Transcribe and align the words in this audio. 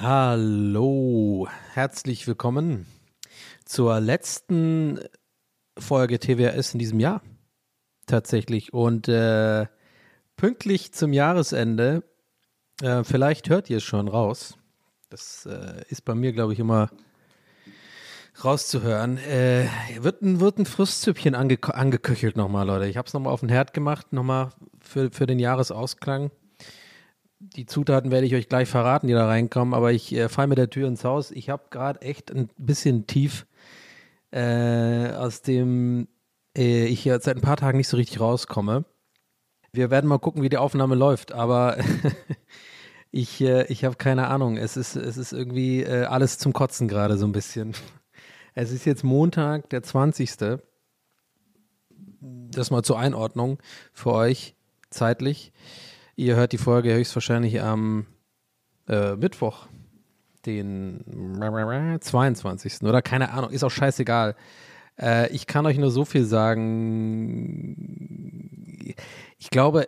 Hallo, 0.00 1.48
herzlich 1.74 2.26
willkommen 2.26 2.86
zur 3.66 4.00
letzten 4.00 5.00
Folge 5.78 6.18
TWRS 6.18 6.72
in 6.72 6.78
diesem 6.78 7.00
Jahr. 7.00 7.20
Tatsächlich. 8.06 8.72
Und 8.72 9.08
äh, 9.08 9.66
pünktlich 10.36 10.94
zum 10.94 11.12
Jahresende, 11.12 12.04
äh, 12.80 13.04
vielleicht 13.04 13.50
hört 13.50 13.68
ihr 13.68 13.76
es 13.76 13.84
schon 13.84 14.08
raus. 14.08 14.56
Das 15.10 15.44
äh, 15.44 15.84
ist 15.88 16.06
bei 16.06 16.14
mir, 16.14 16.32
glaube 16.32 16.54
ich, 16.54 16.58
immer 16.58 16.88
rauszuhören. 18.44 19.18
Äh, 19.18 19.66
wird, 20.00 20.22
ein, 20.22 20.40
wird 20.40 20.58
ein 20.58 20.66
Frustzüppchen 20.66 21.34
ange 21.34 21.58
angeköchelt 21.62 22.36
nochmal, 22.36 22.66
Leute. 22.66 22.86
Ich 22.86 22.96
habe 22.96 23.06
es 23.06 23.14
nochmal 23.14 23.32
auf 23.32 23.40
den 23.40 23.48
Herd 23.48 23.72
gemacht, 23.72 24.12
nochmal 24.12 24.50
für, 24.80 25.10
für 25.10 25.26
den 25.26 25.38
Jahresausklang 25.38 26.30
die 27.40 27.66
Zutaten 27.66 28.10
werde 28.10 28.26
ich 28.26 28.34
euch 28.34 28.48
gleich 28.48 28.68
verraten, 28.68 29.06
die 29.06 29.12
da 29.12 29.26
reinkommen, 29.26 29.74
aber 29.74 29.92
ich 29.92 30.12
äh, 30.14 30.28
falle 30.28 30.48
mit 30.48 30.58
der 30.58 30.70
Tür 30.70 30.88
ins 30.88 31.04
Haus. 31.04 31.30
Ich 31.30 31.50
habe 31.50 31.64
gerade 31.70 32.02
echt 32.02 32.30
ein 32.32 32.50
bisschen 32.56 33.06
tief 33.06 33.46
äh, 34.30 35.12
aus 35.12 35.42
dem 35.42 36.08
äh, 36.56 36.86
ich 36.86 37.04
seit 37.04 37.28
ein 37.28 37.40
paar 37.40 37.56
Tagen 37.56 37.78
nicht 37.78 37.88
so 37.88 37.96
richtig 37.96 38.20
rauskomme. 38.20 38.84
Wir 39.72 39.90
werden 39.90 40.08
mal 40.08 40.18
gucken, 40.18 40.42
wie 40.42 40.48
die 40.48 40.58
Aufnahme 40.58 40.94
läuft, 40.94 41.32
aber 41.32 41.76
ich, 43.10 43.40
äh, 43.40 43.66
ich 43.66 43.84
habe 43.84 43.96
keine 43.96 44.26
Ahnung. 44.26 44.56
Es 44.56 44.76
ist, 44.76 44.96
es 44.96 45.16
ist 45.16 45.32
irgendwie 45.32 45.82
äh, 45.82 46.04
alles 46.04 46.38
zum 46.38 46.52
Kotzen 46.52 46.88
gerade 46.88 47.16
so 47.16 47.26
ein 47.26 47.32
bisschen. 47.32 47.74
Es 48.60 48.72
ist 48.72 48.86
jetzt 48.86 49.04
Montag, 49.04 49.70
der 49.70 49.84
20. 49.84 50.58
Das 52.20 52.72
mal 52.72 52.82
zur 52.82 52.98
Einordnung 52.98 53.60
für 53.92 54.10
euch 54.12 54.56
zeitlich. 54.90 55.52
Ihr 56.16 56.34
hört 56.34 56.50
die 56.50 56.58
Folge 56.58 56.92
höchstwahrscheinlich 56.92 57.62
am 57.62 58.06
äh, 58.88 59.14
Mittwoch, 59.14 59.68
den 60.44 61.38
22. 62.00 62.82
oder 62.82 63.00
keine 63.00 63.30
Ahnung, 63.30 63.50
ist 63.50 63.62
auch 63.62 63.70
scheißegal. 63.70 64.34
Äh, 65.00 65.32
ich 65.32 65.46
kann 65.46 65.64
euch 65.64 65.78
nur 65.78 65.92
so 65.92 66.04
viel 66.04 66.24
sagen. 66.24 67.76
Ich 69.38 69.50
glaube, 69.50 69.86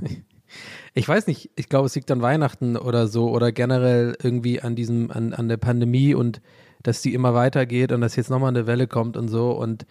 ich 0.94 1.06
weiß 1.06 1.26
nicht, 1.26 1.50
ich 1.56 1.68
glaube, 1.68 1.84
es 1.88 1.94
liegt 1.94 2.10
an 2.10 2.22
Weihnachten 2.22 2.78
oder 2.78 3.06
so 3.06 3.28
oder 3.30 3.52
generell 3.52 4.16
irgendwie 4.22 4.62
an 4.62 4.76
diesem, 4.76 5.10
an, 5.10 5.34
an 5.34 5.48
der 5.48 5.58
Pandemie 5.58 6.14
und 6.14 6.40
dass 6.82 7.02
die 7.02 7.14
immer 7.14 7.34
weitergeht 7.34 7.92
und 7.92 8.00
dass 8.00 8.16
jetzt 8.16 8.30
nochmal 8.30 8.50
eine 8.50 8.66
Welle 8.66 8.86
kommt 8.86 9.16
und 9.16 9.28
so 9.28 9.52
und 9.52 9.86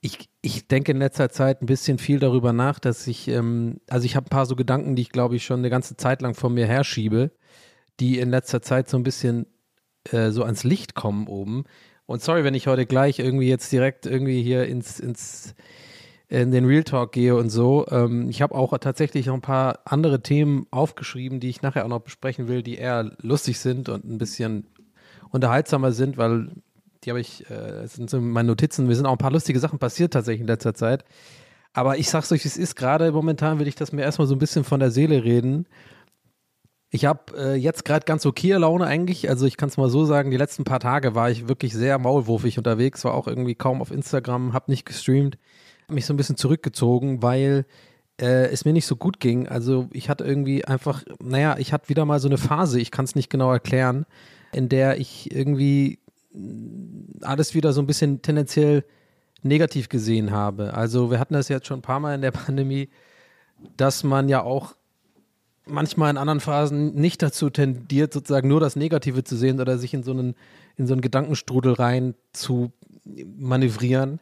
ich, 0.00 0.28
ich 0.42 0.68
denke 0.68 0.92
in 0.92 0.98
letzter 0.98 1.28
Zeit 1.28 1.60
ein 1.60 1.66
bisschen 1.66 1.98
viel 1.98 2.20
darüber 2.20 2.52
nach, 2.52 2.78
dass 2.78 3.06
ich, 3.06 3.28
ähm, 3.28 3.80
also 3.88 4.04
ich 4.06 4.14
habe 4.14 4.26
ein 4.26 4.30
paar 4.30 4.46
so 4.46 4.54
Gedanken, 4.54 4.94
die 4.94 5.02
ich 5.02 5.10
glaube 5.10 5.36
ich 5.36 5.44
schon 5.44 5.58
eine 5.60 5.70
ganze 5.70 5.96
Zeit 5.96 6.22
lang 6.22 6.34
von 6.34 6.54
mir 6.54 6.66
herschiebe, 6.66 7.32
die 7.98 8.18
in 8.18 8.30
letzter 8.30 8.62
Zeit 8.62 8.88
so 8.88 8.96
ein 8.96 9.02
bisschen 9.02 9.46
äh, 10.10 10.30
so 10.30 10.44
ans 10.44 10.62
Licht 10.64 10.94
kommen 10.94 11.26
oben. 11.26 11.64
Und 12.06 12.22
sorry, 12.22 12.44
wenn 12.44 12.54
ich 12.54 12.68
heute 12.68 12.86
gleich 12.86 13.18
irgendwie 13.18 13.48
jetzt 13.48 13.70
direkt 13.72 14.06
irgendwie 14.06 14.42
hier 14.42 14.66
ins, 14.66 15.00
ins 15.00 15.54
in 16.28 16.50
den 16.50 16.66
Real 16.66 16.84
Talk 16.84 17.12
gehe 17.12 17.34
und 17.34 17.48
so. 17.48 17.86
Ähm, 17.90 18.28
ich 18.28 18.42
habe 18.42 18.54
auch 18.54 18.76
tatsächlich 18.78 19.26
noch 19.26 19.34
ein 19.34 19.40
paar 19.40 19.80
andere 19.86 20.22
Themen 20.22 20.66
aufgeschrieben, 20.70 21.40
die 21.40 21.48
ich 21.48 21.62
nachher 21.62 21.84
auch 21.84 21.88
noch 21.88 22.00
besprechen 22.00 22.48
will, 22.48 22.62
die 22.62 22.76
eher 22.76 23.12
lustig 23.22 23.58
sind 23.58 23.88
und 23.88 24.04
ein 24.04 24.18
bisschen 24.18 24.66
unterhaltsamer 25.30 25.92
sind, 25.92 26.16
weil 26.16 26.50
die 27.04 27.10
habe 27.10 27.20
ich, 27.20 27.48
äh, 27.50 27.86
sind 27.86 28.10
so 28.10 28.20
meine 28.20 28.48
Notizen, 28.48 28.86
mir 28.86 28.96
sind 28.96 29.06
auch 29.06 29.12
ein 29.12 29.18
paar 29.18 29.30
lustige 29.30 29.60
Sachen 29.60 29.78
passiert 29.78 30.12
tatsächlich 30.12 30.40
in 30.40 30.46
letzter 30.46 30.74
Zeit. 30.74 31.04
Aber 31.72 31.98
ich 31.98 32.10
sag's 32.10 32.32
euch, 32.32 32.44
es 32.44 32.56
ist, 32.56 32.74
gerade 32.74 33.12
momentan 33.12 33.58
will 33.58 33.68
ich 33.68 33.76
das 33.76 33.92
mir 33.92 34.02
erstmal 34.02 34.26
so 34.26 34.34
ein 34.34 34.38
bisschen 34.40 34.64
von 34.64 34.80
der 34.80 34.90
Seele 34.90 35.22
reden. 35.22 35.66
Ich 36.90 37.04
habe 37.04 37.36
äh, 37.36 37.54
jetzt 37.54 37.84
gerade 37.84 38.04
ganz 38.04 38.24
okay 38.24 38.52
Laune 38.52 38.86
eigentlich. 38.86 39.28
Also 39.28 39.46
ich 39.46 39.56
kann 39.56 39.68
es 39.68 39.76
mal 39.76 39.90
so 39.90 40.04
sagen, 40.04 40.30
die 40.30 40.38
letzten 40.38 40.64
paar 40.64 40.80
Tage 40.80 41.14
war 41.14 41.30
ich 41.30 41.46
wirklich 41.46 41.74
sehr 41.74 41.98
maulwurfig 41.98 42.56
unterwegs, 42.58 43.04
war 43.04 43.14
auch 43.14 43.28
irgendwie 43.28 43.54
kaum 43.54 43.82
auf 43.82 43.90
Instagram, 43.90 44.54
habe 44.54 44.70
nicht 44.70 44.86
gestreamt, 44.86 45.38
habe 45.84 45.94
mich 45.94 46.06
so 46.06 46.14
ein 46.14 46.16
bisschen 46.16 46.36
zurückgezogen, 46.36 47.22
weil 47.22 47.66
äh, 48.20 48.46
es 48.46 48.64
mir 48.64 48.72
nicht 48.72 48.86
so 48.86 48.96
gut 48.96 49.20
ging. 49.20 49.46
Also 49.48 49.88
ich 49.92 50.08
hatte 50.08 50.24
irgendwie 50.24 50.64
einfach, 50.64 51.04
naja, 51.22 51.56
ich 51.58 51.72
hatte 51.72 51.90
wieder 51.90 52.06
mal 52.06 52.20
so 52.20 52.28
eine 52.28 52.38
Phase, 52.38 52.80
ich 52.80 52.90
kann 52.90 53.04
es 53.04 53.14
nicht 53.14 53.30
genau 53.30 53.52
erklären, 53.52 54.06
in 54.52 54.68
der 54.68 54.98
ich 54.98 55.34
irgendwie 55.34 55.98
alles 57.22 57.54
wieder 57.54 57.72
so 57.72 57.80
ein 57.80 57.86
bisschen 57.86 58.22
tendenziell 58.22 58.84
negativ 59.42 59.88
gesehen 59.88 60.30
habe. 60.30 60.74
Also 60.74 61.10
wir 61.10 61.18
hatten 61.18 61.34
das 61.34 61.48
jetzt 61.48 61.66
schon 61.66 61.78
ein 61.78 61.82
paar 61.82 62.00
Mal 62.00 62.14
in 62.14 62.22
der 62.22 62.30
Pandemie, 62.32 62.88
dass 63.76 64.04
man 64.04 64.28
ja 64.28 64.42
auch 64.42 64.74
manchmal 65.66 66.10
in 66.10 66.16
anderen 66.16 66.40
Phasen 66.40 66.94
nicht 66.94 67.22
dazu 67.22 67.50
tendiert, 67.50 68.12
sozusagen 68.12 68.48
nur 68.48 68.60
das 68.60 68.76
Negative 68.76 69.24
zu 69.24 69.36
sehen 69.36 69.60
oder 69.60 69.78
sich 69.78 69.92
in 69.94 70.02
so 70.02 70.12
einen, 70.12 70.34
in 70.76 70.86
so 70.86 70.94
einen 70.94 71.02
Gedankenstrudel 71.02 71.74
rein 71.74 72.14
zu 72.32 72.72
manövrieren, 73.36 74.20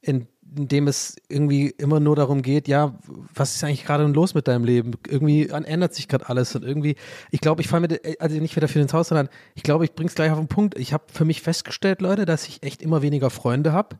in, 0.00 0.26
in 0.56 0.68
dem 0.68 0.88
es 0.88 1.16
irgendwie 1.28 1.68
immer 1.68 2.00
nur 2.00 2.16
darum 2.16 2.42
geht, 2.42 2.68
ja, 2.68 2.98
was 3.34 3.54
ist 3.54 3.64
eigentlich 3.64 3.84
gerade 3.84 4.06
los 4.06 4.34
mit 4.34 4.48
deinem 4.48 4.64
Leben? 4.64 4.92
Irgendwie 5.08 5.48
ändert 5.48 5.94
sich 5.94 6.08
gerade 6.08 6.28
alles 6.28 6.54
und 6.54 6.64
irgendwie, 6.64 6.96
ich 7.30 7.40
glaube, 7.40 7.62
ich 7.62 7.68
falle 7.68 7.82
mit, 7.88 8.20
also 8.20 8.36
nicht 8.38 8.56
wieder 8.56 8.68
für 8.68 8.80
ins 8.80 8.92
Haus, 8.92 9.08
sondern 9.08 9.28
ich 9.54 9.62
glaube, 9.62 9.84
ich 9.84 9.94
bringe 9.94 10.08
es 10.08 10.14
gleich 10.14 10.30
auf 10.30 10.38
den 10.38 10.48
Punkt. 10.48 10.78
Ich 10.78 10.92
habe 10.92 11.04
für 11.12 11.24
mich 11.24 11.42
festgestellt, 11.42 12.00
Leute, 12.02 12.26
dass 12.26 12.46
ich 12.48 12.62
echt 12.62 12.82
immer 12.82 13.02
weniger 13.02 13.30
Freunde 13.30 13.72
habe. 13.72 13.98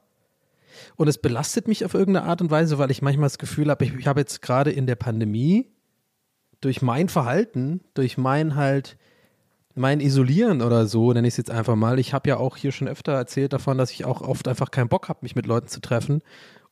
Und 0.96 1.08
es 1.08 1.18
belastet 1.18 1.68
mich 1.68 1.84
auf 1.84 1.94
irgendeine 1.94 2.26
Art 2.26 2.40
und 2.40 2.50
Weise, 2.50 2.78
weil 2.78 2.90
ich 2.90 3.02
manchmal 3.02 3.26
das 3.26 3.38
Gefühl 3.38 3.70
habe, 3.70 3.84
ich, 3.84 3.94
ich 3.94 4.06
habe 4.06 4.20
jetzt 4.20 4.42
gerade 4.42 4.70
in 4.70 4.86
der 4.86 4.96
Pandemie 4.96 5.70
durch 6.60 6.82
mein 6.82 7.08
Verhalten, 7.08 7.80
durch 7.94 8.18
mein 8.18 8.56
halt, 8.56 8.96
mein 9.74 10.00
Isolieren 10.00 10.62
oder 10.62 10.86
so, 10.86 11.12
nenne 11.12 11.26
ich 11.26 11.32
es 11.32 11.38
jetzt 11.38 11.50
einfach 11.50 11.76
mal. 11.76 11.98
Ich 11.98 12.12
habe 12.12 12.28
ja 12.28 12.36
auch 12.36 12.56
hier 12.56 12.72
schon 12.72 12.88
öfter 12.88 13.12
erzählt 13.12 13.52
davon, 13.52 13.78
dass 13.78 13.90
ich 13.90 14.04
auch 14.04 14.20
oft 14.20 14.48
einfach 14.48 14.70
keinen 14.70 14.88
Bock 14.88 15.08
habe, 15.08 15.20
mich 15.22 15.36
mit 15.36 15.46
Leuten 15.46 15.68
zu 15.68 15.80
treffen. 15.80 16.22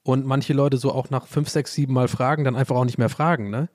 Und 0.02 0.26
manche 0.26 0.52
Leute 0.52 0.76
so 0.76 0.92
auch 0.92 1.10
nach 1.10 1.26
fünf, 1.26 1.48
sechs, 1.48 1.74
sieben 1.74 1.92
Mal 1.92 2.08
fragen, 2.08 2.44
dann 2.44 2.56
einfach 2.56 2.76
auch 2.76 2.84
nicht 2.84 2.98
mehr 2.98 3.08
fragen, 3.08 3.50
ne? 3.50 3.68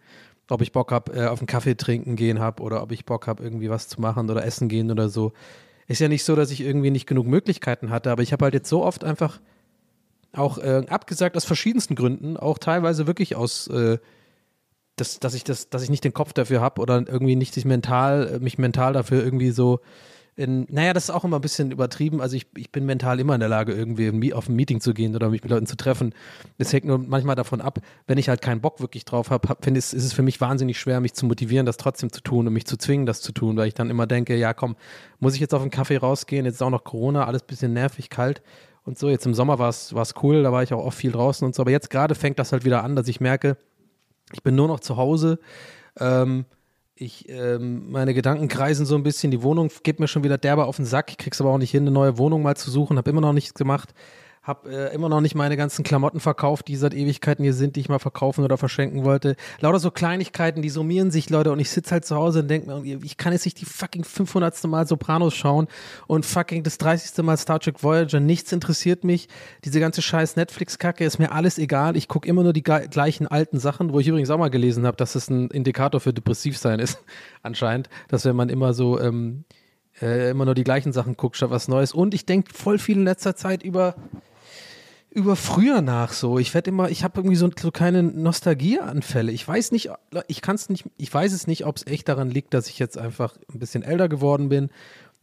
Ob 0.50 0.62
ich 0.62 0.72
Bock 0.72 0.92
habe, 0.92 1.14
äh, 1.14 1.28
auf 1.28 1.40
einen 1.40 1.48
Kaffee 1.48 1.76
trinken 1.76 2.16
gehen 2.16 2.40
habe 2.40 2.62
oder 2.62 2.84
ob 2.84 2.92
ich 2.92 3.06
Bock 3.06 3.28
habe, 3.28 3.44
irgendwie 3.44 3.70
was 3.70 3.88
zu 3.88 4.00
machen 4.00 4.30
oder 4.30 4.46
essen 4.46 4.68
gehen 4.68 4.92
oder 4.92 5.10
so. 5.10 5.34
Ist 5.88 6.02
ja 6.02 6.08
nicht 6.08 6.24
so, 6.24 6.36
dass 6.36 6.52
ich 6.52 6.62
irgendwie 6.62 6.92
nicht 6.92 7.08
genug 7.08 7.28
Möglichkeiten 7.28 7.90
hatte, 7.90 8.12
aber 8.12 8.22
ich 8.22 8.32
habe 8.32 8.46
halt 8.46 8.54
jetzt 8.54 8.70
so 8.70 8.84
oft 8.84 9.04
einfach 9.04 9.40
auch 10.34 10.58
äh, 10.58 10.84
abgesagt 10.88 11.38
aus 11.38 11.46
verschiedensten 11.46 11.96
Gründen, 11.96 12.38
auch 12.38 12.58
teilweise 12.58 13.08
wirklich 13.08 13.36
aus 13.36 13.68
äh, 13.68 13.98
dass, 14.96 15.20
dass 15.20 15.34
ich 15.34 15.44
das, 15.44 15.70
dass 15.70 15.84
ich 15.84 15.90
nicht 15.90 16.04
den 16.04 16.14
Kopf 16.14 16.34
dafür 16.34 16.62
habe 16.62 16.82
oder 16.82 17.04
irgendwie 17.08 17.36
nicht 17.36 17.54
sich 17.54 17.66
mental, 17.66 18.40
mich 18.40 18.58
mental 18.58 18.94
dafür 18.94 19.24
irgendwie 19.24 19.52
so 19.52 19.80
in, 20.38 20.68
naja, 20.70 20.92
das 20.92 21.06
ist 21.06 21.10
auch 21.12 21.24
immer 21.24 21.38
ein 21.38 21.42
bisschen 21.42 21.72
übertrieben. 21.72 22.22
Also 22.22 22.36
ich, 22.36 22.48
ich 22.58 22.70
bin 22.72 22.86
mental 22.86 23.20
immer 23.22 23.36
in 23.36 23.40
der 23.40 23.48
Lage, 23.48 23.74
irgendwie 23.74 24.34
auf 24.34 24.50
ein 24.50 24.56
Meeting 24.56 24.82
zu 24.82 24.94
gehen 24.94 25.16
oder 25.16 25.30
mich 25.30 25.44
mit 25.44 25.50
Leuten 25.50 25.66
zu 25.66 25.78
treffen. 25.78 26.14
Das 26.58 26.74
hängt 26.74 26.86
nur 26.86 26.98
manchmal 26.98 27.36
davon 27.36 27.62
ab, 27.62 27.80
wenn 28.08 28.18
ich 28.18 28.28
halt 28.28 28.42
keinen 28.42 28.60
Bock 28.60 28.82
wirklich 28.82 29.06
drauf 29.06 29.30
habe, 29.30 29.48
hab, 29.48 29.64
finde 29.64 29.80
ich, 29.80 29.86
ist 29.86 30.04
es 30.04 30.12
für 30.12 30.24
mich 30.24 30.42
wahnsinnig 30.42 30.78
schwer, 30.78 31.00
mich 31.00 31.14
zu 31.14 31.26
motivieren, 31.26 31.66
das 31.66 31.78
trotzdem 31.78 32.12
zu 32.12 32.22
tun 32.22 32.48
und 32.48 32.54
mich 32.54 32.66
zu 32.66 32.76
zwingen, 32.76 33.06
das 33.06 33.22
zu 33.22 33.32
tun, 33.32 33.56
weil 33.56 33.70
ich 33.70 33.74
dann 33.76 33.90
immer 33.90 34.08
denke, 34.08 34.36
ja 34.36 34.54
komm, 34.54 34.76
muss 35.20 35.36
ich 35.36 35.40
jetzt 35.40 35.54
auf 35.54 35.62
einen 35.62 35.72
Kaffee 35.72 35.98
rausgehen, 35.98 36.46
jetzt 36.46 36.56
ist 36.56 36.62
auch 36.62 36.70
noch 36.70 36.84
Corona, 36.84 37.26
alles 37.26 37.44
bisschen 37.44 37.72
nervig, 37.72 38.10
kalt 38.10 38.42
und 38.84 38.98
so. 38.98 39.10
Jetzt 39.10 39.26
im 39.26 39.34
Sommer 39.34 39.58
war 39.58 39.70
es 39.70 39.94
cool, 40.22 40.44
da 40.44 40.52
war 40.52 40.64
ich 40.64 40.74
auch 40.74 40.84
oft 40.84 40.98
viel 40.98 41.14
draußen 41.14 41.46
und 41.46 41.56
so. 41.56 41.64
Aber 41.64 41.72
jetzt 41.72 41.90
gerade 41.90 42.14
fängt 42.14 42.40
das 42.40 42.52
halt 42.52 42.66
wieder 42.66 42.84
an, 42.84 42.98
dass 42.98 43.08
ich 43.08 43.22
merke, 43.22 43.56
ich 44.34 44.44
bin 44.44 44.56
nur 44.56 44.68
noch 44.68 44.80
zu 44.80 44.98
Hause. 44.98 45.40
Ähm, 46.00 46.46
ich, 46.96 47.28
ähm, 47.30 47.92
meine 47.92 48.14
Gedanken 48.14 48.48
kreisen 48.48 48.86
so 48.86 48.96
ein 48.96 49.04
bisschen. 49.04 49.32
Die 49.32 49.44
Wohnung 49.44 49.70
geht 49.84 50.00
mir 50.00 50.08
schon 50.08 50.24
wieder 50.24 50.38
derbe 50.38 50.66
auf 50.66 50.78
den 50.78 50.86
Sack. 50.86 51.12
Ich 51.12 51.18
krieg's 51.18 51.42
aber 51.42 51.52
auch 51.52 51.58
nicht 51.58 51.72
hin, 51.72 51.84
eine 51.84 51.92
neue 51.92 52.18
Wohnung 52.18 52.42
mal 52.42 52.56
zu 52.56 52.72
suchen. 52.72 52.98
Habe 52.98 53.10
immer 53.10 53.22
noch 53.22 53.34
nichts 53.34 53.54
gemacht. 53.54 53.94
Hab 54.46 54.68
äh, 54.68 54.94
immer 54.94 55.10
noch 55.10 55.22
nicht 55.22 55.34
meine 55.34 55.58
ganzen 55.58 55.84
Klamotten 55.84 56.20
verkauft, 56.20 56.68
die 56.68 56.76
seit 56.76 56.94
Ewigkeiten 56.94 57.44
hier 57.44 57.54
sind, 57.54 57.76
die 57.76 57.80
ich 57.80 57.90
mal 57.90 57.98
verkaufen 57.98 58.44
oder 58.44 58.58
verschenken 58.58 59.04
wollte. 59.04 59.36
Lauter 59.60 59.80
so 59.80 59.90
Kleinigkeiten, 59.90 60.62
die 60.62 60.70
summieren 60.70 61.10
sich, 61.10 61.32
Leute. 61.32 61.52
Und 61.52 61.60
ich 61.60 61.72
sitze 61.72 61.92
halt 61.92 62.06
zu 62.06 62.16
Hause 62.16 62.42
und 62.42 62.48
denke 62.48 62.72
mir, 62.72 63.00
ich 63.04 63.18
kann 63.18 63.34
jetzt 63.34 63.46
nicht 63.46 63.60
die 63.60 63.66
fucking 63.66 64.04
500. 64.04 64.64
Mal 64.66 64.86
Sopranos 64.86 65.34
schauen 65.34 65.68
und 66.06 66.28
fucking 66.28 66.62
das 66.62 66.78
30. 66.78 67.26
Mal 67.26 67.38
Star 67.38 67.60
Trek 67.60 67.82
Voyager. 67.82 68.20
Nichts 68.20 68.52
interessiert 68.52 69.04
mich. 69.04 69.30
Diese 69.64 69.80
ganze 69.80 70.04
scheiß 70.04 70.36
Netflix-Kacke 70.36 71.04
ist 71.04 71.18
mir 71.18 71.32
alles 71.32 71.58
egal. 71.58 71.98
Ich 71.98 72.08
gucke 72.08 72.30
immer 72.30 72.44
nur 72.44 72.54
die 72.54 72.62
gleichen 72.64 73.26
alten 73.26 73.58
Sachen, 73.58 73.94
wo 73.94 74.00
ich 74.00 74.08
übrigens 74.08 74.30
auch 74.30 74.38
mal 74.38 74.52
gelesen 74.52 74.86
habe, 74.86 74.96
dass 74.96 75.16
es 75.16 75.28
ein 75.28 75.50
Indikator 75.50 76.00
für 76.00 76.14
Depressivsein 76.14 76.80
ist, 76.80 77.00
anscheinend. 77.42 77.90
Dass 78.10 78.26
wenn 78.26 78.36
man 78.36 78.50
immer 78.50 78.76
so 78.76 79.00
ähm, 79.00 79.46
äh, 80.02 80.30
immer 80.30 80.46
nur 80.46 80.56
die 80.56 80.64
gleichen 80.64 80.94
Sachen 80.94 81.18
guckt, 81.18 81.38
statt 81.38 81.50
was 81.50 81.68
Neues. 81.68 81.94
Und 81.94 82.14
ich 82.14 82.26
denke 82.26 82.54
voll 82.54 82.78
viel 82.78 82.98
in 82.98 83.06
letzter 83.06 83.36
Zeit 83.36 83.64
über 83.64 83.96
über 85.16 85.38
früher 85.38 85.82
nach 85.82 86.12
so. 86.12 86.40
Ich 86.40 86.54
werde 86.54 86.70
immer, 86.70 86.90
ich 86.90 87.04
habe 87.06 87.20
irgendwie 87.20 87.38
so, 87.38 87.50
so 87.58 87.72
keine 87.72 88.04
Nostalgieanfälle. 88.04 89.32
Ich 89.32 89.48
weiß 89.48 89.72
nicht, 89.72 89.90
ich 90.28 90.42
kann 90.42 90.56
es 90.56 90.68
nicht, 90.68 90.86
ich 90.98 91.12
weiß 91.12 91.32
es 91.32 91.48
nicht, 91.48 91.66
ob 91.66 91.78
es 91.78 91.88
echt 91.88 92.10
daran 92.10 92.30
liegt, 92.30 92.54
dass 92.54 92.68
ich 92.68 92.80
jetzt 92.80 92.98
einfach 92.98 93.36
ein 93.54 93.60
bisschen 93.60 93.82
älter 93.82 94.10
geworden 94.10 94.50
bin, 94.50 94.70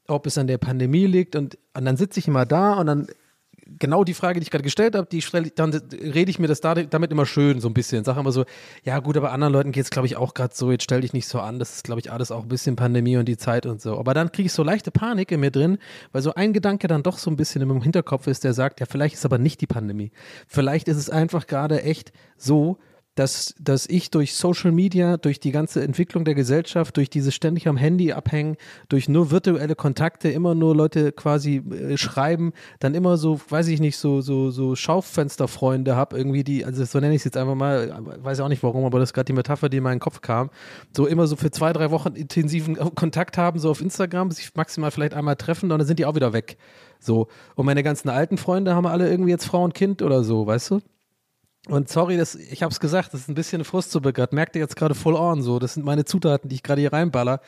ob 0.09 0.27
es 0.27 0.39
an 0.39 0.47
der 0.47 0.57
Pandemie 0.57 1.07
liegt 1.07 1.37
und, 1.37 1.59
und 1.75 1.85
dann 1.85 1.99
sitze 1.99 2.21
ich 2.21 2.27
immer 2.27 2.47
da 2.47 2.75
und 2.75 2.87
dann 2.87 3.07
genau 3.79 4.05
die 4.05 4.15
Frage, 4.15 4.41
die 4.41 4.45
ich 4.45 4.51
gerade 4.51 4.65
gestellt 4.65 4.95
habe, 4.95 5.07
die 5.11 5.23
stelle, 5.23 5.51
dann 5.51 5.73
rede 5.73 6.31
ich 6.31 6.39
mir 6.39 6.47
das 6.47 6.61
damit 6.61 7.11
immer 7.11 7.27
schön 7.27 7.61
so 7.61 7.69
ein 7.69 7.75
bisschen. 7.75 8.05
Sage 8.05 8.21
immer 8.21 8.33
so, 8.33 8.45
ja 8.85 8.99
gut, 8.99 9.17
aber 9.17 9.33
anderen 9.33 9.53
Leuten 9.53 9.73
geht 9.73 9.85
es, 9.85 9.91
glaube 9.91 10.07
ich, 10.07 10.17
auch 10.17 10.35
gerade 10.35 10.55
so, 10.55 10.71
jetzt 10.71 10.85
stell 10.85 11.01
dich 11.01 11.13
nicht 11.13 11.27
so 11.27 11.41
an, 11.41 11.59
das 11.59 11.77
ist, 11.77 11.85
glaube 11.85 12.01
ich, 12.01 12.13
alles 12.13 12.31
auch 12.31 12.43
ein 12.43 12.49
bisschen 12.49 12.77
Pandemie 12.77 13.17
und 13.17 13.27
die 13.27 13.37
Zeit 13.37 13.67
und 13.67 13.81
so. 13.81 13.99
Aber 13.99 14.15
dann 14.15 14.33
kriege 14.33 14.47
ich 14.47 14.53
so 14.53 14.63
leichte 14.63 14.91
Panik 14.91 15.31
in 15.33 15.41
mir 15.41 15.51
drin, 15.51 15.79
weil 16.13 16.23
so 16.23 16.35
ein 16.35 16.53
Gedanke 16.53 16.89
dann 16.89 17.03
doch 17.03 17.19
so 17.19 17.31
ein 17.31 17.37
bisschen 17.37 17.63
im 17.63 17.83
Hinterkopf 17.83 18.27
ist, 18.27 18.45
der 18.45 18.55
sagt, 18.55 18.81
ja, 18.81 18.87
vielleicht 18.87 19.15
ist 19.15 19.25
aber 19.25 19.39
nicht 19.39 19.61
die 19.61 19.67
Pandemie. 19.67 20.13
Vielleicht 20.47 20.89
ist 20.89 20.97
es 20.97 21.11
einfach 21.11 21.47
gerade 21.47 21.83
echt 21.83 22.13
so, 22.37 22.79
dass, 23.15 23.55
dass 23.59 23.87
ich 23.87 24.11
durch 24.11 24.35
Social 24.35 24.73
Media, 24.73 25.19
durch 25.19 25.39
die 25.39 25.53
ganze 25.53 25.83
Entwicklung 25.83 26.25
der 26.25 26.35
Gesellschaft, 26.35 26.97
durch 26.97 27.11
dieses 27.11 27.35
ständig 27.35 27.69
am 27.69 27.77
Handy 27.77 28.13
abhängen, 28.13 28.57
durch 28.89 29.09
nur 29.09 29.31
virtuelle 29.31 29.75
Kontakte, 29.75 30.31
immer 30.31 30.55
nur 30.55 30.75
Leute 30.75 31.13
quasi 31.13 31.57
äh, 31.57 31.97
schreiben, 31.99 32.53
dann 32.81 32.95
immer 32.95 33.19
so, 33.19 33.41
weiß 33.49 33.69
ich 33.69 33.81
nicht, 33.81 33.99
so, 33.99 34.23
so, 34.23 34.51
so 34.51 34.75
Schaufensterfreunde 34.75 35.95
habe, 35.95 36.17
irgendwie 36.17 36.43
die, 36.43 36.65
also 36.65 36.85
so 36.85 37.01
nenne 37.01 37.15
ich 37.15 37.21
es 37.21 37.25
jetzt 37.25 37.37
einfach 37.37 37.55
mal, 37.55 37.95
weiß 38.23 38.41
auch 38.41 38.49
nicht 38.49 38.63
warum, 38.63 38.85
aber 38.85 38.99
das 38.99 39.11
ist 39.11 39.13
gerade 39.13 39.27
die 39.27 39.35
Metapher, 39.35 39.69
die 39.69 39.77
in 39.77 39.83
meinen 39.83 40.01
Kopf 40.01 40.23
kam, 40.23 40.49
so 40.97 41.07
immer 41.07 41.27
so 41.27 41.37
für 41.37 41.51
zwei, 41.51 41.73
drei 41.75 41.91
Wochen 41.91 42.15
intensiven 42.15 42.77
Kontakt 42.95 43.37
haben, 43.37 43.59
so 43.59 43.71
auf 43.71 43.83
Instagram, 43.83 44.31
sich 44.31 44.55
maximal 44.55 44.91
vielleicht 44.91 45.15
einmal 45.15 45.37
treffen 45.37 45.71
und 45.71 45.79
dann 45.79 45.87
sind 45.87 45.99
die 45.99 46.07
auch 46.07 46.15
wieder 46.15 46.33
weg. 46.33 46.57
So. 46.99 47.29
Und 47.57 47.67
meine 47.67 47.83
ganzen 47.83 48.09
alten 48.09 48.39
Freunde 48.39 48.75
haben 48.75 48.87
alle 48.87 49.11
irgendwie 49.11 49.31
jetzt 49.31 49.45
Frau 49.45 49.65
und 49.65 49.75
Kind 49.75 50.01
oder 50.01 50.25
so, 50.25 50.47
weißt 50.47 50.71
du? 50.71 50.81
Und 51.69 51.89
sorry, 51.89 52.17
das, 52.17 52.35
ich 52.35 52.63
habe 52.63 52.73
es 52.73 52.81
gesagt, 52.81 53.15
das 53.15 53.21
ist 53.21 53.29
ein 53.29 53.35
bisschen 53.35 53.59
eine 53.59 53.65
Frustsuppe 53.65 54.13
gerade. 54.13 54.35
Merkt 54.35 54.57
ihr 54.57 54.63
jetzt 54.63 54.77
gerade 54.77 54.95
full 54.95 55.15
on 55.15 55.43
so. 55.43 55.59
Das 55.59 55.75
sind 55.75 55.85
meine 55.85 56.05
Zutaten, 56.05 56.49
die 56.49 56.57
ich 56.57 56.63
gerade 56.63 56.81
hier 56.81 56.93
reinballer. 56.93 57.41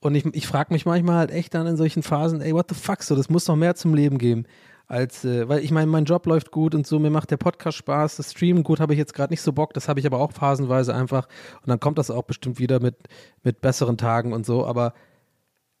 Und 0.00 0.14
ich, 0.14 0.26
ich 0.34 0.46
frage 0.46 0.72
mich 0.72 0.84
manchmal 0.84 1.16
halt 1.16 1.30
echt 1.30 1.54
dann 1.54 1.66
in 1.66 1.78
solchen 1.78 2.02
Phasen, 2.02 2.42
ey, 2.42 2.52
what 2.52 2.66
the 2.68 2.74
fuck, 2.74 3.02
so, 3.02 3.16
das 3.16 3.30
muss 3.30 3.48
noch 3.48 3.56
mehr 3.56 3.74
zum 3.74 3.94
Leben 3.94 4.18
geben. 4.18 4.44
Als, 4.86 5.24
äh, 5.24 5.48
weil 5.48 5.64
ich 5.64 5.70
meine, 5.70 5.86
mein 5.86 6.04
Job 6.04 6.26
läuft 6.26 6.50
gut 6.50 6.74
und 6.74 6.86
so, 6.86 6.98
mir 6.98 7.08
macht 7.08 7.30
der 7.30 7.38
Podcast 7.38 7.78
Spaß, 7.78 8.16
das 8.16 8.32
Streamen 8.32 8.64
gut 8.64 8.80
habe 8.80 8.92
ich 8.92 8.98
jetzt 8.98 9.14
gerade 9.14 9.32
nicht 9.32 9.40
so 9.40 9.54
Bock, 9.54 9.72
das 9.72 9.88
habe 9.88 9.98
ich 9.98 10.04
aber 10.04 10.18
auch 10.18 10.32
phasenweise 10.32 10.94
einfach. 10.94 11.26
Und 11.62 11.70
dann 11.70 11.80
kommt 11.80 11.96
das 11.96 12.10
auch 12.10 12.24
bestimmt 12.24 12.58
wieder 12.58 12.80
mit, 12.80 12.96
mit 13.42 13.62
besseren 13.62 13.96
Tagen 13.96 14.34
und 14.34 14.44
so, 14.44 14.66
aber 14.66 14.92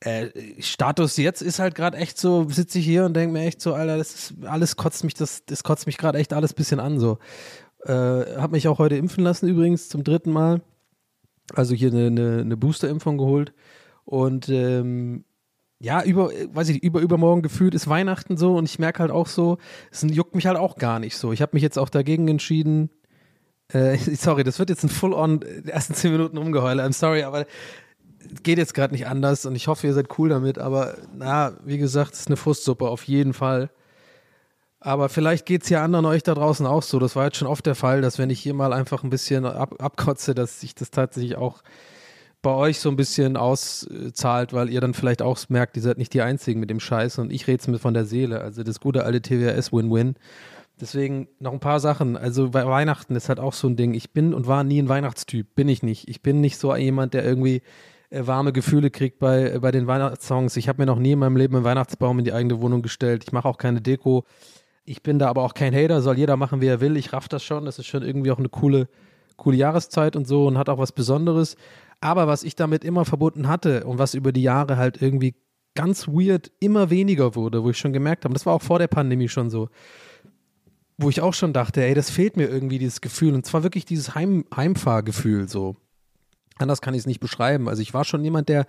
äh, 0.00 0.28
Status 0.58 1.18
jetzt 1.18 1.42
ist 1.42 1.58
halt 1.58 1.74
gerade 1.74 1.98
echt 1.98 2.18
so, 2.18 2.48
sitze 2.48 2.78
ich 2.78 2.84
hier 2.86 3.04
und 3.04 3.14
denke 3.14 3.34
mir 3.34 3.44
echt 3.44 3.60
so, 3.60 3.74
Alter, 3.74 3.98
das 3.98 4.14
ist 4.14 4.34
alles 4.46 4.76
kotzt 4.76 5.04
mich, 5.04 5.14
das, 5.14 5.44
das 5.44 5.64
kotzt 5.64 5.86
mich 5.86 5.98
gerade 5.98 6.18
echt 6.18 6.32
alles 6.32 6.54
bisschen 6.54 6.80
an 6.80 6.98
so. 6.98 7.18
Äh, 7.84 8.36
habe 8.36 8.52
mich 8.52 8.68
auch 8.68 8.78
heute 8.78 8.96
impfen 8.96 9.24
lassen 9.24 9.48
übrigens 9.48 9.88
zum 9.88 10.04
dritten 10.04 10.32
Mal. 10.32 10.62
Also 11.52 11.74
hier 11.74 11.90
eine, 11.90 12.06
eine, 12.06 12.40
eine 12.40 12.56
Booster-Impfung 12.56 13.18
geholt. 13.18 13.52
Und 14.04 14.48
ähm, 14.48 15.24
ja, 15.80 16.02
über, 16.02 16.30
weiß 16.30 16.70
ich, 16.70 16.82
über 16.82 17.00
übermorgen 17.00 17.42
gefühlt 17.42 17.74
ist 17.74 17.88
Weihnachten 17.88 18.36
so 18.36 18.56
und 18.56 18.64
ich 18.64 18.78
merke 18.78 19.00
halt 19.00 19.10
auch 19.10 19.26
so, 19.26 19.58
es 19.90 20.02
juckt 20.02 20.34
mich 20.34 20.46
halt 20.46 20.56
auch 20.56 20.76
gar 20.76 20.98
nicht 20.98 21.16
so. 21.16 21.32
Ich 21.32 21.42
habe 21.42 21.50
mich 21.54 21.62
jetzt 21.62 21.78
auch 21.78 21.90
dagegen 21.90 22.28
entschieden. 22.28 22.90
Äh, 23.68 23.96
sorry, 24.16 24.44
das 24.44 24.58
wird 24.58 24.70
jetzt 24.70 24.84
ein 24.84 24.88
Full-on 24.88 25.42
äh, 25.42 25.68
ersten 25.68 25.94
zehn 25.94 26.12
Minuten 26.12 26.38
rumgeheule. 26.38 26.82
I'm 26.82 26.94
sorry, 26.94 27.22
aber 27.22 27.46
geht 28.42 28.58
jetzt 28.58 28.72
gerade 28.72 28.94
nicht 28.94 29.06
anders 29.06 29.44
und 29.44 29.54
ich 29.54 29.68
hoffe, 29.68 29.86
ihr 29.86 29.92
seid 29.92 30.18
cool 30.18 30.30
damit. 30.30 30.58
Aber 30.58 30.96
na, 31.14 31.52
wie 31.64 31.78
gesagt, 31.78 32.14
es 32.14 32.20
ist 32.20 32.28
eine 32.28 32.36
Frustsuppe 32.36 32.88
auf 32.88 33.04
jeden 33.04 33.34
Fall. 33.34 33.70
Aber 34.84 35.08
vielleicht 35.08 35.46
geht 35.46 35.62
es 35.62 35.70
ja 35.70 35.82
anderen 35.82 36.04
euch 36.04 36.22
da 36.22 36.34
draußen 36.34 36.66
auch 36.66 36.82
so. 36.82 36.98
Das 36.98 37.16
war 37.16 37.24
jetzt 37.24 37.38
schon 37.38 37.48
oft 37.48 37.64
der 37.64 37.74
Fall, 37.74 38.02
dass 38.02 38.18
wenn 38.18 38.28
ich 38.28 38.38
hier 38.38 38.52
mal 38.52 38.74
einfach 38.74 39.02
ein 39.02 39.08
bisschen 39.08 39.46
ab, 39.46 39.76
abkotze, 39.78 40.34
dass 40.34 40.60
sich 40.60 40.74
das 40.74 40.90
tatsächlich 40.90 41.36
auch 41.36 41.62
bei 42.42 42.50
euch 42.50 42.80
so 42.80 42.90
ein 42.90 42.96
bisschen 42.96 43.38
auszahlt, 43.38 44.52
weil 44.52 44.68
ihr 44.68 44.82
dann 44.82 44.92
vielleicht 44.92 45.22
auch 45.22 45.38
merkt, 45.48 45.76
ihr 45.76 45.82
seid 45.82 45.96
nicht 45.96 46.12
die 46.12 46.20
Einzigen 46.20 46.60
mit 46.60 46.68
dem 46.68 46.80
Scheiß 46.80 47.18
und 47.18 47.32
ich 47.32 47.46
rede 47.46 47.60
es 47.62 47.66
mir 47.66 47.78
von 47.78 47.94
der 47.94 48.04
Seele. 48.04 48.42
Also 48.42 48.62
das 48.62 48.78
gute 48.78 49.04
alte 49.04 49.22
TWS 49.22 49.72
Win-Win. 49.72 50.16
Deswegen 50.78 51.28
noch 51.40 51.54
ein 51.54 51.60
paar 51.60 51.80
Sachen. 51.80 52.18
Also 52.18 52.50
bei 52.50 52.66
Weihnachten 52.66 53.16
ist 53.16 53.30
halt 53.30 53.40
auch 53.40 53.54
so 53.54 53.66
ein 53.68 53.76
Ding. 53.76 53.94
Ich 53.94 54.12
bin 54.12 54.34
und 54.34 54.46
war 54.46 54.64
nie 54.64 54.82
ein 54.82 54.90
Weihnachtstyp. 54.90 55.54
Bin 55.54 55.70
ich 55.70 55.82
nicht. 55.82 56.10
Ich 56.10 56.20
bin 56.20 56.42
nicht 56.42 56.58
so 56.58 56.76
jemand, 56.76 57.14
der 57.14 57.24
irgendwie 57.24 57.62
äh, 58.10 58.26
warme 58.26 58.52
Gefühle 58.52 58.90
kriegt 58.90 59.18
bei, 59.18 59.50
äh, 59.50 59.58
bei 59.60 59.70
den 59.70 59.86
Weihnachtssongs. 59.86 60.58
Ich 60.58 60.68
habe 60.68 60.82
mir 60.82 60.86
noch 60.86 60.98
nie 60.98 61.12
in 61.12 61.20
meinem 61.20 61.38
Leben 61.38 61.56
einen 61.56 61.64
Weihnachtsbaum 61.64 62.18
in 62.18 62.26
die 62.26 62.34
eigene 62.34 62.60
Wohnung 62.60 62.82
gestellt. 62.82 63.24
Ich 63.24 63.32
mache 63.32 63.48
auch 63.48 63.56
keine 63.56 63.80
Deko. 63.80 64.26
Ich 64.84 65.02
bin 65.02 65.18
da 65.18 65.28
aber 65.28 65.42
auch 65.42 65.54
kein 65.54 65.74
Hater, 65.74 66.02
soll 66.02 66.18
jeder 66.18 66.36
machen, 66.36 66.60
wie 66.60 66.66
er 66.66 66.80
will. 66.80 66.96
Ich 66.96 67.12
raff 67.12 67.28
das 67.28 67.42
schon. 67.42 67.64
Das 67.64 67.78
ist 67.78 67.86
schon 67.86 68.02
irgendwie 68.02 68.30
auch 68.30 68.38
eine 68.38 68.50
coole, 68.50 68.88
coole 69.36 69.56
Jahreszeit 69.56 70.14
und 70.16 70.26
so 70.26 70.46
und 70.46 70.58
hat 70.58 70.68
auch 70.68 70.78
was 70.78 70.92
Besonderes. 70.92 71.56
Aber 72.00 72.26
was 72.26 72.42
ich 72.42 72.54
damit 72.54 72.84
immer 72.84 73.04
verbunden 73.04 73.48
hatte 73.48 73.84
und 73.84 73.98
was 73.98 74.14
über 74.14 74.32
die 74.32 74.42
Jahre 74.42 74.76
halt 74.76 75.00
irgendwie 75.00 75.34
ganz 75.74 76.06
weird 76.06 76.52
immer 76.60 76.90
weniger 76.90 77.34
wurde, 77.34 77.64
wo 77.64 77.70
ich 77.70 77.78
schon 77.78 77.92
gemerkt 77.92 78.24
habe, 78.24 78.34
das 78.34 78.46
war 78.46 78.54
auch 78.54 78.62
vor 78.62 78.78
der 78.78 78.88
Pandemie 78.88 79.28
schon 79.28 79.50
so, 79.50 79.70
wo 80.98 81.08
ich 81.08 81.20
auch 81.20 81.34
schon 81.34 81.52
dachte, 81.52 81.82
ey, 81.82 81.94
das 81.94 82.10
fehlt 82.10 82.36
mir 82.36 82.48
irgendwie, 82.48 82.78
dieses 82.78 83.00
Gefühl. 83.00 83.34
Und 83.34 83.46
zwar 83.46 83.62
wirklich 83.62 83.84
dieses 83.84 84.14
Heim 84.14 84.44
Heimfahrgefühl 84.54 85.48
so. 85.48 85.76
Anders 86.56 86.80
kann 86.80 86.94
ich 86.94 87.00
es 87.00 87.06
nicht 87.06 87.20
beschreiben. 87.20 87.68
Also 87.68 87.82
ich 87.82 87.94
war 87.94 88.04
schon 88.04 88.22
jemand, 88.22 88.48
der 88.48 88.66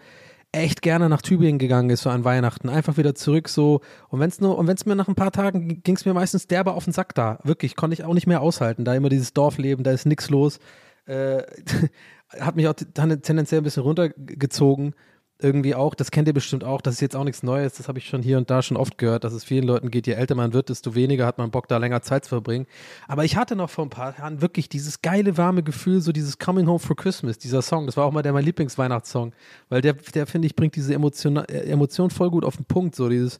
echt 0.55 0.81
gerne 0.81 1.09
nach 1.09 1.21
Tübingen 1.21 1.59
gegangen 1.59 1.89
ist 1.89 2.01
so 2.01 2.09
an 2.09 2.23
Weihnachten. 2.23 2.69
Einfach 2.69 2.97
wieder 2.97 3.15
zurück 3.15 3.49
so. 3.49 3.81
Und 4.09 4.19
wenn 4.19 4.29
es 4.29 4.41
nur, 4.41 4.57
und 4.57 4.67
wenn 4.67 4.75
es 4.75 4.85
mir 4.85 4.95
nach 4.95 5.07
ein 5.07 5.15
paar 5.15 5.31
Tagen 5.31 5.81
ging 5.83 5.95
es 5.95 6.05
mir 6.05 6.13
meistens 6.13 6.47
derbe 6.47 6.73
auf 6.73 6.85
den 6.85 6.93
Sack 6.93 7.13
da. 7.15 7.39
Wirklich, 7.43 7.75
konnte 7.75 7.93
ich 7.93 8.03
auch 8.03 8.13
nicht 8.13 8.27
mehr 8.27 8.41
aushalten. 8.41 8.85
Da 8.85 8.95
immer 8.95 9.09
dieses 9.09 9.33
Dorfleben, 9.33 9.83
da 9.83 9.91
ist 9.91 10.05
nichts 10.05 10.29
los. 10.29 10.59
Äh, 11.05 11.43
hat 12.39 12.55
mich 12.55 12.67
auch 12.67 12.73
tendenziell 12.73 13.61
ein 13.61 13.63
bisschen 13.63 13.83
runtergezogen 13.83 14.95
irgendwie 15.39 15.75
auch, 15.75 15.95
das 15.95 16.11
kennt 16.11 16.27
ihr 16.27 16.33
bestimmt 16.33 16.63
auch, 16.63 16.81
das 16.81 16.95
ist 16.95 17.01
jetzt 17.01 17.15
auch 17.15 17.25
nichts 17.25 17.43
Neues, 17.43 17.73
das 17.73 17.89
habe 17.89 17.99
ich 17.99 18.07
schon 18.07 18.21
hier 18.21 18.37
und 18.37 18.49
da 18.49 18.61
schon 18.61 18.77
oft 18.77 18.97
gehört, 18.97 19.25
dass 19.25 19.33
es 19.33 19.43
vielen 19.43 19.65
Leuten 19.65 19.91
geht, 19.91 20.07
je 20.07 20.13
älter 20.13 20.35
man 20.35 20.53
wird, 20.53 20.69
desto 20.69 20.95
weniger 20.95 21.25
hat 21.25 21.37
man 21.37 21.51
Bock, 21.51 21.67
da 21.67 21.77
länger 21.77 22.01
Zeit 22.01 22.23
zu 22.23 22.29
verbringen. 22.29 22.67
Aber 23.07 23.25
ich 23.25 23.35
hatte 23.35 23.55
noch 23.55 23.69
vor 23.69 23.85
ein 23.85 23.89
paar 23.89 24.17
Jahren 24.17 24.41
wirklich 24.41 24.69
dieses 24.69 25.01
geile, 25.01 25.37
warme 25.37 25.61
Gefühl, 25.61 25.99
so 25.99 26.13
dieses 26.13 26.39
Coming 26.39 26.67
Home 26.67 26.79
for 26.79 26.95
Christmas, 26.95 27.37
dieser 27.37 27.61
Song, 27.61 27.85
das 27.85 27.97
war 27.97 28.05
auch 28.05 28.11
mal 28.11 28.21
der 28.21 28.31
mein 28.31 28.45
Lieblingsweihnachtssong, 28.45 29.33
weil 29.67 29.81
der, 29.81 29.93
der 29.93 30.25
finde 30.25 30.45
ich, 30.47 30.55
bringt 30.55 30.75
diese 30.75 30.93
Emotion, 30.93 31.37
äh, 31.37 31.63
Emotion 31.63 32.09
voll 32.09 32.29
gut 32.29 32.45
auf 32.45 32.55
den 32.55 32.65
Punkt, 32.65 32.95
so 32.95 33.09
dieses, 33.09 33.39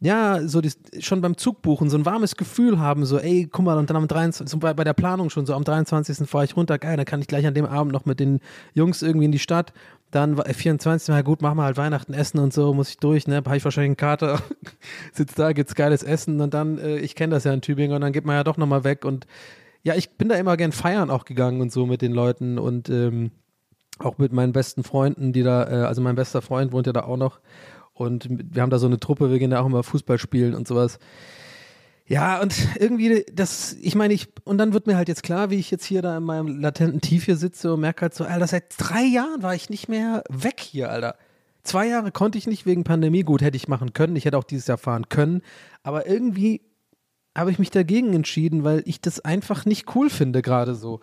ja, 0.00 0.46
so 0.46 0.60
die, 0.60 0.70
schon 1.00 1.20
beim 1.20 1.36
Zugbuchen 1.36 1.90
so 1.90 1.98
ein 1.98 2.06
warmes 2.06 2.36
Gefühl 2.36 2.78
haben, 2.78 3.04
so, 3.04 3.18
ey, 3.18 3.48
guck 3.50 3.64
mal, 3.64 3.76
und 3.78 3.90
dann 3.90 3.96
am 3.96 4.06
23., 4.06 4.48
so 4.48 4.58
bei, 4.58 4.72
bei 4.72 4.84
der 4.84 4.92
Planung 4.92 5.28
schon, 5.28 5.44
so 5.44 5.54
am 5.54 5.64
23. 5.64 6.28
fahre 6.28 6.44
ich 6.44 6.56
runter, 6.56 6.78
geil, 6.78 6.96
dann 6.96 7.04
kann 7.04 7.20
ich 7.20 7.26
gleich 7.26 7.46
an 7.46 7.54
dem 7.54 7.66
Abend 7.66 7.92
noch 7.92 8.06
mit 8.06 8.20
den 8.20 8.38
Jungs 8.74 9.02
irgendwie 9.02 9.24
in 9.24 9.32
die 9.32 9.40
Stadt. 9.40 9.72
Dann 10.10 10.36
24. 10.36 11.08
Mal 11.08 11.24
gut, 11.24 11.42
machen 11.42 11.58
wir 11.58 11.64
halt 11.64 11.76
Weihnachten 11.76 12.14
essen 12.14 12.38
und 12.38 12.52
so, 12.52 12.72
muss 12.72 12.90
ich 12.90 12.96
durch, 12.98 13.26
ne? 13.26 13.36
Habe 13.36 13.56
ich 13.56 13.64
wahrscheinlich 13.64 13.90
einen 13.90 13.96
Kater, 13.96 14.40
sitzt 15.12 15.38
da, 15.38 15.52
gibt's 15.52 15.74
geiles 15.74 16.02
Essen 16.02 16.40
und 16.40 16.54
dann, 16.54 16.78
äh, 16.78 16.98
ich 16.98 17.14
kenne 17.14 17.34
das 17.34 17.44
ja 17.44 17.52
in 17.52 17.60
Tübingen 17.60 17.94
und 17.94 18.00
dann 18.00 18.12
geht 18.12 18.24
man 18.24 18.36
ja 18.36 18.44
doch 18.44 18.56
nochmal 18.56 18.84
weg 18.84 19.04
und 19.04 19.26
ja, 19.82 19.94
ich 19.94 20.10
bin 20.16 20.28
da 20.28 20.36
immer 20.36 20.56
gern 20.56 20.72
feiern 20.72 21.10
auch 21.10 21.24
gegangen 21.24 21.60
und 21.60 21.72
so 21.72 21.86
mit 21.86 22.02
den 22.02 22.12
Leuten 22.12 22.58
und 22.58 22.88
ähm, 22.88 23.32
auch 23.98 24.18
mit 24.18 24.32
meinen 24.32 24.52
besten 24.52 24.84
Freunden, 24.84 25.32
die 25.32 25.42
da, 25.42 25.64
äh, 25.64 25.86
also 25.86 26.00
mein 26.00 26.14
bester 26.14 26.40
Freund 26.40 26.72
wohnt 26.72 26.86
ja 26.86 26.92
da 26.92 27.02
auch 27.02 27.16
noch 27.16 27.40
Und 28.00 28.28
wir 28.30 28.62
haben 28.62 28.70
da 28.70 28.78
so 28.78 28.86
eine 28.86 29.00
Truppe, 29.00 29.30
wir 29.30 29.38
gehen 29.38 29.50
da 29.50 29.60
auch 29.60 29.66
immer 29.66 29.82
Fußball 29.82 30.18
spielen 30.18 30.54
und 30.54 30.68
sowas. 30.68 30.98
Ja, 32.06 32.40
und 32.40 32.54
irgendwie, 32.78 33.26
das, 33.32 33.76
ich 33.82 33.94
meine, 33.94 34.14
ich, 34.14 34.28
und 34.44 34.56
dann 34.56 34.72
wird 34.72 34.86
mir 34.86 34.96
halt 34.96 35.08
jetzt 35.08 35.22
klar, 35.22 35.50
wie 35.50 35.56
ich 35.56 35.70
jetzt 35.70 35.84
hier 35.84 36.00
da 36.00 36.16
in 36.16 36.24
meinem 36.24 36.58
latenten 36.58 37.02
Tief 37.02 37.26
hier 37.26 37.36
sitze 37.36 37.74
und 37.74 37.80
merke 37.80 38.02
halt 38.02 38.14
so, 38.14 38.24
Alter, 38.24 38.46
seit 38.46 38.74
drei 38.78 39.02
Jahren 39.02 39.42
war 39.42 39.54
ich 39.54 39.68
nicht 39.68 39.88
mehr 39.88 40.24
weg 40.30 40.60
hier, 40.60 40.90
Alter. 40.90 41.16
Zwei 41.64 41.86
Jahre 41.86 42.10
konnte 42.10 42.38
ich 42.38 42.46
nicht 42.46 42.64
wegen 42.64 42.82
Pandemie. 42.82 43.24
Gut, 43.24 43.42
hätte 43.42 43.58
ich 43.58 43.68
machen 43.68 43.92
können. 43.92 44.16
Ich 44.16 44.24
hätte 44.24 44.38
auch 44.38 44.44
dieses 44.44 44.66
Jahr 44.68 44.78
fahren 44.78 45.10
können. 45.10 45.42
Aber 45.82 46.06
irgendwie 46.06 46.62
habe 47.36 47.50
ich 47.50 47.58
mich 47.58 47.70
dagegen 47.70 48.14
entschieden, 48.14 48.64
weil 48.64 48.82
ich 48.86 49.02
das 49.02 49.20
einfach 49.20 49.66
nicht 49.66 49.94
cool 49.94 50.08
finde, 50.08 50.40
gerade 50.40 50.74
so. 50.74 51.00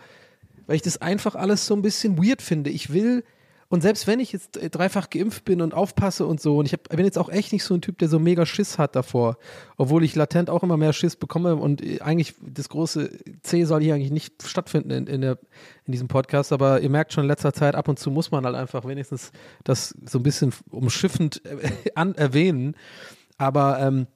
Weil 0.65 0.77
ich 0.77 0.81
das 0.81 0.97
einfach 0.97 1.35
alles 1.35 1.67
so 1.67 1.75
ein 1.75 1.83
bisschen 1.83 2.17
weird 2.17 2.41
finde. 2.41 2.71
Ich 2.71 2.91
will, 2.91 3.23
und 3.67 3.81
selbst 3.81 4.05
wenn 4.05 4.19
ich 4.19 4.31
jetzt 4.31 4.59
dreifach 4.71 5.09
geimpft 5.09 5.43
bin 5.43 5.61
und 5.61 5.73
aufpasse 5.73 6.25
und 6.25 6.39
so, 6.39 6.57
und 6.57 6.65
ich 6.65 6.73
hab, 6.73 6.87
bin 6.89 7.05
jetzt 7.05 7.17
auch 7.17 7.29
echt 7.29 7.51
nicht 7.51 7.63
so 7.63 7.73
ein 7.73 7.81
Typ, 7.81 7.97
der 7.97 8.07
so 8.07 8.19
mega 8.19 8.45
Schiss 8.45 8.77
hat 8.77 8.95
davor, 8.95 9.37
obwohl 9.77 10.03
ich 10.03 10.15
latent 10.15 10.49
auch 10.49 10.61
immer 10.63 10.77
mehr 10.77 10.93
Schiss 10.93 11.15
bekomme 11.15 11.55
und 11.55 11.81
eigentlich 12.01 12.35
das 12.41 12.69
große 12.69 13.09
C 13.41 13.63
soll 13.65 13.81
hier 13.81 13.95
eigentlich 13.95 14.11
nicht 14.11 14.43
stattfinden 14.43 14.91
in, 14.91 15.07
in, 15.07 15.21
der, 15.21 15.39
in 15.85 15.91
diesem 15.91 16.07
Podcast, 16.07 16.53
aber 16.53 16.81
ihr 16.81 16.89
merkt 16.89 17.13
schon 17.13 17.23
in 17.23 17.29
letzter 17.29 17.53
Zeit, 17.53 17.75
ab 17.75 17.87
und 17.87 17.97
zu 17.97 18.11
muss 18.11 18.31
man 18.31 18.45
halt 18.45 18.55
einfach 18.55 18.85
wenigstens 18.85 19.31
das 19.63 19.95
so 20.05 20.19
ein 20.19 20.23
bisschen 20.23 20.53
umschiffend 20.69 21.41
an, 21.95 22.13
erwähnen. 22.15 22.75
Aber 23.37 23.79
ähm, 23.79 24.07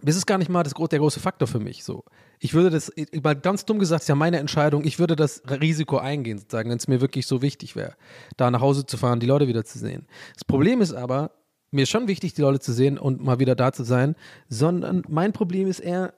das 0.00 0.16
ist 0.16 0.26
gar 0.26 0.38
nicht 0.38 0.48
mal 0.48 0.62
das, 0.62 0.74
der 0.74 0.98
große 0.98 1.20
Faktor 1.20 1.48
für 1.48 1.60
mich. 1.60 1.84
So. 1.84 2.04
Ich 2.38 2.54
würde 2.54 2.70
das, 2.70 2.92
mal 3.22 3.34
ganz 3.34 3.64
dumm 3.64 3.78
gesagt, 3.78 4.02
ist 4.02 4.08
ja 4.08 4.14
meine 4.14 4.38
Entscheidung, 4.38 4.84
ich 4.84 4.98
würde 4.98 5.16
das 5.16 5.42
Risiko 5.48 5.98
eingehen, 5.98 6.38
sozusagen, 6.38 6.70
wenn 6.70 6.78
es 6.78 6.88
mir 6.88 7.00
wirklich 7.00 7.26
so 7.26 7.42
wichtig 7.42 7.76
wäre, 7.76 7.94
da 8.36 8.50
nach 8.50 8.60
Hause 8.60 8.86
zu 8.86 8.96
fahren, 8.96 9.20
die 9.20 9.26
Leute 9.26 9.48
wieder 9.48 9.64
zu 9.64 9.78
sehen. 9.78 10.06
Das 10.34 10.44
Problem 10.44 10.80
ist 10.80 10.92
aber, 10.92 11.32
mir 11.70 11.82
ist 11.82 11.90
schon 11.90 12.08
wichtig, 12.08 12.34
die 12.34 12.42
Leute 12.42 12.60
zu 12.60 12.72
sehen 12.72 12.98
und 12.98 13.22
mal 13.22 13.38
wieder 13.38 13.54
da 13.54 13.72
zu 13.72 13.84
sein, 13.84 14.16
sondern 14.48 15.02
mein 15.08 15.32
Problem 15.32 15.68
ist 15.68 15.80
eher, 15.80 16.14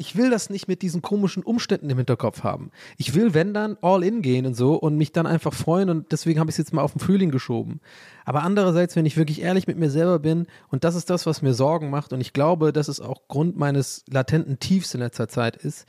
ich 0.00 0.14
will 0.14 0.30
das 0.30 0.48
nicht 0.48 0.68
mit 0.68 0.80
diesen 0.82 1.02
komischen 1.02 1.42
Umständen 1.42 1.90
im 1.90 1.96
Hinterkopf 1.98 2.44
haben. 2.44 2.70
Ich 2.98 3.14
will, 3.14 3.34
wenn 3.34 3.52
dann, 3.52 3.76
all 3.82 4.04
in 4.04 4.22
gehen 4.22 4.46
und 4.46 4.54
so 4.54 4.76
und 4.76 4.96
mich 4.96 5.10
dann 5.10 5.26
einfach 5.26 5.52
freuen 5.52 5.90
und 5.90 6.12
deswegen 6.12 6.38
habe 6.38 6.48
ich 6.48 6.54
es 6.54 6.58
jetzt 6.58 6.72
mal 6.72 6.82
auf 6.82 6.92
den 6.92 7.00
Frühling 7.00 7.32
geschoben. 7.32 7.80
Aber 8.24 8.44
andererseits, 8.44 8.94
wenn 8.94 9.06
ich 9.06 9.16
wirklich 9.16 9.42
ehrlich 9.42 9.66
mit 9.66 9.76
mir 9.76 9.90
selber 9.90 10.20
bin 10.20 10.46
und 10.68 10.84
das 10.84 10.94
ist 10.94 11.10
das, 11.10 11.26
was 11.26 11.42
mir 11.42 11.52
Sorgen 11.52 11.90
macht 11.90 12.12
und 12.12 12.20
ich 12.20 12.32
glaube, 12.32 12.72
dass 12.72 12.86
es 12.86 13.00
auch 13.00 13.26
Grund 13.26 13.56
meines 13.56 14.04
latenten 14.08 14.60
Tiefs 14.60 14.94
in 14.94 15.00
letzter 15.00 15.26
Zeit 15.26 15.56
ist, 15.56 15.84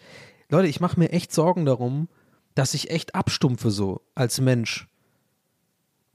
Leute, 0.50 0.68
ich 0.68 0.80
mache 0.80 1.00
mir 1.00 1.12
echt 1.12 1.32
Sorgen 1.32 1.66
darum, 1.66 2.10
dass 2.56 2.74
ich 2.74 2.90
echt 2.90 3.14
abstumpfe 3.14 3.70
so 3.70 4.02
als 4.16 4.42
Mensch. 4.42 4.88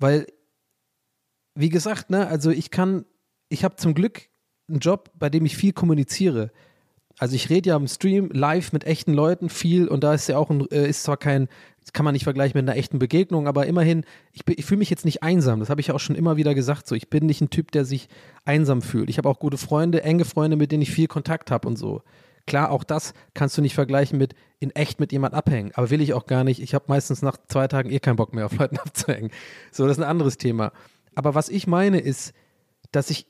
Weil, 0.01 0.27
wie 1.55 1.69
gesagt, 1.69 2.11
ne, 2.11 2.27
also 2.27 2.51
ich 2.51 2.73
kann, 2.73 3.05
ich 3.49 3.63
habe 3.63 3.77
zum 3.77 3.95
Glück 3.95 4.23
einen 4.69 4.81
Job, 4.81 5.13
bei 5.17 5.31
dem 5.31 5.47
ich 5.47 5.57
viel 5.57 5.73
kommuniziere 5.73 6.51
also 7.19 7.35
ich 7.35 7.49
rede 7.51 7.71
ja 7.71 7.77
im 7.77 7.87
Stream 7.87 8.31
live 8.33 8.73
mit 8.73 8.85
echten 8.85 9.15
Leuten 9.15 9.49
viel 9.49 9.89
und 9.89 10.03
da 10.05 10.15
ist 10.15 10.29
ja 10.29 10.39
auch 10.39 10.51
ein, 10.51 10.69
äh, 10.71 10.89
ist 10.89 11.05
zwar 11.05 11.17
kein, 11.17 11.49
kann 11.93 12.05
man 12.05 12.13
nicht 12.13 12.25
vergleichen 12.25 12.59
mit 12.59 12.69
einer 12.69 12.79
echten 12.79 12.99
Begegnung, 12.99 13.47
aber 13.47 13.67
immerhin, 13.67 14.05
ich, 14.33 14.43
ich 14.49 14.65
fühle 14.65 14.79
mich 14.79 14.91
jetzt 14.91 15.05
nicht 15.05 15.23
einsam. 15.23 15.61
Das 15.61 15.71
habe 15.71 15.81
ich 15.81 15.89
ja 15.89 15.95
auch 15.95 16.01
schon 16.01 16.17
immer 16.17 16.37
wieder 16.37 16.55
gesagt. 16.55 16.87
So, 16.87 16.95
ich 16.95 17.11
bin 17.11 17.27
nicht 17.27 17.41
ein 17.41 17.51
Typ, 17.51 17.71
der 17.73 17.85
sich 17.85 18.09
einsam 18.45 18.83
fühlt. 18.83 19.11
Ich 19.11 19.19
habe 19.19 19.29
auch 19.29 19.39
gute 19.39 19.59
Freunde, 19.59 20.03
enge 20.03 20.25
Freunde, 20.25 20.57
mit 20.57 20.73
denen 20.73 20.83
ich 20.83 20.91
viel 20.91 21.07
Kontakt 21.07 21.51
habe 21.51 21.69
und 21.69 21.77
so. 21.77 22.03
Klar, 22.47 22.71
auch 22.71 22.85
das 22.85 23.15
kannst 23.33 23.57
du 23.57 23.63
nicht 23.63 23.75
vergleichen 23.75 24.19
mit 24.19 24.35
in 24.59 24.71
echt 24.71 25.01
mit 25.01 25.13
jemand 25.13 25.35
abhängen. 25.35 25.73
Aber 25.75 25.91
will 25.91 26.01
ich 26.01 26.15
auch 26.15 26.27
gar 26.27 26.45
nicht. 26.45 26.61
Ich 26.61 26.75
habe 26.75 26.87
meistens 26.89 27.23
nach 27.23 27.37
zwei 27.49 27.69
Tagen 27.69 27.91
eh 27.91 28.01
keinen 28.01 28.17
Bock 28.17 28.35
mehr 28.35 28.47
auf 28.47 28.57
Leuten 28.59 28.79
abzuhängen. 28.85 29.31
So, 29.71 29.87
das 29.87 29.99
ist 29.99 30.03
ein 30.03 30.09
anderes 30.09 30.37
Thema. 30.37 30.73
Aber 31.15 31.35
was 31.35 31.49
ich 31.49 31.67
meine 31.67 32.01
ist, 32.01 32.35
dass 32.93 33.11
ich 33.11 33.27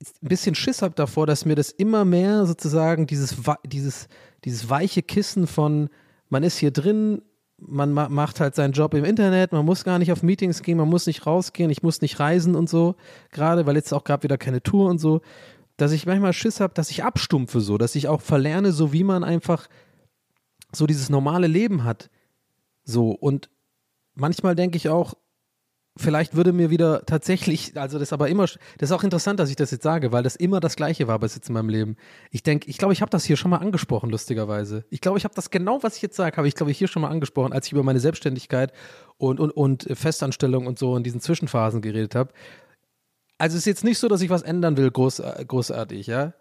ein 0.00 0.28
bisschen 0.28 0.54
Schiss 0.54 0.82
habe 0.82 0.94
davor, 0.94 1.26
dass 1.26 1.44
mir 1.44 1.54
das 1.54 1.70
immer 1.70 2.04
mehr 2.04 2.46
sozusagen 2.46 3.06
dieses, 3.06 3.36
dieses, 3.64 4.08
dieses 4.44 4.68
weiche 4.68 5.02
Kissen 5.02 5.46
von, 5.46 5.88
man 6.28 6.42
ist 6.42 6.58
hier 6.58 6.70
drin, 6.70 7.22
man 7.58 7.92
ma 7.92 8.08
macht 8.08 8.40
halt 8.40 8.54
seinen 8.54 8.72
Job 8.72 8.94
im 8.94 9.04
Internet, 9.04 9.52
man 9.52 9.64
muss 9.64 9.84
gar 9.84 9.98
nicht 9.98 10.12
auf 10.12 10.22
Meetings 10.22 10.62
gehen, 10.62 10.78
man 10.78 10.88
muss 10.88 11.06
nicht 11.06 11.26
rausgehen, 11.26 11.70
ich 11.70 11.82
muss 11.82 12.00
nicht 12.00 12.18
reisen 12.18 12.54
und 12.54 12.68
so, 12.68 12.96
gerade 13.30 13.66
weil 13.66 13.76
jetzt 13.76 13.92
auch 13.94 14.04
gerade 14.04 14.24
wieder 14.24 14.38
keine 14.38 14.62
Tour 14.62 14.90
und 14.90 14.98
so, 14.98 15.20
dass 15.76 15.92
ich 15.92 16.06
manchmal 16.06 16.32
Schiss 16.32 16.60
habe, 16.60 16.74
dass 16.74 16.90
ich 16.90 17.04
abstumpfe 17.04 17.60
so, 17.60 17.78
dass 17.78 17.94
ich 17.94 18.08
auch 18.08 18.20
verlerne, 18.20 18.72
so 18.72 18.92
wie 18.92 19.04
man 19.04 19.24
einfach 19.24 19.68
so 20.72 20.86
dieses 20.86 21.08
normale 21.08 21.46
Leben 21.46 21.84
hat. 21.84 22.10
So 22.84 23.10
und 23.10 23.48
manchmal 24.14 24.54
denke 24.54 24.76
ich 24.76 24.88
auch, 24.88 25.14
vielleicht 25.96 26.34
würde 26.34 26.52
mir 26.52 26.70
wieder 26.70 27.06
tatsächlich, 27.06 27.76
also 27.76 27.98
das 27.98 28.08
ist 28.08 28.12
aber 28.12 28.28
immer, 28.28 28.44
das 28.44 28.90
ist 28.90 28.92
auch 28.92 29.04
interessant, 29.04 29.38
dass 29.38 29.50
ich 29.50 29.56
das 29.56 29.70
jetzt 29.70 29.84
sage, 29.84 30.10
weil 30.10 30.22
das 30.22 30.34
immer 30.34 30.58
das 30.60 30.76
Gleiche 30.76 31.06
war 31.06 31.18
bis 31.18 31.34
jetzt 31.36 31.48
in 31.48 31.54
meinem 31.54 31.68
Leben. 31.68 31.96
Ich 32.30 32.42
denke, 32.42 32.68
ich 32.68 32.78
glaube, 32.78 32.92
ich 32.92 33.00
habe 33.00 33.10
das 33.10 33.24
hier 33.24 33.36
schon 33.36 33.50
mal 33.50 33.58
angesprochen, 33.58 34.10
lustigerweise. 34.10 34.84
Ich 34.90 35.00
glaube, 35.00 35.18
ich 35.18 35.24
habe 35.24 35.34
das 35.34 35.50
genau, 35.50 35.82
was 35.82 35.96
ich 35.96 36.02
jetzt 36.02 36.16
sage, 36.16 36.36
habe 36.36 36.48
ich, 36.48 36.54
glaube 36.54 36.72
ich, 36.72 36.78
hier 36.78 36.88
schon 36.88 37.02
mal 37.02 37.10
angesprochen, 37.10 37.52
als 37.52 37.66
ich 37.66 37.72
über 37.72 37.84
meine 37.84 38.00
Selbstständigkeit 38.00 38.72
und, 39.18 39.38
und, 39.38 39.52
und 39.52 39.86
Festanstellung 39.92 40.66
und 40.66 40.78
so 40.78 40.96
in 40.96 41.04
diesen 41.04 41.20
Zwischenphasen 41.20 41.80
geredet 41.80 42.14
habe. 42.14 42.32
Also 43.38 43.54
es 43.54 43.62
ist 43.62 43.66
jetzt 43.66 43.84
nicht 43.84 43.98
so, 43.98 44.08
dass 44.08 44.20
ich 44.20 44.30
was 44.30 44.42
ändern 44.42 44.76
will, 44.76 44.90
groß, 44.90 45.22
großartig, 45.46 46.06
ja. 46.06 46.34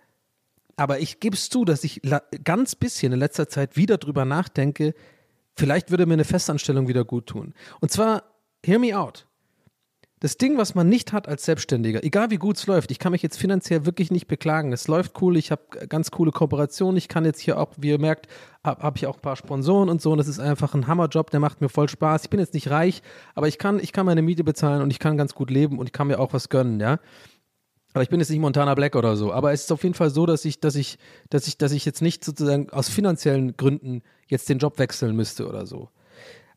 Aber 0.76 1.00
ich 1.00 1.20
gebe 1.20 1.36
es 1.36 1.50
zu, 1.50 1.66
dass 1.66 1.84
ich 1.84 2.02
ganz 2.44 2.74
bisschen 2.74 3.14
in 3.14 3.20
letzter 3.20 3.48
Zeit 3.48 3.78
wieder 3.78 4.00
drüber 4.00 4.26
nachdenke, 4.26 4.96
vielleicht 5.56 5.92
würde 5.92 6.08
mir 6.08 6.14
eine 6.14 6.24
Festanstellung 6.24 6.88
wieder 6.88 7.06
gut 7.06 7.28
tun. 7.28 7.54
Und 7.80 7.92
zwar, 7.92 8.24
hear 8.66 8.80
me 8.80 8.98
out 8.98 9.28
das 10.24 10.38
Ding, 10.38 10.58
was 10.58 10.74
man 10.74 10.88
nicht 10.88 11.12
hat 11.12 11.28
als 11.28 11.44
Selbstständiger, 11.44 12.02
egal 12.02 12.32
wie 12.32 12.38
gut 12.38 12.56
es 12.56 12.66
läuft, 12.66 12.92
ich 12.92 13.00
kann 13.00 13.12
mich 13.12 13.22
jetzt 13.22 13.38
finanziell 13.38 13.86
wirklich 13.86 14.10
nicht 14.10 14.28
beklagen. 14.28 14.72
Es 14.72 14.88
läuft 14.88 15.22
cool, 15.22 15.36
ich 15.36 15.52
habe 15.52 15.64
ganz 15.90 16.12
coole 16.12 16.32
Kooperationen. 16.32 16.96
Ich 16.96 17.10
kann 17.10 17.26
jetzt 17.26 17.42
hier 17.42 17.60
auch, 17.60 17.74
wie 17.76 17.90
ihr 17.90 18.00
merkt, 18.00 18.28
habe 18.64 18.84
hab 18.84 18.96
ich 18.96 19.06
auch 19.06 19.16
ein 19.16 19.22
paar 19.22 19.36
Sponsoren 19.36 19.90
und 19.90 20.02
so. 20.02 20.14
Und 20.14 20.20
das 20.20 20.30
ist 20.30 20.40
einfach 20.40 20.76
ein 20.76 20.88
Hammerjob, 20.88 21.30
der 21.30 21.42
macht 21.42 21.60
mir 21.60 21.68
voll 21.68 21.90
Spaß. 21.90 22.24
Ich 22.24 22.30
bin 22.30 22.40
jetzt 22.40 22.54
nicht 22.54 22.70
reich, 22.70 23.02
aber 23.36 23.50
ich 23.50 23.58
kann, 23.58 23.80
ich 23.82 23.92
kann 23.92 24.06
meine 24.06 24.22
Miete 24.22 24.46
bezahlen 24.46 24.82
und 24.82 24.92
ich 24.92 25.00
kann 25.00 25.18
ganz 25.18 25.36
gut 25.36 25.52
leben 25.52 25.78
und 25.78 25.88
ich 25.88 25.92
kann 25.92 26.08
mir 26.08 26.20
auch 26.20 26.32
was 26.32 26.48
gönnen, 26.48 26.80
ja. 26.80 27.00
Aber 27.92 28.04
ich 28.04 28.10
bin 28.10 28.22
jetzt 28.22 28.30
nicht 28.30 28.40
Montana 28.40 28.76
Black 28.76 28.96
oder 28.96 29.18
so. 29.18 29.34
Aber 29.34 29.52
es 29.52 29.64
ist 29.64 29.74
auf 29.74 29.84
jeden 29.84 29.94
Fall 29.94 30.10
so, 30.10 30.26
dass 30.26 30.46
ich, 30.46 30.62
dass 30.62 30.76
ich, 30.76 31.00
dass 31.30 31.50
ich, 31.50 31.58
dass 31.58 31.74
ich 31.74 31.84
jetzt 31.84 32.02
nicht 32.02 32.24
sozusagen 32.24 32.70
aus 32.70 32.88
finanziellen 32.88 33.58
Gründen 33.58 34.04
jetzt 34.28 34.48
den 34.48 34.60
Job 34.60 34.80
wechseln 34.80 35.18
müsste 35.18 35.50
oder 35.50 35.66
so. 35.66 35.90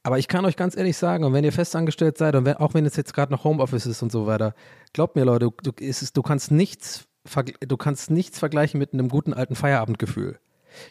Aber 0.07 0.21
ich 0.21 0.29
kann 0.29 0.45
euch 0.45 0.55
ganz 0.55 0.77
ehrlich 0.77 0.97
sagen, 0.97 1.25
und 1.25 1.33
wenn 1.33 1.43
ihr 1.43 1.51
festangestellt 1.51 2.17
seid 2.17 2.37
und 2.37 2.45
wenn, 2.45 2.59
auch 2.59 2.75
wenn 2.75 2.87
es 2.87 2.95
jetzt 2.95 3.13
gerade 3.13 3.33
noch 3.33 3.43
Homeoffice 3.43 3.87
ist 3.87 4.03
und 4.03 4.13
so 4.13 4.25
weiter, 4.29 4.55
glaubt 4.93 5.17
mir 5.17 5.25
Leute, 5.25 5.51
du, 5.65 5.73
es, 5.81 6.13
du, 6.13 6.23
kannst 6.23 6.53
nichts, 6.53 7.09
du 7.67 7.77
kannst 7.77 8.13
nichts 8.13 8.39
vergleichen 8.39 8.79
mit 8.79 8.93
einem 8.93 9.09
guten 9.09 9.35
alten 9.35 9.57
Feierabendgefühl. 9.57 10.39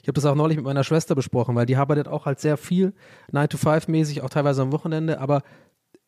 Ich 0.01 0.09
habe 0.09 0.15
das 0.15 0.25
auch 0.25 0.35
neulich 0.35 0.57
mit 0.57 0.65
meiner 0.65 0.83
Schwester 0.83 1.15
besprochen, 1.15 1.55
weil 1.55 1.65
die 1.65 1.77
arbeitet 1.77 2.09
auch 2.09 2.25
halt 2.25 2.41
sehr 2.41 2.57
viel 2.57 2.91
9-to-5-mäßig, 3.31 4.21
auch 4.21 4.29
teilweise 4.29 4.63
am 4.63 4.73
Wochenende, 4.73 5.21
aber 5.21 5.43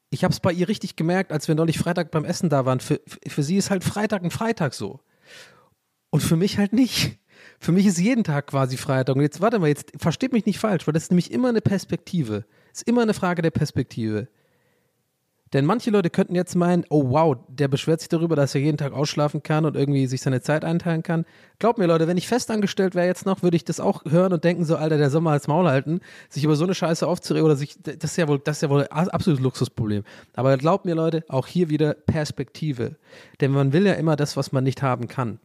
ich 0.09 0.25
habe 0.25 0.33
es 0.33 0.41
bei 0.41 0.51
ihr 0.51 0.67
richtig 0.67 0.97
gemerkt, 0.97 1.31
als 1.31 1.47
wir 1.47 1.55
neulich 1.55 1.79
Freitag 1.79 2.11
beim 2.11 2.25
Essen 2.25 2.49
da 2.49 2.65
waren. 2.65 2.81
Für, 2.81 2.99
für 3.25 3.41
sie 3.41 3.55
ist 3.55 3.69
halt 3.69 3.85
Freitag 3.85 4.21
ein 4.21 4.31
Freitag 4.31 4.73
so. 4.73 4.99
Und 6.09 6.23
für 6.23 6.35
mich 6.35 6.57
halt 6.57 6.73
nicht. 6.73 7.19
Für 7.61 7.71
mich 7.71 7.85
ist 7.85 7.99
jeden 7.99 8.25
Tag 8.25 8.47
quasi 8.47 8.75
Freitag. 8.75 9.15
Und 9.15 9.21
jetzt, 9.21 9.39
warte 9.39 9.59
mal, 9.59 9.67
jetzt 9.67 9.93
versteht 9.97 10.33
mich 10.33 10.45
nicht 10.45 10.59
falsch, 10.59 10.85
weil 10.85 10.93
das 10.93 11.03
ist 11.03 11.11
nämlich 11.11 11.31
immer 11.31 11.47
eine 11.47 11.61
Perspektive. 11.61 12.43
Ist 12.77 12.87
immer 12.87 13.01
eine 13.01 13.15
Frage 13.15 13.41
der 13.41 13.49
Perspektive. 13.49 14.27
Denn 15.51 15.65
manche 15.65 15.89
Leute 15.89 16.11
könnten 16.11 16.35
jetzt 16.35 16.53
meinen, 16.55 16.85
oh 16.91 17.09
wow, 17.09 17.35
der 17.47 17.67
beschwert 17.67 18.01
sich 18.01 18.09
darüber, 18.09 18.35
dass 18.35 18.53
er 18.53 18.61
jeden 18.61 18.77
Tag 18.77 18.93
ausschlafen 18.93 19.41
kann 19.41 19.65
und 19.65 19.75
irgendwie 19.75 20.05
sich 20.05 20.21
seine 20.21 20.41
Zeit 20.41 20.63
einteilen 20.63 21.01
kann. 21.01 21.25
Glaubt 21.57 21.79
mir, 21.79 21.87
Leute, 21.87 22.07
wenn 22.07 22.17
ich 22.17 22.27
festangestellt 22.27 22.93
wäre 22.93 23.07
jetzt 23.07 23.25
noch, 23.25 23.41
würde 23.41 23.57
ich 23.57 23.65
das 23.65 23.79
auch 23.79 24.05
hören 24.05 24.31
und 24.31 24.43
denken, 24.43 24.63
so, 24.63 24.75
Alter, 24.75 24.99
der 24.99 25.09
soll 25.09 25.21
mal 25.21 25.31
als 25.31 25.47
Maul 25.47 25.67
halten, 25.67 26.01
sich 26.29 26.43
über 26.43 26.55
so 26.55 26.65
eine 26.65 26.75
Scheiße 26.75 27.07
aufzuregen 27.07 27.47
oder 27.47 27.55
sich, 27.55 27.81
das 27.81 28.11
ist 28.11 28.17
ja 28.17 28.27
wohl, 28.27 28.37
das 28.37 28.57
ist 28.57 28.61
ja 28.61 28.69
wohl 28.69 28.85
ein 28.91 29.09
absolutes 29.09 29.43
Luxusproblem. 29.43 30.03
Aber 30.35 30.55
glaubt 30.57 30.85
mir, 30.85 30.93
Leute, 30.93 31.25
auch 31.29 31.47
hier 31.47 31.69
wieder 31.69 31.95
Perspektive. 31.95 32.97
Denn 33.41 33.49
man 33.49 33.73
will 33.73 33.87
ja 33.87 33.93
immer 33.93 34.17
das, 34.17 34.37
was 34.37 34.51
man 34.51 34.63
nicht 34.63 34.83
haben 34.83 35.07
kann. 35.07 35.39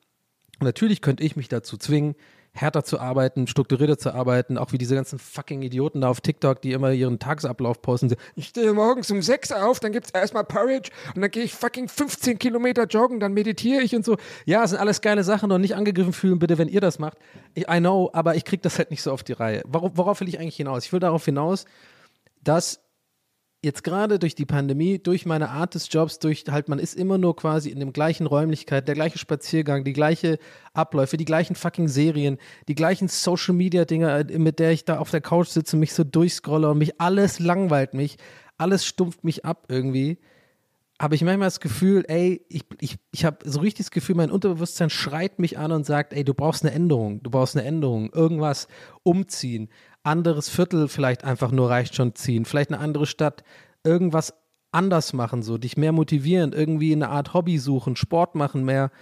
Und 0.61 0.67
natürlich 0.67 1.01
könnte 1.01 1.23
ich 1.23 1.35
mich 1.35 1.49
dazu 1.49 1.79
zwingen, 1.79 2.15
härter 2.53 2.85
zu 2.85 3.01
arbeiten, 3.01 3.47
strukturierter 3.47 3.97
zu 3.97 4.13
arbeiten, 4.15 4.59
auch 4.59 4.73
wie 4.73 4.79
diese 4.79 4.95
ganzen 4.95 5.19
fucking 5.19 5.63
Idioten 5.63 6.03
da 6.03 6.09
auf 6.09 6.21
TikTok, 6.21 6.61
die 6.61 6.73
immer 6.73 6.93
ihren 6.93 7.19
Tagesablauf 7.19 7.81
posten. 7.81 8.15
Ich 8.37 8.49
stehe 8.49 8.73
morgens 8.75 9.11
um 9.11 9.23
sechs 9.23 9.53
auf, 9.53 9.81
dann 9.81 9.93
gibt 9.93 10.07
es 10.07 10.13
erstmal 10.13 10.45
Porridge 10.45 10.91
und 11.15 11.23
dann 11.23 11.31
gehe 11.31 11.45
ich 11.45 11.55
fucking 11.55 11.89
15 11.89 12.39
Kilometer 12.39 12.85
joggen, 12.85 13.21
dann 13.21 13.33
meditiere 13.33 13.83
ich 13.83 13.97
und 13.97 14.05
so. 14.05 14.17
Ja, 14.45 14.61
das 14.63 14.71
sind 14.71 14.81
alles 14.81 15.01
geile 15.01 15.25
Sachen 15.25 15.51
und 15.51 15.63
nicht 15.63 15.75
angegriffen 15.75 16.13
fühlen, 16.13 16.39
bitte, 16.39 16.59
wenn 16.59 16.69
ihr 16.69 16.81
das 16.81 16.99
macht. 16.99 17.17
Ich, 17.55 17.69
I 17.69 17.79
know, 17.79 18.11
aber 18.13 18.37
ich 18.37 18.45
kriege 18.45 18.61
das 18.61 18.79
halt 18.79 18.91
nicht 18.91 19.03
so 19.03 19.13
auf 19.13 19.23
die 19.23 19.33
Reihe. 19.33 19.63
Worauf, 19.67 19.93
worauf 19.95 20.21
will 20.21 20.29
ich 20.29 20.39
eigentlich 20.39 20.57
hinaus? 20.57 20.85
Ich 20.85 20.93
will 20.93 21.01
darauf 21.01 21.25
hinaus, 21.25 21.65
dass 22.45 22.81
jetzt 23.63 23.85
gerade 23.85 24.19
durch 24.19 24.35
die 24.35 24.45
Pandemie, 24.45 24.99
durch 24.99 25.25
meine 25.25 25.51
Art 25.51 25.75
des 25.75 25.87
Jobs, 25.91 26.19
durch 26.19 26.45
halt, 26.51 26.69
man 26.69 26.81
ist 26.81 26.95
immer 26.95 27.17
nur 27.17 27.37
quasi 27.37 27.71
in 27.71 27.79
dem 27.79 27.93
gleichen 27.93 28.27
Räumlichkeit, 28.27 28.89
der 28.89 28.97
gleiche 28.97 29.19
Spaziergang, 29.19 29.85
die 29.85 29.93
gleiche 29.93 30.39
Abläufe, 30.75 31.17
die 31.17 31.25
gleichen 31.25 31.55
fucking 31.55 31.87
Serien, 31.87 32.39
die 32.67 32.75
gleichen 32.75 33.07
Social 33.07 33.55
Media 33.55 33.85
Dinger, 33.85 34.25
mit 34.37 34.59
der 34.59 34.73
ich 34.73 34.85
da 34.85 34.99
auf 34.99 35.11
der 35.11 35.21
Couch 35.21 35.49
sitze, 35.49 35.77
mich 35.77 35.95
so 35.95 36.03
durchscrolle 36.03 36.69
und 36.71 36.79
mich 36.79 37.01
alles 37.01 37.39
langweilt 37.39 37.95
mich, 37.95 38.17
alles 38.59 38.85
stumpft 38.85 39.23
mich 39.23 39.45
ab 39.45 39.67
irgendwie. 39.69 40.19
Habe 41.03 41.17
ich 41.17 41.25
manchmal 41.25 41.49
das 41.49 41.59
Gefühl, 41.59 42.05
ey, 42.07 42.47
ich, 42.49 42.65
ich, 42.81 42.97
ich 43.11 43.25
habe 43.25 43.39
so 43.45 43.59
richtig 43.59 43.87
das 43.87 43.91
Gefühl, 43.91 44.15
mein 44.15 44.31
Unterbewusstsein 44.31 44.89
schreit 44.89 45.41
mich 45.41 45.59
an 45.59 45.73
und 45.73 45.85
sagt, 45.85 46.13
ey, 46.13 46.23
du 46.23 46.33
brauchst 46.33 46.65
eine 46.65 46.73
Änderung, 46.73 47.21
du 47.25 47.29
brauchst 47.29 47.57
eine 47.57 47.67
Änderung, 47.67 48.13
irgendwas 48.13 48.69
umziehen, 49.03 49.69
anderes 50.05 50.49
Viertel 50.49 50.87
vielleicht 50.87 51.25
einfach 51.25 51.51
nur 51.51 51.69
reicht 51.69 51.97
schon 51.97 52.15
ziehen, 52.15 52.45
vielleicht 52.45 52.71
eine 52.71 52.79
andere 52.79 53.07
Stadt, 53.07 53.43
irgendwas 53.83 54.33
anders 54.71 55.13
machen, 55.13 55.43
so 55.43 55.59
dich 55.59 55.77
mehr 55.77 55.91
motivieren, 55.91 56.53
irgendwie 56.53 56.93
eine 56.93 57.09
Art 57.09 57.35
Hobby 57.35 57.59
suchen, 57.59 57.97
Sport 57.97 58.37
machen 58.37 58.65
mehr. 58.65 58.93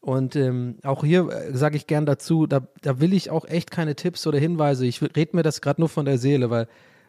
Und 0.00 0.36
ähm, 0.36 0.76
auch 0.84 1.02
hier 1.02 1.28
äh, 1.28 1.56
sage 1.56 1.76
ich 1.76 1.88
gern 1.88 2.06
dazu, 2.06 2.46
da, 2.46 2.68
da 2.82 3.00
will 3.00 3.12
ich 3.12 3.30
auch 3.30 3.44
echt 3.44 3.72
keine 3.72 3.96
Tipps 3.96 4.28
oder 4.28 4.38
Hinweise. 4.38 4.86
Ich 4.86 5.02
rede 5.02 5.34
mir 5.36 5.42
das 5.42 5.60
gerade 5.60 5.80
nur 5.80 5.88
von 5.88 6.04
der 6.04 6.18
Seele, 6.18 6.50
weil 6.50 6.68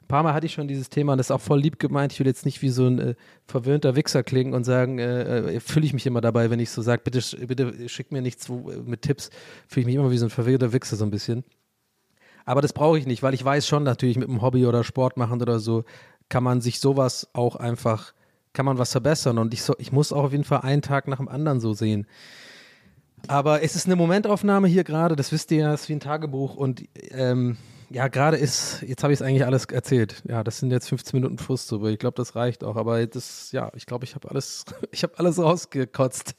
paar 0.10 0.24
Mal 0.24 0.34
hatte 0.34 0.48
ich 0.48 0.54
schon 0.54 0.68
dieses 0.68 0.90
Thema 0.90 1.14
und 1.14 1.20
das 1.20 1.28
ist 1.28 1.32
auch 1.32 1.40
voll 1.40 1.62
lieb 1.62 1.80
gemeint. 1.80 2.12
Ich 2.12 2.20
will 2.20 2.28
jetzt 2.28 2.44
nicht 2.44 2.62
wie 2.62 2.70
so 2.70 2.88
ein 2.88 3.00
äh, 3.00 3.16
verwöhnter 3.48 3.96
Wichser 3.96 4.24
klingen 4.24 4.54
und 4.54 4.66
sagen, 4.66 5.00
äh, 5.00 5.56
äh 5.56 5.60
fühle 5.62 5.86
ich 5.86 5.94
mich 5.94 6.06
immer 6.06 6.20
dabei, 6.20 6.50
wenn 6.50 6.60
ich 6.60 6.72
so 6.72 6.82
sage, 6.82 7.02
bitte, 7.06 7.22
bitte 7.46 7.88
schick 7.88 8.12
mir 8.12 8.22
nichts 8.22 8.50
äh, 8.50 8.54
mit 8.84 9.04
Tipps, 9.04 9.30
fühle 9.68 9.82
ich 9.82 9.86
mich 9.86 9.96
immer 9.96 10.12
wie 10.12 10.18
so 10.18 10.26
ein 10.26 10.32
verwirrter 10.32 10.74
Wichser 10.74 10.98
so 10.98 11.06
ein 11.06 11.12
bisschen. 11.12 11.46
Aber 12.44 12.62
das 12.62 12.74
brauche 12.74 12.98
ich 12.98 13.06
nicht, 13.06 13.22
weil 13.24 13.36
ich 13.36 13.46
weiß 13.46 13.68
schon 13.68 13.84
natürlich 13.84 14.18
mit 14.18 14.28
einem 14.28 14.42
Hobby 14.42 14.66
oder 14.66 14.84
Sport 14.84 15.16
machen 15.16 15.42
oder 15.42 15.60
so, 15.60 15.86
kann 16.28 16.44
man 16.44 16.60
sich 16.60 16.80
sowas 16.80 17.30
auch 17.34 17.56
einfach, 17.56 18.14
kann 18.54 18.66
man 18.66 18.80
was 18.80 18.92
verbessern. 18.92 19.38
Und 19.38 19.54
ich, 19.54 19.62
so, 19.62 19.76
ich 19.78 19.92
muss 19.92 20.12
auch 20.12 20.26
auf 20.26 20.32
jeden 20.32 20.44
Fall 20.44 20.62
einen 20.62 20.82
Tag 20.82 21.08
nach 21.08 21.18
dem 21.18 21.28
anderen 21.28 21.60
so 21.60 21.74
sehen. 21.74 22.08
Aber 23.28 23.62
es 23.62 23.76
ist 23.76 23.86
eine 23.86 23.96
Momentaufnahme 23.96 24.68
hier 24.68 24.84
gerade, 24.84 25.16
das 25.16 25.32
wisst 25.32 25.52
ihr 25.52 25.60
ja, 25.60 25.74
es 25.74 25.82
ist 25.82 25.90
wie 25.90 25.94
ein 25.94 26.00
Tagebuch 26.00 26.56
und 26.56 26.84
ähm, 27.12 27.58
ja, 27.92 28.08
gerade 28.08 28.38
ist, 28.38 28.84
jetzt 28.84 29.04
habe 29.04 29.14
ich 29.14 29.20
es 29.20 29.26
eigentlich 29.26 29.46
alles 29.46 29.66
erzählt. 29.66 30.22
Ja, 30.28 30.44
das 30.44 30.60
sind 30.60 30.72
jetzt 30.72 30.90
15 30.90 31.20
Minuten 31.20 31.38
aber 31.72 31.90
ich 31.90 32.00
glaube, 32.00 32.16
das 32.16 32.36
reicht 32.36 32.64
auch. 32.64 32.76
Aber 32.76 33.06
das, 33.08 33.52
ja, 33.52 33.72
ich 33.76 33.86
glaube, 33.86 34.06
ich 34.06 34.16
habe 34.16 34.30
alles, 34.30 34.66
ich 34.92 35.04
habe 35.04 35.18
alles 35.18 35.40
rausgekotzt. 35.40 36.36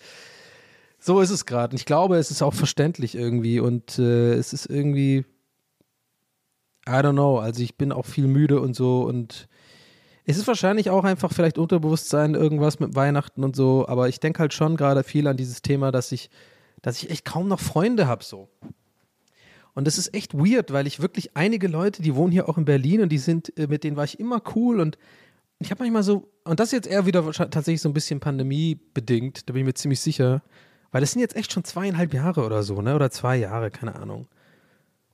So 0.99 1.21
ist 1.21 1.30
es 1.30 1.47
gerade. 1.47 1.73
Und 1.73 1.80
ich 1.80 1.87
glaube, 1.87 2.19
es 2.19 2.30
ist 2.30 2.42
auch 2.42 2.54
verständlich 2.54 3.14
irgendwie 3.14 3.59
und 3.59 3.99
äh, 3.99 4.35
es 4.35 4.52
ist 4.52 4.66
irgendwie, 4.66 5.25
I 6.87 6.92
don't 6.92 7.12
know, 7.12 7.38
also 7.38 7.62
ich 7.62 7.76
bin 7.76 7.90
auch 7.90 8.07
viel 8.07 8.26
müde 8.26 8.61
und 8.61 8.75
so 8.75 9.02
und 9.02 9.49
es 10.26 10.37
ist 10.37 10.47
wahrscheinlich 10.47 10.90
auch 10.90 11.04
einfach 11.04 11.33
vielleicht 11.33 11.59
Unterbewusstsein, 11.59 12.35
irgendwas 12.35 12.78
mit 12.80 12.95
Weihnachten 12.95 13.42
und 13.42 13.57
so, 13.57 13.88
aber 13.88 14.09
ich 14.09 14.21
denke 14.21 14.40
halt 14.40 14.52
schon 14.52 14.76
gerade 14.76 15.02
viel 15.02 15.26
an 15.26 15.38
dieses 15.38 15.62
Thema, 15.62 15.90
dass 15.90 16.12
ich 16.12 16.30
dass 16.83 17.02
ich 17.02 17.11
echt 17.11 17.25
kaum 17.25 17.49
noch 17.49 17.61
Freunde 17.61 18.07
habe 18.07 18.25
so. 18.25 18.49
Und 19.75 19.87
das 19.87 19.99
ist 19.99 20.15
echt 20.15 20.35
weird, 20.35 20.73
weil 20.73 20.87
ich 20.87 21.00
wirklich 21.00 21.37
einige 21.37 21.69
Leute, 21.69 22.03
die 22.03 22.15
wohnen 22.15 22.33
hier 22.33 22.49
auch 22.49 22.59
in 22.59 22.65
Berlin 22.65 23.03
und 23.03 23.11
die 23.11 23.19
sind, 23.19 23.57
äh, 23.59 23.67
mit 23.67 23.85
denen 23.85 23.97
war 23.97 24.05
ich 24.05 24.19
immer 24.19 24.43
cool 24.55 24.81
und 24.81 24.99
ich 25.59 25.71
habe 25.71 25.83
manchmal 25.83 26.03
so, 26.03 26.33
und 26.45 26.59
das 26.59 26.69
ist 26.69 26.73
jetzt 26.73 26.89
eher 26.89 27.07
wieder 27.07 27.31
tatsächlich 27.33 27.83
so 27.83 27.89
ein 27.89 27.95
bisschen 27.95 28.19
pandemiebedingt, 28.19 29.49
da 29.49 29.53
bin 29.53 29.61
ich 29.61 29.67
mir 29.67 29.75
ziemlich 29.75 30.00
sicher, 30.00 30.43
weil 30.91 31.03
das 31.03 31.12
sind 31.12 31.21
jetzt 31.21 31.37
echt 31.37 31.53
schon 31.53 31.65
zweieinhalb 31.65 32.15
Jahre 32.15 32.45
oder 32.45 32.62
so, 32.62 32.81
ne? 32.81 32.95
Oder 32.95 33.11
zwei 33.11 33.37
Jahre, 33.37 33.71
keine 33.71 33.95
Ahnung. 33.95 34.27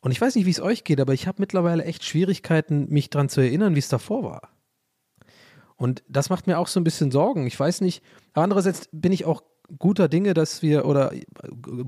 Und 0.01 0.13
ich 0.13 0.21
weiß 0.21 0.37
nicht, 0.37 0.47
wie 0.47 0.51
es 0.51 0.61
euch 0.61 0.85
geht, 0.85 1.01
aber 1.01 1.15
ich 1.15 1.27
habe 1.27 1.41
mittlerweile 1.41 1.85
echt 1.85 2.05
Schwierigkeiten, 2.05 2.89
mich 2.89 3.11
daran 3.11 3.29
zu 3.29 3.41
erinnern, 3.41 3.75
wie 3.75 3.81
es 3.81 3.89
davor 3.89 4.23
war. 4.23 4.51
Und 5.75 6.05
das 6.09 6.31
macht 6.31 6.47
mir 6.47 6.59
auch 6.59 6.69
so 6.69 6.81
ein 6.81 6.85
bisschen 6.85 7.11
Sorgen. 7.11 7.47
Ich 7.47 7.59
weiß 7.59 7.81
nicht, 7.81 8.03
aber 8.33 8.45
andererseits 8.45 8.89
bin 8.93 9.13
ich 9.13 9.25
auch 9.25 9.43
guter 9.79 10.09
Dinge, 10.09 10.35
dass 10.35 10.63
wir 10.63 10.87
oder 10.87 11.13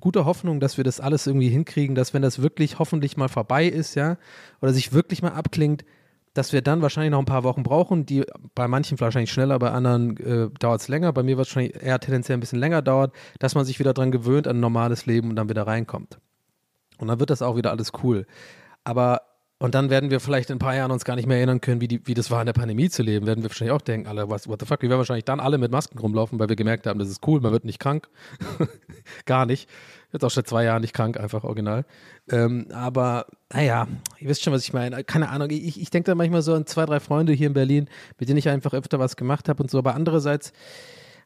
guter 0.00 0.24
Hoffnung, 0.24 0.60
dass 0.60 0.76
wir 0.76 0.84
das 0.84 1.00
alles 1.00 1.26
irgendwie 1.26 1.48
hinkriegen, 1.48 1.94
dass 1.94 2.14
wenn 2.14 2.22
das 2.22 2.42
wirklich 2.42 2.78
hoffentlich 2.78 3.16
mal 3.16 3.28
vorbei 3.28 3.66
ist, 3.66 3.94
ja, 3.94 4.16
oder 4.60 4.72
sich 4.72 4.92
wirklich 4.92 5.22
mal 5.22 5.32
abklingt, 5.32 5.84
dass 6.34 6.52
wir 6.52 6.62
dann 6.62 6.82
wahrscheinlich 6.82 7.10
noch 7.10 7.18
ein 7.18 7.24
paar 7.24 7.44
Wochen 7.44 7.62
brauchen, 7.62 8.06
die 8.06 8.24
bei 8.54 8.68
manchen 8.68 8.98
wahrscheinlich 9.00 9.32
schneller, 9.32 9.58
bei 9.58 9.70
anderen 9.70 10.16
äh, 10.18 10.50
dauert 10.58 10.80
es 10.80 10.88
länger, 10.88 11.12
bei 11.12 11.22
mir 11.22 11.36
wahrscheinlich 11.36 11.82
eher 11.82 11.98
tendenziell 11.98 12.36
ein 12.36 12.40
bisschen 12.40 12.60
länger 12.60 12.82
dauert, 12.82 13.12
dass 13.38 13.54
man 13.54 13.64
sich 13.64 13.78
wieder 13.78 13.94
dran 13.94 14.12
gewöhnt 14.12 14.46
an 14.46 14.58
ein 14.58 14.60
normales 14.60 15.06
Leben 15.06 15.30
und 15.30 15.36
dann 15.36 15.48
wieder 15.48 15.66
reinkommt. 15.66 16.18
Und 16.98 17.08
dann 17.08 17.18
wird 17.20 17.30
das 17.30 17.42
auch 17.42 17.56
wieder 17.56 17.70
alles 17.70 17.92
cool. 18.02 18.26
Aber 18.84 19.22
und 19.58 19.74
dann 19.74 19.90
werden 19.90 20.10
wir 20.10 20.20
vielleicht 20.20 20.50
in 20.50 20.56
ein 20.56 20.60
paar 20.60 20.76
Jahren 20.76 20.92
uns 20.92 21.04
gar 21.04 21.16
nicht 21.16 21.26
mehr 21.26 21.38
erinnern 21.38 21.60
können, 21.60 21.80
wie, 21.80 21.88
die, 21.88 22.06
wie 22.06 22.14
das 22.14 22.30
war 22.30 22.40
in 22.40 22.46
der 22.46 22.52
Pandemie 22.52 22.88
zu 22.90 23.02
leben. 23.02 23.26
Werden 23.26 23.42
wir 23.42 23.50
wahrscheinlich 23.50 23.72
auch 23.72 23.80
denken, 23.82 24.06
alle, 24.06 24.30
was, 24.30 24.46
what 24.46 24.60
the 24.60 24.66
fuck, 24.66 24.82
wir 24.82 24.88
werden 24.88 24.98
wahrscheinlich 24.98 25.24
dann 25.24 25.40
alle 25.40 25.58
mit 25.58 25.72
Masken 25.72 25.98
rumlaufen, 25.98 26.38
weil 26.38 26.48
wir 26.48 26.54
gemerkt 26.54 26.86
haben, 26.86 27.00
das 27.00 27.08
ist 27.08 27.26
cool, 27.26 27.40
man 27.40 27.50
wird 27.50 27.64
nicht 27.64 27.80
krank. 27.80 28.08
gar 29.26 29.46
nicht. 29.46 29.68
Jetzt 30.12 30.24
auch 30.24 30.30
schon 30.30 30.44
zwei 30.44 30.64
Jahre 30.64 30.80
nicht 30.80 30.94
krank, 30.94 31.18
einfach 31.18 31.42
original. 31.42 31.84
Ähm, 32.30 32.68
aber, 32.72 33.26
naja, 33.52 33.88
ihr 34.20 34.28
wisst 34.28 34.42
schon, 34.42 34.52
was 34.52 34.62
ich 34.62 34.72
meine. 34.72 35.02
Keine 35.02 35.28
Ahnung, 35.28 35.50
ich, 35.50 35.80
ich 35.80 35.90
denke 35.90 36.06
da 36.06 36.14
manchmal 36.14 36.42
so 36.42 36.54
an 36.54 36.64
zwei, 36.64 36.86
drei 36.86 37.00
Freunde 37.00 37.32
hier 37.32 37.48
in 37.48 37.52
Berlin, 37.52 37.88
mit 38.18 38.28
denen 38.28 38.38
ich 38.38 38.48
einfach 38.48 38.74
öfter 38.74 39.00
was 39.00 39.16
gemacht 39.16 39.48
habe 39.48 39.62
und 39.62 39.70
so. 39.70 39.78
Aber 39.78 39.94
andererseits, 39.94 40.52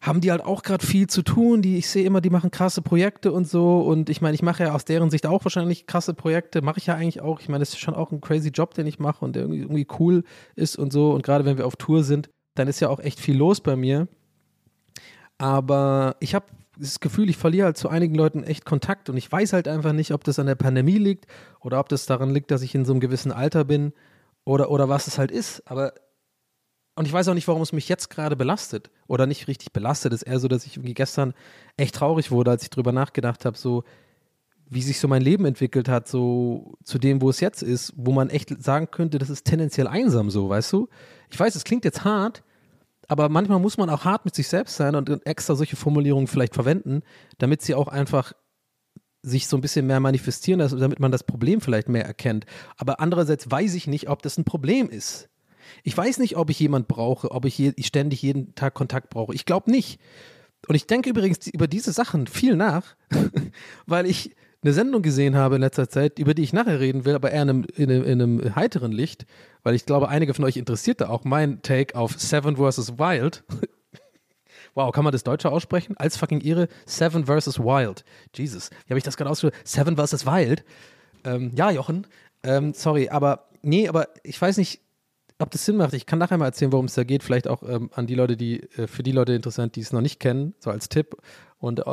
haben 0.02 0.20
die 0.20 0.32
halt 0.32 0.44
auch 0.44 0.64
gerade 0.64 0.84
viel 0.84 1.06
zu 1.06 1.22
tun. 1.22 1.62
Die, 1.62 1.78
ich 1.78 1.88
sehe 1.88 2.04
immer, 2.04 2.20
die 2.20 2.28
machen 2.28 2.50
krasse 2.50 2.82
Projekte 2.82 3.30
und 3.30 3.48
so. 3.48 3.80
Und 3.80 4.10
ich 4.10 4.20
meine, 4.20 4.34
ich 4.34 4.42
mache 4.42 4.64
ja 4.64 4.74
aus 4.74 4.84
deren 4.84 5.10
Sicht 5.10 5.26
auch 5.26 5.44
wahrscheinlich 5.44 5.86
krasse 5.86 6.12
Projekte. 6.12 6.60
Mache 6.60 6.78
ich 6.78 6.86
ja 6.86 6.96
eigentlich 6.96 7.22
auch. 7.22 7.40
Ich 7.40 7.48
meine, 7.48 7.62
es 7.62 7.70
ist 7.70 7.78
schon 7.78 7.94
auch 7.94 8.10
ein 8.10 8.20
crazy 8.20 8.48
Job, 8.48 8.74
den 8.74 8.88
ich 8.88 8.98
mache 8.98 9.24
und 9.24 9.36
der 9.36 9.44
irgendwie, 9.44 9.60
irgendwie 9.60 9.86
cool 10.00 10.24
ist 10.56 10.76
und 10.76 10.92
so. 10.92 11.12
Und 11.12 11.22
gerade 11.22 11.44
wenn 11.44 11.56
wir 11.56 11.66
auf 11.66 11.76
Tour 11.76 12.02
sind, 12.02 12.30
dann 12.56 12.66
ist 12.66 12.80
ja 12.80 12.88
auch 12.88 12.98
echt 12.98 13.20
viel 13.20 13.36
los 13.36 13.60
bei 13.60 13.76
mir. 13.76 14.08
Aber 15.38 16.16
ich 16.18 16.34
habe 16.34 16.46
das 16.76 16.98
Gefühl, 16.98 17.30
ich 17.30 17.36
verliere 17.36 17.66
halt 17.66 17.76
zu 17.76 17.88
einigen 17.88 18.16
Leuten 18.16 18.42
echt 18.42 18.64
Kontakt 18.64 19.08
und 19.08 19.16
ich 19.16 19.30
weiß 19.30 19.52
halt 19.52 19.68
einfach 19.68 19.92
nicht, 19.92 20.12
ob 20.12 20.24
das 20.24 20.38
an 20.40 20.46
der 20.46 20.54
Pandemie 20.56 20.98
liegt 20.98 21.26
oder 21.60 21.78
ob 21.78 21.88
das 21.88 22.06
daran 22.06 22.30
liegt, 22.30 22.50
dass 22.50 22.62
ich 22.62 22.74
in 22.74 22.84
so 22.84 22.92
einem 22.92 23.00
gewissen 23.00 23.30
Alter 23.30 23.64
bin 23.64 23.92
oder, 24.44 24.70
oder 24.70 24.88
was 24.88 25.06
es 25.06 25.18
halt 25.18 25.30
ist. 25.30 25.62
Aber 25.70 25.92
und 26.94 27.06
ich 27.06 27.12
weiß 27.12 27.28
auch 27.28 27.34
nicht, 27.34 27.48
warum 27.48 27.62
es 27.62 27.72
mich 27.72 27.88
jetzt 27.88 28.10
gerade 28.10 28.36
belastet. 28.36 28.90
Oder 29.06 29.26
nicht 29.26 29.48
richtig 29.48 29.72
belastet. 29.72 30.12
Es 30.12 30.22
ist 30.22 30.28
eher 30.28 30.38
so, 30.38 30.48
dass 30.48 30.66
ich 30.66 30.76
irgendwie 30.76 30.94
gestern 30.94 31.32
echt 31.76 31.94
traurig 31.94 32.30
wurde, 32.30 32.50
als 32.50 32.62
ich 32.62 32.70
drüber 32.70 32.92
nachgedacht 32.92 33.44
habe, 33.44 33.56
so 33.56 33.84
wie 34.68 34.82
sich 34.82 35.00
so 35.00 35.08
mein 35.08 35.22
Leben 35.22 35.44
entwickelt 35.44 35.88
hat, 35.88 36.08
so 36.08 36.74
zu 36.82 36.98
dem, 36.98 37.20
wo 37.20 37.28
es 37.28 37.40
jetzt 37.40 37.62
ist, 37.62 37.92
wo 37.96 38.12
man 38.12 38.30
echt 38.30 38.62
sagen 38.62 38.90
könnte, 38.90 39.18
das 39.18 39.28
ist 39.28 39.44
tendenziell 39.44 39.86
einsam 39.86 40.30
so, 40.30 40.48
weißt 40.48 40.72
du? 40.72 40.88
Ich 41.30 41.38
weiß, 41.38 41.54
es 41.54 41.64
klingt 41.64 41.84
jetzt 41.84 42.04
hart, 42.04 42.42
aber 43.06 43.28
manchmal 43.28 43.58
muss 43.58 43.76
man 43.76 43.90
auch 43.90 44.06
hart 44.06 44.24
mit 44.24 44.34
sich 44.34 44.48
selbst 44.48 44.76
sein 44.76 44.94
und 44.94 45.26
extra 45.26 45.56
solche 45.56 45.76
Formulierungen 45.76 46.26
vielleicht 46.26 46.54
verwenden, 46.54 47.02
damit 47.36 47.60
sie 47.60 47.74
auch 47.74 47.88
einfach 47.88 48.32
sich 49.22 49.46
so 49.46 49.56
ein 49.58 49.60
bisschen 49.60 49.86
mehr 49.86 50.00
manifestieren 50.00 50.58
damit 50.58 50.98
man 50.98 51.12
das 51.12 51.22
Problem 51.22 51.60
vielleicht 51.60 51.88
mehr 51.88 52.06
erkennt. 52.06 52.46
Aber 52.76 52.98
andererseits 52.98 53.50
weiß 53.50 53.74
ich 53.74 53.86
nicht, 53.86 54.08
ob 54.08 54.22
das 54.22 54.38
ein 54.38 54.44
Problem 54.44 54.88
ist. 54.88 55.28
Ich 55.82 55.96
weiß 55.96 56.18
nicht, 56.18 56.36
ob 56.36 56.50
ich 56.50 56.60
jemand 56.60 56.88
brauche, 56.88 57.30
ob 57.30 57.44
ich, 57.44 57.58
je, 57.58 57.72
ständig 57.80 58.22
jeden 58.22 58.54
Tag 58.54 58.74
Kontakt 58.74 59.10
brauche. 59.10 59.34
Ich 59.34 59.44
glaube 59.44 59.70
nicht. 59.70 60.00
Und 60.68 60.74
ich 60.74 60.86
denke 60.86 61.10
übrigens 61.10 61.46
über 61.48 61.66
diese 61.66 61.92
Sachen 61.92 62.26
viel 62.26 62.56
nach, 62.56 62.94
weil 63.86 64.06
ich 64.06 64.34
eine 64.62 64.72
Sendung 64.72 65.02
gesehen 65.02 65.34
habe 65.34 65.56
in 65.56 65.60
letzter 65.60 65.88
Zeit, 65.88 66.18
über 66.18 66.34
die 66.34 66.42
ich 66.42 66.52
nachher 66.52 66.78
reden 66.78 67.04
will, 67.04 67.14
aber 67.14 67.32
eher 67.32 67.42
in 67.42 67.50
einem, 67.50 67.66
in 67.74 67.90
einem, 67.90 68.04
in 68.04 68.22
einem 68.22 68.54
heiteren 68.54 68.92
Licht, 68.92 69.26
weil 69.64 69.74
ich 69.74 69.86
glaube, 69.86 70.08
einige 70.08 70.34
von 70.34 70.44
euch 70.44 70.56
interessiert 70.56 71.00
da 71.00 71.08
auch 71.08 71.24
mein 71.24 71.62
Take 71.62 71.96
auf 71.96 72.18
Seven 72.18 72.56
vs. 72.56 72.98
Wild. 72.98 73.42
wow, 74.74 74.92
kann 74.92 75.02
man 75.02 75.12
das 75.12 75.24
Deutsche 75.24 75.50
aussprechen? 75.50 75.96
Als 75.96 76.16
fucking 76.16 76.40
ihre 76.40 76.68
Seven 76.86 77.26
vs. 77.26 77.58
Wild. 77.58 78.04
Jesus, 78.34 78.70
wie 78.86 78.90
habe 78.90 78.98
ich 78.98 79.04
das 79.04 79.16
gerade 79.16 79.30
ausgesprochen? 79.30 79.60
Seven 79.64 79.96
vs. 79.96 80.26
Wild. 80.26 80.64
Ähm, 81.24 81.50
ja, 81.56 81.70
Jochen. 81.72 82.06
Ähm, 82.44 82.72
sorry, 82.72 83.08
aber 83.08 83.48
nee, 83.62 83.88
aber 83.88 84.08
ich 84.22 84.40
weiß 84.40 84.58
nicht, 84.58 84.80
ob 85.42 85.50
das 85.50 85.64
Sinn 85.64 85.76
macht. 85.76 85.92
Ich 85.92 86.06
kann 86.06 86.18
nachher 86.18 86.38
mal 86.38 86.46
erzählen, 86.46 86.72
worum 86.72 86.86
es 86.86 86.94
da 86.94 87.04
geht. 87.04 87.22
Vielleicht 87.22 87.48
auch 87.48 87.62
ähm, 87.62 87.90
an 87.92 88.06
die 88.06 88.14
Leute, 88.14 88.36
die, 88.36 88.62
äh, 88.76 88.86
für 88.86 89.02
die 89.02 89.12
Leute 89.12 89.34
interessant, 89.34 89.76
die 89.76 89.80
es 89.80 89.92
noch 89.92 90.00
nicht 90.00 90.20
kennen, 90.20 90.54
so 90.58 90.70
als 90.70 90.88
Tipp. 90.88 91.16
Und 91.58 91.80
äh, 91.80 91.84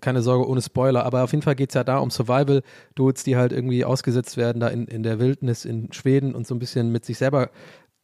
keine 0.00 0.22
Sorge, 0.22 0.48
ohne 0.48 0.62
Spoiler. 0.62 1.04
Aber 1.04 1.24
auf 1.24 1.32
jeden 1.32 1.42
Fall 1.42 1.56
geht 1.56 1.70
es 1.70 1.74
ja 1.74 1.84
da 1.84 1.98
um 1.98 2.10
Survival-Dudes, 2.10 3.24
die 3.24 3.36
halt 3.36 3.52
irgendwie 3.52 3.84
ausgesetzt 3.84 4.36
werden, 4.36 4.60
da 4.60 4.68
in, 4.68 4.86
in 4.86 5.02
der 5.02 5.18
Wildnis 5.18 5.64
in 5.64 5.92
Schweden 5.92 6.34
und 6.34 6.46
so 6.46 6.54
ein 6.54 6.58
bisschen 6.58 6.92
mit 6.92 7.04
sich 7.04 7.18
selber 7.18 7.50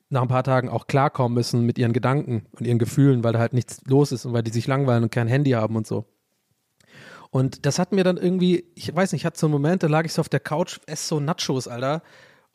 nach 0.09 0.23
ein 0.23 0.29
paar 0.29 0.45
Tagen 0.45 0.69
auch 0.69 0.87
klarkommen 0.87 1.35
müssen 1.35 1.63
mit 1.63 1.79
ihren 1.79 1.93
Gedanken 1.93 2.47
und 2.53 2.67
ihren 2.67 2.79
Gefühlen, 2.79 3.25
weil 3.25 3.33
da 3.33 3.39
halt 3.39 3.55
nichts 3.55 3.81
los 3.87 4.13
ist 4.13 4.25
und 4.25 4.33
weil 4.33 4.43
die 4.43 4.53
sich 4.53 4.67
langweilen 4.67 5.05
und 5.05 5.11
kein 5.11 5.27
Handy 5.27 5.51
haben 5.51 5.77
und 5.77 5.87
so. 5.87 6.05
Und 7.31 7.67
das 7.67 7.79
hat 7.79 7.93
mir 7.93 8.05
dann 8.05 8.17
irgendwie, 8.17 8.71
ich 8.77 8.95
weiß 8.95 9.13
nicht, 9.13 9.23
ich 9.23 9.27
hatte 9.27 9.39
so 9.39 9.47
einen 9.47 9.53
Moment, 9.53 9.83
da 9.83 9.89
lag 9.89 10.05
ich 10.05 10.13
so 10.13 10.21
auf 10.21 10.29
der 10.29 10.41
Couch, 10.41 10.79
esse 10.87 11.09
so 11.09 11.21
Nachos, 11.21 11.67
Alter 11.67 12.03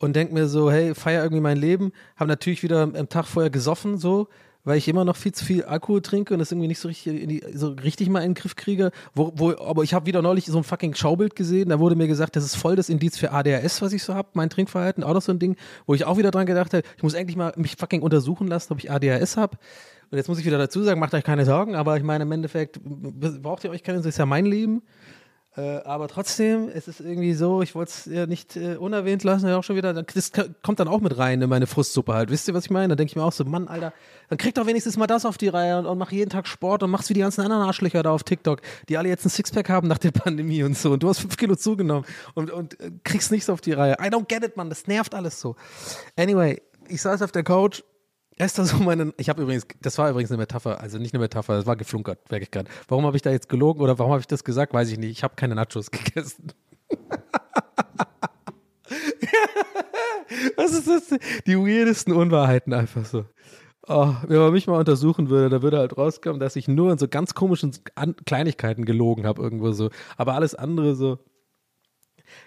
und 0.02 0.16
denke 0.16 0.34
mir 0.34 0.48
so, 0.48 0.68
hey, 0.68 0.96
feier 0.96 1.22
irgendwie 1.22 1.40
mein 1.40 1.56
Leben. 1.56 1.92
Habe 2.16 2.26
natürlich 2.26 2.64
wieder 2.64 2.82
am 2.82 3.08
Tag 3.08 3.24
vorher 3.26 3.50
gesoffen, 3.50 3.98
so, 3.98 4.26
weil 4.64 4.76
ich 4.76 4.88
immer 4.88 5.04
noch 5.04 5.14
viel 5.14 5.30
zu 5.30 5.44
viel 5.44 5.62
Alkohol 5.62 6.02
trinke 6.02 6.34
und 6.34 6.40
das 6.40 6.50
irgendwie 6.50 6.66
nicht 6.66 6.80
so 6.80 6.88
richtig, 6.88 7.28
die, 7.28 7.44
so 7.54 7.68
richtig 7.68 8.08
mal 8.08 8.18
in 8.18 8.30
den 8.30 8.34
Griff 8.34 8.56
kriege. 8.56 8.90
Wo, 9.14 9.30
wo, 9.36 9.52
aber 9.52 9.84
ich 9.84 9.94
habe 9.94 10.06
wieder 10.06 10.20
neulich 10.20 10.46
so 10.46 10.58
ein 10.58 10.64
fucking 10.64 10.96
Schaubild 10.96 11.36
gesehen, 11.36 11.68
da 11.68 11.78
wurde 11.78 11.94
mir 11.94 12.08
gesagt, 12.08 12.34
das 12.34 12.44
ist 12.44 12.56
voll 12.56 12.74
das 12.74 12.88
Indiz 12.88 13.16
für 13.16 13.30
ADHS, 13.30 13.80
was 13.80 13.92
ich 13.92 14.02
so 14.02 14.12
habe, 14.12 14.28
mein 14.32 14.50
Trinkverhalten, 14.50 15.04
auch 15.04 15.14
noch 15.14 15.22
so 15.22 15.30
ein 15.30 15.38
Ding, 15.38 15.54
wo 15.86 15.94
ich 15.94 16.04
auch 16.04 16.18
wieder 16.18 16.32
dran 16.32 16.46
gedacht 16.46 16.74
habe, 16.74 16.82
ich 16.96 17.02
muss 17.04 17.14
endlich 17.14 17.36
mal 17.36 17.52
mich 17.56 17.76
fucking 17.78 18.02
untersuchen 18.02 18.48
lassen, 18.48 18.72
ob 18.72 18.80
ich 18.80 18.90
ADHS 18.90 19.36
habe. 19.36 19.56
Und 20.10 20.18
jetzt 20.18 20.26
muss 20.26 20.40
ich 20.40 20.44
wieder 20.44 20.58
dazu 20.58 20.82
sagen, 20.82 20.98
macht 20.98 21.14
euch 21.14 21.24
keine 21.24 21.44
Sorgen, 21.44 21.76
aber 21.76 21.96
ich 21.96 22.02
meine, 22.02 22.24
im 22.24 22.32
Endeffekt 22.32 22.80
braucht 22.82 23.62
ihr 23.62 23.70
euch 23.70 23.84
keine, 23.84 23.98
das 23.98 24.06
ist 24.06 24.18
ja 24.18 24.26
mein 24.26 24.46
Leben. 24.46 24.82
Äh, 25.54 25.78
aber 25.84 26.08
trotzdem, 26.08 26.70
es 26.72 26.88
ist 26.88 27.00
irgendwie 27.00 27.34
so, 27.34 27.60
ich 27.60 27.74
wollte 27.74 27.90
es 27.90 28.04
ja 28.06 28.24
nicht 28.26 28.56
äh, 28.56 28.76
unerwähnt 28.76 29.22
lassen, 29.22 29.48
ja 29.48 29.58
auch 29.58 29.64
schon 29.64 29.76
wieder, 29.76 29.92
das 29.92 30.32
kommt 30.62 30.80
dann 30.80 30.88
auch 30.88 31.00
mit 31.00 31.18
rein 31.18 31.42
in 31.42 31.50
meine 31.50 31.66
Frustsuppe 31.66 32.14
halt. 32.14 32.30
Wisst 32.30 32.48
ihr, 32.48 32.54
was 32.54 32.64
ich 32.64 32.70
meine? 32.70 32.88
Da 32.88 32.94
denke 32.94 33.10
ich 33.10 33.16
mir 33.16 33.22
auch 33.22 33.32
so, 33.32 33.44
Mann, 33.44 33.68
Alter, 33.68 33.92
dann 34.30 34.38
krieg 34.38 34.54
doch 34.54 34.66
wenigstens 34.66 34.96
mal 34.96 35.06
das 35.06 35.26
auf 35.26 35.36
die 35.36 35.48
Reihe 35.48 35.78
und, 35.78 35.84
und 35.84 35.98
mach 35.98 36.10
jeden 36.10 36.30
Tag 36.30 36.46
Sport 36.46 36.82
und 36.82 36.90
machst 36.90 37.10
wie 37.10 37.14
die 37.14 37.20
ganzen 37.20 37.42
anderen 37.42 37.64
Arschlöcher 37.64 38.02
da 38.02 38.12
auf 38.12 38.22
TikTok, 38.24 38.62
die 38.88 38.96
alle 38.96 39.10
jetzt 39.10 39.26
ein 39.26 39.30
Sixpack 39.30 39.68
haben 39.68 39.88
nach 39.88 39.98
der 39.98 40.10
Pandemie 40.12 40.62
und 40.62 40.76
so. 40.76 40.92
Und 40.92 41.02
du 41.02 41.10
hast 41.10 41.18
fünf 41.18 41.36
Kilo 41.36 41.54
zugenommen 41.54 42.06
und, 42.32 42.50
und 42.50 42.80
äh, 42.80 42.90
kriegst 43.04 43.30
nichts 43.30 43.50
auf 43.50 43.60
die 43.60 43.72
Reihe. 43.72 43.96
I 44.00 44.08
don't 44.08 44.28
get 44.28 44.42
it, 44.42 44.56
Mann, 44.56 44.70
das 44.70 44.86
nervt 44.86 45.14
alles 45.14 45.38
so. 45.38 45.56
Anyway, 46.16 46.62
ich 46.88 47.02
saß 47.02 47.20
auf 47.20 47.32
der 47.32 47.44
Couch 47.44 47.82
das 48.58 48.70
so 48.70 48.78
meine. 48.78 49.12
Ich 49.18 49.28
habe 49.28 49.42
übrigens, 49.42 49.66
das 49.80 49.98
war 49.98 50.10
übrigens 50.10 50.30
eine 50.30 50.38
Metapher, 50.38 50.80
also 50.80 50.98
nicht 50.98 51.14
eine 51.14 51.20
Metapher, 51.20 51.56
das 51.56 51.66
war 51.66 51.76
geflunkert, 51.76 52.30
merke 52.30 52.44
ich 52.44 52.50
gerade. 52.50 52.68
Warum 52.88 53.06
habe 53.06 53.16
ich 53.16 53.22
da 53.22 53.30
jetzt 53.30 53.48
gelogen 53.48 53.80
oder 53.80 53.98
warum 53.98 54.12
habe 54.12 54.20
ich 54.20 54.26
das 54.26 54.44
gesagt, 54.44 54.74
weiß 54.74 54.90
ich 54.90 54.98
nicht. 54.98 55.10
Ich 55.10 55.22
habe 55.22 55.34
keine 55.36 55.54
Nachos 55.54 55.90
gegessen. 55.90 56.52
Was 60.56 60.72
ist 60.72 60.88
das? 60.88 61.18
Die 61.46 61.56
weirdesten 61.56 62.14
Unwahrheiten 62.14 62.72
einfach 62.72 63.04
so. 63.04 63.26
Oh, 63.88 64.14
wenn 64.26 64.38
man 64.38 64.52
mich 64.52 64.66
mal 64.66 64.78
untersuchen 64.78 65.28
würde, 65.28 65.48
da 65.48 65.62
würde 65.62 65.78
halt 65.78 65.98
rauskommen, 65.98 66.38
dass 66.38 66.56
ich 66.56 66.68
nur 66.68 66.92
in 66.92 66.98
so 66.98 67.08
ganz 67.08 67.34
komischen 67.34 67.72
Kleinigkeiten 68.24 68.84
gelogen 68.84 69.26
habe, 69.26 69.42
irgendwo 69.42 69.72
so. 69.72 69.90
Aber 70.16 70.34
alles 70.34 70.54
andere 70.54 70.94
so. 70.94 71.18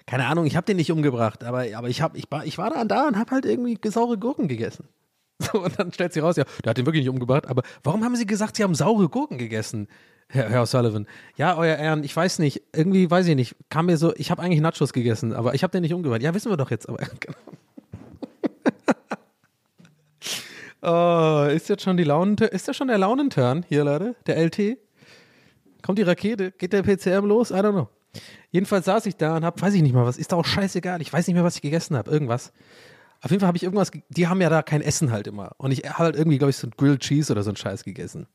Keine 0.07 0.27
Ahnung, 0.27 0.45
ich 0.45 0.55
habe 0.55 0.65
den 0.65 0.77
nicht 0.77 0.91
umgebracht, 0.91 1.43
aber, 1.43 1.65
aber 1.75 1.89
ich, 1.89 2.01
hab, 2.01 2.15
ich, 2.15 2.31
war, 2.31 2.45
ich 2.45 2.57
war 2.57 2.69
da 2.69 2.85
da 2.85 3.07
und 3.07 3.17
habe 3.17 3.31
halt 3.31 3.45
irgendwie 3.45 3.77
saure 3.89 4.17
Gurken 4.17 4.47
gegessen. 4.47 4.87
So, 5.51 5.63
und 5.63 5.77
dann 5.77 5.91
stellt 5.91 6.13
sie 6.13 6.21
raus, 6.21 6.37
ja, 6.37 6.45
der 6.63 6.69
hat 6.69 6.77
ihn 6.77 6.85
wirklich 6.85 7.03
nicht 7.03 7.09
umgebracht, 7.09 7.47
aber 7.47 7.63
warum 7.83 8.03
haben 8.03 8.15
sie 8.15 8.25
gesagt, 8.25 8.55
sie 8.55 8.63
haben 8.63 8.73
saure 8.73 9.09
Gurken 9.09 9.37
gegessen, 9.37 9.89
Herr, 10.29 10.49
Herr 10.49 10.65
Sullivan? 10.65 11.07
Ja, 11.35 11.57
euer 11.57 11.75
Ehren, 11.75 12.03
ich 12.03 12.15
weiß 12.15 12.39
nicht, 12.39 12.61
irgendwie 12.73 13.09
weiß 13.11 13.27
ich 13.27 13.35
nicht, 13.35 13.55
kam 13.69 13.87
mir 13.87 13.97
so, 13.97 14.15
ich 14.15 14.31
habe 14.31 14.41
eigentlich 14.41 14.61
Nachos 14.61 14.93
gegessen, 14.93 15.33
aber 15.33 15.53
ich 15.53 15.63
habe 15.63 15.71
den 15.71 15.81
nicht 15.81 15.93
umgebracht. 15.93 16.21
Ja, 16.21 16.33
wissen 16.33 16.49
wir 16.51 16.57
doch 16.57 16.71
jetzt, 16.71 16.87
aber 16.87 16.97
genau. 17.19 17.37
oh, 20.81 21.47
ist 21.49 21.69
jetzt 21.69 21.83
schon 21.83 21.97
die 21.97 22.03
Launen, 22.03 22.37
ist 22.37 22.67
das 22.67 22.77
schon 22.77 22.87
der 22.87 22.97
Launenturn 22.97 23.65
hier, 23.67 23.83
Leute? 23.83 24.15
Der 24.27 24.37
LT? 24.37 24.77
Kommt 25.81 25.99
die 25.99 26.03
Rakete? 26.03 26.51
Geht 26.51 26.73
der 26.73 26.81
PCM 26.81 27.25
los? 27.25 27.51
I 27.51 27.55
don't 27.55 27.73
know. 27.73 27.89
Jedenfalls 28.51 28.85
saß 28.85 29.05
ich 29.05 29.17
da 29.17 29.35
und 29.35 29.43
hab, 29.45 29.61
weiß 29.61 29.73
ich 29.73 29.81
nicht 29.81 29.93
mal 29.93 30.05
was, 30.05 30.17
ist 30.17 30.31
da 30.31 30.37
auch 30.37 30.45
scheißegal, 30.45 31.01
ich 31.01 31.11
weiß 31.11 31.27
nicht 31.27 31.35
mehr, 31.35 31.43
was 31.43 31.57
ich 31.57 31.61
gegessen 31.61 31.97
habe, 31.97 32.09
irgendwas. 32.09 32.53
Auf 33.25 33.31
jeden 33.31 33.41
Fall 33.41 33.47
habe 33.47 33.57
ich 33.57 33.63
irgendwas, 33.63 33.89
die 34.09 34.27
haben 34.27 34.39
ja 34.39 34.49
da 34.49 34.61
kein 34.61 34.83
Essen 34.83 35.11
halt 35.11 35.25
immer. 35.25 35.53
Und 35.57 35.71
ich 35.71 35.79
habe 35.79 35.97
halt 35.97 36.15
irgendwie, 36.15 36.37
glaube 36.37 36.51
ich, 36.51 36.57
so 36.57 36.67
ein 36.67 36.73
Grilled 36.77 36.99
Cheese 36.99 37.33
oder 37.33 37.41
so 37.41 37.49
ein 37.49 37.55
Scheiß 37.55 37.83
gegessen. 37.83 38.27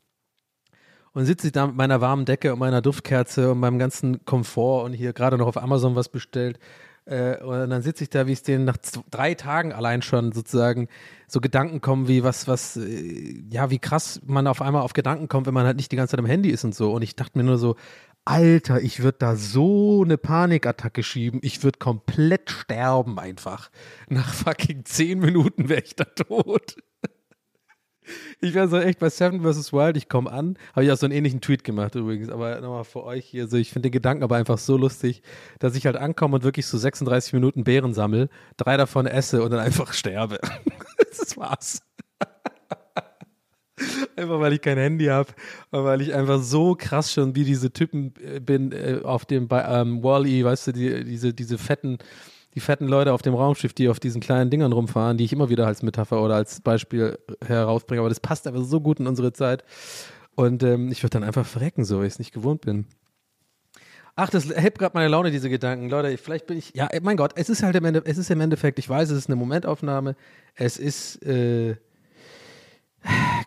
Und 1.13 1.27
sitze 1.27 1.47
ich 1.47 1.53
da 1.53 1.69
mit 1.69 1.77
meiner 1.77 2.01
warmen 2.01 2.25
Decke 2.25 2.53
und 2.53 2.59
meiner 2.59 2.83
Duftkerze 2.83 3.53
und 3.53 3.61
meinem 3.61 3.79
ganzen 3.79 4.25
Komfort 4.25 4.83
und 4.87 4.93
hier 4.93 5.13
gerade 5.13 5.39
noch 5.39 5.47
auf 5.47 5.63
Amazon 5.63 5.95
was 5.95 6.09
bestellt. 6.09 6.59
Äh, 7.05 7.37
und 7.37 7.71
dann 7.71 7.83
sitze 7.83 8.03
ich 8.03 8.11
da, 8.11 8.27
wie 8.27 8.33
es 8.33 8.43
denen 8.43 8.65
nach 8.65 8.79
drei 9.13 9.35
Tagen 9.35 9.73
allein 9.73 10.03
schon 10.03 10.33
sozusagen 10.33 10.89
so 11.29 11.41
Gedanken 11.41 11.81
kommen, 11.81 12.09
wie 12.09 12.25
was, 12.25 12.49
was, 12.49 12.77
äh, 12.77 13.45
ja, 13.49 13.71
wie 13.71 13.79
krass 13.79 14.21
man 14.27 14.49
auf 14.49 14.61
einmal 14.61 14.83
auf 14.83 14.93
Gedanken 14.93 15.29
kommt, 15.29 15.47
wenn 15.47 15.55
man 15.55 15.67
halt 15.67 15.77
nicht 15.77 15.93
die 15.93 15.97
ganze 15.97 16.13
Zeit 16.13 16.21
am 16.21 16.27
Handy 16.27 16.51
ist 16.51 16.65
und 16.65 16.75
so. 16.75 16.93
Und 16.93 17.03
ich 17.03 17.15
dachte 17.15 17.39
mir 17.39 17.45
nur 17.45 17.59
so, 17.59 17.77
Alter, 18.31 18.81
ich 18.81 19.03
würde 19.03 19.19
da 19.19 19.35
so 19.35 20.03
eine 20.05 20.17
Panikattacke 20.17 21.03
schieben. 21.03 21.41
Ich 21.43 21.65
würde 21.65 21.81
komplett 21.81 22.49
sterben 22.49 23.19
einfach. 23.19 23.73
Nach 24.09 24.33
fucking 24.33 24.85
zehn 24.85 25.19
Minuten 25.19 25.69
wäre 25.69 25.83
ich 25.83 25.97
da 25.97 26.05
tot. 26.05 26.77
Ich 28.41 28.55
wäre 28.55 28.69
so 28.69 28.79
echt 28.79 29.01
bei 29.01 29.11
Seven 29.11 29.43
vs. 29.43 29.73
Wild, 29.73 29.97
ich 29.97 30.09
komme 30.09 30.31
an. 30.31 30.57
Habe 30.77 30.85
ich 30.85 30.93
auch 30.93 30.97
so 30.97 31.07
einen 31.07 31.15
ähnlichen 31.15 31.41
Tweet 31.41 31.65
gemacht 31.65 31.97
übrigens, 31.97 32.29
aber 32.31 32.61
nochmal 32.61 32.85
für 32.85 33.03
euch 33.03 33.27
hier. 33.27 33.49
So, 33.49 33.57
ich 33.57 33.73
finde 33.73 33.89
den 33.89 33.95
Gedanken 33.95 34.23
aber 34.23 34.37
einfach 34.37 34.59
so 34.59 34.77
lustig, 34.77 35.23
dass 35.59 35.75
ich 35.75 35.87
halt 35.87 35.97
ankomme 35.97 36.37
und 36.37 36.45
wirklich 36.45 36.67
so 36.67 36.79
36 36.79 37.33
Minuten 37.33 37.65
Beeren 37.65 37.95
sammle, 37.95 38.29
drei 38.57 38.77
davon 38.77 39.07
esse 39.07 39.43
und 39.43 39.51
dann 39.51 39.61
einfach 39.61 39.93
sterbe. 39.93 40.39
das 41.19 41.37
war's. 41.37 41.83
Einfach 44.17 44.41
weil 44.41 44.53
ich 44.53 44.61
kein 44.61 44.79
Handy 44.79 45.07
habe 45.07 45.33
und 45.71 45.85
weil 45.85 46.01
ich 46.01 46.15
einfach 46.15 46.43
so 46.43 46.75
krass 46.75 47.13
schon 47.13 47.35
wie 47.35 47.45
diese 47.45 47.73
Typen 47.73 48.15
äh, 48.23 48.41
bin 48.41 48.73
äh, 48.73 49.01
auf 49.03 49.25
dem 49.25 49.49
ähm, 49.51 50.03
Wall-E, 50.03 50.45
weißt 50.45 50.69
du, 50.69 50.73
die, 50.73 51.05
diese, 51.05 51.33
diese 51.33 51.59
fetten, 51.59 51.99
die 52.55 52.61
fetten 52.61 52.87
Leute 52.87 53.13
auf 53.13 53.23
dem 53.23 53.35
Raumschiff, 53.35 53.73
die 53.73 53.89
auf 53.89 54.01
diesen 54.01 54.21
kleinen 54.21 54.51
Dingern 54.51 54.73
rumfahren, 54.73 55.17
die 55.17 55.25
ich 55.25 55.33
immer 55.33 55.49
wieder 55.49 55.67
als 55.67 55.83
Metapher 55.83 56.23
oder 56.23 56.35
als 56.35 56.61
Beispiel 56.61 57.19
herausbringe. 57.47 58.01
Aber 58.01 58.09
das 58.09 58.21
passt 58.21 58.47
einfach 58.47 58.65
so 58.65 58.81
gut 58.81 59.01
in 59.01 59.07
unsere 59.07 59.33
Zeit. 59.33 59.65
Und 60.35 60.63
ähm, 60.63 60.91
ich 60.91 61.03
würde 61.03 61.15
dann 61.15 61.25
einfach 61.25 61.47
verrecken, 61.47 61.85
so, 61.85 61.99
weil 61.99 62.07
ich 62.07 62.15
es 62.15 62.19
nicht 62.19 62.33
gewohnt 62.33 62.63
bin. 62.63 62.87
Ach, 64.17 64.29
das 64.29 64.49
hält 64.51 64.79
gerade 64.79 64.95
meine 64.95 65.09
Laune, 65.09 65.31
diese 65.31 65.49
Gedanken. 65.49 65.89
Leute, 65.89 66.17
vielleicht 66.19 66.47
bin 66.47 66.59
ich. 66.59 66.75
Ja, 66.75 66.89
mein 67.03 67.17
Gott, 67.17 67.33
es 67.37 67.49
ist 67.49 67.63
halt 67.63 67.77
im, 67.77 67.85
Ende, 67.85 68.03
es 68.05 68.19
ist 68.19 68.31
im 68.31 68.41
Endeffekt, 68.41 68.79
ich 68.79 68.89
weiß, 68.89 69.11
es 69.11 69.17
ist 69.17 69.29
eine 69.29 69.37
Momentaufnahme. 69.37 70.17
Es 70.55 70.77
ist. 70.77 71.25
Äh, 71.25 71.77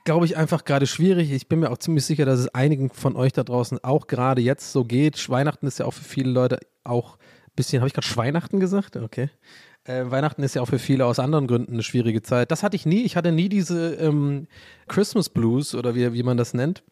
glaube 0.03 0.25
ich, 0.25 0.37
einfach 0.37 0.65
gerade 0.65 0.87
schwierig. 0.87 1.31
Ich 1.31 1.47
bin 1.47 1.59
mir 1.59 1.71
auch 1.71 1.77
ziemlich 1.77 2.05
sicher, 2.05 2.25
dass 2.25 2.39
es 2.39 2.47
einigen 2.49 2.89
von 2.89 3.15
euch 3.15 3.33
da 3.33 3.43
draußen 3.43 3.83
auch 3.83 4.07
gerade 4.07 4.41
jetzt 4.41 4.71
so 4.71 4.83
geht. 4.83 5.29
Weihnachten 5.29 5.67
ist 5.67 5.79
ja 5.79 5.85
auch 5.85 5.93
für 5.93 6.03
viele 6.03 6.31
Leute 6.31 6.59
auch 6.83 7.17
ein 7.17 7.55
bisschen, 7.55 7.81
habe 7.81 7.87
ich 7.87 7.93
gerade 7.93 8.07
Weihnachten 8.15 8.59
gesagt? 8.59 8.95
Okay. 8.97 9.29
Äh, 9.85 10.09
Weihnachten 10.09 10.43
ist 10.43 10.55
ja 10.55 10.61
auch 10.61 10.69
für 10.69 10.79
viele 10.79 11.05
aus 11.05 11.19
anderen 11.19 11.47
Gründen 11.47 11.73
eine 11.73 11.83
schwierige 11.83 12.21
Zeit. 12.21 12.51
Das 12.51 12.63
hatte 12.63 12.75
ich 12.75 12.85
nie. 12.85 13.03
Ich 13.03 13.15
hatte 13.15 13.31
nie 13.31 13.49
diese 13.49 13.95
ähm, 13.95 14.47
Christmas 14.87 15.29
Blues 15.29 15.75
oder 15.75 15.95
wie, 15.95 16.13
wie 16.13 16.23
man 16.23 16.37
das 16.37 16.53
nennt. 16.53 16.83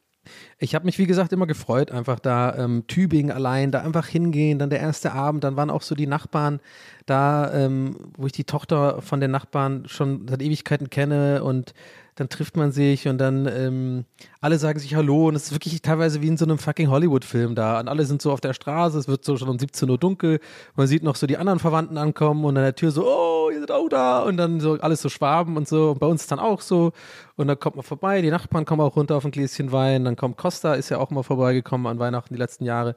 Ich 0.60 0.76
habe 0.76 0.86
mich, 0.86 1.00
wie 1.00 1.08
gesagt, 1.08 1.34
immer 1.34 1.48
gefreut, 1.48 1.92
einfach 1.92 2.20
da 2.20 2.56
ähm, 2.56 2.86
Tübingen 2.86 3.32
allein, 3.32 3.72
da 3.72 3.82
einfach 3.82 4.08
hingehen, 4.08 4.60
dann 4.60 4.70
der 4.70 4.80
erste 4.80 5.14
Abend, 5.14 5.44
dann 5.44 5.56
waren 5.56 5.72
auch 5.72 5.82
so 5.82 5.96
die 5.96 6.06
Nachbarn 6.06 6.60
da, 7.08 7.52
ähm, 7.54 7.98
wo 8.16 8.28
ich 8.28 8.32
die 8.32 8.44
Tochter 8.44 9.02
von 9.02 9.20
den 9.20 9.32
Nachbarn 9.32 9.88
schon 9.88 10.28
seit 10.28 10.44
Ewigkeiten 10.44 10.92
kenne 10.92 11.44
und 11.44 11.74
dann 12.16 12.30
trifft 12.30 12.58
man 12.58 12.72
sich 12.72 13.08
und 13.08 13.18
dann 13.18 13.48
ähm, 13.48 14.06
alle 14.42 14.58
sagen 14.58 14.80
sich 14.80 14.96
Hallo 14.96 15.28
und 15.28 15.36
es 15.36 15.46
ist 15.46 15.52
wirklich 15.54 15.82
teilweise 15.82 16.22
wie 16.22 16.28
in 16.28 16.38
so 16.38 16.46
einem 16.46 16.58
fucking 16.58 16.90
Hollywood-Film 16.90 17.56
da. 17.56 17.80
Und 17.80 17.88
alle 17.88 18.06
sind 18.06 18.22
so 18.22 18.32
auf 18.32 18.42
der 18.42 18.54
Straße, 18.54 18.98
es 18.98 19.08
wird 19.08 19.24
so 19.24 19.38
schon 19.38 19.50
um 19.50 19.58
17 19.58 19.90
Uhr 19.90 19.98
dunkel, 19.98 20.40
man 20.76 20.88
sieht 20.88 21.04
noch 21.04 21.16
so 21.16 21.28
die 21.28 21.38
anderen 21.38 21.60
Verwandten 21.60 21.98
ankommen 21.98 22.44
und 22.46 22.58
an 22.58 22.64
der 22.64 22.76
Tür 22.76 22.92
so, 22.92 23.08
oh, 23.08 23.50
ihr 23.50 23.60
seid 23.60 23.72
auch 23.72 23.90
da 23.90 24.20
und 24.20 24.38
dann 24.38 24.60
so 24.60 24.74
alles 24.74 25.02
so 25.02 25.10
Schwaben 25.10 25.58
und 25.58 25.68
so. 25.68 25.92
Und 25.92 26.00
bei 26.00 26.08
uns 26.08 26.22
ist 26.22 26.32
dann 26.32 26.40
auch 26.40 26.62
so. 26.62 26.92
Und 27.38 27.48
dann 27.48 27.60
kommt 27.60 27.76
man 27.76 27.84
vorbei, 27.84 28.22
die 28.22 28.30
Nachbarn 28.30 28.66
kommen 28.66 28.82
auch 28.82 28.96
runter 28.96 29.16
auf 29.16 29.26
ein 29.26 29.32
Gläschen 29.32 29.72
Wein, 29.72 30.06
dann 30.06 30.16
kommt 30.16 30.38
Costa, 30.38 30.74
ist 30.74 30.90
ja 30.90 30.98
auch 30.98 31.10
mal 31.10 31.24
vorbeigekommen 31.24 31.88
an 31.88 32.00
Weihnachten 32.00 32.34
die 32.34 32.40
letzten 32.40 32.66
Jahre. 32.66 32.96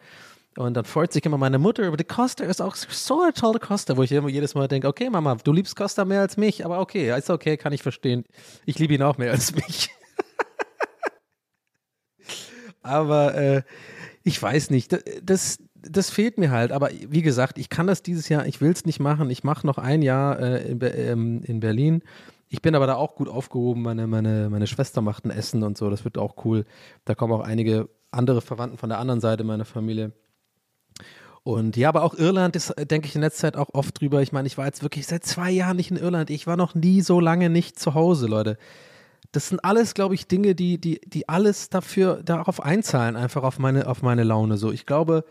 Und 0.56 0.74
dann 0.74 0.84
freut 0.84 1.12
sich 1.12 1.24
immer 1.26 1.38
meine 1.38 1.58
Mutter 1.58 1.86
über 1.86 1.96
die 1.96 2.04
Costa, 2.04 2.44
ist 2.44 2.62
auch 2.62 2.76
so 2.76 3.22
eine 3.22 3.32
tolle 3.32 3.58
Costa, 3.58 3.96
wo 3.96 4.02
ich 4.02 4.12
immer 4.12 4.28
jedes 4.28 4.54
Mal 4.54 4.68
denke, 4.68 4.86
okay 4.86 5.10
Mama, 5.10 5.34
du 5.34 5.52
liebst 5.52 5.74
Costa 5.74 6.04
mehr 6.04 6.20
als 6.20 6.36
mich, 6.36 6.64
aber 6.64 6.80
okay, 6.80 7.16
ist 7.16 7.30
okay, 7.30 7.56
kann 7.56 7.72
ich 7.72 7.82
verstehen. 7.82 8.24
Ich 8.64 8.78
liebe 8.78 8.94
ihn 8.94 9.02
auch 9.02 9.18
mehr 9.18 9.32
als 9.32 9.54
mich. 9.54 9.90
aber 12.82 13.34
äh, 13.34 13.62
ich 14.22 14.40
weiß 14.40 14.70
nicht, 14.70 14.96
das, 15.22 15.58
das 15.82 16.10
fehlt 16.10 16.38
mir 16.38 16.50
halt. 16.50 16.72
Aber 16.72 16.90
wie 17.08 17.22
gesagt, 17.22 17.58
ich 17.58 17.68
kann 17.68 17.86
das 17.86 18.02
dieses 18.02 18.28
Jahr, 18.28 18.46
ich 18.46 18.60
will 18.60 18.70
es 18.70 18.86
nicht 18.86 19.00
machen. 19.00 19.30
Ich 19.30 19.44
mache 19.44 19.66
noch 19.66 19.78
ein 19.78 20.02
Jahr 20.02 20.38
äh, 20.38 20.70
in, 20.70 20.80
ähm, 20.82 21.42
in 21.44 21.60
Berlin. 21.60 22.02
Ich 22.48 22.62
bin 22.62 22.74
aber 22.74 22.86
da 22.86 22.94
auch 22.94 23.16
gut 23.16 23.28
aufgehoben. 23.28 23.82
Meine, 23.82 24.06
meine, 24.06 24.48
meine 24.50 24.66
Schwester 24.66 25.02
macht 25.02 25.24
ein 25.24 25.30
Essen 25.30 25.62
und 25.62 25.76
so. 25.76 25.90
Das 25.90 26.04
wird 26.04 26.16
auch 26.16 26.44
cool. 26.44 26.64
Da 27.04 27.14
kommen 27.14 27.32
auch 27.32 27.44
einige 27.44 27.88
andere 28.12 28.40
Verwandten 28.40 28.78
von 28.78 28.88
der 28.88 28.98
anderen 28.98 29.20
Seite 29.20 29.44
meiner 29.44 29.64
Familie. 29.64 30.12
Und 31.44 31.76
ja, 31.76 31.90
aber 31.90 32.02
auch 32.02 32.14
Irland 32.14 32.56
ist, 32.56 32.70
äh, 32.70 32.86
denke 32.86 33.06
ich, 33.06 33.14
in 33.14 33.20
letzter 33.20 33.42
Zeit 33.42 33.56
auch 33.56 33.68
oft 33.74 34.00
drüber. 34.00 34.22
Ich 34.22 34.32
meine, 34.32 34.46
ich 34.46 34.56
war 34.56 34.64
jetzt 34.64 34.82
wirklich 34.82 35.06
seit 35.06 35.24
zwei 35.24 35.50
Jahren 35.50 35.76
nicht 35.76 35.90
in 35.90 35.98
Irland. 35.98 36.30
Ich 36.30 36.46
war 36.46 36.56
noch 36.56 36.74
nie 36.74 37.02
so 37.02 37.20
lange 37.20 37.50
nicht 37.50 37.78
zu 37.78 37.92
Hause, 37.92 38.26
Leute. 38.26 38.56
Das 39.30 39.48
sind 39.48 39.62
alles, 39.62 39.92
glaube 39.92 40.14
ich, 40.14 40.26
Dinge, 40.26 40.54
die, 40.54 40.78
die, 40.78 41.00
die 41.06 41.28
alles 41.28 41.68
dafür, 41.68 42.22
darauf 42.24 42.62
einzahlen, 42.62 43.16
einfach 43.16 43.42
auf 43.42 43.58
meine, 43.58 43.88
auf 43.88 44.00
meine 44.00 44.24
Laune. 44.24 44.56
So, 44.56 44.72
ich 44.72 44.86
glaube, 44.86 45.24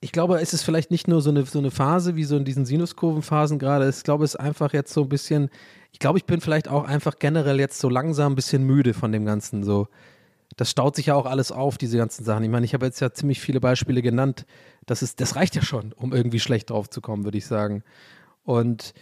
ich 0.00 0.10
glaube, 0.10 0.40
es 0.40 0.52
ist 0.52 0.64
vielleicht 0.64 0.90
nicht 0.90 1.06
nur 1.06 1.22
so 1.22 1.30
eine, 1.30 1.46
so 1.46 1.60
eine 1.60 1.70
Phase 1.70 2.16
wie 2.16 2.24
so 2.24 2.36
in 2.36 2.44
diesen 2.44 2.66
Sinuskurvenphasen 2.66 3.60
gerade. 3.60 3.88
Ich 3.88 4.02
glaube, 4.02 4.24
es 4.24 4.34
ist 4.34 4.40
einfach 4.40 4.72
jetzt 4.72 4.92
so 4.92 5.02
ein 5.02 5.08
bisschen, 5.08 5.48
ich 5.92 6.00
glaube, 6.00 6.18
ich 6.18 6.24
bin 6.24 6.40
vielleicht 6.40 6.66
auch 6.66 6.84
einfach 6.84 7.20
generell 7.20 7.60
jetzt 7.60 7.78
so 7.78 7.88
langsam 7.88 8.32
ein 8.32 8.36
bisschen 8.36 8.64
müde 8.64 8.94
von 8.94 9.12
dem 9.12 9.24
Ganzen. 9.24 9.62
So, 9.62 9.86
das 10.56 10.70
staut 10.70 10.96
sich 10.96 11.06
ja 11.06 11.14
auch 11.14 11.26
alles 11.26 11.52
auf, 11.52 11.78
diese 11.78 11.98
ganzen 11.98 12.24
Sachen. 12.24 12.44
Ich 12.44 12.50
meine, 12.50 12.64
ich 12.66 12.74
habe 12.74 12.86
jetzt 12.86 13.00
ja 13.00 13.12
ziemlich 13.12 13.40
viele 13.40 13.60
Beispiele 13.60 14.02
genannt. 14.02 14.46
Das, 14.86 15.02
ist, 15.02 15.20
das 15.20 15.36
reicht 15.36 15.54
ja 15.54 15.62
schon, 15.62 15.92
um 15.92 16.12
irgendwie 16.12 16.40
schlecht 16.40 16.70
drauf 16.70 16.90
zu 16.90 17.00
kommen, 17.00 17.24
würde 17.24 17.38
ich 17.38 17.46
sagen. 17.46 17.82
Und 18.44 18.94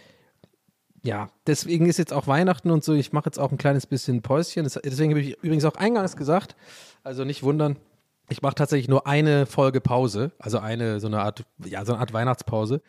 ja, 1.03 1.29
deswegen 1.47 1.87
ist 1.87 1.97
jetzt 1.97 2.13
auch 2.13 2.27
Weihnachten 2.27 2.69
und 2.69 2.83
so. 2.83 2.93
Ich 2.93 3.11
mache 3.11 3.25
jetzt 3.25 3.39
auch 3.39 3.51
ein 3.51 3.57
kleines 3.57 3.87
bisschen 3.87 4.21
Päuschen. 4.21 4.63
deswegen 4.63 5.11
habe 5.11 5.21
ich 5.21 5.37
übrigens 5.43 5.65
auch 5.65 5.75
eingangs 5.75 6.15
gesagt, 6.15 6.55
also 7.03 7.23
nicht 7.23 7.43
wundern, 7.43 7.77
ich 8.29 8.41
mache 8.41 8.55
tatsächlich 8.55 8.87
nur 8.87 9.07
eine 9.07 9.45
Folge 9.45 9.81
Pause, 9.81 10.31
also 10.39 10.59
eine 10.59 10.99
so 10.99 11.07
eine 11.07 11.21
Art, 11.21 11.43
ja, 11.65 11.83
so 11.83 11.93
eine 11.93 12.01
Art 12.01 12.13
Weihnachtspause. 12.13 12.81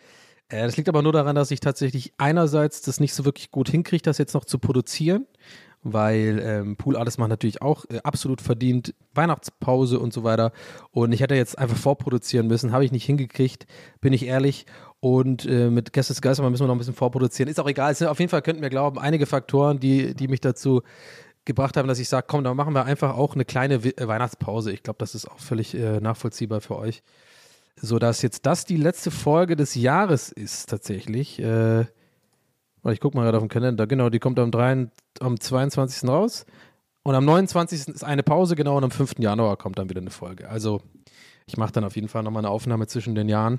Äh, 0.49 0.63
das 0.65 0.77
liegt 0.77 0.89
aber 0.89 1.03
nur 1.03 1.13
daran, 1.13 1.35
dass 1.35 1.51
ich 1.51 1.61
tatsächlich 1.61 2.13
einerseits 2.19 2.83
das 2.83 3.01
nicht 3.01 3.15
so 3.15 3.25
wirklich 3.25 3.51
gut 3.51 3.69
hinkriege, 3.69 4.03
das 4.03 4.19
jetzt 4.19 4.35
noch 4.35 4.45
zu 4.45 4.59
produzieren 4.59 5.27
weil 5.83 6.41
ähm, 6.43 6.77
Pool 6.77 6.97
Artists 6.97 7.19
macht 7.19 7.31
natürlich 7.31 7.61
auch 7.63 7.85
äh, 7.91 8.01
absolut 8.05 8.41
verdient 8.41 8.95
Weihnachtspause 9.15 9.99
und 9.99 10.13
so 10.13 10.25
weiter. 10.25 10.53
Und 10.91 11.13
ich 11.13 11.21
hätte 11.21 11.35
jetzt 11.35 11.59
einfach 11.59 11.77
vorproduzieren 11.77 12.47
müssen, 12.47 12.73
habe 12.73 12.85
ich 12.85 12.93
nicht 12.93 13.05
hingekriegt, 13.05 13.67
bin 14.01 14.13
ich 14.13 14.27
ehrlich. 14.27 14.67
Und 15.01 15.45
äh, 15.47 15.69
mit 15.69 15.93
Gästes 15.93 16.21
Geister 16.21 16.49
müssen 16.49 16.63
wir 16.63 16.69
noch 16.69 16.77
ein 16.77 16.79
bisschen 16.79 16.95
vorproduzieren. 16.95 17.51
Ist 17.51 17.59
auch 17.59 17.69
egal. 17.69 17.93
Es 17.93 17.99
sind 17.99 18.09
auf 18.09 18.21
jeden 18.21 18.31
Fall, 18.31 18.43
könnten 18.43 18.63
wir 18.63 18.71
glauben, 18.71 18.99
einige 18.99 19.27
Faktoren, 19.27 19.81
die, 19.81 20.15
die 20.15 20.29
mich 20.29 20.41
dazu 20.41 20.83
gebracht 21.45 21.77
haben, 21.77 21.89
dass 21.89 21.99
ich 21.99 22.09
sage, 22.09 22.27
komm, 22.29 22.45
dann 22.45 22.57
machen 22.57 22.75
wir 22.75 22.85
einfach 22.85 23.17
auch 23.17 23.35
eine 23.35 23.45
kleine 23.45 23.83
We 23.83 23.97
äh, 23.97 24.07
Weihnachtspause. 24.07 24.71
Ich 24.73 24.83
glaube, 24.83 24.99
das 24.99 25.15
ist 25.15 25.27
auch 25.27 25.41
völlig 25.41 25.75
äh, 25.75 26.01
nachvollziehbar 26.01 26.61
für 26.61 26.77
euch. 26.77 27.03
So 27.75 27.99
dass 27.99 28.23
jetzt 28.23 28.47
das 28.47 28.65
die 28.65 28.77
letzte 28.77 29.11
Folge 29.11 29.57
des 29.57 29.75
Jahres 29.75 30.31
ist, 30.31 30.69
tatsächlich. 30.69 31.41
Äh, 31.41 31.87
ich 32.91 33.01
gucke 33.01 33.17
mal 33.17 33.25
gerade 33.25 33.37
auf 33.37 33.43
den 33.43 33.49
Kalender. 33.49 33.87
Genau, 33.87 34.11
die 34.11 34.19
kommt 34.19 34.39
am, 34.39 34.51
3, 34.51 34.89
am 35.21 35.39
22. 35.39 36.09
raus. 36.09 36.47
Und 37.05 37.15
am 37.15 37.25
29. 37.25 37.89
ist 37.89 38.05
eine 38.05 38.23
Pause, 38.23 38.55
genau, 38.57 38.77
und 38.77 38.85
am 38.85 38.91
5. 38.91 39.19
Januar 39.19 39.57
kommt 39.57 39.79
dann 39.79 39.89
wieder 39.91 40.01
eine 40.01 40.11
Folge. 40.11 40.49
Also, 40.49 40.83
ich 41.47 41.57
mache 41.57 41.73
dann 41.73 41.85
auf 41.85 41.97
jeden 41.97 42.09
Fall 42.09 42.23
nochmal 42.23 42.43
eine 42.43 42.51
Aufnahme 42.51 42.87
zwischen 42.87 43.15
den 43.15 43.29
Jahren. 43.29 43.59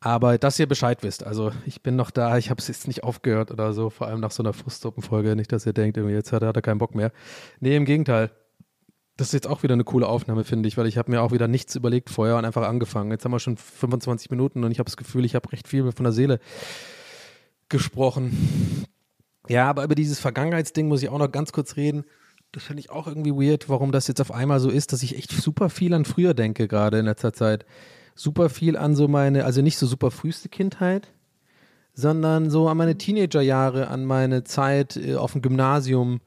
Aber 0.00 0.36
dass 0.36 0.58
ihr 0.58 0.66
Bescheid 0.66 1.02
wisst, 1.02 1.24
also 1.24 1.52
ich 1.64 1.80
bin 1.80 1.94
noch 1.94 2.10
da, 2.10 2.36
ich 2.36 2.50
habe 2.50 2.60
es 2.60 2.66
jetzt 2.66 2.88
nicht 2.88 3.04
aufgehört 3.04 3.52
oder 3.52 3.72
so, 3.72 3.88
vor 3.88 4.08
allem 4.08 4.18
nach 4.18 4.32
so 4.32 4.42
einer 4.42 4.52
Frusttruppenfolge, 4.52 5.36
nicht, 5.36 5.52
dass 5.52 5.64
ihr 5.64 5.72
denkt, 5.72 5.96
irgendwie 5.96 6.16
jetzt 6.16 6.32
hat 6.32 6.42
hat 6.42 6.56
er 6.56 6.62
keinen 6.62 6.78
Bock 6.78 6.96
mehr. 6.96 7.12
Nee, 7.60 7.76
im 7.76 7.84
Gegenteil. 7.84 8.30
Das 9.16 9.28
ist 9.28 9.34
jetzt 9.34 9.46
auch 9.46 9.62
wieder 9.62 9.74
eine 9.74 9.84
coole 9.84 10.08
Aufnahme, 10.08 10.42
finde 10.42 10.68
ich, 10.68 10.76
weil 10.76 10.86
ich 10.86 10.98
habe 10.98 11.10
mir 11.10 11.22
auch 11.22 11.30
wieder 11.30 11.46
nichts 11.46 11.76
überlegt 11.76 12.10
vorher 12.10 12.36
und 12.36 12.44
einfach 12.44 12.66
angefangen. 12.66 13.12
Jetzt 13.12 13.24
haben 13.24 13.30
wir 13.30 13.38
schon 13.38 13.56
25 13.56 14.30
Minuten 14.30 14.64
und 14.64 14.72
ich 14.72 14.78
habe 14.78 14.86
das 14.86 14.96
Gefühl, 14.96 15.24
ich 15.24 15.36
habe 15.36 15.52
recht 15.52 15.68
viel 15.68 15.92
von 15.92 16.04
der 16.04 16.12
Seele 16.12 16.40
gesprochen. 17.72 18.86
Ja, 19.48 19.68
aber 19.68 19.82
über 19.82 19.96
dieses 19.96 20.20
Vergangenheitsding 20.20 20.86
muss 20.86 21.02
ich 21.02 21.08
auch 21.08 21.18
noch 21.18 21.32
ganz 21.32 21.50
kurz 21.50 21.76
reden. 21.76 22.04
Das 22.52 22.62
finde 22.62 22.80
ich 22.80 22.90
auch 22.90 23.08
irgendwie 23.08 23.32
weird, 23.32 23.68
warum 23.68 23.90
das 23.90 24.06
jetzt 24.06 24.20
auf 24.20 24.30
einmal 24.30 24.60
so 24.60 24.70
ist, 24.70 24.92
dass 24.92 25.02
ich 25.02 25.16
echt 25.16 25.32
super 25.32 25.68
viel 25.70 25.94
an 25.94 26.04
früher 26.04 26.34
denke, 26.34 26.68
gerade 26.68 26.98
in 27.00 27.06
letzter 27.06 27.32
Zeit 27.32 27.66
super 28.14 28.50
viel 28.50 28.76
an 28.76 28.94
so 28.94 29.08
meine, 29.08 29.44
also 29.44 29.62
nicht 29.62 29.78
so 29.78 29.86
super 29.86 30.10
früheste 30.10 30.48
Kindheit, 30.48 31.08
sondern 31.94 32.50
so 32.50 32.68
an 32.68 32.76
meine 32.76 32.96
Teenagerjahre, 32.96 33.88
an 33.88 34.04
meine 34.04 34.44
Zeit 34.44 34.96
äh, 34.96 35.16
auf 35.16 35.32
dem 35.32 35.42
Gymnasium, 35.42 36.20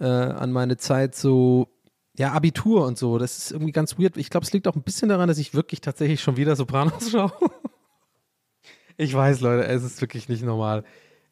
äh, 0.00 0.06
an 0.06 0.52
meine 0.52 0.76
Zeit 0.76 1.14
so, 1.14 1.68
ja, 2.16 2.32
Abitur 2.32 2.86
und 2.86 2.96
so. 2.96 3.18
Das 3.18 3.36
ist 3.38 3.50
irgendwie 3.50 3.72
ganz 3.72 3.98
weird. 3.98 4.16
Ich 4.16 4.30
glaube, 4.30 4.46
es 4.46 4.52
liegt 4.52 4.68
auch 4.68 4.76
ein 4.76 4.82
bisschen 4.82 5.08
daran, 5.08 5.28
dass 5.28 5.38
ich 5.38 5.54
wirklich 5.54 5.80
tatsächlich 5.80 6.22
schon 6.22 6.36
wieder 6.36 6.56
Sopranos 6.56 7.10
schaue. 7.12 7.32
Ich 8.96 9.14
weiß, 9.14 9.40
Leute, 9.40 9.66
es 9.66 9.82
ist 9.82 10.00
wirklich 10.00 10.28
nicht 10.28 10.42
normal. 10.42 10.84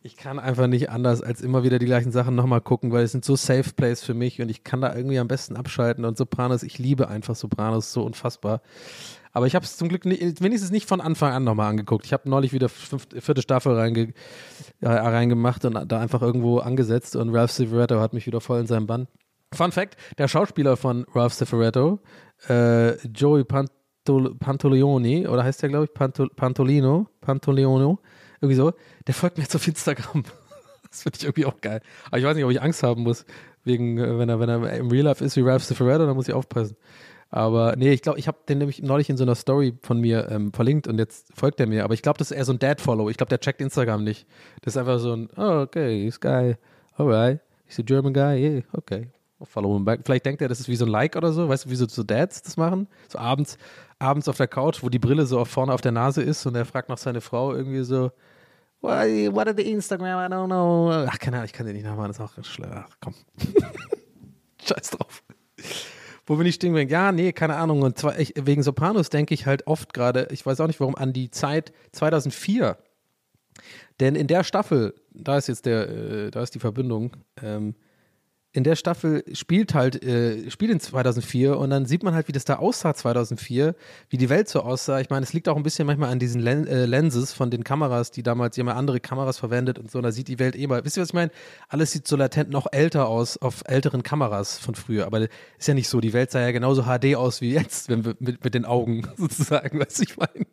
Ich 0.05 0.17
kann 0.17 0.41
einfach 0.41 0.67
nicht 0.67 0.91
anders, 0.91 1.23
als 1.23 1.41
immer 1.41 1.63
wieder 1.63 1.79
die 1.79 1.87
gleichen 1.87 2.11
Sachen 2.11 2.35
nochmal 2.35 2.61
gucken, 2.61 2.91
weil 2.91 3.05
es 3.05 3.13
sind 3.13 3.25
so 3.25 3.37
Safe 3.37 3.71
Plays 3.77 4.03
für 4.03 4.15
mich 4.15 4.43
und 4.43 4.49
ich 4.49 4.65
kann 4.65 4.81
da 4.81 4.95
irgendwie 4.95 5.21
am 5.21 5.29
besten 5.29 5.57
abschalten. 5.57 6.05
Und 6.05 6.17
Sopranos, 6.17 6.65
ich 6.65 6.79
liebe 6.79 7.09
einfach 7.09 7.37
Sopranos 7.37 7.93
so 7.93 8.03
unfassbar. 8.03 8.63
Aber 9.31 9.47
ich 9.47 9.55
habe 9.55 9.65
es 9.65 9.77
zum 9.77 9.89
Glück 9.89 10.05
nicht, 10.05 10.43
wenigstens 10.43 10.73
nicht 10.73 10.89
von 10.89 11.01
Anfang 11.01 11.33
an 11.33 11.45
nochmal 11.45 11.71
angeguckt. 11.71 12.05
Ich 12.05 12.13
habe 12.13 12.29
neulich 12.29 12.53
wieder 12.53 12.69
fünfte, 12.69 13.21
vierte 13.21 13.43
Staffel 13.43 13.75
reinge, 13.75 14.13
äh, 14.81 14.89
reingemacht 14.89 15.65
und 15.65 15.91
da 15.91 16.01
einfach 16.01 16.21
irgendwo 16.21 16.59
angesetzt 16.59 17.15
und 17.15 17.31
Ralph 17.31 17.53
Cifaretto 17.53 18.01
hat 18.01 18.13
mich 18.13 18.27
wieder 18.27 18.41
voll 18.41 18.61
in 18.61 18.67
seinem 18.67 18.87
Bann. 18.87 19.07
Fun 19.55 19.73
Fact: 19.73 19.97
Der 20.19 20.29
Schauspieler 20.29 20.77
von 20.77 21.07
Ralph 21.15 21.35
Cifaretto, 21.35 22.01
äh, 22.49 22.97
Joey 23.07 23.45
Pantol 24.05 24.35
Pantolioni, 24.35 25.27
oder 25.27 25.45
heißt 25.45 25.63
der, 25.63 25.69
glaube 25.69 25.85
ich, 25.85 25.95
Pantol 25.95 26.29
Pantolino, 26.31 27.07
Pantoliano, 27.21 27.99
irgendwie 28.41 28.57
so, 28.57 28.73
der 29.07 29.15
folgt 29.15 29.39
mir 29.39 29.45
jetzt 29.45 29.55
auf 29.55 29.67
Instagram. 29.67 30.25
das 30.91 31.03
finde 31.03 31.19
ich 31.19 31.25
irgendwie 31.25 31.47
auch 31.47 31.61
geil. 31.61 31.81
Aber 32.09 32.19
ich 32.19 32.25
weiß 32.25 32.35
nicht, 32.35 32.45
ob 32.45 32.51
ich 32.51 32.61
Angst 32.61 32.83
haben 32.83 33.03
muss, 33.03 33.25
wegen, 33.65 33.99
äh, 33.99 34.19
wenn 34.19 34.29
er, 34.29 34.41
wenn 34.41 34.49
er 34.49 34.73
im 34.75 34.91
Real 34.91 35.05
Life 35.05 35.25
ist 35.25 35.37
wie 35.37 35.43
Ralph 35.43 35.65
Cifaretto, 35.65 36.07
dann 36.07 36.17
muss 36.17 36.29
ich 36.29 36.35
aufpassen. 36.35 36.77
Aber 37.31 37.77
nee, 37.77 37.93
ich 37.93 38.03
glaube, 38.03 38.19
ich 38.19 38.29
habe 38.29 38.39
den 38.49 38.59
nämlich 38.59 38.83
neulich 38.83 39.09
in 39.09 39.17
so 39.17 39.25
einer 39.25 39.35
Story 39.35 39.75
von 39.81 40.01
mir 40.01 40.29
ähm, 40.31 40.53
verlinkt 40.53 40.87
und 40.87 40.99
jetzt 40.99 41.29
folgt 41.35 41.61
er 41.61 41.67
mir. 41.67 41.85
Aber 41.85 41.95
ich 41.95 42.03
glaube, 42.03 42.19
das 42.19 42.31
ist 42.31 42.37
eher 42.37 42.45
so 42.45 42.53
ein 42.53 42.59
Dad-Follow. 42.59 43.09
Ich 43.09 43.17
glaube, 43.17 43.31
der 43.31 43.41
checkt 43.41 43.61
Instagram 43.63 44.05
nicht. 44.05 44.27
Das 44.61 44.75
ist 44.75 44.77
einfach 44.77 44.99
so 44.99 45.15
ein, 45.15 45.29
oh, 45.37 45.63
okay, 45.63 46.05
this 46.05 46.21
guy, 46.21 46.57
alright, 46.95 47.41
he's 47.65 47.79
a 47.79 47.83
German 47.83 48.13
guy, 48.13 48.37
yeah, 48.37 48.63
okay. 48.73 49.09
Follow 49.45 49.75
him 49.75 49.85
back. 49.85 50.01
Vielleicht 50.05 50.27
denkt 50.27 50.43
er, 50.43 50.49
das 50.49 50.61
ist 50.61 50.69
wie 50.69 50.77
so 50.77 50.85
ein 50.85 50.91
Like 50.91 51.17
oder 51.17 51.33
so, 51.33 51.49
weißt 51.49 51.65
du, 51.65 51.71
wie 51.71 51.77
so, 51.77 51.87
so 51.89 52.03
Dads 52.03 52.43
das 52.43 52.57
machen? 52.57 52.87
So 53.09 53.19
abends, 53.19 53.59
abends 54.03 54.29
auf 54.29 54.37
der 54.37 54.49
Couch, 54.49 54.83
wo 54.83 54.89
die 54.89 54.99
Brille 54.99 55.27
so 55.27 55.45
vorne 55.45 55.73
auf 55.73 55.81
der 55.81 55.93
Nase 55.93 56.23
ist 56.23 56.45
und 56.47 56.55
er 56.55 56.65
fragt 56.65 56.89
noch 56.89 56.99
seine 56.99 57.21
Frau 57.21 57.55
irgendwie 57.55 57.85
so, 57.85 58.11
what, 58.81 59.47
are 59.47 59.55
the 59.57 59.71
Instagram, 59.71 60.19
I 60.19 60.35
don't 60.35 60.47
know. 60.47 60.91
Ach, 61.09 61.19
keine 61.19 61.37
Ahnung, 61.37 61.47
ich 61.47 61.53
kann 61.53 61.67
den 61.67 61.77
nicht 61.77 61.85
nachmachen, 61.85 62.09
das 62.09 62.19
ist 62.19 62.23
auch 62.23 62.45
schlimm. 62.45 62.71
Ach, 62.75 62.89
komm. 63.01 63.15
Scheiß 64.65 64.91
drauf 64.91 65.23
wo 66.27 66.37
bin 66.37 66.47
ich 66.47 66.55
stehen 66.55 66.73
geblieben? 66.73 66.91
Ja, 66.91 67.13
nee, 67.13 67.33
keine 67.33 67.57
Ahnung. 67.57 67.83
Und 67.83 67.99
zwar 67.99 68.19
ich, 68.19 68.35
wegen 68.37 68.63
Sopranos 68.63 69.11
denke 69.11 69.35
ich 69.35 69.47
halt 69.47 69.67
oft 69.67 69.93
gerade, 69.93 70.29
ich 70.31 70.45
weiß 70.45 70.61
auch 70.61 70.67
nicht 70.67 70.81
warum, 70.81 70.95
an 70.95 71.13
die 71.13 71.31
Zeit 71.31 71.73
2004. 71.93 72.79
Denn 74.01 74.15
in 74.15 74.27
der 74.27 74.45
Staffel, 74.45 74.95
da 75.13 75.37
ist 75.37 75.49
jetzt 75.49 75.67
der, 75.67 75.89
äh, 75.89 76.31
da 76.31 76.43
ist 76.43 76.55
die 76.55 76.59
Verbindung, 76.59 77.17
ähm, 77.43 77.75
in 78.55 78.65
der 78.65 78.77
Staffel 78.77 79.25
spielt 79.33 79.73
halt, 79.75 80.03
äh, 80.05 80.51
spielt 80.51 80.71
in 80.71 80.79
2004 80.79 81.57
und 81.57 81.71
dann 81.71 81.87
sieht 81.87 82.03
man 82.03 82.15
halt, 82.15 82.29
wie 82.29 82.33
das 82.33 82.45
da 82.45 82.57
aussah 82.57 82.93
2004, 82.95 83.75
wie 84.11 84.17
die 84.19 84.29
Welt 84.29 84.49
so 84.49 84.61
aussah. 84.61 85.01
Ich 85.01 85.09
meine, 85.09 85.25
es 85.25 85.33
liegt 85.33 85.49
auch 85.49 85.57
ein 85.57 85.63
bisschen 85.63 85.87
manchmal 85.87 86.11
an 86.11 86.19
diesen 86.19 86.41
Len 86.41 86.67
äh, 86.67 86.85
Lenses 86.85 87.33
von 87.33 87.51
den 87.51 87.65
Kameras, 87.65 88.11
die 88.11 88.23
damals, 88.23 88.57
ja 88.57 88.65
andere 88.65 89.01
Kameras 89.01 89.39
verwendet 89.39 89.79
und 89.79 89.91
so, 89.91 89.99
und 89.99 90.05
da 90.05 90.13
sieht 90.13 90.29
die 90.29 90.39
Welt 90.39 90.55
eh 90.55 90.67
mal, 90.67 90.85
wisst 90.85 90.99
ihr, 90.99 91.03
was 91.03 91.09
ich 91.09 91.15
meine? 91.15 91.33
Alles 91.69 91.93
sieht 91.93 92.07
so 92.07 92.17
latent 92.17 92.51
noch 92.51 92.67
älter 92.71 93.09
aus 93.09 93.39
auf 93.39 93.63
älteren 93.65 94.03
Kameras 94.03 94.59
von 94.59 94.75
früher, 94.75 95.07
aber 95.07 95.21
ist 95.59 95.69
ja 95.69 95.75
nicht 95.75 95.89
so, 95.89 96.01
die 96.01 96.13
Welt 96.13 96.31
sah 96.31 96.41
ja 96.41 96.51
genauso 96.51 96.83
HD 96.83 97.17
aus 97.17 97.41
wie 97.41 97.53
jetzt, 97.53 97.89
wenn 97.89 98.05
wir 98.05 98.15
mit, 98.19 98.45
mit 98.45 98.55
den 98.55 98.67
Augen 98.67 99.09
sozusagen, 99.17 99.79
du, 99.79 100.03
ich 100.03 100.17
meine. 100.19 100.47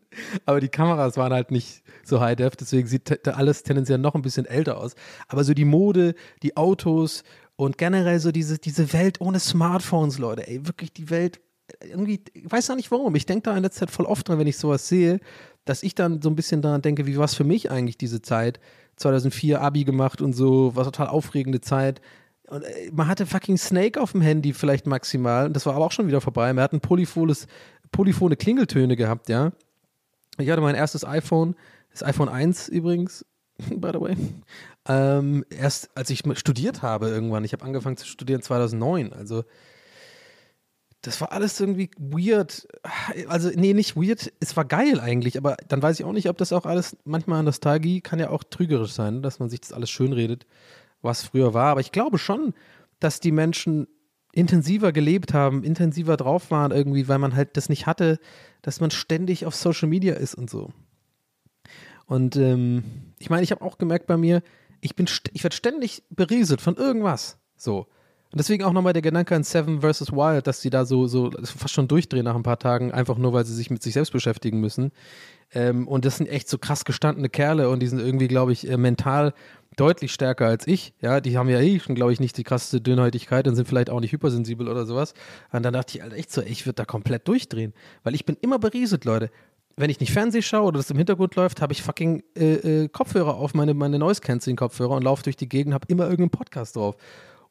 Aber 0.46 0.60
die 0.60 0.70
Kameras 0.70 1.18
waren 1.18 1.34
halt 1.34 1.52
nicht 1.52 1.84
so 2.04 2.20
high-def, 2.22 2.56
deswegen 2.56 2.88
sieht 2.88 3.28
alles 3.28 3.64
tendenziell 3.64 3.98
noch 3.98 4.16
ein 4.16 4.22
bisschen 4.22 4.46
älter 4.46 4.78
aus. 4.78 4.96
Aber 5.28 5.44
so 5.44 5.54
die 5.54 5.66
Mode, 5.66 6.16
die 6.44 6.58
Autos 6.58 7.24
und 7.60 7.78
generell 7.78 8.22
so 8.22 8.32
diese, 8.32 8.58
diese 8.58 8.94
Welt 8.94 9.20
ohne 9.20 9.38
Smartphones, 9.38 10.18
Leute, 10.18 10.48
ey, 10.48 10.66
wirklich 10.66 10.94
die 10.94 11.10
Welt, 11.10 11.42
irgendwie, 11.84 12.24
ich 12.34 12.50
weiß 12.50 12.70
auch 12.70 12.78
nicht 12.78 12.90
warum, 12.90 13.14
ich 13.16 13.26
denke 13.26 13.50
da 13.50 13.58
in 13.58 13.64
letzter 13.64 13.82
Zeit 13.82 13.92
voll 13.92 14.06
oft 14.06 14.26
dran, 14.26 14.40
wenn 14.40 14.48
ich 14.48 14.58
sowas 14.58 14.88
sehe, 14.88 15.20
dass 15.66 15.84
ich 15.84 15.94
dann 15.94 16.22
so 16.22 16.30
ein 16.30 16.38
bisschen 16.38 16.62
daran 16.62 16.82
denke, 16.82 17.06
wie 17.06 17.18
war 17.18 17.26
es 17.26 17.36
für 17.36 17.44
mich 17.44 17.70
eigentlich 17.70 17.98
diese 17.98 18.22
Zeit? 18.22 18.62
2004 18.96 19.60
Abi 19.60 19.84
gemacht 19.84 20.22
und 20.22 20.32
so, 20.32 20.74
war 20.78 20.86
total 20.86 21.08
aufregende 21.08 21.60
Zeit. 21.60 22.00
Und 22.48 22.64
äh, 22.64 22.92
man 22.94 23.10
hatte 23.10 23.26
fucking 23.26 23.58
Snake 23.58 24.00
auf 24.00 24.14
dem 24.14 24.22
Handy 24.22 24.54
vielleicht 24.54 24.88
maximal, 24.88 25.48
und 25.48 25.54
das 25.54 25.66
war 25.66 25.76
aber 25.76 25.84
auch 25.84 25.92
schon 25.92 26.08
wieder 26.08 26.22
vorbei. 26.22 26.54
Man 26.54 26.64
hat 26.64 26.72
ein 26.72 26.80
polyphones, 26.80 27.46
polyphone 27.92 28.38
Klingeltöne 28.38 28.96
gehabt, 28.96 29.28
ja. 29.28 29.52
Ich 30.38 30.50
hatte 30.50 30.62
mein 30.62 30.76
erstes 30.76 31.04
iPhone, 31.04 31.56
das 31.92 32.04
iPhone 32.04 32.30
1 32.30 32.70
übrigens, 32.70 33.26
by 33.70 33.90
the 33.94 34.02
way. 34.02 34.16
Ähm, 34.88 35.46
erst 35.50 35.96
als 35.96 36.10
ich 36.10 36.24
studiert 36.36 36.82
habe 36.82 37.10
irgendwann. 37.10 37.44
Ich 37.44 37.54
habe 37.54 37.66
angefangen 37.66 37.98
zu 37.98 38.08
studieren 38.08 38.42
2009. 38.42 39.14
Also 39.14 39.44
das 41.02 41.22
war 41.22 41.32
alles 41.32 41.60
irgendwie 41.60 41.90
weird. 41.98 42.68
Also 43.28 43.50
nee, 43.56 43.74
nicht 43.74 43.96
weird. 43.96 44.32
Es 44.40 44.58
war 44.58 44.66
geil 44.66 45.00
eigentlich, 45.00 45.38
aber 45.38 45.56
dann 45.68 45.82
weiß 45.82 46.00
ich 46.00 46.06
auch 46.06 46.12
nicht, 46.12 46.30
ob 46.30 46.38
das 46.38 46.52
auch 46.52 46.66
alles, 46.66 46.98
manchmal 47.06 47.44
Nostalgie 47.44 48.02
kann 48.02 48.20
ja 48.20 48.30
auch 48.30 48.44
trügerisch 48.44 48.92
sein, 48.92 49.22
dass 49.22 49.40
man 49.40 49.50
sich 49.50 49.62
das 49.62 49.74
alles 49.74 49.90
schönredet, 49.90 50.46
was 51.02 51.24
früher 51.24 51.54
war. 51.54 51.72
Aber 51.72 51.82
ich 51.82 51.92
glaube 51.92 52.18
schon, 52.18 52.54
dass 53.00 53.20
die 53.20 53.32
Menschen 53.32 53.88
intensiver 54.32 54.92
gelebt 54.92 55.34
haben, 55.34 55.64
intensiver 55.64 56.18
drauf 56.18 56.52
waren 56.52 56.72
irgendwie, 56.72 57.08
weil 57.08 57.18
man 57.18 57.36
halt 57.36 57.58
das 57.58 57.70
nicht 57.70 57.88
hatte, 57.88 58.20
dass 58.62 58.80
man 58.80 58.92
ständig 58.92 59.46
auf 59.46 59.56
Social 59.56 59.88
Media 59.88 60.16
ist 60.16 60.36
und 60.36 60.50
so. 60.50 60.72
Und 62.10 62.36
ähm, 62.38 62.84
ich 63.20 63.30
meine, 63.30 63.44
ich 63.44 63.52
habe 63.52 63.62
auch 63.64 63.78
gemerkt 63.78 64.08
bei 64.08 64.18
mir, 64.18 64.42
ich 64.82 64.96
bin, 64.96 65.08
ich 65.32 65.44
werde 65.44 65.56
ständig 65.56 66.04
berieselt 66.10 66.60
von 66.60 66.76
irgendwas. 66.76 67.38
So. 67.56 67.86
Und 68.32 68.40
deswegen 68.40 68.64
auch 68.64 68.74
nochmal 68.74 68.94
der 68.94 69.04
Gedanke 69.04 69.36
an 69.36 69.44
Seven 69.44 69.82
vs. 69.82 70.12
Wild, 70.12 70.48
dass 70.48 70.62
sie 70.62 70.72
da 70.72 70.86
so, 70.86 71.06
so 71.06 71.30
fast 71.44 71.74
schon 71.74 71.88
durchdrehen 71.88 72.26
nach 72.26 72.36
ein 72.36 72.44
paar 72.44 72.58
Tagen, 72.58 72.92
einfach 72.92 73.18
nur, 73.18 73.34
weil 73.34 73.46
sie 73.46 73.54
sich 73.54 73.70
mit 73.70 73.84
sich 73.84 73.94
selbst 73.94 74.12
beschäftigen 74.12 74.60
müssen. 74.60 74.92
Ähm, 75.54 75.88
und 75.88 76.04
das 76.04 76.18
sind 76.18 76.28
echt 76.28 76.50
so 76.50 76.58
krass 76.58 76.84
gestandene 76.84 77.30
Kerle 77.30 77.70
und 77.70 77.80
die 77.80 77.88
sind 77.88 78.00
irgendwie, 78.00 78.28
glaube 78.28 78.54
ich, 78.54 78.68
äh, 78.68 78.78
mental 78.78 79.34
deutlich 79.76 80.12
stärker 80.12 80.48
als 80.48 80.66
ich. 80.66 80.94
Ja, 81.02 81.22
die 81.22 81.38
haben 81.38 81.48
ja 81.48 81.60
eh 81.60 81.80
schon, 81.80 81.94
glaube 81.94 82.12
ich, 82.12 82.20
nicht 82.20 82.38
die 82.38 82.44
krasseste 82.44 82.82
Dünnhäutigkeit 82.82 83.48
und 83.48 83.56
sind 83.56 83.68
vielleicht 83.68 83.92
auch 83.92 84.00
nicht 84.00 84.14
hypersensibel 84.14 84.68
oder 84.68 84.88
sowas. 84.88 85.14
Und 85.52 85.62
dann 85.64 85.74
dachte 85.74 85.96
ich, 85.96 86.04
Alter, 86.04 86.16
echt 86.16 86.32
so, 86.32 86.42
ich 86.42 86.66
würde 86.66 86.76
da 86.76 86.86
komplett 86.86 87.28
durchdrehen. 87.28 87.74
Weil 88.04 88.16
ich 88.16 88.26
bin 88.26 88.36
immer 88.42 88.58
berieselt, 88.58 89.06
Leute 89.06 89.30
wenn 89.80 89.90
ich 89.90 90.02
nicht 90.02 90.12
Fernseh 90.12 90.42
schaue 90.42 90.68
oder 90.68 90.78
das 90.78 90.92
im 90.92 90.98
Hintergrund 90.98 91.36
läuft, 91.36 91.62
habe 91.62 91.72
ich 91.72 91.82
fucking 91.82 92.22
äh, 92.36 92.84
äh, 92.84 92.88
Kopfhörer 92.90 93.36
auf, 93.36 93.54
meine, 93.54 93.74
meine 93.74 93.98
Noise-Canceling-Kopfhörer 93.98 94.92
und 94.92 95.04
laufe 95.04 95.24
durch 95.24 95.38
die 95.38 95.48
Gegend, 95.48 95.74
habe 95.74 95.86
immer 95.88 96.04
irgendeinen 96.04 96.32
Podcast 96.32 96.76
drauf. 96.76 96.98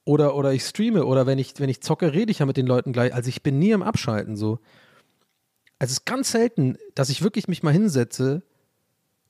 Oder, 0.05 0.35
oder 0.35 0.53
ich 0.53 0.63
streame 0.63 1.07
oder 1.07 1.27
wenn 1.27 1.39
ich, 1.39 1.55
wenn 1.59 1.71
ich 1.71 1.81
zocke, 1.81 2.13
rede 2.13 2.31
ich 2.31 2.41
ja 2.41 2.47
mit 2.47 2.59
den 2.59 2.67
Leuten 2.67 2.93
gleich. 2.93 3.15
Also 3.15 3.31
ich 3.31 3.43
bin 3.43 3.59
nie 3.59 3.73
am 3.73 3.83
Abschalten 3.83 4.37
so. 4.37 4.59
Also 5.79 5.93
es 5.93 5.99
ist 6.01 6.05
ganz 6.05 6.31
selten, 6.31 6.77
dass 6.95 7.09
ich 7.09 7.23
wirklich 7.23 7.49
mich 7.49 7.63
mal 7.63 7.73
hinsetze 7.73 8.43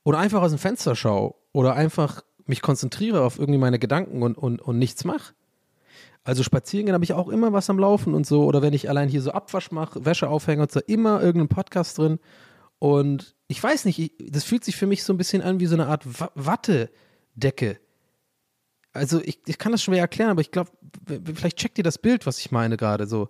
oder 0.03 0.19
einfach 0.19 0.43
aus 0.43 0.51
dem 0.51 0.59
Fenster 0.59 0.97
schaue 0.97 1.35
oder 1.53 1.75
einfach 1.75 2.23
mich 2.47 2.63
konzentriere 2.63 3.23
auf 3.23 3.39
irgendwie 3.39 3.61
meine 3.61 3.79
Gedanken 3.79 4.23
und, 4.23 4.37
und, 4.37 4.61
und 4.61 4.77
nichts 4.77 5.05
mache. 5.05 5.35
Also 6.25 6.43
spazieren 6.43 6.87
gehen 6.87 6.95
habe 6.95 7.05
ich 7.05 7.13
auch 7.13 7.29
immer 7.29 7.53
was 7.53 7.71
am 7.71 7.79
Laufen 7.79 8.15
und 8.15 8.27
so. 8.27 8.45
Oder 8.45 8.61
wenn 8.61 8.73
ich 8.73 8.89
allein 8.89 9.09
hier 9.09 9.23
so 9.23 9.31
Abwasch 9.31 9.71
mache, 9.71 10.05
Wäsche 10.05 10.29
aufhänge 10.29 10.63
und 10.63 10.73
so, 10.73 10.81
immer 10.81 11.23
irgendein 11.23 11.49
Podcast 11.49 11.97
drin. 11.97 12.19
Und 12.79 13.35
ich 13.49 13.63
weiß 13.63 13.85
nicht, 13.87 13.99
ich, 13.99 14.13
das 14.31 14.45
fühlt 14.45 14.65
sich 14.65 14.77
für 14.77 14.87
mich 14.87 15.03
so 15.03 15.13
ein 15.13 15.19
bisschen 15.19 15.43
an 15.43 15.61
wie 15.61 15.67
so 15.67 15.75
eine 15.75 15.87
Art 15.87 16.21
Wa 16.21 16.31
Wattedecke. 16.35 17.79
Also 18.93 19.21
ich, 19.23 19.41
ich 19.47 19.59
kann 19.59 19.73
das 19.73 19.83
schwer 19.83 20.01
erklären, 20.01 20.31
aber 20.31 20.41
ich 20.41 20.51
glaube, 20.51 20.71
vielleicht 21.35 21.59
checkt 21.59 21.79
ihr 21.79 21.85
das 21.85 21.99
Bild, 21.99 22.27
was 22.27 22.39
ich 22.39 22.51
meine 22.51 22.77
gerade 22.77 23.07
so. 23.07 23.29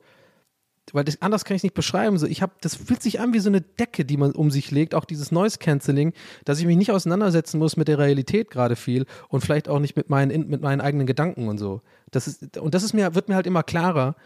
Weil 0.93 1.05
das, 1.05 1.21
anders 1.21 1.45
kann 1.45 1.55
ich 1.55 1.61
es 1.61 1.65
nicht 1.65 1.75
beschreiben. 1.75 2.17
So, 2.19 2.27
ich 2.27 2.41
habe, 2.41 2.55
das 2.63 2.75
fühlt 2.75 3.03
sich 3.03 3.21
an 3.21 3.35
wie 3.35 3.41
so 3.41 3.51
eine 3.51 3.61
Decke, 3.61 4.07
die 4.07 4.17
man 4.17 4.33
um 4.33 4.51
sich 4.51 4.71
legt, 4.71 4.95
auch 4.95 5.05
dieses 5.05 5.31
Noise 5.31 5.59
Cancelling, 5.59 6.15
dass 6.45 6.61
ich 6.61 6.67
mich 6.67 6.79
nicht 6.79 6.93
auseinandersetzen 6.93 7.59
muss 7.59 7.77
mit 7.77 7.89
der 7.89 7.99
Realität 7.99 8.51
gerade 8.51 8.77
viel 8.77 9.05
und 9.29 9.43
vielleicht 9.43 9.69
auch 9.69 9.81
nicht 9.81 9.97
mit 9.97 10.09
meinen, 10.09 10.49
mit 10.49 10.63
meinen 10.63 10.81
eigenen 10.81 11.07
Gedanken 11.07 11.49
und 11.49 11.59
so. 11.59 11.83
Das 12.11 12.27
ist, 12.27 12.57
und 12.57 12.75
das 12.75 12.83
ist 12.83 12.95
mir, 12.95 13.15
wird 13.15 13.29
mir 13.29 13.35
halt 13.35 13.47
immer 13.47 13.63
klarer, 13.63 14.17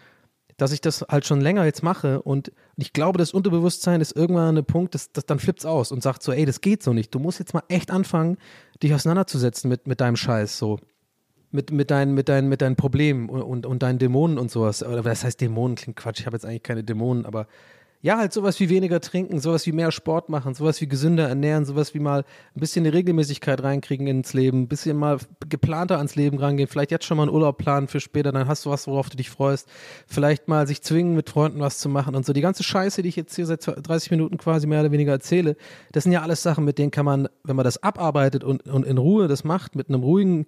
dass 0.57 0.73
ich 0.73 0.81
das 0.81 1.03
halt 1.09 1.27
schon 1.27 1.41
länger 1.41 1.65
jetzt 1.65 1.83
mache 1.83 2.23
und 2.23 2.53
ich 2.77 2.93
glaube, 2.93 3.19
das 3.19 3.33
Unterbewusstsein 3.33 4.01
ist 4.01 4.17
irgendwann 4.17 4.45
an 4.45 4.57
einem 4.57 4.65
Punkt, 4.65 4.95
das, 4.95 5.12
das 5.12 5.27
dann 5.27 5.38
flippt's 5.38 5.65
aus 5.65 5.93
und 5.93 6.03
sagt 6.03 6.23
so, 6.23 6.33
ey, 6.33 6.45
das 6.45 6.61
geht 6.61 6.83
so 6.83 6.93
nicht. 6.93 7.15
Du 7.15 7.19
musst 7.19 7.38
jetzt 7.38 7.55
mal 7.55 7.62
echt 7.69 7.91
anfangen, 7.91 8.38
dich 8.83 8.95
auseinanderzusetzen 8.95 9.69
mit, 9.69 9.87
mit 9.87 10.01
deinem 10.01 10.17
Scheiß 10.17 10.59
so 10.59 10.79
mit, 11.53 11.71
mit, 11.71 11.91
deinen, 11.91 12.15
mit, 12.15 12.29
deinen, 12.29 12.49
mit 12.49 12.62
deinen 12.62 12.77
Problemen 12.77 13.29
und, 13.29 13.43
und, 13.43 13.67
und 13.67 13.83
deinen 13.83 13.99
Dämonen 13.99 14.38
und 14.38 14.51
sowas. 14.51 14.83
Oder 14.83 15.05
was 15.05 15.23
heißt 15.23 15.41
Dämonen? 15.41 15.77
Klingt 15.77 15.97
Quatsch, 15.97 16.21
ich 16.21 16.27
habe 16.27 16.35
jetzt 16.35 16.47
eigentlich 16.47 16.62
keine 16.62 16.83
Dämonen, 16.83 17.27
aber 17.27 17.47
ja, 18.05 18.19
halt 18.19 18.33
sowas 18.33 18.59
wie 18.59 18.69
weniger 18.69 19.01
trinken, 19.01 19.38
sowas 19.38 19.65
wie 19.65 19.71
mehr 19.71 19.93
Sport 19.93 20.29
machen, 20.29 20.55
sowas 20.55 20.81
wie 20.81 20.88
gesünder 20.88 21.29
ernähren, 21.29 21.65
sowas 21.65 21.95
wie 21.95 22.01
mal 22.01 22.25
ein 22.57 22.61
bisschen 22.61 22.85
eine 22.85 22.93
Regelmäßigkeit 22.93 23.62
reinkriegen 23.62 24.09
ins 24.09 24.35
Leben, 24.35 24.62
ein 24.62 24.69
bisschen 24.69 24.97
mal 24.97 25.19
geplanter 25.49 25.99
ans 25.99 26.17
Leben 26.17 26.38
rangehen, 26.38 26.69
vielleicht 26.69 26.91
jetzt 26.91 27.05
schon 27.05 27.17
mal 27.17 27.23
einen 27.23 27.33
Urlaub 27.33 27.59
planen 27.59 27.87
für 27.87 28.01
später, 28.01 28.33
dann 28.33 28.49
hast 28.49 28.67
du 28.67 28.71
was, 28.71 28.88
worauf 28.88 29.09
du 29.09 29.17
dich 29.17 29.31
freust. 29.31 29.69
Vielleicht 30.09 30.49
mal 30.49 30.67
sich 30.67 30.83
zwingen, 30.83 31.15
mit 31.15 31.31
Freunden 31.31 31.61
was 31.61 31.79
zu 31.79 31.88
machen 31.88 32.17
und 32.17 32.27
so. 32.27 32.33
Die 32.33 32.41
ganze 32.41 32.65
Scheiße, 32.65 33.03
die 33.03 33.09
ich 33.09 33.17
jetzt 33.17 33.37
hier 33.37 33.47
seit 33.47 33.65
30 33.65 34.11
Minuten 34.11 34.37
quasi 34.37 34.67
mehr 34.67 34.81
oder 34.81 34.91
weniger 34.91 35.12
erzähle, 35.12 35.57
das 35.93 36.03
sind 36.03 36.11
ja 36.11 36.23
alles 36.23 36.43
Sachen, 36.43 36.65
mit 36.65 36.79
denen 36.79 36.91
kann 36.91 37.05
man, 37.05 37.29
wenn 37.45 37.55
man 37.55 37.65
das 37.65 37.85
abarbeitet 37.85 38.43
und, 38.43 38.67
und 38.67 38.85
in 38.85 38.99
Ruhe 38.99 39.29
das 39.29 39.45
macht, 39.45 39.77
mit 39.77 39.88
einem 39.88 40.03
ruhigen 40.03 40.47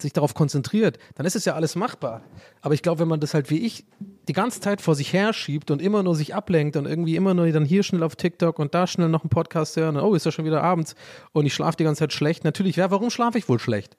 sich 0.00 0.12
darauf 0.12 0.34
konzentriert, 0.34 0.98
dann 1.16 1.26
ist 1.26 1.36
es 1.36 1.44
ja 1.44 1.54
alles 1.54 1.74
machbar. 1.76 2.22
Aber 2.60 2.74
ich 2.74 2.82
glaube, 2.82 3.00
wenn 3.00 3.08
man 3.08 3.20
das 3.20 3.34
halt 3.34 3.50
wie 3.50 3.58
ich 3.58 3.84
die 4.28 4.32
ganze 4.32 4.60
Zeit 4.60 4.80
vor 4.80 4.94
sich 4.94 5.12
her 5.12 5.32
schiebt 5.32 5.70
und 5.70 5.82
immer 5.82 6.02
nur 6.02 6.14
sich 6.14 6.34
ablenkt 6.34 6.76
und 6.76 6.86
irgendwie 6.86 7.16
immer 7.16 7.34
nur 7.34 7.50
dann 7.50 7.64
hier 7.64 7.82
schnell 7.82 8.02
auf 8.02 8.14
TikTok 8.14 8.58
und 8.58 8.74
da 8.74 8.86
schnell 8.86 9.08
noch 9.08 9.22
einen 9.22 9.30
Podcast 9.30 9.76
hören 9.76 9.96
und 9.96 10.02
oh, 10.02 10.14
ist 10.14 10.26
ja 10.26 10.32
schon 10.32 10.44
wieder 10.44 10.62
abends 10.62 10.94
und 11.32 11.46
ich 11.46 11.54
schlafe 11.54 11.76
die 11.76 11.84
ganze 11.84 12.00
Zeit 12.00 12.12
schlecht. 12.12 12.44
Natürlich, 12.44 12.76
ja, 12.76 12.90
warum 12.90 13.10
schlafe 13.10 13.38
ich 13.38 13.48
wohl 13.48 13.58
schlecht? 13.58 13.96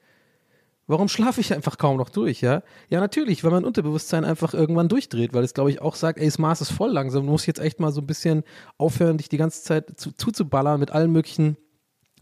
Warum 0.88 1.08
schlafe 1.08 1.40
ich 1.40 1.54
einfach 1.54 1.78
kaum 1.78 1.98
noch 1.98 2.10
durch, 2.10 2.42
ja? 2.42 2.64
Ja, 2.90 3.00
natürlich, 3.00 3.44
weil 3.44 3.52
mein 3.52 3.64
Unterbewusstsein 3.64 4.26
einfach 4.26 4.56
irgendwann 4.56 4.90
durchdreht, 4.90 5.34
weil 5.34 5.44
es, 5.44 5.54
glaube 5.54 5.70
ich, 5.70 5.84
auch 5.84 5.94
sagt, 5.94 6.18
ey, 6.18 6.26
das 6.26 6.40
Maß 6.40 6.62
ist 6.62 6.72
voll 6.72 6.90
langsam, 6.92 7.26
du 7.26 7.32
musst 7.32 7.46
jetzt 7.46 7.60
echt 7.60 7.80
mal 7.80 7.92
so 7.92 8.02
ein 8.02 8.08
bisschen 8.08 8.44
aufhören, 8.80 9.18
dich 9.18 9.30
die 9.30 9.38
ganze 9.38 9.62
Zeit 9.62 10.00
zu, 10.00 10.12
zuzuballern 10.12 10.80
mit 10.80 10.90
allen 10.90 11.12
möglichen 11.12 11.58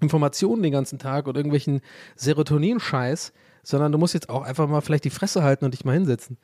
Informationen 0.02 0.64
den 0.64 0.74
ganzen 0.74 1.00
Tag 1.00 1.28
und 1.28 1.38
irgendwelchen 1.38 1.80
Serotonin-Scheiß 2.18 3.32
sondern 3.68 3.92
du 3.92 3.98
musst 3.98 4.14
jetzt 4.14 4.30
auch 4.30 4.44
einfach 4.44 4.68
mal 4.68 4.80
vielleicht 4.80 5.04
die 5.04 5.10
Fresse 5.10 5.44
halten 5.44 5.66
und 5.66 5.74
dich 5.74 5.84
mal 5.84 5.94
hinsetzen. 5.94 6.38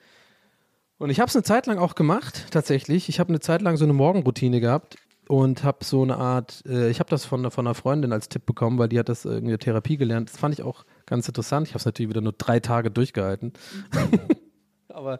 Und 0.97 1.09
ich 1.09 1.21
habe 1.21 1.29
es 1.29 1.35
eine 1.35 1.43
Zeit 1.43 1.67
lang 1.67 1.77
auch 1.77 1.95
gemacht, 1.95 2.47
tatsächlich. 2.51 3.07
Ich 3.07 3.19
habe 3.19 3.29
eine 3.29 3.39
Zeit 3.39 3.61
lang 3.61 3.77
so 3.77 3.85
eine 3.85 3.93
Morgenroutine 3.93 4.59
gehabt 4.59 4.97
und 5.29 5.63
habe 5.63 5.85
so 5.85 6.03
eine 6.03 6.17
Art, 6.17 6.63
äh, 6.67 6.89
ich 6.89 6.99
habe 6.99 7.09
das 7.09 7.23
von, 7.23 7.49
von 7.49 7.65
einer 7.65 7.75
Freundin 7.75 8.11
als 8.11 8.27
Tipp 8.27 8.45
bekommen, 8.45 8.77
weil 8.77 8.89
die 8.89 8.99
hat 8.99 9.07
das 9.07 9.23
irgendwie 9.23 9.57
Therapie 9.57 9.95
gelernt. 9.95 10.29
Das 10.29 10.37
fand 10.37 10.53
ich 10.53 10.63
auch 10.63 10.83
ganz 11.05 11.25
interessant. 11.25 11.67
Ich 11.67 11.73
habe 11.73 11.79
es 11.79 11.85
natürlich 11.85 12.09
wieder 12.09 12.21
nur 12.21 12.33
drei 12.33 12.59
Tage 12.59 12.91
durchgehalten. 12.91 13.53
Aber 14.89 15.17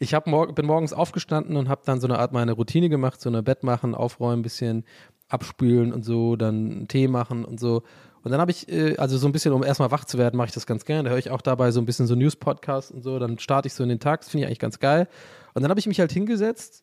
ich 0.00 0.14
mor 0.26 0.52
bin 0.52 0.66
morgens 0.66 0.92
aufgestanden 0.92 1.56
und 1.56 1.68
habe 1.68 1.82
dann 1.84 2.00
so 2.00 2.08
eine 2.08 2.18
Art 2.18 2.32
meine 2.32 2.52
Routine 2.52 2.88
gemacht, 2.88 3.20
so 3.20 3.30
eine 3.30 3.44
Bett 3.44 3.62
machen, 3.62 3.94
aufräumen, 3.94 4.40
ein 4.40 4.42
bisschen 4.42 4.84
abspülen 5.28 5.92
und 5.92 6.04
so, 6.04 6.34
dann 6.34 6.88
Tee 6.88 7.06
machen 7.06 7.44
und 7.44 7.60
so. 7.60 7.84
Und 8.24 8.30
dann 8.30 8.40
habe 8.40 8.50
ich, 8.50 8.68
äh, 8.68 8.96
also 8.96 9.18
so 9.18 9.26
ein 9.28 9.32
bisschen, 9.32 9.52
um 9.52 9.62
erstmal 9.62 9.90
wach 9.90 10.04
zu 10.04 10.18
werden, 10.18 10.36
mache 10.36 10.48
ich 10.48 10.54
das 10.54 10.66
ganz 10.66 10.84
gerne. 10.84 11.04
Da 11.04 11.10
höre 11.10 11.18
ich 11.18 11.30
auch 11.30 11.42
dabei 11.42 11.70
so 11.70 11.80
ein 11.80 11.86
bisschen 11.86 12.06
so 12.06 12.14
News-Podcasts 12.14 12.90
und 12.90 13.02
so. 13.02 13.18
Dann 13.18 13.38
starte 13.38 13.68
ich 13.68 13.74
so 13.74 13.82
in 13.82 13.90
den 13.90 14.00
Tag. 14.00 14.22
Das 14.22 14.30
finde 14.30 14.44
ich 14.44 14.46
eigentlich 14.48 14.58
ganz 14.58 14.80
geil. 14.80 15.08
Und 15.52 15.62
dann 15.62 15.70
habe 15.70 15.78
ich 15.78 15.86
mich 15.86 16.00
halt 16.00 16.10
hingesetzt 16.10 16.82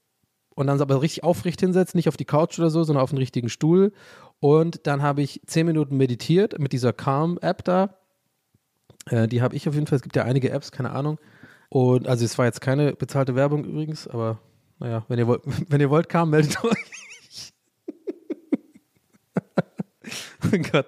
und 0.56 0.67
dann 0.67 0.80
aber 0.80 1.01
richtig 1.01 1.23
aufrecht 1.23 1.60
hinsetzen, 1.60 1.97
nicht 1.97 2.08
auf 2.08 2.17
die 2.17 2.25
Couch 2.25 2.60
oder 2.60 2.69
so, 2.69 2.84
sondern 2.84 3.04
auf 3.04 3.10
den 3.10 3.17
richtigen 3.17 3.49
Stuhl. 3.49 3.91
Und 4.39 4.86
dann 4.88 5.01
habe 5.01 5.21
ich 5.21 5.41
zehn 5.45 5.65
Minuten 5.65 5.97
meditiert 5.97 6.60
mit 6.60 6.73
dieser 6.73 6.93
Calm-App 6.93 7.63
da. 7.63 7.97
Äh, 9.10 9.27
die 9.27 9.41
habe 9.41 9.56
ich 9.56 9.67
auf 9.67 9.73
jeden 9.73 9.88
Fall. 9.88 9.95
Es 9.97 10.04
gibt 10.04 10.15
ja 10.15 10.23
einige 10.23 10.51
Apps, 10.51 10.71
keine 10.71 10.91
Ahnung. 10.91 11.19
Und 11.69 12.08
also 12.08 12.25
es 12.25 12.38
war 12.38 12.45
jetzt 12.45 12.62
keine 12.62 12.93
bezahlte 12.93 13.36
Werbung 13.36 13.63
übrigens, 13.63 14.08
aber 14.08 14.39
naja, 14.80 15.06
wenn 15.08 15.19
ihr 15.19 15.27
wollt, 15.27 15.41
wenn 15.69 15.80
ihr 15.82 15.89
wollt, 15.89 16.10
Calm, 16.10 16.30
meldet 16.30 16.63
euch. 16.63 17.54
oh 20.54 20.58
Gott. 20.71 20.88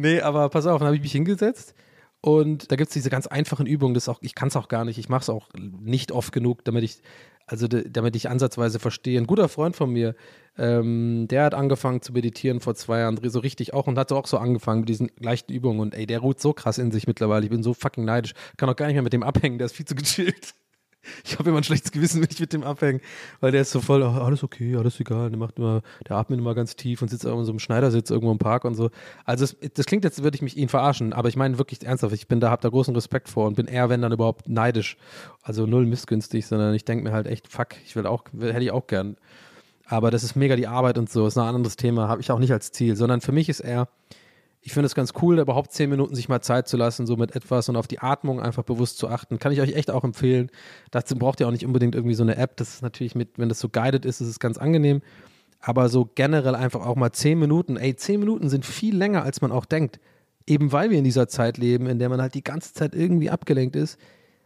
Nee, 0.00 0.22
aber 0.22 0.48
pass 0.48 0.64
auf, 0.66 0.78
dann 0.78 0.86
habe 0.86 0.96
ich 0.96 1.02
mich 1.02 1.12
hingesetzt 1.12 1.74
und 2.22 2.72
da 2.72 2.76
gibt 2.76 2.88
es 2.88 2.94
diese 2.94 3.10
ganz 3.10 3.26
einfachen 3.26 3.66
Übungen, 3.66 3.92
das 3.92 4.08
auch, 4.08 4.18
ich 4.22 4.34
kann 4.34 4.48
es 4.48 4.56
auch 4.56 4.68
gar 4.68 4.86
nicht, 4.86 4.96
ich 4.96 5.10
mache 5.10 5.20
es 5.20 5.28
auch 5.28 5.50
nicht 5.54 6.10
oft 6.10 6.32
genug, 6.32 6.64
damit 6.64 6.84
ich, 6.84 7.02
also 7.46 7.68
damit 7.68 8.16
ich 8.16 8.30
ansatzweise 8.30 8.78
verstehe. 8.78 9.20
Ein 9.20 9.26
guter 9.26 9.50
Freund 9.50 9.76
von 9.76 9.90
mir, 9.90 10.14
ähm, 10.56 11.28
der 11.28 11.44
hat 11.44 11.52
angefangen 11.52 12.00
zu 12.00 12.14
meditieren 12.14 12.60
vor 12.60 12.74
zwei 12.76 13.00
Jahren, 13.00 13.20
so 13.22 13.40
richtig 13.40 13.74
auch 13.74 13.88
und 13.88 13.98
hat 13.98 14.10
auch 14.10 14.26
so 14.26 14.38
angefangen 14.38 14.80
mit 14.80 14.88
diesen 14.88 15.10
leichten 15.18 15.52
Übungen 15.52 15.80
und 15.80 15.94
ey, 15.94 16.06
der 16.06 16.20
ruht 16.20 16.40
so 16.40 16.54
krass 16.54 16.78
in 16.78 16.92
sich 16.92 17.06
mittlerweile, 17.06 17.44
ich 17.44 17.50
bin 17.50 17.62
so 17.62 17.74
fucking 17.74 18.06
neidisch, 18.06 18.32
kann 18.56 18.70
auch 18.70 18.76
gar 18.76 18.86
nicht 18.86 18.94
mehr 18.94 19.02
mit 19.02 19.12
dem 19.12 19.22
abhängen, 19.22 19.58
der 19.58 19.66
ist 19.66 19.76
viel 19.76 19.84
zu 19.84 19.94
gechillt. 19.94 20.54
Ich 21.24 21.38
habe 21.38 21.50
immer 21.50 21.58
ein 21.58 21.64
schlechtes 21.64 21.92
Gewissen, 21.92 22.20
wenn 22.20 22.28
ich 22.30 22.40
mit 22.40 22.52
dem 22.52 22.62
abhänge, 22.62 23.00
weil 23.40 23.52
der 23.52 23.62
ist 23.62 23.70
so 23.70 23.80
voll, 23.80 24.02
oh, 24.02 24.06
alles 24.06 24.42
okay, 24.42 24.76
alles 24.76 24.98
egal. 25.00 25.30
Der 25.30 25.38
macht 25.38 25.58
immer, 25.58 25.82
der 26.08 26.16
atmet 26.16 26.38
immer 26.38 26.54
ganz 26.54 26.76
tief 26.76 27.02
und 27.02 27.08
sitzt 27.08 27.26
auch 27.26 27.38
in 27.38 27.44
so 27.44 27.52
einem 27.52 27.58
Schneidersitz 27.58 28.10
irgendwo 28.10 28.32
im 28.32 28.38
Park 28.38 28.64
und 28.64 28.74
so. 28.74 28.90
Also 29.24 29.44
das, 29.44 29.72
das 29.74 29.86
klingt 29.86 30.04
jetzt, 30.04 30.22
würde 30.22 30.34
ich 30.34 30.42
mich 30.42 30.56
ihn 30.56 30.68
verarschen, 30.68 31.12
aber 31.12 31.28
ich 31.28 31.36
meine 31.36 31.58
wirklich 31.58 31.84
ernsthaft, 31.84 32.14
ich 32.14 32.28
bin 32.28 32.40
da, 32.40 32.50
habe 32.50 32.62
da 32.62 32.68
großen 32.68 32.94
Respekt 32.94 33.28
vor 33.28 33.46
und 33.46 33.54
bin 33.54 33.66
eher, 33.66 33.88
wenn 33.88 34.02
dann 34.02 34.12
überhaupt 34.12 34.48
neidisch. 34.48 34.96
Also 35.42 35.66
null 35.66 35.86
missgünstig, 35.86 36.46
sondern 36.46 36.74
ich 36.74 36.84
denke 36.84 37.04
mir 37.04 37.12
halt 37.12 37.26
echt, 37.26 37.48
fuck, 37.48 37.68
ich 37.84 37.96
will 37.96 38.06
auch, 38.06 38.24
hätte 38.38 38.62
ich 38.62 38.70
auch 38.70 38.86
gern. 38.86 39.16
Aber 39.86 40.10
das 40.10 40.22
ist 40.22 40.36
mega 40.36 40.54
die 40.54 40.68
Arbeit 40.68 40.98
und 40.98 41.10
so, 41.10 41.26
ist 41.26 41.36
ein 41.36 41.54
anderes 41.54 41.76
Thema, 41.76 42.08
habe 42.08 42.20
ich 42.20 42.30
auch 42.30 42.38
nicht 42.38 42.52
als 42.52 42.70
Ziel, 42.70 42.94
sondern 42.94 43.20
für 43.20 43.32
mich 43.32 43.48
ist 43.48 43.60
eher, 43.60 43.88
ich 44.62 44.72
finde 44.72 44.86
es 44.86 44.94
ganz 44.94 45.14
cool, 45.22 45.38
überhaupt 45.38 45.72
zehn 45.72 45.88
Minuten 45.88 46.14
sich 46.14 46.28
mal 46.28 46.42
Zeit 46.42 46.68
zu 46.68 46.76
lassen, 46.76 47.06
so 47.06 47.16
mit 47.16 47.34
etwas 47.34 47.68
und 47.68 47.76
auf 47.76 47.86
die 47.86 48.00
Atmung 48.00 48.40
einfach 48.40 48.62
bewusst 48.62 48.98
zu 48.98 49.08
achten. 49.08 49.38
Kann 49.38 49.52
ich 49.52 49.60
euch 49.60 49.74
echt 49.74 49.90
auch 49.90 50.04
empfehlen. 50.04 50.50
Dazu 50.90 51.16
braucht 51.16 51.40
ihr 51.40 51.48
auch 51.48 51.52
nicht 51.52 51.64
unbedingt 51.64 51.94
irgendwie 51.94 52.14
so 52.14 52.22
eine 52.22 52.36
App. 52.36 52.56
Das 52.56 52.74
ist 52.74 52.82
natürlich 52.82 53.14
mit, 53.14 53.38
wenn 53.38 53.48
das 53.48 53.58
so 53.58 53.70
guided 53.70 54.04
ist, 54.04 54.20
ist 54.20 54.28
es 54.28 54.38
ganz 54.38 54.58
angenehm. 54.58 55.00
Aber 55.60 55.88
so 55.88 56.10
generell 56.14 56.54
einfach 56.54 56.84
auch 56.84 56.96
mal 56.96 57.12
zehn 57.12 57.38
Minuten. 57.38 57.76
Ey, 57.76 57.96
zehn 57.96 58.20
Minuten 58.20 58.50
sind 58.50 58.66
viel 58.66 58.94
länger, 58.94 59.22
als 59.22 59.40
man 59.40 59.50
auch 59.50 59.64
denkt. 59.64 59.98
Eben 60.46 60.72
weil 60.72 60.90
wir 60.90 60.98
in 60.98 61.04
dieser 61.04 61.28
Zeit 61.28 61.56
leben, 61.56 61.86
in 61.86 61.98
der 61.98 62.08
man 62.10 62.20
halt 62.20 62.34
die 62.34 62.44
ganze 62.44 62.74
Zeit 62.74 62.94
irgendwie 62.94 63.30
abgelenkt 63.30 63.76
ist, 63.76 63.98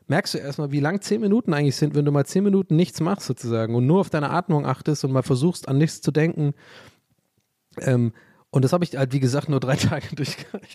merkst 0.06 0.34
du 0.34 0.38
erstmal, 0.38 0.70
wie 0.70 0.80
lang 0.80 1.00
zehn 1.00 1.20
Minuten 1.20 1.54
eigentlich 1.54 1.76
sind, 1.76 1.94
wenn 1.94 2.04
du 2.04 2.12
mal 2.12 2.26
zehn 2.26 2.44
Minuten 2.44 2.76
nichts 2.76 3.00
machst 3.00 3.26
sozusagen 3.26 3.74
und 3.74 3.86
nur 3.86 4.00
auf 4.00 4.10
deine 4.10 4.30
Atmung 4.30 4.66
achtest 4.66 5.04
und 5.04 5.12
mal 5.12 5.22
versuchst, 5.22 5.68
an 5.68 5.78
nichts 5.78 6.02
zu 6.02 6.12
denken. 6.12 6.54
Ähm, 7.80 8.12
und 8.54 8.62
das 8.62 8.72
habe 8.72 8.84
ich 8.84 8.96
halt, 8.96 9.12
wie 9.12 9.18
gesagt, 9.18 9.48
nur 9.48 9.58
drei 9.58 9.74
Tage 9.90 10.14
durchgehalten. 10.14 10.68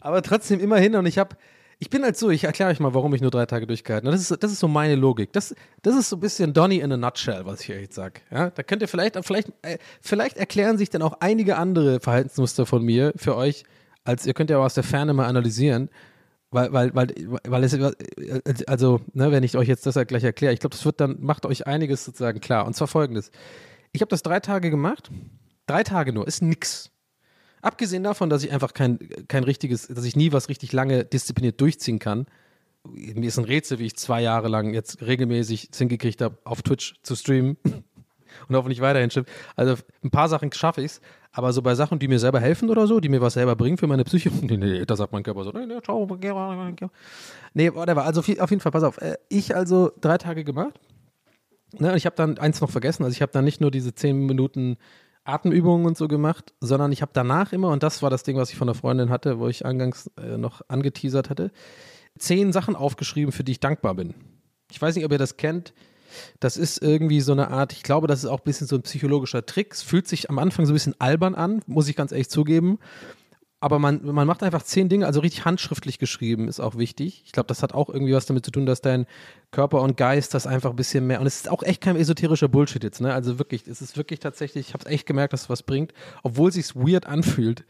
Aber 0.00 0.20
trotzdem 0.20 0.60
immerhin 0.60 0.94
und 0.96 1.06
ich 1.06 1.16
habe, 1.16 1.34
ich 1.78 1.88
bin 1.88 2.02
halt 2.02 2.18
so, 2.18 2.28
ich 2.28 2.44
erkläre 2.44 2.70
euch 2.70 2.78
mal, 2.78 2.92
warum 2.92 3.14
ich 3.14 3.22
nur 3.22 3.30
drei 3.30 3.46
Tage 3.46 3.66
durchgehalten 3.66 4.06
habe. 4.06 4.14
Das 4.14 4.30
ist, 4.30 4.42
das 4.42 4.52
ist 4.52 4.60
so 4.60 4.68
meine 4.68 4.96
Logik. 4.96 5.32
Das, 5.32 5.54
das 5.80 5.96
ist 5.96 6.10
so 6.10 6.16
ein 6.16 6.20
bisschen 6.20 6.52
Donny 6.52 6.80
in 6.80 6.92
a 6.92 6.98
nutshell, 6.98 7.46
was 7.46 7.62
ich 7.62 7.70
euch 7.70 7.80
jetzt 7.80 7.94
sage. 7.94 8.20
Ja, 8.30 8.50
da 8.50 8.62
könnt 8.62 8.82
ihr 8.82 8.88
vielleicht, 8.88 9.16
vielleicht, 9.24 9.48
äh, 9.62 9.78
vielleicht 10.02 10.36
erklären 10.36 10.76
sich 10.76 10.90
dann 10.90 11.00
auch 11.00 11.14
einige 11.20 11.56
andere 11.56 12.00
Verhaltensmuster 12.00 12.66
von 12.66 12.84
mir 12.84 13.14
für 13.16 13.34
euch, 13.34 13.64
als 14.04 14.26
ihr 14.26 14.34
könnt 14.34 14.50
ja 14.50 14.58
auch 14.58 14.64
aus 14.64 14.74
der 14.74 14.84
Ferne 14.84 15.14
mal 15.14 15.26
analysieren. 15.26 15.88
Weil, 16.50 16.70
weil, 16.74 16.94
weil, 16.94 17.14
weil 17.48 17.64
es, 17.64 17.74
also, 18.68 19.00
ne, 19.14 19.32
wenn 19.32 19.42
ich 19.42 19.56
euch 19.56 19.68
jetzt 19.68 19.86
das 19.86 19.96
halt 19.96 20.08
gleich 20.08 20.24
erkläre, 20.24 20.52
ich 20.52 20.60
glaube, 20.60 20.76
das 20.76 20.84
wird 20.84 21.00
dann, 21.00 21.16
macht 21.20 21.46
euch 21.46 21.66
einiges 21.66 22.04
sozusagen 22.04 22.40
klar. 22.40 22.66
Und 22.66 22.76
zwar 22.76 22.88
folgendes. 22.88 23.30
Ich 23.92 24.02
habe 24.02 24.10
das 24.10 24.22
drei 24.22 24.38
Tage 24.38 24.70
gemacht 24.70 25.10
Drei 25.72 25.84
Tage 25.84 26.12
nur, 26.12 26.28
ist 26.28 26.42
nix. 26.42 26.90
Abgesehen 27.62 28.02
davon, 28.02 28.28
dass 28.28 28.44
ich 28.44 28.52
einfach 28.52 28.74
kein, 28.74 28.98
kein 29.26 29.42
richtiges, 29.42 29.88
dass 29.88 30.04
ich 30.04 30.16
nie 30.16 30.30
was 30.30 30.50
richtig 30.50 30.70
lange 30.74 31.06
diszipliniert 31.06 31.58
durchziehen 31.62 31.98
kann. 31.98 32.26
Mir 32.84 33.26
ist 33.26 33.38
ein 33.38 33.46
Rätsel, 33.46 33.78
wie 33.78 33.86
ich 33.86 33.96
zwei 33.96 34.20
Jahre 34.20 34.48
lang 34.48 34.74
jetzt 34.74 35.00
regelmäßig 35.00 35.70
hingekriegt 35.74 36.20
habe, 36.20 36.36
auf 36.44 36.60
Twitch 36.60 36.96
zu 37.02 37.16
streamen 37.16 37.56
und 37.64 38.54
hoffentlich 38.54 38.82
weiterhin 38.82 39.10
stimmt. 39.10 39.30
Also 39.56 39.82
ein 40.04 40.10
paar 40.10 40.28
Sachen 40.28 40.52
schaffe 40.52 40.82
ich 40.82 40.92
es, 40.92 41.00
aber 41.30 41.54
so 41.54 41.62
bei 41.62 41.74
Sachen, 41.74 41.98
die 41.98 42.08
mir 42.08 42.18
selber 42.18 42.40
helfen 42.40 42.68
oder 42.68 42.86
so, 42.86 43.00
die 43.00 43.08
mir 43.08 43.22
was 43.22 43.32
selber 43.32 43.56
bringen 43.56 43.78
für 43.78 43.86
meine 43.86 44.04
Psyche, 44.04 44.30
nee, 44.42 44.58
nee, 44.58 44.84
da 44.84 44.94
sagt 44.94 45.14
mein 45.14 45.22
Körper 45.22 45.42
so, 45.42 45.52
nee, 45.52 45.64
nee, 45.64 45.80
ciao, 45.80 46.06
nee, 47.54 47.72
whatever. 47.72 48.04
Also 48.04 48.20
auf 48.20 48.28
jeden 48.28 48.60
Fall, 48.60 48.72
pass 48.72 48.82
auf, 48.82 48.98
äh, 48.98 49.16
ich 49.30 49.56
also 49.56 49.90
drei 50.02 50.18
Tage 50.18 50.44
gemacht. 50.44 50.78
Ne, 51.78 51.96
ich 51.96 52.04
habe 52.04 52.16
dann 52.16 52.36
eins 52.36 52.60
noch 52.60 52.68
vergessen, 52.68 53.04
also 53.04 53.14
ich 53.14 53.22
habe 53.22 53.32
dann 53.32 53.46
nicht 53.46 53.62
nur 53.62 53.70
diese 53.70 53.94
zehn 53.94 54.26
Minuten 54.26 54.76
Atemübungen 55.24 55.86
und 55.86 55.96
so 55.96 56.08
gemacht, 56.08 56.52
sondern 56.60 56.92
ich 56.92 57.02
habe 57.02 57.12
danach 57.14 57.52
immer, 57.52 57.68
und 57.68 57.82
das 57.82 58.02
war 58.02 58.10
das 58.10 58.22
Ding, 58.22 58.36
was 58.36 58.50
ich 58.50 58.56
von 58.56 58.66
der 58.66 58.74
Freundin 58.74 59.10
hatte, 59.10 59.38
wo 59.38 59.48
ich 59.48 59.64
eingangs 59.64 60.10
äh, 60.16 60.36
noch 60.36 60.62
angeteasert 60.68 61.30
hatte, 61.30 61.52
zehn 62.18 62.52
Sachen 62.52 62.76
aufgeschrieben, 62.76 63.32
für 63.32 63.44
die 63.44 63.52
ich 63.52 63.60
dankbar 63.60 63.94
bin. 63.94 64.14
Ich 64.70 64.80
weiß 64.80 64.96
nicht, 64.96 65.04
ob 65.04 65.12
ihr 65.12 65.18
das 65.18 65.36
kennt. 65.36 65.74
Das 66.40 66.56
ist 66.56 66.82
irgendwie 66.82 67.20
so 67.20 67.32
eine 67.32 67.48
Art, 67.48 67.72
ich 67.72 67.82
glaube, 67.82 68.06
das 68.06 68.20
ist 68.20 68.30
auch 68.30 68.40
ein 68.40 68.44
bisschen 68.44 68.66
so 68.66 68.76
ein 68.76 68.82
psychologischer 68.82 69.46
Trick. 69.46 69.72
Es 69.72 69.82
fühlt 69.82 70.08
sich 70.08 70.28
am 70.28 70.38
Anfang 70.38 70.66
so 70.66 70.72
ein 70.72 70.74
bisschen 70.74 71.00
albern 71.00 71.34
an, 71.34 71.62
muss 71.66 71.88
ich 71.88 71.96
ganz 71.96 72.12
ehrlich 72.12 72.28
zugeben. 72.28 72.78
Aber 73.62 73.78
man, 73.78 74.00
man 74.04 74.26
macht 74.26 74.42
einfach 74.42 74.64
zehn 74.64 74.88
Dinge, 74.88 75.06
also 75.06 75.20
richtig 75.20 75.44
handschriftlich 75.44 76.00
geschrieben, 76.00 76.48
ist 76.48 76.58
auch 76.58 76.76
wichtig. 76.76 77.22
Ich 77.26 77.30
glaube, 77.30 77.46
das 77.46 77.62
hat 77.62 77.74
auch 77.74 77.88
irgendwie 77.88 78.12
was 78.12 78.26
damit 78.26 78.44
zu 78.44 78.50
tun, 78.50 78.66
dass 78.66 78.80
dein 78.80 79.06
Körper 79.52 79.82
und 79.82 79.96
Geist 79.96 80.34
das 80.34 80.48
einfach 80.48 80.70
ein 80.70 80.76
bisschen 80.76 81.06
mehr. 81.06 81.20
Und 81.20 81.28
es 81.28 81.36
ist 81.36 81.48
auch 81.48 81.62
echt 81.62 81.80
kein 81.80 81.94
esoterischer 81.94 82.48
Bullshit 82.48 82.82
jetzt, 82.82 83.00
ne? 83.00 83.14
Also 83.14 83.38
wirklich, 83.38 83.68
es 83.68 83.80
ist 83.80 83.96
wirklich 83.96 84.18
tatsächlich, 84.18 84.66
ich 84.66 84.74
habe 84.74 84.84
es 84.84 84.90
echt 84.90 85.06
gemerkt, 85.06 85.32
dass 85.32 85.42
es 85.42 85.48
was 85.48 85.62
bringt, 85.62 85.92
obwohl 86.24 86.48
es 86.48 86.56
sich 86.56 86.74
weird 86.74 87.06
anfühlt. 87.06 87.64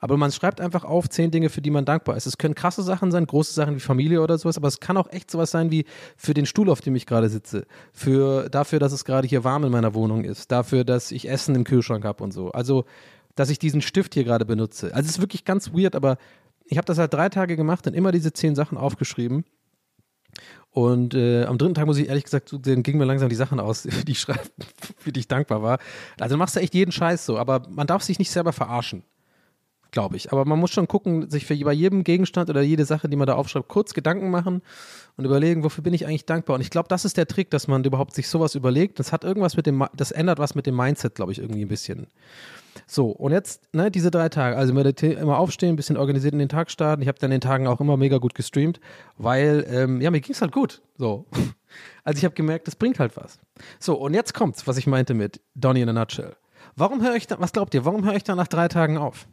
Aber 0.00 0.16
man 0.16 0.32
schreibt 0.32 0.62
einfach 0.62 0.84
auf 0.84 1.10
zehn 1.10 1.30
Dinge, 1.30 1.50
für 1.50 1.60
die 1.60 1.70
man 1.70 1.84
dankbar 1.84 2.16
ist. 2.16 2.24
Es 2.24 2.38
können 2.38 2.54
krasse 2.54 2.82
Sachen 2.82 3.12
sein, 3.12 3.26
große 3.26 3.52
Sachen 3.52 3.76
wie 3.76 3.80
Familie 3.80 4.22
oder 4.22 4.38
sowas, 4.38 4.56
aber 4.56 4.68
es 4.68 4.80
kann 4.80 4.96
auch 4.96 5.10
echt 5.10 5.30
sowas 5.30 5.50
sein 5.50 5.70
wie 5.70 5.84
für 6.16 6.32
den 6.32 6.46
Stuhl, 6.46 6.70
auf 6.70 6.80
dem 6.80 6.96
ich 6.96 7.04
gerade 7.04 7.28
sitze, 7.28 7.66
für 7.92 8.48
dafür, 8.48 8.78
dass 8.78 8.92
es 8.92 9.04
gerade 9.04 9.28
hier 9.28 9.44
warm 9.44 9.64
in 9.64 9.72
meiner 9.72 9.92
Wohnung 9.92 10.24
ist, 10.24 10.50
dafür, 10.50 10.84
dass 10.84 11.12
ich 11.12 11.28
Essen 11.28 11.54
im 11.54 11.64
Kühlschrank 11.64 12.06
habe 12.06 12.24
und 12.24 12.32
so. 12.32 12.50
Also 12.50 12.86
dass 13.34 13.50
ich 13.50 13.58
diesen 13.58 13.82
Stift 13.82 14.14
hier 14.14 14.24
gerade 14.24 14.44
benutze. 14.44 14.94
Also 14.94 15.06
es 15.06 15.16
ist 15.16 15.20
wirklich 15.20 15.44
ganz 15.44 15.72
weird, 15.72 15.94
aber 15.94 16.18
ich 16.64 16.78
habe 16.78 16.86
das 16.86 16.98
halt 16.98 17.12
drei 17.12 17.28
Tage 17.28 17.56
gemacht 17.56 17.86
und 17.86 17.94
immer 17.94 18.12
diese 18.12 18.32
zehn 18.32 18.54
Sachen 18.54 18.78
aufgeschrieben. 18.78 19.44
Und 20.70 21.14
äh, 21.14 21.44
am 21.44 21.56
dritten 21.56 21.74
Tag 21.74 21.86
muss 21.86 21.98
ich 21.98 22.08
ehrlich 22.08 22.24
gesagt, 22.24 22.52
dann 22.52 22.82
gingen 22.82 22.98
mir 22.98 23.04
langsam 23.04 23.28
die 23.28 23.36
Sachen 23.36 23.60
aus, 23.60 23.82
die 24.06 24.12
ich 24.12 24.20
schreibe, 24.20 24.40
für 24.98 25.12
die 25.12 25.20
ich 25.20 25.28
dankbar 25.28 25.62
war. 25.62 25.78
Also 26.18 26.36
machst 26.36 26.56
du 26.56 26.60
echt 26.60 26.74
jeden 26.74 26.92
Scheiß 26.92 27.24
so, 27.26 27.38
aber 27.38 27.62
man 27.68 27.86
darf 27.86 28.02
sich 28.02 28.18
nicht 28.18 28.30
selber 28.30 28.52
verarschen, 28.52 29.04
glaube 29.94 30.16
ich. 30.16 30.32
Aber 30.32 30.44
man 30.44 30.58
muss 30.58 30.72
schon 30.72 30.88
gucken, 30.88 31.30
sich 31.30 31.46
für 31.46 31.56
bei 31.56 31.72
jedem 31.72 32.04
Gegenstand 32.04 32.50
oder 32.50 32.60
jede 32.60 32.84
Sache, 32.84 33.08
die 33.08 33.16
man 33.16 33.26
da 33.26 33.36
aufschreibt, 33.36 33.68
kurz 33.68 33.94
Gedanken 33.94 34.28
machen 34.28 34.60
und 35.16 35.24
überlegen, 35.24 35.62
wofür 35.62 35.82
bin 35.84 35.94
ich 35.94 36.06
eigentlich 36.06 36.26
dankbar. 36.26 36.56
Und 36.56 36.60
ich 36.60 36.70
glaube, 36.70 36.88
das 36.88 37.04
ist 37.04 37.16
der 37.16 37.26
Trick, 37.26 37.48
dass 37.50 37.68
man 37.68 37.84
überhaupt 37.84 38.12
sich 38.12 38.28
sowas 38.28 38.56
überlegt. 38.56 38.98
Das 38.98 39.12
hat 39.12 39.22
irgendwas 39.24 39.56
mit 39.56 39.66
dem, 39.66 39.86
das 39.96 40.10
ändert 40.10 40.38
was 40.38 40.56
mit 40.56 40.66
dem 40.66 40.76
Mindset, 40.76 41.14
glaube 41.14 41.30
ich, 41.30 41.38
irgendwie 41.38 41.64
ein 41.64 41.68
bisschen. 41.68 42.08
So, 42.88 43.10
und 43.10 43.30
jetzt, 43.30 43.72
ne, 43.72 43.88
diese 43.88 44.10
drei 44.10 44.28
Tage, 44.28 44.56
also 44.56 44.74
immer 44.74 45.38
aufstehen, 45.38 45.70
ein 45.70 45.76
bisschen 45.76 45.96
organisiert 45.96 46.32
in 46.32 46.40
den 46.40 46.48
Tag 46.48 46.72
starten. 46.72 47.00
Ich 47.00 47.08
habe 47.08 47.18
dann 47.20 47.30
in 47.30 47.36
den 47.36 47.48
Tagen 47.48 47.68
auch 47.68 47.80
immer 47.80 47.96
mega 47.96 48.18
gut 48.18 48.34
gestreamt, 48.34 48.80
weil, 49.16 49.64
ähm, 49.70 50.00
ja, 50.00 50.10
mir 50.10 50.20
ging 50.20 50.34
es 50.34 50.42
halt 50.42 50.52
gut. 50.52 50.82
So. 50.98 51.26
Also 52.04 52.18
ich 52.18 52.24
habe 52.24 52.36
gemerkt, 52.36 52.68
das 52.68 52.76
bringt 52.76 53.00
halt 53.00 53.16
was. 53.16 53.40
So, 53.80 53.96
und 53.96 54.14
jetzt 54.14 54.32
kommt's, 54.32 54.64
was 54.68 54.76
ich 54.76 54.86
meinte 54.86 55.12
mit 55.12 55.40
Donny 55.56 55.80
in 55.80 55.88
a 55.88 55.92
Nutshell. 55.92 56.36
Warum 56.76 57.02
höre 57.02 57.16
ich 57.16 57.26
da, 57.26 57.40
was 57.40 57.52
glaubt 57.52 57.74
ihr, 57.74 57.84
warum 57.84 58.04
höre 58.04 58.14
ich 58.14 58.22
dann 58.22 58.36
nach 58.36 58.46
drei 58.46 58.68
Tagen 58.68 58.96
auf? 58.96 59.26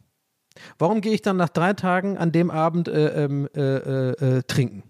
Warum 0.78 1.00
gehe 1.00 1.12
ich 1.12 1.22
dann 1.22 1.36
nach 1.36 1.48
drei 1.48 1.72
Tagen 1.72 2.16
an 2.18 2.32
dem 2.32 2.50
Abend 2.50 2.88
äh, 2.88 3.24
ähm, 3.24 3.48
äh, 3.54 3.60
äh, 3.60 4.38
äh 4.38 4.42
trinken? 4.42 4.82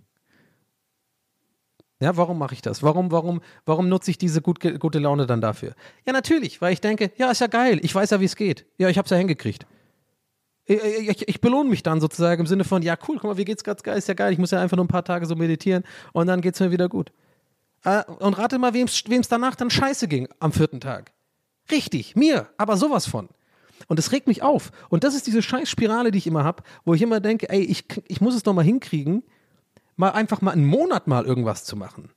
Ja, 2.02 2.16
warum 2.16 2.36
mache 2.36 2.54
ich 2.54 2.62
das? 2.62 2.82
Warum, 2.82 3.12
warum, 3.12 3.40
warum 3.64 3.88
nutze 3.88 4.10
ich 4.10 4.18
diese 4.18 4.42
gut, 4.42 4.58
gute 4.80 4.98
Laune 4.98 5.26
dann 5.26 5.40
dafür? 5.40 5.74
Ja, 6.04 6.12
natürlich, 6.12 6.60
weil 6.60 6.72
ich 6.72 6.80
denke, 6.80 7.12
ja, 7.16 7.30
ist 7.30 7.40
ja 7.40 7.46
geil, 7.46 7.78
ich 7.80 7.94
weiß 7.94 8.10
ja, 8.10 8.20
wie 8.20 8.24
es 8.24 8.34
geht. 8.34 8.66
Ja, 8.76 8.88
ich 8.88 8.98
habe 8.98 9.06
es 9.06 9.10
ja 9.10 9.16
hingekriegt. 9.16 9.66
Ich, 10.64 10.82
ich, 10.82 11.28
ich, 11.28 11.40
belohne 11.40 11.70
mich 11.70 11.84
dann 11.84 12.00
sozusagen 12.00 12.40
im 12.40 12.46
Sinne 12.46 12.64
von, 12.64 12.82
ja, 12.82 12.96
cool, 13.06 13.18
guck 13.20 13.24
mal, 13.24 13.36
wie 13.36 13.44
geht's 13.44 13.62
ganz 13.62 13.84
geil, 13.84 13.98
ist 13.98 14.08
ja 14.08 14.14
geil, 14.14 14.32
ich 14.32 14.38
muss 14.38 14.50
ja 14.50 14.60
einfach 14.60 14.76
nur 14.76 14.84
ein 14.84 14.88
paar 14.88 15.04
Tage 15.04 15.26
so 15.26 15.36
meditieren 15.36 15.84
und 16.12 16.26
dann 16.26 16.40
geht's 16.40 16.58
mir 16.58 16.72
wieder 16.72 16.88
gut. 16.88 17.12
Äh, 17.84 18.02
und 18.04 18.36
rate 18.38 18.58
mal, 18.58 18.74
wem 18.74 18.86
es 18.86 19.28
danach 19.28 19.54
dann 19.54 19.70
scheiße 19.70 20.08
ging 20.08 20.28
am 20.40 20.52
vierten 20.52 20.80
Tag. 20.80 21.12
Richtig, 21.70 22.16
mir, 22.16 22.48
aber 22.56 22.76
sowas 22.76 23.06
von. 23.06 23.28
Und 23.88 23.98
das 23.98 24.12
regt 24.12 24.26
mich 24.26 24.42
auf. 24.42 24.70
Und 24.88 25.04
das 25.04 25.14
ist 25.14 25.26
diese 25.26 25.42
Scheißspirale, 25.42 26.10
die 26.10 26.18
ich 26.18 26.26
immer 26.26 26.44
habe, 26.44 26.62
wo 26.84 26.94
ich 26.94 27.02
immer 27.02 27.20
denke, 27.20 27.48
ey, 27.48 27.62
ich, 27.62 27.84
ich 28.08 28.20
muss 28.20 28.34
es 28.34 28.42
doch 28.42 28.52
mal 28.52 28.64
hinkriegen, 28.64 29.22
mal 29.96 30.10
einfach 30.10 30.40
mal 30.40 30.52
einen 30.52 30.66
Monat 30.66 31.06
mal 31.06 31.24
irgendwas 31.24 31.64
zu 31.64 31.76
machen. 31.76 32.10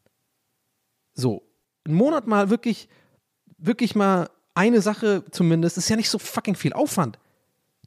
So, 1.14 1.44
einen 1.86 1.96
Monat 1.96 2.28
mal 2.28 2.50
wirklich, 2.50 2.90
wirklich 3.58 3.96
mal 3.96 4.30
eine 4.54 4.82
Sache 4.82 5.24
zumindest, 5.32 5.78
ist 5.78 5.90
ja 5.90 5.96
nicht 5.96 6.10
so 6.10 6.20
fucking 6.20 6.56
viel 6.56 6.74
Aufwand. 6.74 7.20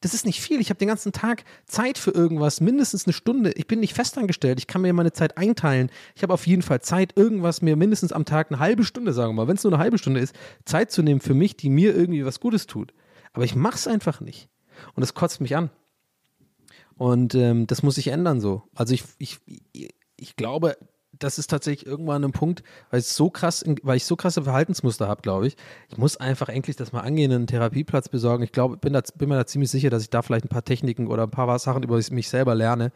Das 0.00 0.14
ist 0.14 0.26
nicht 0.26 0.40
viel. 0.40 0.60
Ich 0.60 0.70
habe 0.70 0.78
den 0.78 0.88
ganzen 0.88 1.12
Tag 1.12 1.44
Zeit 1.66 1.98
für 1.98 2.12
irgendwas, 2.12 2.60
mindestens 2.60 3.06
eine 3.06 3.12
Stunde. 3.12 3.52
Ich 3.52 3.66
bin 3.66 3.80
nicht 3.80 3.94
festangestellt. 3.94 4.58
Ich 4.58 4.66
kann 4.66 4.82
mir 4.82 4.92
meine 4.92 5.12
Zeit 5.12 5.36
einteilen. 5.36 5.90
Ich 6.14 6.22
habe 6.22 6.32
auf 6.34 6.46
jeden 6.46 6.62
Fall 6.62 6.80
Zeit, 6.80 7.16
irgendwas 7.16 7.62
mir 7.62 7.76
mindestens 7.76 8.12
am 8.12 8.24
Tag 8.24 8.50
eine 8.50 8.60
halbe 8.60 8.84
Stunde, 8.84 9.12
sagen 9.12 9.30
wir 9.30 9.42
mal, 9.42 9.48
wenn 9.48 9.56
es 9.56 9.64
nur 9.64 9.72
eine 9.72 9.82
halbe 9.82 9.98
Stunde 9.98 10.20
ist, 10.20 10.34
Zeit 10.64 10.92
zu 10.92 11.02
nehmen 11.02 11.20
für 11.20 11.34
mich, 11.34 11.56
die 11.56 11.70
mir 11.70 11.96
irgendwie 11.96 12.24
was 12.24 12.40
Gutes 12.40 12.66
tut. 12.66 12.92
Aber 13.38 13.44
ich 13.44 13.54
mache 13.54 13.76
es 13.76 13.86
einfach 13.86 14.20
nicht. 14.20 14.48
Und 14.94 15.04
es 15.04 15.14
kotzt 15.14 15.40
mich 15.40 15.54
an. 15.54 15.70
Und 16.96 17.36
ähm, 17.36 17.68
das 17.68 17.84
muss 17.84 17.94
sich 17.94 18.08
ändern 18.08 18.40
so. 18.40 18.64
Also 18.74 18.94
ich, 18.94 19.04
ich, 19.18 19.38
ich 20.16 20.34
glaube, 20.34 20.76
das 21.16 21.38
ist 21.38 21.46
tatsächlich 21.46 21.86
irgendwann 21.86 22.24
ein 22.24 22.32
Punkt, 22.32 22.64
weil 22.90 22.98
ich 22.98 23.06
so 23.06 23.30
krass, 23.30 23.64
weil 23.84 23.96
ich 23.96 24.06
so 24.06 24.16
krasse 24.16 24.42
Verhaltensmuster 24.42 25.06
habe, 25.06 25.22
glaube 25.22 25.46
ich. 25.46 25.56
Ich 25.88 25.98
muss 25.98 26.16
einfach 26.16 26.48
endlich 26.48 26.74
das 26.74 26.90
mal 26.90 27.02
angehen, 27.02 27.30
einen 27.30 27.46
Therapieplatz 27.46 28.08
besorgen. 28.08 28.42
Ich 28.42 28.50
glaube, 28.50 28.76
bin, 28.76 29.00
bin 29.14 29.28
mir 29.28 29.36
da 29.36 29.46
ziemlich 29.46 29.70
sicher, 29.70 29.88
dass 29.88 30.02
ich 30.02 30.10
da 30.10 30.22
vielleicht 30.22 30.46
ein 30.46 30.48
paar 30.48 30.64
Techniken 30.64 31.06
oder 31.06 31.22
ein 31.22 31.30
paar 31.30 31.60
Sachen 31.60 31.84
über 31.84 32.00
mich 32.10 32.28
selber 32.28 32.56
lerne. 32.56 32.90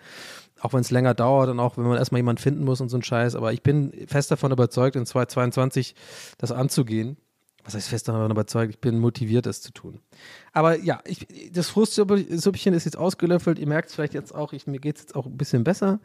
Auch 0.61 0.73
wenn 0.73 0.81
es 0.81 0.91
länger 0.91 1.15
dauert 1.15 1.51
und 1.51 1.61
auch 1.61 1.77
wenn 1.77 1.85
man 1.85 1.99
erstmal 1.99 2.19
jemanden 2.19 2.43
finden 2.43 2.65
muss 2.65 2.81
und 2.81 2.89
so 2.89 2.97
ein 2.97 3.05
Scheiß. 3.05 3.37
Aber 3.37 3.53
ich 3.53 3.63
bin 3.63 3.93
fest 4.09 4.33
davon 4.33 4.51
überzeugt, 4.51 4.97
in 4.97 5.07
2022 5.07 5.95
das 6.37 6.51
anzugehen 6.51 7.17
was 7.65 7.75
heißt 7.75 7.89
fest 7.89 8.09
davon 8.09 8.31
überzeugt, 8.31 8.75
ich 8.75 8.81
bin 8.81 8.99
motiviert, 8.99 9.47
das 9.47 9.61
zu 9.61 9.73
tun. 9.73 10.01
Aber 10.53 10.79
ja, 10.79 11.01
ich, 11.05 11.27
das 11.53 11.69
Frustsüppchen 11.69 12.75
ist 12.75 12.85
jetzt 12.85 12.99
ausgelöffelt. 12.99 13.59
Ihr 13.59 13.69
merkt 13.69 13.89
es 13.89 13.95
vielleicht 13.95 14.15
jetzt 14.15 14.35
auch, 14.35 14.53
ich, 14.53 14.67
mir 14.67 14.81
geht 14.81 14.97
es 14.97 15.03
jetzt 15.03 15.15
auch 15.15 15.27
ein 15.27 15.37
bisschen 15.37 15.63
besser, 15.63 16.01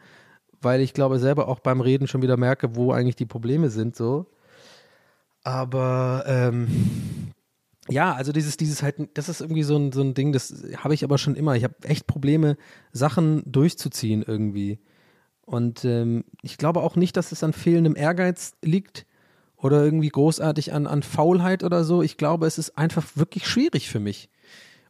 weil 0.60 0.80
ich 0.80 0.94
glaube 0.94 1.18
selber 1.18 1.48
auch 1.48 1.58
beim 1.58 1.80
Reden 1.80 2.06
schon 2.06 2.22
wieder 2.22 2.36
merke, 2.36 2.76
wo 2.76 2.92
eigentlich 2.92 3.16
die 3.16 3.26
Probleme 3.26 3.70
sind. 3.70 3.96
So. 3.96 4.26
Aber 5.42 6.24
ähm, 6.26 7.32
ja, 7.88 8.12
also 8.12 8.32
dieses, 8.32 8.56
dieses 8.56 8.82
halt, 8.82 8.96
das 9.14 9.28
ist 9.28 9.40
irgendwie 9.40 9.64
so 9.64 9.76
ein, 9.76 9.90
so 9.90 10.02
ein 10.02 10.14
Ding, 10.14 10.32
das 10.32 10.62
habe 10.76 10.94
ich 10.94 11.02
aber 11.02 11.18
schon 11.18 11.34
immer. 11.34 11.56
Ich 11.56 11.64
habe 11.64 11.74
echt 11.82 12.06
Probleme, 12.06 12.56
Sachen 12.92 13.42
durchzuziehen 13.46 14.22
irgendwie. 14.22 14.78
Und 15.44 15.84
ähm, 15.84 16.24
ich 16.42 16.58
glaube 16.58 16.82
auch 16.82 16.94
nicht, 16.94 17.16
dass 17.16 17.32
es 17.32 17.42
an 17.42 17.52
fehlendem 17.52 17.96
Ehrgeiz 17.96 18.52
liegt 18.62 19.06
oder 19.60 19.84
irgendwie 19.84 20.08
großartig 20.08 20.72
an, 20.72 20.86
an 20.86 21.02
Faulheit 21.02 21.64
oder 21.64 21.84
so. 21.84 22.02
Ich 22.02 22.16
glaube, 22.16 22.46
es 22.46 22.58
ist 22.58 22.78
einfach 22.78 23.04
wirklich 23.14 23.46
schwierig 23.46 23.88
für 23.88 24.00
mich. 24.00 24.30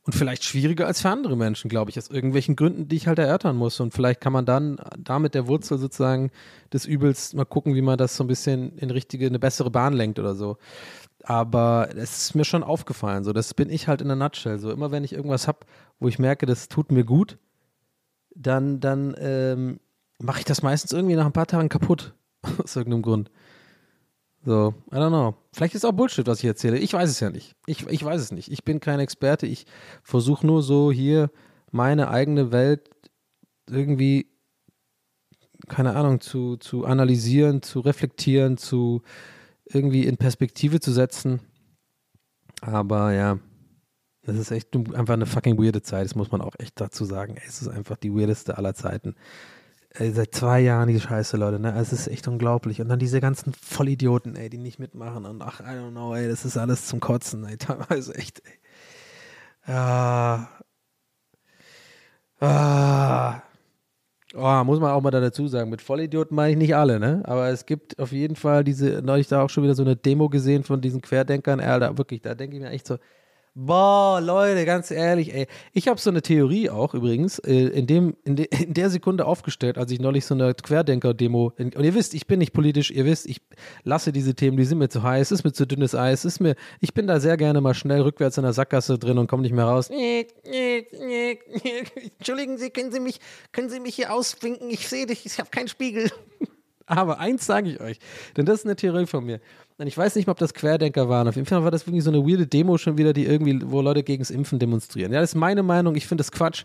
Und 0.03 0.15
vielleicht 0.15 0.45
schwieriger 0.45 0.87
als 0.87 1.03
für 1.03 1.11
andere 1.11 1.37
Menschen, 1.37 1.69
glaube 1.69 1.91
ich, 1.91 1.99
aus 1.99 2.09
irgendwelchen 2.09 2.57
Gründen, 2.57 2.89
die 2.89 2.97
ich 2.97 3.07
halt 3.07 3.19
erörtern 3.19 3.57
muss. 3.57 3.79
Und 3.81 3.93
vielleicht 3.93 4.21
kann 4.23 4.33
man 4.33 4.47
dann 4.47 4.79
damit 4.97 5.35
der 5.35 5.47
Wurzel 5.47 5.77
sozusagen 5.77 6.31
des 6.73 6.87
Übels 6.87 7.35
mal 7.35 7.45
gucken, 7.45 7.75
wie 7.75 7.83
man 7.83 7.99
das 7.99 8.17
so 8.17 8.25
ein 8.25 8.27
bisschen 8.27 8.79
in 8.79 8.91
richtige, 8.91 9.27
eine 9.27 9.39
bessere 9.39 9.71
Bahn 9.71 9.93
lenkt 9.93 10.19
oder 10.19 10.35
so. 10.35 10.57
Aber 11.25 11.91
es 11.95 12.19
ist 12.19 12.35
mir 12.35 12.45
schon 12.45 12.63
aufgefallen, 12.63 13.25
so, 13.25 13.35
das 13.35 13.53
bin 13.53 13.69
ich 13.69 13.87
halt 13.87 14.01
in 14.01 14.09
der 14.09 14.17
Nutshell. 14.17 14.59
So, 14.59 14.71
immer 14.71 14.91
wenn 14.93 15.05
ich 15.05 15.13
irgendwas 15.13 15.47
habe, 15.47 15.61
wo 15.99 16.09
ich 16.09 16.19
merke, 16.19 16.47
das 16.47 16.69
tut 16.69 16.91
mir 16.91 17.05
gut, 17.05 17.37
dann, 18.35 18.81
dann 18.81 19.15
ähm, 19.19 19.81
mache 20.19 20.39
ich 20.39 20.47
das 20.47 20.63
meistens 20.63 20.93
irgendwie 20.93 21.17
nach 21.17 21.27
ein 21.27 21.33
paar 21.33 21.47
Tagen 21.47 21.69
kaputt. 21.69 22.15
aus 22.63 22.77
irgendeinem 22.77 23.03
Grund. 23.03 23.31
So, 24.45 24.75
I 24.93 24.97
don't 24.97 25.09
know. 25.09 25.35
Vielleicht 25.53 25.75
ist 25.75 25.85
auch 25.85 25.93
Bullshit, 25.93 26.27
was 26.27 26.39
ich 26.39 26.45
erzähle. 26.45 26.79
Ich 26.79 26.93
weiß 26.93 27.11
es 27.11 27.21
ja 27.21 27.31
nicht. 27.31 27.57
Ich, 27.67 27.87
ich 27.89 28.05
weiß 28.05 28.21
es 28.21 28.33
nicht. 28.33 28.51
Ich 28.51 28.65
bin 28.65 28.81
kein 28.81 29.01
Experte. 29.01 29.47
Ich 29.47 29.67
versuche 30.03 30.47
nur 30.47 30.63
so 30.63 30.93
hier 30.93 31.31
meine 31.71 32.09
eigene 32.09 32.53
Welt 32.53 32.91
irgendwie, 33.69 34.31
keine 35.69 35.97
Ahnung, 35.97 36.21
zu, 36.21 36.57
zu 36.57 36.85
analysieren, 36.85 37.63
zu 37.63 37.81
reflektieren, 37.81 38.57
zu 38.57 39.03
irgendwie 39.67 40.07
in 40.07 40.17
Perspektive 40.17 40.81
zu 40.81 40.93
setzen. 40.93 41.41
Aber 42.61 43.13
ja, 43.13 43.39
das 44.23 44.37
ist 44.37 44.51
echt 44.51 44.75
einfach 44.77 45.15
eine 45.15 45.27
fucking 45.27 45.59
weirde 45.59 45.83
Zeit. 45.83 46.05
Das 46.05 46.15
muss 46.15 46.31
man 46.31 46.41
auch 46.41 46.55
echt 46.59 46.81
dazu 46.81 47.05
sagen. 47.05 47.37
Es 47.47 47.63
ist 47.63 47.69
einfach 47.69 47.97
die 47.97 48.15
weirdeste 48.15 48.57
aller 48.57 48.75
Zeiten. 48.75 49.15
Ey, 49.95 50.13
seit 50.13 50.35
zwei 50.35 50.61
Jahren 50.61 50.89
die 50.89 51.01
Scheiße, 51.01 51.37
Leute, 51.37 51.59
ne? 51.59 51.75
Es 51.77 51.93
ist 51.93 52.09
echt 52.09 52.29
unglaublich. 52.29 52.81
Und 52.81 52.89
dann 52.89 52.99
diese 52.99 53.21
ganzen 53.21 53.53
Vollidioten, 53.55 54.37
ey, 54.37 54.51
die 54.51 54.59
nicht 54.59 54.79
mitmachen. 54.79 55.25
Und 55.25 55.43
ach, 55.43 55.61
I 55.61 55.65
don't 55.65 55.91
know, 55.93 56.15
ey, 56.15 56.29
das 56.29 56.45
ist 56.45 56.57
alles 56.57 56.87
zum 56.87 57.01
Kotzen, 57.01 57.45
ey. 57.47 57.57
Teilweise 57.59 58.15
echt, 58.15 58.43
ey. 58.47 58.53
Ja. 59.67 60.49
Ah. 62.41 63.43
Oh, 64.35 64.65
muss 64.65 64.79
man 64.81 64.93
auch 64.93 65.01
mal 65.03 65.11
da 65.11 65.21
dazu 65.21 65.49
sagen. 65.49 65.71
Mit 65.71 65.81
Vollidioten 65.83 66.35
meine 66.37 66.53
ich 66.53 66.59
nicht 66.59 66.77
alle, 66.77 67.01
ne? 67.01 67.23
Aber 67.25 67.49
es 67.49 67.65
gibt 67.67 67.99
auf 67.99 68.13
jeden 68.13 68.37
Fall 68.37 68.63
diese, 68.65 69.03
neulich 69.03 69.29
da 69.29 69.43
auch 69.43 69.51
schon 69.51 69.65
wieder 69.65 69.75
so 69.75 69.83
eine 69.83 69.97
Demo 69.97 70.29
gesehen 70.29 70.65
von 70.65 70.81
diesen 70.83 71.01
Querdenkern. 71.01 71.61
Ey, 71.61 71.81
da 71.81 71.97
wirklich, 71.97 72.21
da 72.23 72.35
denke 72.35 72.57
ich 72.57 72.63
mir 72.63 72.71
echt 72.71 72.87
so, 72.87 72.99
Boah, 73.61 74.21
Leute, 74.21 74.65
ganz 74.65 74.93
ehrlich, 74.93 75.35
ey. 75.35 75.49
Ich 75.73 75.89
habe 75.89 75.99
so 75.99 76.11
eine 76.11 76.23
Theorie 76.23 76.71
auch 76.71 76.95
übrigens, 76.95 77.41
äh, 77.41 77.67
in, 77.71 77.89
dem, 77.89 78.15
in, 78.23 78.37
de, 78.37 78.47
in 78.57 78.73
der 78.73 78.89
Sekunde 78.89 79.27
aufgestellt, 79.27 79.79
als 79.79 79.91
ich 79.91 79.99
neulich 79.99 80.27
so 80.27 80.35
eine 80.35 80.55
Querdenker-Demo, 80.55 81.55
und 81.59 81.75
ihr 81.77 81.95
wisst, 81.97 82.15
ich 82.15 82.29
bin 82.29 82.39
nicht 82.39 82.53
politisch, 82.53 82.93
ihr 82.93 83.05
wisst, 83.05 83.27
ich 83.27 83.41
lasse 83.83 84.13
diese 84.13 84.37
Themen, 84.37 84.59
die 84.59 84.65
sind 84.65 84.79
mir 84.79 84.89
zu 84.89 85.03
heiß, 85.03 85.33
ist 85.33 85.43
mir 85.43 85.53
zu 85.53 85.67
dünnes 85.67 85.97
Eis, 85.97 86.25
ist 86.25 86.39
mir, 86.39 86.55
ich 86.79 86.95
bin 86.95 87.09
da 87.09 87.19
sehr 87.19 87.37
gerne 87.37 87.61
mal 87.61 87.75
schnell 87.75 88.03
rückwärts 88.03 88.37
in 88.37 88.45
der 88.45 88.53
Sackgasse 88.53 88.97
drin 88.97 89.19
und 89.19 89.27
komme 89.27 89.43
nicht 89.43 89.55
mehr 89.55 89.65
raus. 89.65 89.91
Entschuldigen 92.21 92.59
Sie, 92.59 92.71
können 92.71 92.93
Sie 92.93 93.01
mich, 93.01 93.19
können 93.51 93.71
Sie 93.71 93.81
mich 93.81 93.97
hier 93.97 94.15
auswinken? 94.15 94.71
Ich 94.71 94.87
sehe 94.87 95.07
dich, 95.07 95.27
ich 95.27 95.37
habe 95.41 95.51
keinen 95.51 95.67
Spiegel. 95.67 96.13
Aber 96.89 97.21
eins 97.21 97.47
sage 97.47 97.71
ich 97.71 97.81
euch, 97.81 97.99
denn 98.37 98.47
das 98.47 98.61
ist 98.61 98.65
eine 98.67 98.77
Theorie 98.77 99.07
von 99.07 99.25
mir. 99.25 99.41
Und 99.77 99.87
ich 99.87 99.97
weiß 99.97 100.17
nicht 100.17 100.27
mal, 100.27 100.33
ob 100.33 100.39
das 100.39 100.55
Querdenker 100.55 101.09
waren. 101.09 101.29
Auf 101.29 101.37
jeden 101.37 101.47
Fall 101.47 101.63
war 101.63 101.71
das 101.71 101.87
wirklich 101.87 102.03
so 102.03 102.11
eine 102.11 102.27
weirde 102.27 102.47
Demo 102.47 102.79
schon 102.79 102.99
wieder, 102.99 103.13
die 103.13 103.27
irgendwie, 103.27 103.61
wo 103.65 103.81
Leute 103.81 104.03
gegens 104.03 104.31
Impfen 104.31 104.59
demonstrieren. 104.59 105.13
Ja, 105.13 105.21
das 105.21 105.31
ist 105.31 105.37
meine 105.37 105.63
Meinung. 105.63 105.95
Ich 105.95 106.07
finde 106.07 106.23
das 106.23 106.33
Quatsch. 106.33 106.65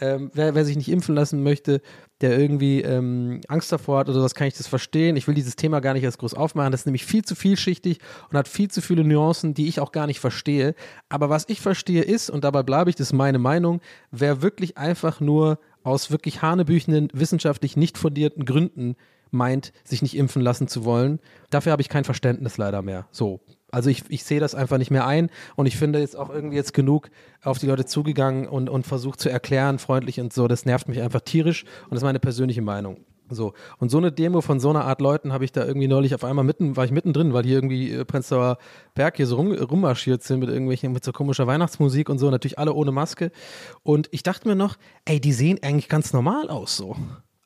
Ähm, 0.00 0.30
wer, 0.32 0.54
wer, 0.54 0.64
sich 0.64 0.76
nicht 0.76 0.90
impfen 0.90 1.16
lassen 1.16 1.42
möchte, 1.42 1.80
der 2.20 2.38
irgendwie 2.38 2.82
ähm, 2.82 3.40
Angst 3.48 3.72
davor 3.72 3.98
hat 3.98 4.08
oder 4.08 4.18
sowas, 4.18 4.36
kann 4.36 4.46
ich 4.46 4.54
das 4.54 4.68
verstehen. 4.68 5.16
Ich 5.16 5.26
will 5.26 5.34
dieses 5.34 5.56
Thema 5.56 5.80
gar 5.80 5.92
nicht 5.92 6.04
erst 6.04 6.18
groß 6.18 6.34
aufmachen. 6.34 6.70
Das 6.70 6.82
ist 6.82 6.86
nämlich 6.86 7.04
viel 7.04 7.24
zu 7.24 7.34
vielschichtig 7.34 7.98
und 8.30 8.36
hat 8.36 8.46
viel 8.46 8.70
zu 8.70 8.80
viele 8.80 9.02
Nuancen, 9.02 9.54
die 9.54 9.66
ich 9.66 9.80
auch 9.80 9.90
gar 9.90 10.06
nicht 10.06 10.20
verstehe. 10.20 10.76
Aber 11.08 11.30
was 11.30 11.46
ich 11.48 11.60
verstehe 11.60 12.02
ist, 12.02 12.30
und 12.30 12.44
dabei 12.44 12.62
bleibe 12.62 12.90
ich, 12.90 12.96
das 12.96 13.08
ist 13.08 13.12
meine 13.12 13.40
Meinung, 13.40 13.80
wer 14.12 14.40
wirklich 14.40 14.78
einfach 14.78 15.18
nur 15.18 15.58
aus 15.82 16.12
wirklich 16.12 16.42
hanebüchenden, 16.42 17.08
wissenschaftlich 17.12 17.76
nicht 17.76 17.98
fundierten 17.98 18.44
Gründen 18.44 18.94
meint, 19.30 19.72
sich 19.84 20.02
nicht 20.02 20.16
impfen 20.16 20.42
lassen 20.42 20.68
zu 20.68 20.84
wollen. 20.84 21.20
Dafür 21.50 21.72
habe 21.72 21.82
ich 21.82 21.88
kein 21.88 22.04
Verständnis 22.04 22.58
leider 22.58 22.82
mehr. 22.82 23.06
So. 23.10 23.40
Also 23.70 23.90
ich, 23.90 24.04
ich 24.08 24.24
sehe 24.24 24.40
das 24.40 24.54
einfach 24.54 24.78
nicht 24.78 24.90
mehr 24.90 25.06
ein 25.06 25.28
und 25.54 25.66
ich 25.66 25.76
finde 25.76 25.98
jetzt 25.98 26.16
auch 26.16 26.30
irgendwie 26.30 26.56
jetzt 26.56 26.72
genug 26.72 27.10
auf 27.42 27.58
die 27.58 27.66
Leute 27.66 27.84
zugegangen 27.84 28.48
und, 28.48 28.70
und 28.70 28.86
versucht 28.86 29.20
zu 29.20 29.28
erklären, 29.28 29.78
freundlich 29.78 30.20
und 30.20 30.32
so. 30.32 30.48
Das 30.48 30.64
nervt 30.64 30.88
mich 30.88 31.02
einfach 31.02 31.20
tierisch 31.20 31.64
und 31.84 31.90
das 31.92 31.98
ist 31.98 32.04
meine 32.04 32.20
persönliche 32.20 32.62
Meinung. 32.62 33.04
So. 33.30 33.52
Und 33.78 33.90
so 33.90 33.98
eine 33.98 34.12
Demo 34.12 34.40
von 34.40 34.60
so 34.60 34.70
einer 34.70 34.84
Art 34.84 35.00
Leuten 35.00 35.32
habe 35.32 35.44
ich 35.44 35.52
da 35.52 35.64
irgendwie 35.64 35.88
neulich 35.88 36.14
auf 36.14 36.24
einmal 36.24 36.44
mitten, 36.44 36.76
war 36.76 36.84
ich 36.84 36.90
mittendrin, 36.90 37.32
weil 37.32 37.44
hier 37.44 37.56
irgendwie 37.56 37.92
äh, 37.92 38.04
Prenzlauer 38.04 38.58
Berg 38.94 39.16
hier 39.16 39.26
so 39.26 39.36
rum, 39.36 39.52
rummarschiert 39.52 40.22
sind 40.22 40.40
mit 40.40 40.48
irgendwelchen, 40.48 40.92
mit 40.92 41.04
so 41.04 41.12
komischer 41.12 41.46
Weihnachtsmusik 41.46 42.08
und 42.08 42.18
so, 42.18 42.30
natürlich 42.30 42.58
alle 42.58 42.72
ohne 42.72 42.92
Maske. 42.92 43.30
Und 43.82 44.08
ich 44.12 44.22
dachte 44.22 44.48
mir 44.48 44.54
noch, 44.54 44.76
ey, 45.04 45.20
die 45.20 45.32
sehen 45.32 45.58
eigentlich 45.62 45.88
ganz 45.88 46.12
normal 46.12 46.48
aus 46.48 46.76
so. 46.76 46.96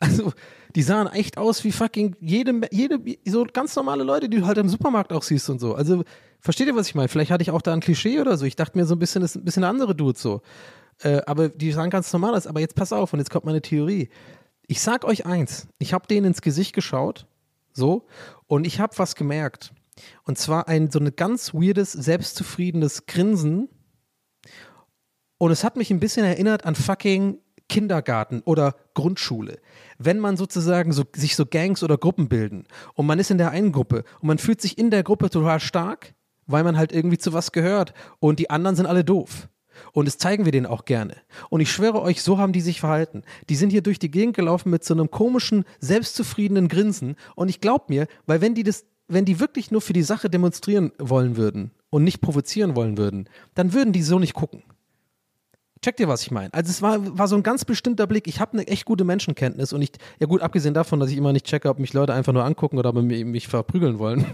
Also, 0.02 0.32
die 0.74 0.82
sahen 0.82 1.06
echt 1.06 1.38
aus 1.38 1.62
wie 1.62 1.70
fucking 1.70 2.16
jede, 2.20 2.62
jede, 2.72 2.98
so 3.24 3.46
ganz 3.50 3.76
normale 3.76 4.02
Leute, 4.02 4.28
die 4.28 4.38
du 4.38 4.46
halt 4.46 4.58
im 4.58 4.68
Supermarkt 4.68 5.12
auch 5.12 5.22
siehst 5.22 5.48
und 5.48 5.60
so. 5.60 5.76
Also, 5.76 6.02
versteht 6.40 6.66
ihr, 6.66 6.74
was 6.74 6.88
ich 6.88 6.96
meine? 6.96 7.06
Vielleicht 7.08 7.30
hatte 7.30 7.42
ich 7.42 7.52
auch 7.52 7.62
da 7.62 7.72
ein 7.72 7.78
Klischee 7.78 8.20
oder 8.20 8.36
so. 8.36 8.44
Ich 8.44 8.56
dachte 8.56 8.76
mir 8.76 8.84
so 8.84 8.96
ein 8.96 8.98
bisschen, 8.98 9.22
das 9.22 9.36
ist 9.36 9.42
ein 9.42 9.44
bisschen 9.44 9.62
andere 9.62 9.94
Dudes 9.94 10.20
so. 10.20 10.42
Äh, 10.98 11.22
aber 11.26 11.50
die 11.50 11.70
sahen 11.70 11.88
ganz 11.88 12.12
normal 12.12 12.34
aus. 12.34 12.48
Aber 12.48 12.58
jetzt 12.58 12.74
pass 12.74 12.92
auf, 12.92 13.12
und 13.12 13.20
jetzt 13.20 13.30
kommt 13.30 13.44
meine 13.44 13.62
Theorie. 13.62 14.08
Ich 14.66 14.80
sag 14.80 15.04
euch 15.04 15.24
eins, 15.24 15.68
ich 15.78 15.92
habe 15.92 16.08
denen 16.08 16.26
ins 16.26 16.42
Gesicht 16.42 16.74
geschaut, 16.74 17.26
so, 17.72 18.06
und 18.48 18.66
ich 18.66 18.80
habe 18.80 18.98
was 18.98 19.14
gemerkt. 19.14 19.72
Und 20.24 20.36
zwar 20.36 20.66
ein 20.66 20.90
so 20.90 20.98
ein 20.98 21.14
ganz 21.14 21.54
weirdes, 21.54 21.92
selbstzufriedenes 21.92 23.06
Grinsen. 23.06 23.68
Und 25.38 25.52
es 25.52 25.62
hat 25.62 25.76
mich 25.76 25.92
ein 25.92 26.00
bisschen 26.00 26.24
erinnert 26.24 26.64
an 26.64 26.74
fucking 26.74 27.38
Kindergarten 27.68 28.42
oder 28.44 28.76
Grundschule. 28.94 29.58
Wenn 30.04 30.18
man 30.18 30.36
sozusagen 30.36 30.92
so, 30.92 31.04
sich 31.14 31.36
so 31.36 31.46
Gangs 31.46 31.82
oder 31.82 31.98
Gruppen 31.98 32.28
bilden 32.28 32.66
und 32.94 33.06
man 33.06 33.18
ist 33.18 33.30
in 33.30 33.38
der 33.38 33.50
einen 33.50 33.72
Gruppe 33.72 34.04
und 34.20 34.28
man 34.28 34.38
fühlt 34.38 34.60
sich 34.60 34.78
in 34.78 34.90
der 34.90 35.02
Gruppe 35.02 35.30
total 35.30 35.60
stark, 35.60 36.14
weil 36.46 36.64
man 36.64 36.76
halt 36.76 36.92
irgendwie 36.92 37.18
zu 37.18 37.32
was 37.32 37.52
gehört 37.52 37.94
und 38.18 38.38
die 38.38 38.50
anderen 38.50 38.76
sind 38.76 38.86
alle 38.86 39.04
doof. 39.04 39.48
Und 39.92 40.06
das 40.06 40.18
zeigen 40.18 40.44
wir 40.44 40.52
denen 40.52 40.66
auch 40.66 40.84
gerne. 40.84 41.16
Und 41.48 41.60
ich 41.60 41.70
schwöre 41.70 42.02
euch, 42.02 42.22
so 42.22 42.38
haben 42.38 42.52
die 42.52 42.60
sich 42.60 42.80
verhalten. 42.80 43.22
Die 43.48 43.56
sind 43.56 43.70
hier 43.70 43.82
durch 43.82 43.98
die 43.98 44.10
Gegend 44.10 44.36
gelaufen 44.36 44.70
mit 44.70 44.84
so 44.84 44.94
einem 44.94 45.10
komischen, 45.10 45.64
selbstzufriedenen 45.80 46.68
Grinsen. 46.68 47.16
Und 47.34 47.48
ich 47.48 47.60
glaube 47.60 47.86
mir, 47.88 48.06
weil 48.26 48.40
wenn 48.40 48.54
die 48.54 48.62
das, 48.62 48.84
wenn 49.08 49.24
die 49.24 49.40
wirklich 49.40 49.70
nur 49.70 49.80
für 49.80 49.92
die 49.92 50.02
Sache 50.02 50.30
demonstrieren 50.30 50.92
wollen 50.98 51.36
würden 51.36 51.72
und 51.90 52.04
nicht 52.04 52.20
provozieren 52.20 52.76
wollen 52.76 52.96
würden, 52.96 53.28
dann 53.54 53.72
würden 53.72 53.92
die 53.92 54.02
so 54.02 54.18
nicht 54.18 54.34
gucken. 54.34 54.62
Checkt 55.82 55.98
ihr, 55.98 56.06
was 56.06 56.22
ich 56.22 56.30
meine? 56.30 56.54
Also 56.54 56.70
es 56.70 56.80
war, 56.80 57.18
war 57.18 57.26
so 57.26 57.34
ein 57.34 57.42
ganz 57.42 57.64
bestimmter 57.64 58.06
Blick. 58.06 58.28
Ich 58.28 58.38
habe 58.38 58.52
eine 58.52 58.68
echt 58.68 58.84
gute 58.84 59.02
Menschenkenntnis 59.02 59.72
und 59.72 59.82
ich, 59.82 59.90
ja 60.20 60.28
gut, 60.28 60.40
abgesehen 60.40 60.74
davon, 60.74 61.00
dass 61.00 61.10
ich 61.10 61.16
immer 61.16 61.32
nicht 61.32 61.44
checke, 61.46 61.68
ob 61.68 61.80
mich 61.80 61.92
Leute 61.92 62.14
einfach 62.14 62.32
nur 62.32 62.44
angucken 62.44 62.78
oder 62.78 62.90
ob 62.90 63.02
mich, 63.02 63.24
mich 63.24 63.48
verprügeln 63.48 63.98
wollen. 63.98 64.24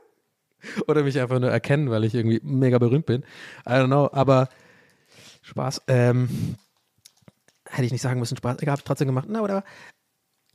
oder 0.88 1.04
mich 1.04 1.20
einfach 1.20 1.38
nur 1.38 1.50
erkennen, 1.50 1.90
weil 1.90 2.02
ich 2.02 2.14
irgendwie 2.14 2.40
mega 2.42 2.78
berühmt 2.78 3.06
bin. 3.06 3.22
I 3.64 3.70
don't 3.70 3.86
know, 3.86 4.10
aber 4.12 4.48
Spaß. 5.42 5.82
Ähm, 5.86 6.56
hätte 7.68 7.84
ich 7.84 7.92
nicht 7.92 8.02
sagen 8.02 8.18
müssen, 8.18 8.36
Spaß. 8.36 8.56
Ich 8.60 8.68
trotzdem 8.82 9.06
gemacht. 9.06 9.28
Na, 9.30 9.42
oder 9.42 9.62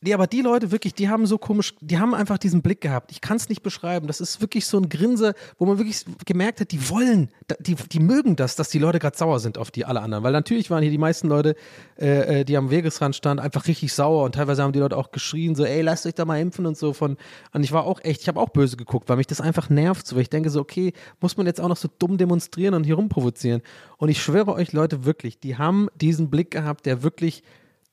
Nee, 0.04 0.16
aber 0.16 0.26
die 0.26 0.42
Leute 0.42 0.72
wirklich, 0.72 0.96
die 0.96 1.10
haben 1.10 1.28
so 1.28 1.38
komisch, 1.38 1.76
die 1.80 2.00
haben 2.00 2.16
einfach 2.16 2.40
diesen 2.40 2.64
Blick 2.64 2.82
gehabt. 2.82 3.12
Ich 3.12 3.22
kann 3.22 3.38
es 3.38 3.50
nicht 3.50 3.62
beschreiben. 3.62 4.08
Das 4.08 4.20
ist 4.20 4.42
wirklich 4.42 4.66
so 4.66 4.80
ein 4.80 4.90
Grinse, 4.90 5.36
wo 5.60 5.68
man 5.68 5.78
wirklich 5.78 6.06
gemerkt 6.26 6.60
hat, 6.60 6.72
die 6.72 6.90
wollen, 6.90 7.30
die, 7.60 7.76
die 7.76 8.00
mögen 8.00 8.36
das, 8.36 8.56
dass 8.56 8.70
die 8.70 8.80
Leute 8.80 8.98
gerade 8.98 9.16
sauer 9.16 9.40
sind 9.40 9.60
auf 9.60 9.70
die 9.70 9.86
alle 9.86 10.02
anderen. 10.02 10.24
Weil 10.24 10.32
natürlich 10.32 10.72
waren 10.72 10.82
hier 10.82 10.90
die 10.90 10.98
meisten 10.98 11.28
Leute, 11.28 11.56
äh, 12.00 12.40
äh, 12.40 12.46
die 12.46 12.58
am 12.58 12.72
Wegesrand 12.72 13.16
standen, 13.16 13.44
einfach 13.44 13.68
richtig 13.68 13.94
sauer 13.94 14.24
und 14.24 14.34
teilweise 14.34 14.64
haben 14.64 14.74
die 14.74 14.80
Leute 14.80 14.98
auch 14.98 15.12
geschrien, 15.12 15.54
so, 15.54 15.66
ey, 15.66 15.84
lasst 15.84 16.08
euch 16.08 16.16
da 16.16 16.26
mal 16.26 16.40
impfen 16.40 16.66
und 16.66 16.78
so 16.78 16.94
von. 16.94 17.16
Und 17.54 17.64
ich 17.64 17.72
war 17.72 17.86
auch 17.86 18.00
echt, 18.04 18.22
ich 18.22 18.28
habe 18.28 18.40
auch 18.40 18.50
böse 18.50 18.78
geguckt, 18.78 19.08
weil 19.08 19.18
mich 19.18 19.28
das 19.28 19.40
einfach 19.40 19.70
nervt, 19.70 20.08
so, 20.08 20.16
weil 20.16 20.24
ich 20.24 20.32
denke 20.32 20.50
so, 20.50 20.62
okay, 20.62 20.94
muss 21.20 21.38
man 21.38 21.46
jetzt 21.46 21.62
auch 21.62 21.70
noch 21.70 21.78
so 21.78 21.88
dumm 22.00 22.18
demonstrieren 22.18 22.74
und 22.74 22.86
hier 22.86 22.96
rumprovozieren. 22.96 23.62
Und 23.98 24.10
ich 24.10 24.20
schwöre 24.20 24.54
euch, 24.54 24.74
Leute, 24.74 25.06
wirklich, 25.06 25.40
die 25.40 25.60
haben 25.60 25.90
diesen 25.94 26.32
Blick 26.32 26.50
gehabt, 26.50 26.88
der 26.88 27.04
wirklich 27.04 27.44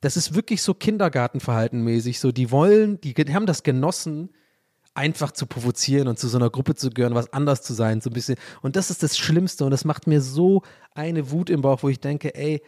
das 0.00 0.16
ist 0.16 0.34
wirklich 0.34 0.62
so 0.62 0.74
Kindergartenverhaltenmäßig. 0.74 2.20
So, 2.20 2.32
die 2.32 2.50
wollen, 2.50 3.00
die 3.00 3.14
haben 3.32 3.46
das 3.46 3.62
genossen, 3.62 4.30
einfach 4.94 5.30
zu 5.30 5.46
provozieren 5.46 6.08
und 6.08 6.18
zu 6.18 6.28
so 6.28 6.38
einer 6.38 6.50
Gruppe 6.50 6.74
zu 6.74 6.90
gehören, 6.90 7.14
was 7.14 7.32
anders 7.32 7.62
zu 7.62 7.72
sein, 7.72 8.00
so 8.00 8.10
ein 8.10 8.14
bisschen. 8.14 8.36
Und 8.62 8.74
das 8.76 8.90
ist 8.90 9.02
das 9.02 9.16
Schlimmste 9.16 9.64
und 9.64 9.70
das 9.70 9.84
macht 9.84 10.06
mir 10.06 10.20
so 10.20 10.62
eine 10.94 11.30
Wut 11.30 11.50
im 11.50 11.60
Bauch, 11.60 11.82
wo 11.82 11.88
ich 11.88 12.00
denke, 12.00 12.34
ey, 12.34 12.60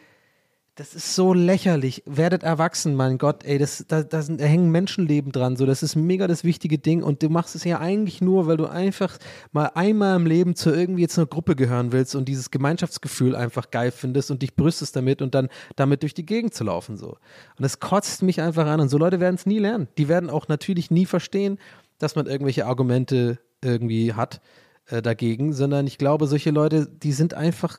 das 0.77 0.95
ist 0.95 1.15
so 1.15 1.35
lächerlich. 1.35 2.03
Werdet 2.07 2.43
erwachsen, 2.43 2.95
mein 2.95 3.19
Gott, 3.19 3.45
ey, 3.45 3.59
das, 3.59 3.85
da, 3.89 4.03
da, 4.03 4.23
sind, 4.23 4.41
da 4.41 4.45
hängen 4.45 4.71
Menschenleben 4.71 5.33
dran. 5.33 5.57
So, 5.57 5.67
das 5.67 5.83
ist 5.83 5.97
mega 5.97 6.27
das 6.27 6.45
wichtige 6.45 6.79
Ding. 6.79 7.03
Und 7.03 7.23
du 7.23 7.29
machst 7.29 7.55
es 7.55 7.65
ja 7.65 7.81
eigentlich 7.81 8.21
nur, 8.21 8.47
weil 8.47 8.57
du 8.57 8.67
einfach 8.67 9.19
mal 9.53 9.67
einmal 9.75 10.17
im 10.17 10.27
Leben 10.27 10.55
zu 10.55 10.71
irgendwie 10.71 11.03
jetzt 11.03 11.19
einer 11.19 11.27
Gruppe 11.27 11.57
gehören 11.57 11.93
willst 11.93 12.15
und 12.15 12.29
dieses 12.29 12.51
Gemeinschaftsgefühl 12.51 13.37
einfach 13.37 13.71
geil 13.71 13.91
findest 13.91 14.31
und 14.31 14.43
dich 14.43 14.55
brüstest 14.55 14.97
damit 14.97 15.23
und 15.23 15.35
dann 15.35 15.49
damit 15.77 16.03
durch 16.03 16.15
die 16.15 16.25
Gegend 16.25 16.55
zu 16.55 16.65
laufen. 16.65 16.97
So. 16.97 17.09
Und 17.09 17.19
das 17.59 17.81
kotzt 17.81 18.23
mich 18.23 18.41
einfach 18.41 18.67
an. 18.67 18.81
Und 18.81 18.89
so 18.89 18.97
Leute 18.97 19.21
werden 19.21 19.35
es 19.35 19.47
nie 19.47 19.59
lernen. 19.59 19.89
Die 19.99 20.09
werden 20.09 20.31
auch 20.31 20.49
natürlich 20.49 20.91
nie 20.91 21.07
verstehen, 21.07 21.59
dass 21.99 22.15
man 22.15 22.27
irgendwelche 22.27 22.67
Argumente 22.67 23.39
irgendwie 23.63 24.15
hat 24.15 24.41
äh, 24.87 25.03
dagegen, 25.03 25.53
sondern 25.53 25.87
ich 25.87 25.99
glaube, 25.99 26.27
solche 26.27 26.51
Leute, 26.51 26.87
die 26.87 27.13
sind 27.13 27.35
einfach 27.35 27.79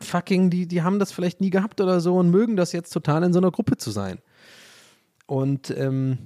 fucking, 0.00 0.50
die, 0.50 0.66
die 0.66 0.82
haben 0.82 0.98
das 0.98 1.12
vielleicht 1.12 1.40
nie 1.40 1.50
gehabt 1.50 1.80
oder 1.80 2.00
so 2.00 2.16
und 2.16 2.30
mögen 2.30 2.56
das 2.56 2.72
jetzt 2.72 2.90
total 2.90 3.22
in 3.22 3.32
so 3.32 3.38
einer 3.38 3.50
Gruppe 3.50 3.76
zu 3.76 3.90
sein. 3.90 4.18
Und 5.26 5.70
ähm, 5.70 6.18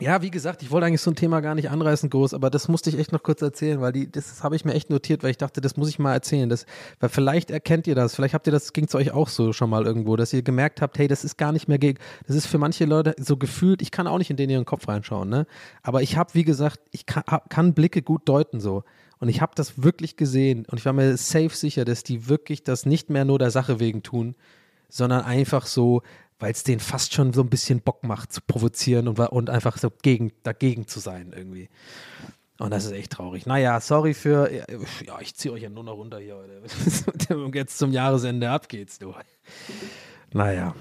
ja, 0.00 0.22
wie 0.22 0.30
gesagt, 0.30 0.60
ich 0.62 0.72
wollte 0.72 0.86
eigentlich 0.86 1.02
so 1.02 1.12
ein 1.12 1.14
Thema 1.14 1.40
gar 1.40 1.54
nicht 1.54 1.70
anreißen 1.70 2.10
groß, 2.10 2.34
aber 2.34 2.50
das 2.50 2.66
musste 2.66 2.90
ich 2.90 2.98
echt 2.98 3.12
noch 3.12 3.22
kurz 3.22 3.42
erzählen, 3.42 3.80
weil 3.80 3.92
die, 3.92 4.10
das 4.10 4.42
habe 4.42 4.56
ich 4.56 4.64
mir 4.64 4.74
echt 4.74 4.90
notiert, 4.90 5.22
weil 5.22 5.30
ich 5.30 5.36
dachte, 5.36 5.60
das 5.60 5.76
muss 5.76 5.88
ich 5.88 6.00
mal 6.00 6.12
erzählen. 6.12 6.48
Das, 6.48 6.66
weil 6.98 7.10
vielleicht 7.10 7.52
erkennt 7.52 7.86
ihr 7.86 7.94
das, 7.94 8.16
vielleicht 8.16 8.34
habt 8.34 8.48
ihr 8.48 8.52
das, 8.52 8.72
ging 8.72 8.86
es 8.86 8.94
euch 8.96 9.12
auch 9.12 9.28
so 9.28 9.52
schon 9.52 9.70
mal 9.70 9.86
irgendwo, 9.86 10.16
dass 10.16 10.32
ihr 10.32 10.42
gemerkt 10.42 10.82
habt, 10.82 10.98
hey, 10.98 11.06
das 11.06 11.22
ist 11.22 11.36
gar 11.36 11.52
nicht 11.52 11.68
mehr 11.68 11.78
gegen, 11.78 12.00
das 12.26 12.34
ist 12.34 12.46
für 12.46 12.58
manche 12.58 12.86
Leute 12.86 13.14
so 13.18 13.36
gefühlt, 13.36 13.82
ich 13.82 13.92
kann 13.92 14.08
auch 14.08 14.18
nicht 14.18 14.30
in 14.30 14.36
den 14.36 14.50
ihren 14.50 14.64
Kopf 14.64 14.88
reinschauen, 14.88 15.28
ne? 15.28 15.46
Aber 15.82 16.02
ich 16.02 16.16
habe, 16.16 16.34
wie 16.34 16.44
gesagt, 16.44 16.80
ich 16.90 17.06
kann, 17.06 17.22
kann 17.48 17.72
Blicke 17.72 18.02
gut 18.02 18.28
deuten 18.28 18.58
so. 18.58 18.82
Und 19.20 19.28
ich 19.28 19.40
habe 19.40 19.52
das 19.54 19.82
wirklich 19.82 20.16
gesehen 20.16 20.66
und 20.66 20.78
ich 20.78 20.84
war 20.84 20.92
mir 20.92 21.16
safe 21.16 21.50
sicher, 21.50 21.84
dass 21.84 22.02
die 22.02 22.28
wirklich 22.28 22.62
das 22.62 22.86
nicht 22.86 23.10
mehr 23.10 23.24
nur 23.24 23.38
der 23.38 23.50
Sache 23.50 23.80
wegen 23.80 24.02
tun, 24.02 24.34
sondern 24.88 25.22
einfach 25.22 25.66
so, 25.66 26.02
weil 26.38 26.52
es 26.52 26.64
denen 26.64 26.80
fast 26.80 27.14
schon 27.14 27.32
so 27.32 27.42
ein 27.42 27.48
bisschen 27.48 27.80
Bock 27.80 28.04
macht, 28.04 28.32
zu 28.32 28.40
provozieren 28.40 29.08
und, 29.08 29.18
und 29.18 29.50
einfach 29.50 29.78
so 29.78 29.90
gegen, 30.02 30.32
dagegen 30.42 30.86
zu 30.86 31.00
sein 31.00 31.32
irgendwie. 31.34 31.68
Und 32.58 32.70
das 32.70 32.84
ist 32.84 32.92
echt 32.92 33.12
traurig. 33.12 33.46
Naja, 33.46 33.80
sorry 33.80 34.14
für. 34.14 34.50
Ja, 35.04 35.20
ich 35.20 35.34
ziehe 35.34 35.52
euch 35.52 35.62
ja 35.62 35.70
nur 35.70 35.82
noch 35.82 35.94
runter 35.94 36.18
hier 36.18 36.36
heute. 36.36 36.62
Jetzt 37.54 37.78
zum 37.78 37.90
Jahresende 37.90 38.50
ab 38.50 38.68
geht's, 38.68 38.98
du. 38.98 39.12
Naja. 40.32 40.74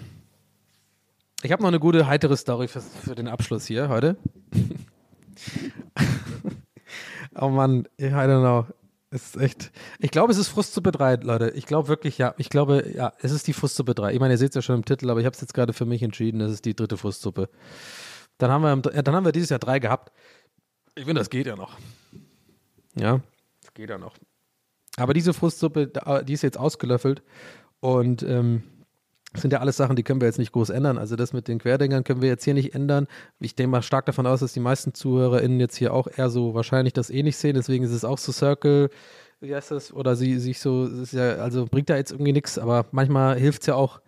Ich 1.42 1.52
habe 1.52 1.62
noch 1.62 1.70
eine 1.70 1.80
gute, 1.80 2.08
heitere 2.08 2.38
Story 2.38 2.68
für, 2.68 2.82
für 2.82 3.16
den 3.16 3.28
Abschluss 3.28 3.66
hier 3.66 3.90
heute. 3.90 4.18
Oh 7.36 7.50
Mann, 7.50 7.88
I 8.00 8.06
don't 8.06 8.42
know. 8.42 8.66
Es 9.10 9.28
ist 9.28 9.38
echt. 9.38 9.72
Ich 10.00 10.10
glaube, 10.10 10.32
es 10.32 10.40
ist 10.40 10.48
Frustsuppe 10.48 10.92
3, 10.92 11.18
Leute. 11.18 11.52
Ich 11.52 11.68
glaube 11.68 11.88
wirklich, 11.88 12.18
ja. 12.18 12.34
Ich 12.38 12.50
glaube, 12.50 12.92
ja, 12.96 13.14
es 13.20 13.32
ist 13.32 13.46
die 13.46 13.54
Frustsuppe 13.54 13.94
3. 13.94 14.14
Ich 14.14 14.20
meine, 14.20 14.34
ihr 14.34 14.38
seht 14.40 14.50
es 14.50 14.56
ja 14.56 14.62
schon 14.64 14.78
im 14.78 14.86
Titel, 14.86 15.10
aber 15.10 15.20
ich 15.20 15.26
habe 15.28 15.36
es 15.36 15.42
jetzt 15.42 15.54
gerade 15.54 15.72
für 15.72 15.86
mich 15.86 16.02
entschieden. 16.02 16.42
Es 16.42 16.52
ist 16.52 16.66
die 16.66 16.76
dritte 16.76 16.98
Frustsuppe. 16.98 17.50
Dann 18.40 18.50
haben 18.50 18.64
wir, 18.64 19.04
dann 19.04 19.16
haben 19.16 19.26
wir 19.26 19.32
dieses 19.32 19.50
Jahr 19.50 19.60
drei 19.60 19.78
gehabt. 19.78 20.12
Ich 20.96 21.06
finde, 21.06 21.22
das 21.22 21.30
geht 21.30 21.46
ja 21.46 21.56
noch. 21.56 21.78
Ja, 22.96 23.22
das 23.62 23.74
geht 23.76 23.90
ja 23.90 24.00
noch. 24.00 24.16
Aber 24.98 25.14
diese 25.14 25.34
Frustsuppe, 25.34 25.92
die 26.26 26.34
ist 26.34 26.42
jetzt 26.42 26.58
ausgelöffelt 26.58 27.24
und 27.80 28.24
ähm, 28.24 28.64
das 29.34 29.42
sind 29.42 29.52
ja 29.52 29.60
alles 29.60 29.78
Sachen, 29.78 29.96
die 29.96 30.04
können 30.04 30.22
wir 30.22 30.28
jetzt 30.28 30.38
nicht 30.38 30.52
groß 30.52 30.70
ändern. 30.70 30.98
Also 30.98 31.16
das 31.16 31.34
mit 31.34 31.48
den 31.48 31.58
Querdenkern 31.58 32.04
können 32.04 32.22
wir 32.22 32.30
jetzt 32.30 32.44
hier 32.44 32.54
nicht 32.54 32.76
ändern. 32.76 33.08
Ich 33.40 33.56
denke 33.56 33.72
mal 33.72 33.82
stark 33.82 34.06
davon 34.06 34.28
aus, 34.28 34.42
dass 34.42 34.54
die 34.54 34.60
meisten 34.60 34.94
ZuhörerInnen 34.94 35.60
jetzt 35.60 35.76
hier 35.76 35.94
auch 35.94 36.08
eher 36.08 36.30
so 36.30 36.54
wahrscheinlich 36.54 36.94
das 36.94 37.10
eh 37.10 37.24
nicht 37.24 37.38
sehen. 37.38 37.56
Deswegen 37.56 37.84
ist 37.84 37.92
es 37.92 38.06
auch 38.06 38.20
so 38.20 38.32
Circle, 38.32 38.90
wie 39.42 39.54
heißt 39.54 39.72
das? 39.72 39.92
Oder 39.92 40.16
sie 40.16 40.40
sich 40.40 40.60
so, 40.60 40.88
ja, 41.12 41.36
also 41.36 41.66
bringt 41.66 41.90
da 41.90 41.98
jetzt 41.98 42.12
irgendwie 42.12 42.32
nichts, 42.32 42.60
aber 42.60 42.86
manchmal 42.92 43.38
hilft 43.38 43.62
es 43.62 43.68
ja 43.68 43.76
auch, 43.76 44.00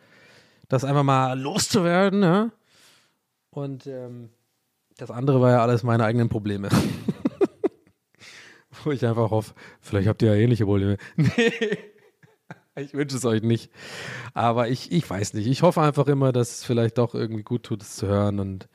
das 0.69 0.83
einfach 0.83 1.03
mal 1.03 1.39
loszuwerden, 1.39 2.23
ja. 2.23 2.51
Und 3.49 3.87
ähm, 3.87 4.29
das 4.97 5.11
andere 5.11 5.41
war 5.41 5.51
ja 5.51 5.61
alles 5.61 5.83
meine 5.83 6.05
eigenen 6.05 6.29
Probleme. 6.29 6.69
Wo 8.83 8.91
ich 8.91 9.05
einfach 9.05 9.31
hoffe, 9.31 9.53
vielleicht 9.81 10.07
habt 10.07 10.21
ihr 10.21 10.35
ja 10.35 10.41
ähnliche 10.41 10.65
Probleme. 10.65 10.97
Nee. 11.15 11.94
Ich 12.77 12.93
wünsche 12.93 13.15
es 13.15 13.23
euch 13.23 13.41
nicht. 13.41 13.71
Aber 14.33 14.67
ich, 14.67 14.91
ich 14.91 15.09
weiß 15.09 15.33
nicht. 15.33 15.47
Ich 15.47 15.61
hoffe 15.61 15.81
einfach 15.81 16.07
immer, 16.07 16.33
dass 16.33 16.57
es 16.57 16.63
vielleicht 16.65 16.97
doch 16.97 17.15
irgendwie 17.15 17.43
gut 17.43 17.63
tut, 17.63 17.81
es 17.81 17.95
zu 17.95 18.07
hören 18.07 18.39
und 18.39 18.67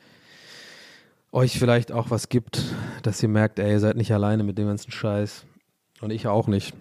euch 1.31 1.59
vielleicht 1.59 1.91
auch 1.91 2.09
was 2.09 2.27
gibt, 2.27 2.63
dass 3.03 3.21
ihr 3.21 3.29
merkt, 3.29 3.59
ey, 3.59 3.71
ihr 3.71 3.79
seid 3.79 3.95
nicht 3.95 4.11
alleine 4.11 4.43
mit 4.43 4.57
dem 4.57 4.67
ganzen 4.67 4.91
Scheiß. 4.91 5.45
Und 6.01 6.09
ich 6.09 6.27
auch 6.27 6.47
nicht. 6.47 6.73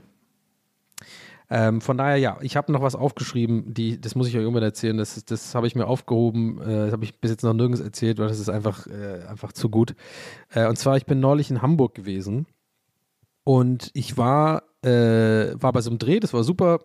Ähm, 1.51 1.83
von 1.83 1.99
daher, 1.99 2.17
ja, 2.17 2.39
ich 2.41 2.57
habe 2.57 2.73
noch 2.73 2.81
was 2.81 2.95
aufgeschrieben, 2.95 3.75
die, 3.75 4.01
das 4.01 4.15
muss 4.15 4.29
ich 4.29 4.37
euch 4.37 4.43
irgendwann 4.43 4.63
erzählen. 4.63 4.97
Das, 4.97 5.23
das 5.25 5.55
habe 5.55 5.67
ich 5.67 5.75
mir 5.75 5.87
aufgehoben, 5.87 6.59
äh, 6.63 6.85
das 6.85 6.93
habe 6.93 7.05
ich 7.05 7.21
bis 7.21 7.33
jetzt 7.33 7.43
noch 7.43 7.53
nirgends 7.53 7.81
erzählt, 7.81 8.19
weil 8.19 8.29
das 8.29 8.39
ist 8.39 8.49
einfach, 8.49 8.87
äh, 8.87 9.27
einfach 9.29 9.53
zu 9.53 9.69
gut. 9.69 9.95
Äh, 10.55 10.69
und 10.69 10.77
zwar, 10.77 10.97
ich 10.97 11.05
bin 11.05 11.21
neulich 11.21 11.51
in 11.51 11.61
Hamburg 11.61 11.95
gewesen 11.95 12.47
und 13.45 13.91
ich 13.93 14.17
war, 14.17 14.63
äh, 14.83 15.53
war 15.61 15.73
bei 15.73 15.83
so 15.83 15.91
einem 15.91 15.99
Dreh, 15.99 16.21
das 16.21 16.33
war 16.33 16.45
super 16.45 16.81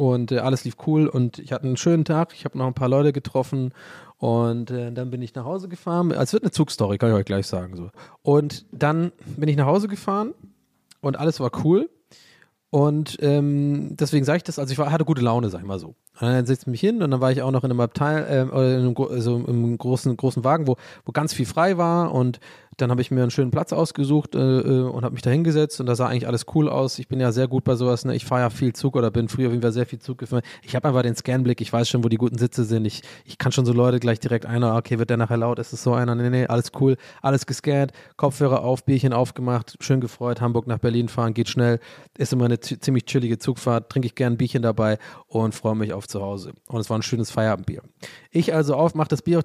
und 0.00 0.32
äh, 0.32 0.38
alles 0.38 0.64
lief 0.64 0.76
cool 0.86 1.08
und 1.08 1.38
ich 1.38 1.52
hatte 1.52 1.64
einen 1.64 1.76
schönen 1.76 2.06
Tag. 2.06 2.32
Ich 2.32 2.46
habe 2.46 2.56
noch 2.56 2.66
ein 2.66 2.72
paar 2.72 2.88
Leute 2.88 3.12
getroffen 3.12 3.74
und 4.16 4.70
äh, 4.70 4.90
dann 4.92 5.10
bin 5.10 5.20
ich 5.20 5.34
nach 5.34 5.44
Hause 5.44 5.68
gefahren. 5.68 6.10
Es 6.10 6.32
wird 6.32 6.42
eine 6.42 6.52
Zugstory, 6.52 6.96
kann 6.96 7.10
ich 7.10 7.16
euch 7.16 7.26
gleich 7.26 7.46
sagen. 7.46 7.76
So. 7.76 7.90
Und 8.22 8.64
dann 8.72 9.12
bin 9.36 9.50
ich 9.50 9.56
nach 9.56 9.66
Hause 9.66 9.88
gefahren 9.88 10.32
und 11.02 11.18
alles 11.18 11.38
war 11.38 11.50
cool. 11.64 11.90
Und 12.70 13.18
ähm, 13.20 13.94
deswegen 13.96 14.24
sage 14.24 14.38
ich 14.38 14.42
das, 14.44 14.58
also 14.58 14.72
ich 14.72 14.78
war, 14.78 14.90
hatte 14.90 15.04
gute 15.04 15.20
Laune, 15.20 15.50
sag 15.50 15.60
ich 15.60 15.66
mal 15.66 15.78
so. 15.78 15.88
Und 15.88 15.96
dann 16.28 16.46
setze 16.46 16.62
ich 16.62 16.66
mich 16.68 16.80
hin 16.80 17.02
und 17.02 17.10
dann 17.10 17.20
war 17.20 17.32
ich 17.32 17.42
auch 17.42 17.50
noch 17.50 17.64
in 17.64 17.70
einem 17.70 17.80
Abteil, 17.80 18.48
oder 18.48 18.78
in 18.78 18.80
einem, 18.80 18.96
also 18.96 19.36
im 19.36 19.76
großen, 19.76 20.16
großen 20.16 20.44
Wagen, 20.44 20.66
wo, 20.66 20.76
wo 21.04 21.12
ganz 21.12 21.34
viel 21.34 21.46
frei 21.46 21.76
war 21.76 22.14
und 22.14 22.40
dann 22.80 22.90
habe 22.90 23.00
ich 23.00 23.10
mir 23.10 23.22
einen 23.22 23.30
schönen 23.30 23.50
Platz 23.50 23.72
ausgesucht 23.72 24.34
äh, 24.34 24.38
äh, 24.38 24.82
und 24.82 25.04
habe 25.04 25.12
mich 25.12 25.22
da 25.22 25.30
hingesetzt 25.30 25.80
und 25.80 25.86
da 25.86 25.94
sah 25.94 26.06
eigentlich 26.06 26.26
alles 26.26 26.46
cool 26.54 26.68
aus. 26.68 26.98
Ich 26.98 27.08
bin 27.08 27.20
ja 27.20 27.32
sehr 27.32 27.48
gut 27.48 27.64
bei 27.64 27.74
sowas, 27.74 28.04
ne? 28.04 28.14
ich 28.14 28.24
fahre 28.24 28.42
ja 28.42 28.50
viel 28.50 28.72
Zug 28.72 28.96
oder 28.96 29.10
bin 29.10 29.28
früher 29.28 29.48
auf 29.48 29.52
jeden 29.52 29.62
Fall 29.62 29.72
sehr 29.72 29.86
viel 29.86 29.98
Zug 29.98 30.18
gefahren. 30.18 30.42
Ich 30.62 30.74
habe 30.74 30.88
einfach 30.88 31.02
den 31.02 31.14
Scanblick, 31.16 31.60
ich 31.60 31.72
weiß 31.72 31.88
schon, 31.88 32.04
wo 32.04 32.08
die 32.08 32.16
guten 32.16 32.38
Sitze 32.38 32.64
sind. 32.64 32.84
Ich, 32.84 33.02
ich 33.24 33.38
kann 33.38 33.52
schon 33.52 33.66
so 33.66 33.72
Leute 33.72 34.00
gleich 34.00 34.20
direkt 34.20 34.46
einer, 34.46 34.76
okay, 34.76 34.98
wird 34.98 35.10
der 35.10 35.16
nachher 35.16 35.36
laut, 35.36 35.58
ist 35.58 35.72
es 35.72 35.82
so 35.82 35.92
einer, 35.94 36.14
nee, 36.14 36.30
nee, 36.30 36.46
alles 36.46 36.72
cool, 36.80 36.96
alles 37.22 37.46
gescannt, 37.46 37.92
Kopfhörer 38.16 38.62
auf, 38.62 38.84
Bierchen 38.84 39.12
aufgemacht, 39.12 39.76
schön 39.80 40.00
gefreut, 40.00 40.40
Hamburg 40.40 40.66
nach 40.66 40.78
Berlin 40.78 41.08
fahren, 41.08 41.34
geht 41.34 41.48
schnell, 41.48 41.80
ist 42.18 42.32
immer 42.32 42.46
eine 42.46 42.60
zi- 42.60 42.78
ziemlich 42.78 43.04
chillige 43.06 43.38
Zugfahrt, 43.38 43.90
trinke 43.90 44.06
ich 44.06 44.14
gern 44.14 44.34
ein 44.34 44.36
Bierchen 44.36 44.62
dabei 44.62 44.98
und 45.26 45.54
freue 45.54 45.74
mich 45.74 45.92
auf 45.92 46.08
zu 46.08 46.20
Hause. 46.22 46.52
Und 46.68 46.80
es 46.80 46.90
war 46.90 46.98
ein 46.98 47.02
schönes 47.02 47.30
Feierabendbier. 47.30 47.82
Ich 48.30 48.54
also 48.54 48.74
auf, 48.74 48.94
mach 48.94 49.08
das 49.08 49.22
Bier, 49.22 49.42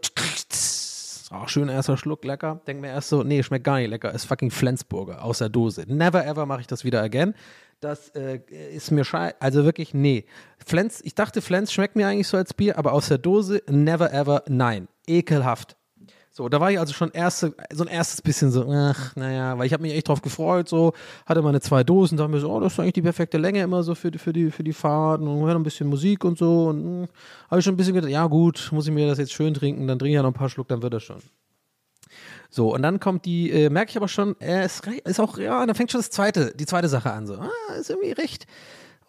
auch 1.32 1.50
schön 1.50 1.70
erster 1.70 1.98
Schluck, 1.98 2.24
lecker. 2.24 2.62
Denk 2.68 2.82
mir 2.82 2.90
erst 2.90 3.10
so, 3.10 3.24
nee, 3.24 3.42
schmeckt 3.44 3.66
gar 3.66 3.78
nicht 3.78 3.90
lecker. 3.90 4.14
Ist 4.14 4.26
fucking 4.26 4.52
Flensburger 4.52 5.24
aus 5.24 5.40
der 5.40 5.50
Dose. 5.50 5.86
Never 5.88 6.26
ever 6.26 6.46
mache 6.46 6.62
ich 6.62 6.68
das 6.68 6.84
wieder 6.84 7.02
again. 7.02 7.34
Das 7.80 8.10
äh, 8.10 8.40
ist 8.74 8.92
mir 8.92 9.04
schei. 9.04 9.34
Also 9.40 9.66
wirklich, 9.66 9.94
nee. 9.94 10.26
Flens, 10.66 11.02
ich 11.04 11.16
dachte, 11.16 11.42
Flens 11.42 11.74
schmeckt 11.74 11.96
mir 11.96 12.08
eigentlich 12.08 12.28
so 12.28 12.38
als 12.38 12.54
Bier, 12.54 12.78
aber 12.78 12.94
aus 12.94 13.08
der 13.08 13.18
Dose, 13.18 13.62
never 13.70 14.14
ever, 14.14 14.44
nein. 14.48 14.88
Ekelhaft. 15.08 15.76
So, 16.38 16.50
da 16.50 16.60
war 16.60 16.70
ich 16.70 16.78
also 16.78 16.92
schon 16.94 17.12
erste, 17.12 17.56
so 17.72 17.86
ein 17.86 17.88
erstes 17.88 18.22
bisschen 18.22 18.52
so, 18.52 18.70
ach, 18.70 19.16
naja, 19.16 19.58
weil 19.58 19.68
ich 19.68 19.72
habe 19.72 19.84
mich 19.84 19.94
echt 19.94 20.10
drauf 20.10 20.22
gefreut, 20.22 20.68
so, 20.68 20.92
hatte 21.26 21.42
meine 21.42 21.62
zwei 21.62 21.86
Dosen, 21.86 22.18
dachte 22.18 22.30
mir 22.30 22.42
so, 22.42 22.52
oh, 22.52 22.60
das 22.60 22.74
ist 22.74 22.80
eigentlich 22.82 22.92
die 22.92 23.02
perfekte 23.04 23.38
Länge 23.38 23.62
immer 23.62 23.84
so 23.84 23.96
für, 23.96 24.12
die- 24.12 24.18
für, 24.18 24.34
die, 24.34 24.52
für 24.52 24.62
die 24.66 24.74
Fahrt 24.74 25.22
und 25.22 25.28
höre 25.46 25.56
ein 25.56 25.64
bisschen 25.64 25.88
Musik 25.88 26.26
und 26.26 26.38
so 26.38 26.66
und 26.68 27.08
habe 27.50 27.60
ich 27.60 27.64
schon 27.64 27.76
ein 27.76 27.78
bisschen 27.78 27.94
gedacht, 27.94 28.12
ja 28.12 28.28
gut, 28.28 28.68
muss 28.74 28.86
ich 28.86 28.94
mir 28.94 29.08
das 29.08 29.18
jetzt 29.18 29.32
schön 29.32 29.54
trinken, 29.54 29.88
dann 29.88 29.98
trinke 29.98 30.10
ich 30.12 30.16
ja 30.16 30.24
noch 30.24 30.32
ein 30.32 30.34
paar 30.34 30.50
Schluck, 30.50 30.68
dann 30.68 30.82
wird 30.82 30.94
das 30.94 31.04
schon. 31.04 31.22
So, 32.50 32.74
und 32.74 32.82
dann 32.82 33.00
kommt 33.00 33.24
die, 33.24 33.50
äh, 33.52 33.70
merke 33.70 33.92
ich 33.92 33.96
aber 33.98 34.10
schon, 34.10 34.36
er 34.40 34.66
ist, 34.66 34.86
ist 35.06 35.22
auch, 35.22 35.38
ja, 35.38 35.66
dann 35.66 35.74
fängt 35.74 35.92
schon 35.94 36.00
das 36.02 36.10
zweite, 36.10 36.54
die 36.54 36.66
zweite 36.66 36.90
Sache 36.90 37.12
an, 37.14 37.28
so, 37.28 37.36
ah, 37.36 37.50
ist 37.80 37.90
irgendwie 37.90 38.12
recht, 38.12 38.46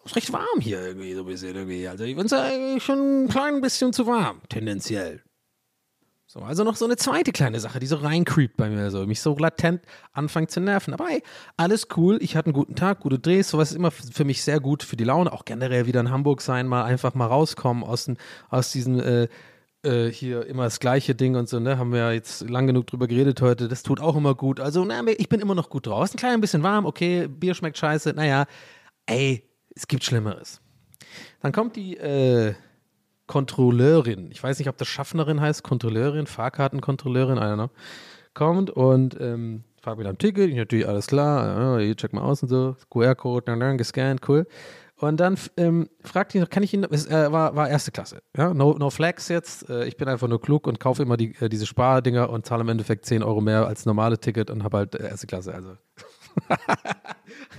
ist 0.05 0.15
recht 0.15 0.31
warm 0.31 0.61
hier 0.61 0.79
irgendwie, 0.79 1.13
so 1.13 1.23
ein 1.23 1.25
bisschen 1.25 1.53
irgendwie, 1.55 1.89
also 1.89 2.05
ich 2.05 2.15
finde 2.15 2.27
es 2.27 2.31
eigentlich 2.33 2.83
schon 2.83 3.25
ein 3.25 3.27
klein 3.27 3.59
bisschen 3.59 3.91
zu 3.91 4.07
warm, 4.07 4.39
tendenziell. 4.47 5.21
So, 6.29 6.41
also 6.41 6.65
noch 6.65 6.75
so 6.75 6.83
eine 6.83 6.97
zweite 6.97 7.31
kleine 7.31 7.61
Sache, 7.61 7.79
die 7.79 7.85
so 7.85 7.95
reincreept 7.95 8.57
bei 8.57 8.69
mir, 8.69 8.91
so 8.91 9.05
mich 9.05 9.21
so 9.21 9.37
latent 9.37 9.81
anfängt 10.11 10.51
zu 10.51 10.59
nerven. 10.59 10.93
Aber 10.93 11.07
hey, 11.07 11.23
alles 11.55 11.87
cool, 11.95 12.17
ich 12.21 12.35
hatte 12.35 12.47
einen 12.47 12.53
guten 12.53 12.75
Tag, 12.75 12.99
gute 12.99 13.17
Drehs, 13.17 13.49
sowas 13.49 13.71
ist 13.71 13.77
immer 13.77 13.91
für 13.91 14.25
mich 14.25 14.43
sehr 14.43 14.59
gut 14.59 14.83
für 14.83 14.97
die 14.97 15.05
Laune, 15.05 15.31
auch 15.31 15.45
generell 15.45 15.85
wieder 15.85 16.01
in 16.01 16.11
Hamburg 16.11 16.41
sein, 16.41 16.67
mal 16.67 16.83
einfach 16.83 17.13
mal 17.13 17.27
rauskommen 17.27 17.81
aus, 17.81 18.05
den, 18.05 18.17
aus 18.49 18.73
diesem 18.73 18.99
äh, 18.99 19.29
äh, 19.83 20.11
hier 20.11 20.45
immer 20.47 20.65
das 20.65 20.81
gleiche 20.81 21.15
Ding 21.15 21.37
und 21.37 21.47
so, 21.47 21.61
ne, 21.61 21.77
haben 21.77 21.93
wir 21.93 21.99
ja 21.99 22.11
jetzt 22.11 22.41
lang 22.49 22.67
genug 22.67 22.87
drüber 22.87 23.07
geredet 23.07 23.41
heute, 23.41 23.69
das 23.69 23.83
tut 23.83 24.01
auch 24.01 24.17
immer 24.17 24.35
gut. 24.35 24.59
Also, 24.59 24.83
na, 24.83 25.01
ich 25.07 25.29
bin 25.29 25.39
immer 25.39 25.55
noch 25.55 25.69
gut 25.69 25.87
drauf. 25.87 26.03
Ist 26.03 26.15
ein 26.15 26.17
klein 26.17 26.41
bisschen 26.41 26.61
warm, 26.61 26.85
okay, 26.85 27.27
Bier 27.27 27.53
schmeckt 27.53 27.77
scheiße, 27.77 28.11
naja, 28.11 28.47
ey, 29.05 29.49
es 29.73 29.87
gibt 29.87 30.03
Schlimmeres. 30.03 30.59
Dann 31.39 31.53
kommt 31.53 31.77
die 31.77 31.95
äh, 31.95 32.53
Kontrolleurin, 33.27 34.31
ich 34.31 34.41
weiß 34.41 34.57
nicht, 34.59 34.69
ob 34.69 34.77
das 34.77 34.87
Schaffnerin 34.87 35.41
heißt, 35.41 35.63
Kontrolleurin, 35.63 36.27
Fahrkartenkontrolleurin, 36.27 37.37
I 37.37 37.41
don't 37.41 37.55
know, 37.55 37.69
kommt 38.33 38.69
und 38.69 39.19
ähm, 39.19 39.63
fragt 39.81 39.99
mich 39.99 40.07
am 40.07 40.17
Ticket, 40.17 40.49
ich 40.49 40.55
natürlich 40.55 40.87
alles 40.87 41.07
klar, 41.07 41.79
ja, 41.81 41.93
check 41.95 42.13
mal 42.13 42.21
aus 42.21 42.41
und 42.41 42.49
so, 42.49 42.75
QR-Code, 42.89 43.77
gescannt, 43.77 44.27
cool. 44.27 44.47
Und 44.99 45.19
dann 45.19 45.37
ähm, 45.57 45.89
fragt 46.01 46.33
ihn, 46.33 46.49
kann 46.49 46.63
ich 46.63 46.73
ihn, 46.73 46.83
es 46.89 47.05
äh, 47.05 47.31
war, 47.31 47.55
war 47.55 47.69
erste 47.69 47.91
Klasse, 47.91 48.21
ja, 48.35 48.53
no, 48.53 48.75
no 48.79 48.89
flags 48.89 49.27
jetzt, 49.27 49.69
äh, 49.69 49.85
ich 49.85 49.97
bin 49.97 50.07
einfach 50.07 50.27
nur 50.27 50.41
klug 50.41 50.65
und 50.65 50.79
kaufe 50.79 51.03
immer 51.03 51.17
die, 51.17 51.35
äh, 51.39 51.49
diese 51.49 51.67
Spardinger 51.67 52.29
und 52.29 52.45
zahle 52.45 52.61
im 52.61 52.69
Endeffekt 52.69 53.05
10 53.05 53.21
Euro 53.21 53.41
mehr 53.41 53.67
als 53.67 53.85
normale 53.85 54.17
Ticket 54.17 54.49
und 54.49 54.63
habe 54.63 54.77
halt 54.77 54.95
äh, 54.95 55.09
erste 55.09 55.27
Klasse, 55.27 55.53
also. 55.53 55.75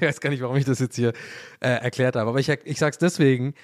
Ich 0.01 0.07
weiß 0.07 0.21
gar 0.21 0.31
nicht, 0.31 0.43
warum 0.43 0.57
ich 0.57 0.65
das 0.65 0.79
jetzt 0.79 0.97
hier 0.97 1.13
äh, 1.61 1.69
erklärt 1.69 2.17
habe. 2.17 2.31
Aber 2.31 2.39
ich, 2.39 2.49
ich 2.49 2.79
sage 2.79 2.93
es 2.93 2.99
deswegen, 2.99 3.55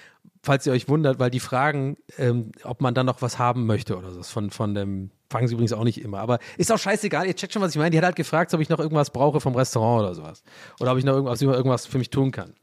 falls 0.45 0.65
ihr 0.65 0.73
euch 0.73 0.87
wundert, 0.87 1.19
weil 1.19 1.29
die 1.29 1.39
fragen, 1.39 1.97
ähm, 2.17 2.51
ob 2.63 2.81
man 2.81 2.93
dann 2.93 3.05
noch 3.05 3.21
was 3.21 3.39
haben 3.39 3.65
möchte 3.65 3.97
oder 3.97 4.11
so. 4.11 4.23
Von, 4.23 4.49
von 4.51 4.73
dem, 4.73 5.11
fragen 5.29 5.47
sie 5.47 5.53
übrigens 5.53 5.73
auch 5.73 5.83
nicht 5.83 6.01
immer. 6.01 6.19
Aber 6.19 6.39
ist 6.57 6.71
auch 6.71 6.77
scheißegal, 6.77 7.25
ihr 7.25 7.35
checkt 7.35 7.53
schon, 7.53 7.61
was 7.61 7.71
ich 7.71 7.77
meine. 7.77 7.91
Die 7.91 7.97
hat 7.97 8.05
halt 8.05 8.15
gefragt, 8.15 8.53
ob 8.53 8.61
ich 8.61 8.69
noch 8.69 8.79
irgendwas 8.79 9.09
brauche 9.09 9.41
vom 9.41 9.55
Restaurant 9.55 10.03
oder 10.03 10.15
sowas. 10.15 10.43
Oder 10.79 10.91
ob 10.91 10.97
ich 10.97 11.03
noch 11.03 11.13
irgendwas, 11.13 11.41
irgendwas 11.41 11.85
für 11.85 11.97
mich 11.97 12.09
tun 12.09 12.31
kann. 12.31 12.53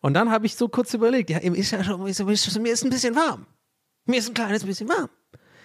Und 0.00 0.14
dann 0.14 0.30
habe 0.30 0.46
ich 0.46 0.56
so 0.56 0.68
kurz 0.68 0.94
überlegt, 0.94 1.30
ja, 1.30 1.38
ist 1.38 1.70
ja 1.70 1.84
schon, 1.84 2.06
ist, 2.06 2.20
ist, 2.20 2.58
mir 2.58 2.72
ist 2.72 2.84
ein 2.84 2.90
bisschen 2.90 3.14
warm. 3.14 3.46
Mir 4.06 4.18
ist 4.18 4.28
ein 4.28 4.34
kleines 4.34 4.64
bisschen 4.64 4.88
warm. 4.88 5.08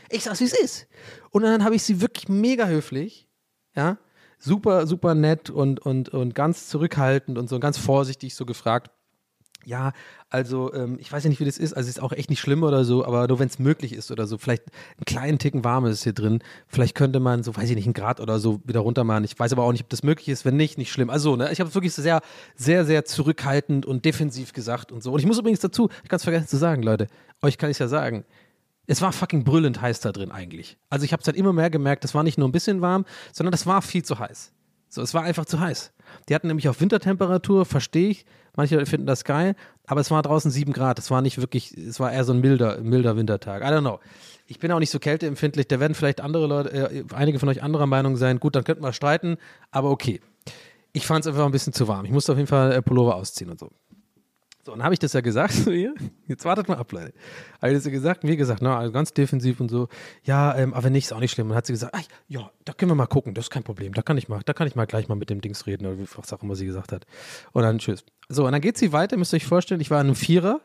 Ich 0.09 0.23
sag's, 0.23 0.41
wie 0.41 0.45
es 0.45 0.53
ist. 0.53 0.87
Und 1.29 1.43
dann 1.43 1.63
habe 1.63 1.75
ich 1.75 1.83
sie 1.83 2.01
wirklich 2.01 2.27
mega 2.27 2.67
höflich, 2.67 3.29
ja, 3.75 3.97
super, 4.39 4.87
super 4.87 5.15
nett 5.15 5.49
und, 5.49 5.79
und, 5.79 6.09
und 6.09 6.35
ganz 6.35 6.67
zurückhaltend 6.67 7.37
und 7.37 7.47
so 7.47 7.59
ganz 7.59 7.77
vorsichtig 7.77 8.35
so 8.35 8.45
gefragt. 8.45 8.91
Ja, 9.65 9.91
also 10.29 10.73
ähm, 10.73 10.97
ich 10.99 11.11
weiß 11.11 11.23
ja 11.23 11.29
nicht, 11.29 11.39
wie 11.39 11.45
das 11.45 11.57
ist. 11.57 11.73
Also 11.73 11.87
es 11.89 11.97
ist 11.97 12.01
auch 12.01 12.13
echt 12.13 12.29
nicht 12.29 12.39
schlimm 12.39 12.63
oder 12.63 12.83
so, 12.83 13.05
aber 13.05 13.27
nur 13.27 13.39
wenn 13.39 13.47
es 13.47 13.59
möglich 13.59 13.93
ist 13.93 14.11
oder 14.11 14.25
so. 14.27 14.37
Vielleicht 14.37 14.63
einen 14.97 15.05
kleinen 15.05 15.39
Ticken 15.39 15.63
warm 15.63 15.85
ist 15.85 16.03
hier 16.03 16.13
drin. 16.13 16.39
Vielleicht 16.67 16.95
könnte 16.95 17.19
man 17.19 17.43
so, 17.43 17.55
weiß 17.55 17.69
ich 17.69 17.75
nicht, 17.75 17.85
einen 17.85 17.93
Grad 17.93 18.19
oder 18.19 18.39
so 18.39 18.61
wieder 18.65 18.79
runter 18.79 19.03
machen. 19.03 19.23
Ich 19.23 19.37
weiß 19.37 19.51
aber 19.53 19.63
auch 19.63 19.71
nicht, 19.71 19.83
ob 19.83 19.89
das 19.89 20.03
möglich 20.03 20.29
ist. 20.29 20.45
Wenn 20.45 20.57
nicht, 20.57 20.77
nicht 20.77 20.91
schlimm. 20.91 21.09
Also, 21.09 21.35
ne, 21.35 21.51
ich 21.51 21.59
habe 21.59 21.69
es 21.69 21.75
wirklich 21.75 21.93
sehr, 21.93 22.21
sehr, 22.55 22.85
sehr 22.85 23.05
zurückhaltend 23.05 23.85
und 23.85 24.05
defensiv 24.05 24.53
gesagt 24.53 24.91
und 24.91 25.03
so. 25.03 25.11
Und 25.11 25.19
ich 25.19 25.25
muss 25.25 25.37
übrigens 25.37 25.59
dazu, 25.59 25.89
ich 26.03 26.09
ganz 26.09 26.23
vergessen 26.23 26.47
zu 26.47 26.57
sagen, 26.57 26.81
Leute, 26.81 27.07
euch 27.41 27.57
kann 27.57 27.69
ich 27.69 27.79
ja 27.79 27.87
sagen, 27.87 28.25
es 28.87 29.01
war 29.01 29.11
fucking 29.11 29.43
brüllend 29.43 29.81
heiß 29.81 29.99
da 29.99 30.11
drin 30.11 30.31
eigentlich. 30.31 30.77
Also 30.89 31.05
ich 31.05 31.13
habe 31.13 31.21
es 31.21 31.27
halt 31.27 31.37
immer 31.37 31.53
mehr 31.53 31.69
gemerkt, 31.69 32.03
das 32.03 32.15
war 32.15 32.23
nicht 32.23 32.37
nur 32.37 32.47
ein 32.47 32.51
bisschen 32.51 32.81
warm, 32.81 33.05
sondern 33.31 33.51
das 33.51 33.65
war 33.65 33.81
viel 33.81 34.03
zu 34.03 34.19
heiß. 34.19 34.51
So, 34.93 35.01
es 35.01 35.13
war 35.13 35.23
einfach 35.23 35.45
zu 35.45 35.61
heiß. 35.61 35.93
Die 36.27 36.35
hatten 36.35 36.47
nämlich 36.47 36.67
auf 36.67 36.81
Wintertemperatur, 36.81 37.65
verstehe 37.65 38.09
ich. 38.09 38.25
Manche 38.57 38.75
Leute 38.75 38.89
finden 38.89 39.07
das 39.07 39.23
geil, 39.23 39.55
aber 39.87 40.01
es 40.01 40.11
war 40.11 40.21
draußen 40.21 40.51
sieben 40.51 40.73
Grad. 40.73 40.99
Es 40.99 41.09
war 41.09 41.21
nicht 41.21 41.39
wirklich, 41.39 41.75
es 41.77 42.01
war 42.01 42.11
eher 42.11 42.25
so 42.25 42.33
ein 42.33 42.41
milder, 42.41 42.81
milder 42.81 43.15
Wintertag. 43.15 43.61
I 43.61 43.67
don't 43.67 43.79
know. 43.79 43.99
Ich 44.47 44.59
bin 44.59 44.69
auch 44.73 44.79
nicht 44.79 44.89
so 44.89 44.99
kälteempfindlich. 44.99 45.69
Da 45.69 45.79
werden 45.79 45.95
vielleicht 45.95 46.19
andere 46.19 46.45
Leute, 46.45 46.71
äh, 46.71 47.03
einige 47.13 47.39
von 47.39 47.47
euch 47.47 47.63
anderer 47.63 47.85
Meinung 47.85 48.17
sein. 48.17 48.41
Gut, 48.41 48.53
dann 48.53 48.65
könnten 48.65 48.83
wir 48.83 48.91
streiten, 48.91 49.37
aber 49.71 49.91
okay. 49.91 50.19
Ich 50.91 51.07
fand 51.07 51.23
es 51.23 51.27
einfach 51.27 51.45
ein 51.45 51.51
bisschen 51.51 51.71
zu 51.71 51.87
warm. 51.87 52.03
Ich 52.03 52.11
musste 52.11 52.33
auf 52.33 52.37
jeden 52.37 52.49
Fall 52.49 52.73
äh, 52.73 52.81
Pullover 52.81 53.15
ausziehen 53.15 53.49
und 53.49 53.61
so. 53.61 53.69
So, 54.63 54.73
dann 54.73 54.83
habe 54.83 54.93
ich 54.93 54.99
das 54.99 55.13
ja 55.13 55.21
gesagt 55.21 55.53
zu 55.53 55.71
ihr. 55.71 55.95
Jetzt 56.27 56.45
wartet 56.45 56.67
mal 56.67 56.77
ab, 56.77 56.91
Leute. 56.91 57.13
Habe 57.61 57.71
ich 57.71 57.77
das 57.77 57.85
ja 57.85 57.91
gesagt, 57.91 58.23
mir 58.23 58.37
gesagt, 58.37 58.61
na, 58.61 58.77
also 58.77 58.91
ganz 58.91 59.11
defensiv 59.13 59.59
und 59.59 59.69
so. 59.69 59.87
Ja, 60.23 60.55
ähm, 60.55 60.73
aber 60.73 60.89
nicht, 60.91 61.05
ist 61.05 61.13
auch 61.13 61.19
nicht 61.19 61.31
schlimm. 61.31 61.47
Und 61.47 61.49
dann 61.51 61.57
hat 61.57 61.65
sie 61.65 61.73
gesagt, 61.73 61.95
ah, 61.95 62.01
ja, 62.27 62.51
da 62.65 62.73
können 62.73 62.91
wir 62.91 62.95
mal 62.95 63.07
gucken, 63.07 63.33
das 63.33 63.45
ist 63.45 63.49
kein 63.49 63.63
Problem. 63.63 63.93
Da 63.93 64.03
kann 64.03 64.17
ich 64.17 64.29
mal, 64.29 64.41
da 64.45 64.53
kann 64.53 64.67
ich 64.67 64.75
mal 64.75 64.85
gleich 64.85 65.07
mal 65.07 65.15
mit 65.15 65.31
dem 65.31 65.41
Dings 65.41 65.65
reden 65.65 65.87
oder 65.87 65.97
was 66.15 66.31
auch 66.31 66.43
immer 66.43 66.55
sie 66.55 66.65
gesagt 66.65 66.91
hat. 66.91 67.05
Und 67.53 67.63
dann 67.63 67.79
tschüss. 67.79 68.05
So, 68.29 68.45
und 68.45 68.51
dann 68.51 68.61
geht 68.61 68.77
sie 68.77 68.93
weiter, 68.93 69.17
müsst 69.17 69.33
ihr 69.33 69.37
euch 69.37 69.45
vorstellen, 69.45 69.81
ich 69.81 69.89
war 69.89 69.99
in 69.99 70.07
einem 70.07 70.15
Vierer. 70.15 70.61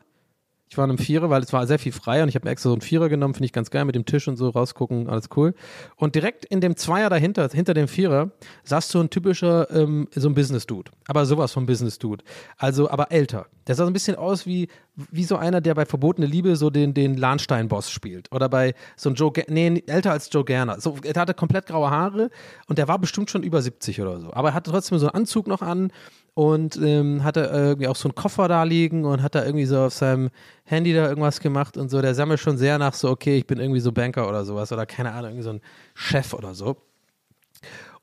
Ich 0.69 0.77
war 0.77 0.83
in 0.83 0.91
einem 0.91 0.97
Vierer, 0.97 1.29
weil 1.29 1.41
es 1.43 1.53
war 1.53 1.65
sehr 1.65 1.79
viel 1.79 1.93
freier 1.93 2.23
und 2.23 2.29
ich 2.29 2.35
habe 2.35 2.45
mir 2.45 2.51
extra 2.51 2.69
so 2.69 2.73
einen 2.73 2.81
Vierer 2.81 3.07
genommen, 3.07 3.33
finde 3.33 3.45
ich 3.45 3.53
ganz 3.53 3.69
geil, 3.71 3.85
mit 3.85 3.95
dem 3.95 4.05
Tisch 4.05 4.27
und 4.27 4.35
so 4.35 4.49
rausgucken, 4.49 5.07
alles 5.09 5.29
cool. 5.37 5.53
Und 5.95 6.13
direkt 6.15 6.43
in 6.45 6.59
dem 6.59 6.75
Zweier 6.75 7.09
dahinter, 7.09 7.47
hinter 7.51 7.73
dem 7.73 7.87
Vierer, 7.87 8.31
saß 8.65 8.89
so 8.89 8.99
ein 8.99 9.09
typischer, 9.09 9.71
ähm, 9.71 10.09
so 10.13 10.27
ein 10.27 10.35
Business-Dude. 10.35 10.91
Aber 11.07 11.25
sowas 11.25 11.53
von 11.53 11.65
Business-Dude. 11.65 12.23
Also, 12.57 12.89
aber 12.89 13.11
älter. 13.13 13.45
Der 13.65 13.75
sah 13.75 13.83
so 13.85 13.89
ein 13.89 13.93
bisschen 13.93 14.17
aus 14.17 14.45
wie, 14.45 14.67
wie 14.95 15.23
so 15.23 15.37
einer, 15.37 15.61
der 15.61 15.73
bei 15.73 15.85
Verbotene 15.85 16.27
Liebe 16.27 16.57
so 16.57 16.69
den, 16.69 16.93
den 16.93 17.15
Lahnstein-Boss 17.15 17.89
spielt. 17.89 18.29
Oder 18.33 18.49
bei 18.49 18.73
so 18.97 19.09
ein 19.09 19.15
Joe, 19.15 19.31
Ga- 19.31 19.45
nee, 19.47 19.83
älter 19.87 20.11
als 20.11 20.29
Joe 20.31 20.43
Gerner. 20.43 20.81
So, 20.81 20.97
er 21.01 21.19
hatte 21.19 21.33
komplett 21.33 21.67
graue 21.67 21.89
Haare 21.89 22.29
und 22.67 22.77
der 22.77 22.89
war 22.89 22.99
bestimmt 22.99 23.29
schon 23.29 23.43
über 23.43 23.61
70 23.61 24.01
oder 24.01 24.19
so. 24.19 24.33
Aber 24.33 24.49
er 24.49 24.53
hatte 24.53 24.71
trotzdem 24.71 24.99
so 24.99 25.07
einen 25.07 25.15
Anzug 25.15 25.47
noch 25.47 25.61
an 25.61 25.91
und 26.33 26.77
ähm, 26.77 27.23
hatte 27.23 27.49
irgendwie 27.51 27.87
auch 27.87 27.95
so 27.95 28.07
einen 28.09 28.15
Koffer 28.15 28.47
da 28.47 28.63
liegen 28.63 29.05
und 29.05 29.23
hat 29.23 29.33
da 29.33 29.43
irgendwie 29.43 29.65
so 29.65 29.79
auf 29.79 29.93
seinem 29.93 30.29
Handy 30.67 30.93
da 30.93 31.07
irgendwas 31.07 31.39
gemacht 31.39 31.77
und 31.77 31.89
so. 31.89 32.01
Der 32.01 32.25
mir 32.25 32.37
schon 32.37 32.57
sehr 32.57 32.77
nach 32.77 32.93
so, 32.93 33.09
okay, 33.09 33.37
ich 33.37 33.47
bin 33.47 33.57
irgendwie 33.57 33.79
so 33.79 33.93
Banker 33.93 34.27
oder 34.27 34.43
sowas 34.43 34.71
oder 34.73 34.85
keine 34.85 35.13
Ahnung, 35.13 35.31
irgendwie 35.31 35.43
so 35.43 35.51
ein 35.51 35.61
Chef 35.95 36.33
oder 36.33 36.53
so. 36.53 36.75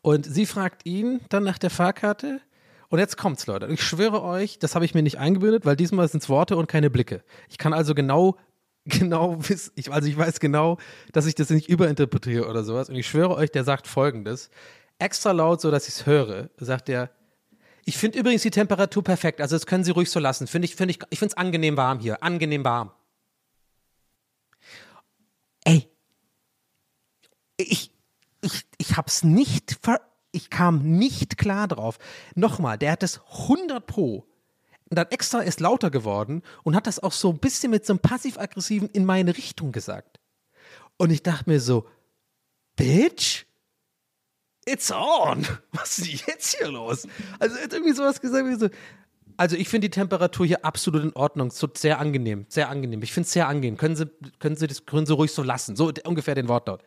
Und 0.00 0.24
sie 0.24 0.46
fragt 0.46 0.86
ihn 0.86 1.20
dann 1.28 1.44
nach 1.44 1.58
der 1.58 1.68
Fahrkarte. 1.68 2.40
Und 2.88 2.98
jetzt 2.98 3.18
kommt's, 3.18 3.46
Leute. 3.46 3.66
Ich 3.66 3.82
schwöre 3.82 4.22
euch, 4.22 4.58
das 4.58 4.74
habe 4.74 4.86
ich 4.86 4.94
mir 4.94 5.02
nicht 5.02 5.18
eingebildet, 5.18 5.66
weil 5.66 5.76
diesmal 5.76 6.08
sind 6.08 6.22
es 6.22 6.28
Worte 6.30 6.56
und 6.56 6.66
keine 6.66 6.88
Blicke. 6.88 7.22
Ich 7.50 7.58
kann 7.58 7.74
also 7.74 7.94
genau, 7.94 8.36
genau 8.86 9.36
wissen, 9.46 9.72
ich, 9.74 9.92
also 9.92 10.08
ich 10.08 10.16
weiß 10.16 10.40
genau, 10.40 10.78
dass 11.12 11.26
ich 11.26 11.34
das 11.34 11.50
nicht 11.50 11.68
überinterpretiere 11.68 12.48
oder 12.48 12.64
sowas. 12.64 12.88
Und 12.88 12.96
ich 12.96 13.06
schwöre 13.06 13.34
euch, 13.34 13.50
der 13.50 13.64
sagt 13.64 13.86
folgendes. 13.86 14.48
Extra 14.98 15.32
laut, 15.32 15.60
so 15.60 15.70
dass 15.70 15.86
ich 15.86 15.94
es 15.94 16.06
höre, 16.06 16.48
sagt 16.56 16.88
er, 16.88 17.10
ich 17.84 17.96
finde 17.96 18.18
übrigens 18.18 18.42
die 18.42 18.50
Temperatur 18.50 19.04
perfekt, 19.04 19.40
also 19.40 19.56
das 19.56 19.66
können 19.66 19.84
Sie 19.84 19.90
ruhig 19.90 20.10
so 20.10 20.20
lassen. 20.20 20.46
Find 20.46 20.64
ich 20.64 20.74
finde 20.74 20.92
ich, 20.92 21.00
ich 21.10 21.18
finde 21.18 21.32
es 21.32 21.36
angenehm 21.36 21.76
warm 21.76 22.00
hier, 22.00 22.22
angenehm 22.22 22.64
warm. 22.64 22.92
Ey, 25.64 25.88
ich, 27.56 27.90
ich, 28.40 28.66
ich 28.78 28.96
hab's 28.96 29.24
nicht, 29.24 29.78
ver 29.82 30.00
ich 30.32 30.50
kam 30.50 30.82
nicht 30.98 31.38
klar 31.38 31.68
drauf. 31.68 31.98
Nochmal, 32.34 32.76
der 32.76 32.92
hat 32.92 33.02
das 33.04 33.20
100 33.44 33.86
pro 33.86 34.26
und 34.90 34.98
dann 34.98 35.06
extra 35.10 35.40
ist 35.40 35.60
lauter 35.60 35.90
geworden 35.90 36.42
und 36.62 36.74
hat 36.74 36.86
das 36.86 36.98
auch 36.98 37.12
so 37.12 37.30
ein 37.30 37.38
bisschen 37.38 37.70
mit 37.70 37.86
so 37.86 37.92
einem 37.92 38.00
passiv-aggressiven 38.00 38.88
in 38.90 39.04
meine 39.04 39.36
Richtung 39.36 39.72
gesagt. 39.72 40.20
Und 40.96 41.10
ich 41.10 41.22
dachte 41.22 41.50
mir 41.50 41.60
so, 41.60 41.86
Bitch, 42.76 43.46
it's 44.66 44.90
on. 44.90 45.46
Was 45.72 45.98
ist 45.98 46.06
denn 46.06 46.20
jetzt 46.26 46.56
hier 46.56 46.68
los? 46.68 47.06
Also 47.38 47.56
er 47.56 47.64
hat 47.64 47.72
irgendwie 47.72 47.92
sowas 47.92 48.20
gesagt 48.20 48.46
wie 48.46 48.54
so, 48.54 48.68
also 49.36 49.56
ich 49.56 49.68
finde 49.68 49.88
die 49.88 49.90
Temperatur 49.90 50.46
hier 50.46 50.64
absolut 50.64 51.02
in 51.02 51.12
Ordnung, 51.14 51.50
so 51.50 51.68
sehr 51.74 51.98
angenehm, 51.98 52.46
sehr 52.48 52.68
angenehm. 52.68 53.02
Ich 53.02 53.12
finde 53.12 53.26
es 53.26 53.32
sehr 53.32 53.48
angenehm. 53.48 53.76
Können 53.76 53.96
Sie, 53.96 54.06
können 54.38 54.56
Sie 54.56 54.66
das 54.66 54.86
können 54.86 55.06
Sie 55.06 55.12
ruhig 55.12 55.32
so 55.32 55.42
lassen, 55.42 55.76
so 55.76 55.92
ungefähr 56.04 56.34
den 56.34 56.48
Wortlaut. 56.48 56.82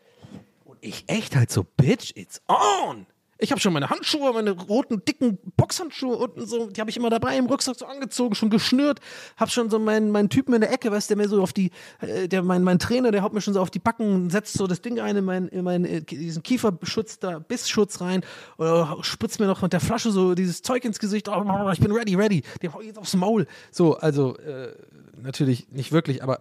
Und 0.64 0.78
ich 0.82 1.04
echt 1.08 1.36
halt 1.36 1.52
so, 1.52 1.64
Bitch, 1.64 2.14
it's 2.16 2.42
on. 2.48 3.06
Ich 3.40 3.52
habe 3.52 3.62
schon 3.62 3.74
meine 3.74 3.90
Handschuhe, 3.90 4.34
meine 4.34 4.52
roten, 4.52 5.04
dicken 5.06 5.38
Boxhandschuhe 5.56 6.16
unten 6.18 6.46
so, 6.46 6.70
die 6.70 6.82
habe 6.82 6.90
ich 6.90 6.98
immer 6.98 7.10
dabei 7.10 7.38
im 7.38 7.46
Rucksack 7.46 7.76
so 7.78 7.86
angezogen, 7.86 8.34
schon 8.34 8.50
geschnürt. 8.50 9.00
Hab 9.36 9.52
schon 9.52 9.70
so 9.70 9.78
meinen, 9.78 10.12
meinen 10.12 10.30
Typen 10.30 10.54
in 10.56 10.62
der 10.62 10.72
Ecke, 10.72 10.92
weißt 10.92 11.10
du, 11.10 11.16
der 11.16 11.24
mir 11.24 11.30
so 11.30 11.42
auf 11.42 11.54
die, 11.54 11.72
äh, 12.02 12.28
der, 12.28 12.42
mein, 12.42 12.64
mein 12.64 12.80
Trainer, 12.80 13.12
der 13.12 13.22
haut 13.22 13.34
mir 13.34 13.42
schon 13.42 13.54
so 13.54 13.62
auf 13.62 13.70
die 13.70 13.80
Backen, 13.80 14.30
setzt 14.30 14.54
so 14.54 14.66
das 14.66 14.82
Ding 14.82 15.00
ein 15.00 15.16
in 15.18 15.26
meinen, 15.26 15.48
in 15.50 15.64
meinen, 15.64 15.86
äh, 15.86 16.02
diesen 16.02 16.42
Kieferschutz 16.42 17.20
da, 17.20 17.40
Bissschutz 17.40 18.02
rein, 18.02 18.24
oder 18.58 18.98
spritzt 19.02 19.40
mir 19.40 19.46
noch 19.46 19.62
mit 19.62 19.74
der 19.74 19.82
Flasche 19.82 20.12
so 20.12 20.34
dieses 20.34 20.64
Zeug 20.64 20.84
ins 20.86 20.98
Gesicht, 20.98 21.30
oh, 21.30 21.70
ich 21.72 21.80
bin 21.80 21.92
ready, 21.92 22.16
ready, 22.16 22.42
dem 22.64 22.74
hau 22.74 22.82
ich 22.82 22.88
jetzt 22.88 22.98
aufs 22.98 23.16
Maul. 23.16 23.46
So, 23.72 23.98
also, 23.98 24.36
äh, 24.38 24.74
natürlich 25.22 25.68
nicht 25.72 25.92
wirklich, 25.92 26.24
aber 26.24 26.40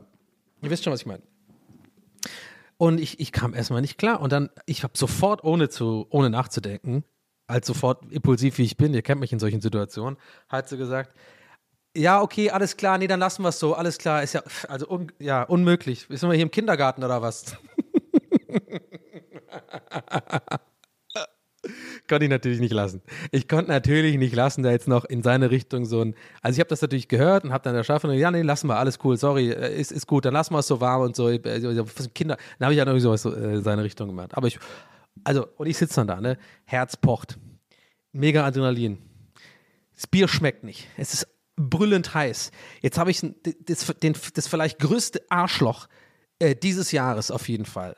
ihr 0.62 0.70
wisst 0.70 0.84
schon, 0.84 0.92
was 0.92 1.00
ich 1.00 1.06
meine. 1.06 1.22
Und 2.78 3.00
ich, 3.00 3.20
ich 3.20 3.32
kam 3.32 3.54
erstmal 3.54 3.80
nicht 3.80 3.98
klar. 3.98 4.20
Und 4.20 4.32
dann, 4.32 4.50
ich 4.66 4.82
habe 4.82 4.96
sofort, 4.96 5.44
ohne 5.44 5.68
zu, 5.68 6.06
ohne 6.10 6.30
nachzudenken, 6.30 7.04
als 7.46 7.66
sofort 7.66 8.10
impulsiv 8.10 8.58
wie 8.58 8.64
ich 8.64 8.76
bin, 8.76 8.92
ihr 8.92 9.02
kennt 9.02 9.20
mich 9.20 9.32
in 9.32 9.38
solchen 9.38 9.60
Situationen, 9.60 10.18
halt 10.48 10.68
so 10.68 10.76
gesagt, 10.76 11.14
ja, 11.96 12.20
okay, 12.20 12.50
alles 12.50 12.76
klar, 12.76 12.98
nee, 12.98 13.06
dann 13.06 13.20
lassen 13.20 13.42
wir 13.42 13.48
es 13.48 13.58
so, 13.58 13.74
alles 13.74 13.96
klar, 13.96 14.22
ist 14.22 14.34
ja, 14.34 14.42
also 14.68 14.86
un, 14.88 15.10
ja, 15.18 15.44
unmöglich. 15.44 16.06
Sind 16.10 16.28
wir 16.28 16.34
hier 16.34 16.42
im 16.42 16.50
Kindergarten 16.50 17.02
oder 17.02 17.22
was? 17.22 17.56
konnte 22.08 22.24
ich 22.24 22.30
natürlich 22.30 22.60
nicht 22.60 22.72
lassen. 22.72 23.02
Ich 23.30 23.48
konnte 23.48 23.70
natürlich 23.70 24.16
nicht 24.18 24.34
lassen, 24.34 24.62
da 24.62 24.70
jetzt 24.70 24.88
noch 24.88 25.04
in 25.04 25.22
seine 25.22 25.50
Richtung 25.50 25.84
so 25.84 26.02
ein. 26.02 26.14
Also 26.42 26.56
ich 26.56 26.60
habe 26.60 26.68
das 26.68 26.82
natürlich 26.82 27.08
gehört 27.08 27.44
und 27.44 27.52
habe 27.52 27.64
dann 27.64 27.74
der 27.74 27.84
Schaffner, 27.84 28.12
ja, 28.12 28.30
nee, 28.30 28.42
lassen 28.42 28.68
wir, 28.68 28.76
alles 28.76 28.98
cool, 29.04 29.16
sorry, 29.16 29.50
äh, 29.50 29.78
ist, 29.78 29.92
ist 29.92 30.06
gut, 30.06 30.24
dann 30.24 30.34
lassen 30.34 30.54
wir 30.54 30.60
es 30.60 30.66
so 30.66 30.80
warm 30.80 31.02
und 31.02 31.16
so. 31.16 31.28
äh, 31.28 31.38
Kinder, 32.14 32.36
dann 32.58 32.66
habe 32.66 32.74
ich 32.74 32.78
ja 32.78 32.84
irgendwie 32.84 33.00
sowas 33.00 33.22
so, 33.22 33.34
äh, 33.34 33.54
in 33.54 33.62
seine 33.62 33.82
Richtung 33.84 34.08
gemacht. 34.08 34.36
Aber 34.36 34.46
ich, 34.46 34.58
also, 35.24 35.46
und 35.56 35.66
ich 35.66 35.76
sitze 35.76 35.96
dann 35.96 36.06
da, 36.06 36.20
ne? 36.20 36.38
Herz 36.64 36.96
pocht. 36.96 37.38
Mega 38.12 38.44
Adrenalin. 38.44 38.98
Das 39.94 40.06
Bier 40.06 40.28
schmeckt 40.28 40.64
nicht. 40.64 40.86
Es 40.96 41.14
ist 41.14 41.28
brüllend 41.56 42.14
heiß. 42.14 42.50
Jetzt 42.82 42.98
habe 42.98 43.10
ich 43.10 43.20
das, 43.60 43.86
den, 44.02 44.14
das 44.34 44.46
vielleicht 44.46 44.78
größte 44.78 45.22
Arschloch 45.28 45.88
äh, 46.38 46.54
dieses 46.54 46.92
Jahres 46.92 47.30
auf 47.30 47.48
jeden 47.48 47.64
Fall. 47.64 47.96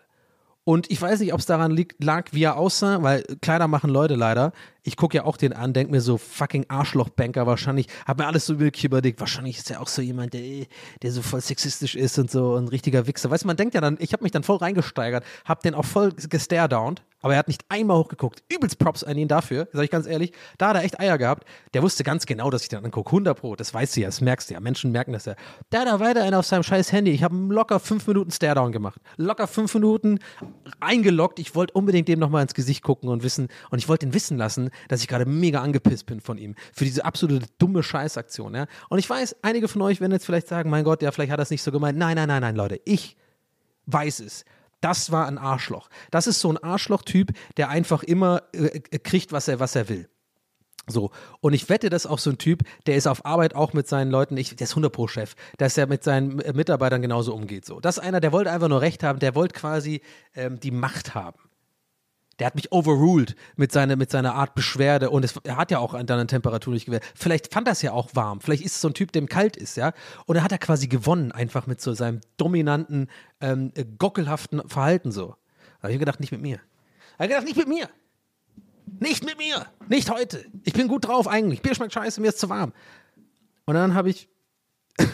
Und 0.69 0.91
ich 0.91 1.01
weiß 1.01 1.21
nicht, 1.21 1.33
ob 1.33 1.41
es 1.41 1.47
daran 1.47 1.71
liegt, 1.71 2.05
lag, 2.05 2.27
wie 2.33 2.43
er 2.43 2.59
aussah, 2.59 3.03
weil 3.03 3.23
Kleider 3.41 3.69
machen 3.69 3.89
Leute 3.89 4.17
leider. 4.17 4.53
Ich 4.89 4.97
gucke 4.97 5.19
ja 5.19 5.25
auch 5.25 5.37
den 5.37 5.53
an, 5.53 5.75
denke 5.75 5.93
mir 5.93 6.01
so, 6.01 6.17
fucking 6.17 6.65
Arschlochbanker 6.69 7.47
wahrscheinlich, 7.47 7.89
hab 8.07 8.19
mir 8.19 8.27
alles 8.27 8.47
so 8.47 8.59
wirklich 8.59 8.87
überlegt, 8.87 9.21
wahrscheinlich 9.21 9.59
ist 9.59 9.71
er 9.71 9.83
auch 9.83 9.87
so 9.87 10.01
jemand, 10.01 10.33
der, 10.33 10.65
der 11.03 11.13
so 11.13 11.21
voll 11.21 11.43
sexistisch 11.43 11.95
ist 11.95 12.19
und 12.19 12.31
so 12.31 12.57
ein 12.57 12.69
richtiger 12.69 13.07
Wichser. 13.07 13.31
Weißt 13.31 13.43
du, 13.43 13.49
man 13.49 13.59
denkt 13.59 13.75
ja 13.75 13.83
dann, 13.83 13.99
ich 14.01 14.15
habe 14.15 14.23
mich 14.23 14.33
dann 14.33 14.45
voll 14.45 14.57
reingesteigert, 14.57 15.25
hab 15.45 15.63
den 15.63 15.75
auch 15.75 15.85
voll 15.85 16.13
gestaredownt, 16.13 17.03
aber 17.21 17.33
er 17.35 17.41
hat 17.41 17.49
nicht 17.49 17.65
einmal 17.69 17.99
hochgeguckt. 17.99 18.45
Übelst 18.49 18.79
Props 18.79 19.03
an 19.03 19.19
ihn 19.19 19.29
dafür, 19.29 19.69
sag 19.73 19.85
ich 19.85 19.91
ganz 19.91 20.07
ehrlich. 20.07 20.33
Da 20.57 20.69
hat 20.69 20.77
er 20.77 20.85
echt 20.85 21.01
Eier 21.01 21.19
gehabt. 21.19 21.45
Der 21.75 21.83
wusste 21.83 22.05
ganz 22.05 22.27
genau, 22.27 22.49
dass 22.51 22.63
ich 22.63 22.69
den 22.69 22.85
angucke. 22.85 23.11
100 23.11 23.39
Pro, 23.39 23.57
das 23.57 23.75
weißt 23.75 23.97
du 23.97 24.01
ja, 24.01 24.09
das 24.09 24.21
merkst 24.21 24.51
du 24.51 24.55
ja. 24.55 24.61
Menschen 24.61 24.93
merken 24.93 25.13
das 25.13 25.25
ja. 25.25 25.35
Da 25.71 25.81
hat 25.81 25.89
er 25.89 26.01
weiterhin 26.01 26.35
auf 26.35 26.47
seinem 26.47 26.63
scheiß 26.63 26.93
Handy. 26.93 27.11
Ich 27.11 27.23
habe 27.23 27.35
locker 27.35 27.81
fünf 27.81 28.07
Minuten 28.07 28.31
Staredown 28.31 28.71
gemacht. 28.71 29.01
Locker 29.17 29.49
fünf 29.49 29.75
Minuten 29.75 30.21
eingeloggt. 30.81 31.39
Ich 31.41 31.55
wollte 31.55 31.73
unbedingt 31.73 32.09
dem 32.09 32.21
nochmal 32.21 32.43
ins 32.43 32.55
Gesicht 32.55 32.83
gucken 32.83 33.09
und 33.09 33.23
wissen, 33.23 33.49
und 33.71 33.79
ich 33.79 33.89
wollte 33.89 34.07
ihn 34.07 34.15
wissen 34.15 34.39
lassen, 34.39 34.71
dass 34.89 35.01
ich 35.01 35.09
gerade 35.09 35.27
mega 35.27 35.61
angepisst 35.61 36.07
bin 36.07 36.21
von 36.21 36.39
ihm. 36.39 36.55
Für 36.73 36.85
diese 36.85 37.05
absolute 37.05 37.47
dumme 37.59 37.83
Scheißaktion, 37.83 38.55
ja. 38.55 38.67
Und 38.89 38.99
ich 38.99 39.09
weiß, 39.09 39.37
einige 39.43 39.69
von 39.69 39.83
euch 39.83 40.01
werden 40.01 40.13
jetzt 40.13 40.27
vielleicht 40.27 40.49
sagen, 40.49 40.71
mein 40.71 40.85
Gott, 40.85 41.03
ja, 41.03 41.11
vielleicht 41.11 41.33
hat 41.33 41.41
er 41.41 41.43
es 41.43 41.51
nicht 41.51 41.63
so 41.63 41.73
gemeint. 41.73 41.99
Nein, 41.99 42.17
nein, 42.17 42.29
nein, 42.29 42.43
nein, 42.43 42.57
Leute. 42.57 42.81
Ich 42.85 43.17
weiß 43.87 44.21
es. 44.21 44.45
Das 44.81 45.11
war 45.11 45.27
ein 45.27 45.39
Arschloch. 45.39 45.89
Das 46.11 46.27
ist 46.27 46.41
so 46.41 46.51
ein 46.51 46.59
Arschloch-Typ, 46.59 47.33
der 47.57 47.69
einfach 47.69 48.03
immer 48.03 48.43
äh, 48.53 48.81
kriegt, 48.99 49.33
was 49.33 49.49
er, 49.49 49.59
was 49.59 49.75
er 49.75 49.89
will. 49.89 50.09
So, 50.91 51.11
und 51.41 51.53
ich 51.53 51.69
wette, 51.69 51.91
das 51.91 52.05
ist 52.05 52.11
auch 52.11 52.19
so 52.19 52.31
ein 52.31 52.39
Typ, 52.39 52.63
der 52.87 52.97
ist 52.97 53.07
auf 53.07 53.27
Arbeit 53.27 53.55
auch 53.55 53.73
mit 53.73 53.87
seinen 53.87 54.11
Leuten, 54.11 54.37
ich, 54.37 54.57
der 54.57 54.65
ist 54.65 54.73
100 54.73 54.93
pro 54.93 55.07
Chef, 55.07 55.35
dass 55.59 55.77
er 55.77 55.87
mit 55.87 56.03
seinen 56.03 56.37
Mitarbeitern 56.55 57.03
genauso 57.03 57.35
umgeht. 57.35 57.67
So, 57.67 57.81
das 57.81 57.99
ist 57.99 58.05
einer, 58.05 58.21
der 58.21 58.33
wollte 58.33 58.51
einfach 58.51 58.69
nur 58.69 58.81
Recht 58.81 59.03
haben, 59.03 59.19
der 59.19 59.35
wollte 59.35 59.55
quasi 59.55 60.01
ähm, 60.35 60.59
die 60.61 60.71
Macht 60.71 61.15
haben. 61.15 61.39
Der 62.39 62.47
hat 62.47 62.55
mich 62.55 62.71
overruled 62.71 63.35
mit, 63.57 63.73
seine, 63.73 63.97
mit 63.97 64.11
seiner 64.11 64.35
Art 64.35 64.55
Beschwerde 64.55 65.11
und 65.11 65.25
es, 65.25 65.35
er 65.43 65.57
hat 65.57 65.71
ja 65.71 65.79
auch 65.79 65.95
an 65.95 66.07
deiner 66.07 66.27
Temperatur 66.27 66.73
nicht 66.73 66.87
gewählt. 66.87 67.03
Vielleicht 67.15 67.53
fand 67.53 67.67
er 67.67 67.73
es 67.73 67.83
ja 67.83 67.93
auch 67.93 68.11
warm. 68.15 68.41
Vielleicht 68.41 68.65
ist 68.65 68.77
es 68.77 68.81
so 68.81 68.89
ein 68.89 68.95
Typ, 68.95 69.11
dem 69.13 69.29
kalt 69.29 69.57
ist, 69.57 69.77
ja. 69.77 69.93
Und 70.27 70.37
er 70.37 70.45
hat 70.45 70.53
er 70.53 70.59
quasi 70.59 70.87
gewonnen, 70.87 71.33
einfach 71.33 71.67
mit 71.67 71.81
so 71.81 71.95
seinem 71.95 72.21
dominanten, 72.37 73.09
ähm, 73.41 73.73
gockelhaften 73.99 74.69
Verhalten 74.69 75.11
so. 75.11 75.35
Da 75.79 75.85
habe 75.85 75.93
ich 75.93 75.99
gedacht, 75.99 76.21
nicht 76.21 76.33
mit 76.33 76.41
mir. 76.41 76.61
Da 77.17 77.25
habe 77.25 77.25
ich 77.25 77.31
gedacht, 77.31 77.47
nicht 77.47 77.57
mit 77.57 77.69
mir. 77.69 77.89
Nicht 79.01 79.25
mit 79.25 79.39
mir. 79.39 79.67
Nicht 79.89 80.11
heute. 80.11 80.45
Ich 80.65 80.73
bin 80.73 80.89
gut 80.89 81.07
drauf 81.07 81.29
eigentlich. 81.29 81.63
Bier 81.63 81.75
schmeckt 81.75 81.93
scheiße, 81.93 82.21
mir 82.21 82.29
ist 82.29 82.39
zu 82.39 82.49
warm. 82.49 82.73
Und 83.67 83.75
dann 83.75 83.95
habe 83.95 84.11
ich. 84.11 84.29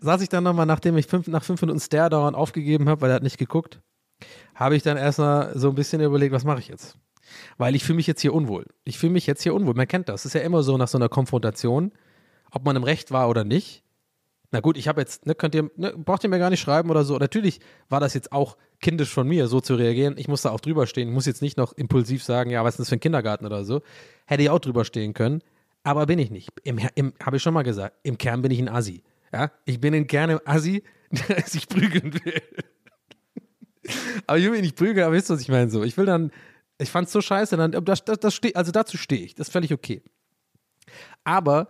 saß 0.00 0.20
ich 0.22 0.28
dann 0.28 0.44
nochmal, 0.44 0.66
nachdem 0.66 0.96
ich 0.96 1.06
fünf, 1.06 1.28
nach 1.28 1.44
fünf 1.44 1.60
Minuten 1.60 1.80
Stare-Dauern 1.80 2.34
aufgegeben 2.34 2.88
habe, 2.88 3.00
weil 3.02 3.10
er 3.10 3.16
hat 3.16 3.22
nicht 3.22 3.38
geguckt, 3.38 3.80
habe 4.60 4.76
ich 4.76 4.82
dann 4.82 4.98
erstmal 4.98 5.58
so 5.58 5.70
ein 5.70 5.74
bisschen 5.74 6.02
überlegt, 6.02 6.34
was 6.34 6.44
mache 6.44 6.58
ich 6.58 6.68
jetzt? 6.68 6.98
Weil 7.56 7.74
ich 7.74 7.82
fühle 7.82 7.96
mich 7.96 8.06
jetzt 8.06 8.20
hier 8.20 8.34
unwohl. 8.34 8.66
Ich 8.84 8.98
fühle 8.98 9.12
mich 9.12 9.26
jetzt 9.26 9.42
hier 9.42 9.54
unwohl. 9.54 9.74
Man 9.74 9.88
kennt 9.88 10.08
das. 10.08 10.20
Es 10.20 10.26
ist 10.26 10.34
ja 10.34 10.42
immer 10.42 10.62
so 10.62 10.76
nach 10.76 10.88
so 10.88 10.98
einer 10.98 11.08
Konfrontation, 11.08 11.92
ob 12.50 12.64
man 12.64 12.76
im 12.76 12.84
Recht 12.84 13.10
war 13.10 13.30
oder 13.30 13.42
nicht. 13.42 13.82
Na 14.52 14.60
gut, 14.60 14.76
ich 14.76 14.88
habe 14.88 15.00
jetzt, 15.00 15.26
ne, 15.26 15.34
könnt 15.34 15.54
ihr, 15.54 15.70
ne, 15.76 15.94
braucht 15.96 16.24
ihr 16.24 16.30
mir 16.30 16.38
gar 16.38 16.50
nicht 16.50 16.60
schreiben 16.60 16.90
oder 16.90 17.04
so. 17.04 17.16
Natürlich 17.16 17.60
war 17.88 18.00
das 18.00 18.14
jetzt 18.14 18.32
auch 18.32 18.58
kindisch 18.80 19.08
von 19.08 19.26
mir, 19.26 19.46
so 19.46 19.60
zu 19.60 19.76
reagieren. 19.76 20.16
Ich 20.18 20.28
muss 20.28 20.42
da 20.42 20.50
auch 20.50 20.60
drüber 20.60 20.86
stehen. 20.86 21.08
Ich 21.08 21.14
muss 21.14 21.26
jetzt 21.26 21.40
nicht 21.40 21.56
noch 21.56 21.72
impulsiv 21.72 22.22
sagen, 22.22 22.50
ja, 22.50 22.62
was 22.62 22.74
ist 22.74 22.80
das 22.80 22.88
für 22.90 22.96
ein 22.96 23.00
Kindergarten 23.00 23.46
oder 23.46 23.64
so. 23.64 23.80
Hätte 24.26 24.42
ich 24.42 24.50
auch 24.50 24.58
drüber 24.58 24.84
stehen 24.84 25.14
können. 25.14 25.42
Aber 25.84 26.04
bin 26.04 26.18
ich 26.18 26.30
nicht. 26.30 26.50
Im, 26.64 26.78
im 26.96 27.14
habe 27.24 27.38
ich 27.38 27.42
schon 27.42 27.54
mal 27.54 27.62
gesagt, 27.62 27.96
im 28.02 28.18
Kern 28.18 28.42
bin 28.42 28.50
ich 28.50 28.58
ein 28.58 28.68
Assi. 28.68 29.04
Ja, 29.32 29.52
ich 29.64 29.80
bin 29.80 29.94
im 29.94 30.06
Kern 30.06 30.30
ein 30.30 30.40
Assi, 30.44 30.82
der 31.28 31.46
sich 31.46 31.66
prügeln 31.68 32.12
will. 32.24 32.42
Aber 34.26 34.38
ich 34.38 34.44
will 34.44 34.52
mich 34.52 34.62
nicht 34.62 34.76
prügeln, 34.76 35.04
aber 35.06 35.14
wisst 35.14 35.30
ihr, 35.30 35.34
was 35.34 35.42
ich 35.42 35.48
meine? 35.48 35.70
So, 35.70 35.82
ich 35.82 35.96
will 35.96 36.06
dann, 36.06 36.30
ich 36.78 36.90
fand's 36.90 37.12
so 37.12 37.20
scheiße, 37.20 37.56
dann, 37.56 37.72
das, 37.72 38.04
das, 38.04 38.18
das 38.18 38.34
steh, 38.34 38.54
also 38.54 38.72
dazu 38.72 38.96
stehe 38.96 39.24
ich. 39.24 39.34
Das 39.34 39.48
ist 39.48 39.52
völlig 39.52 39.72
okay. 39.72 40.02
Aber 41.24 41.68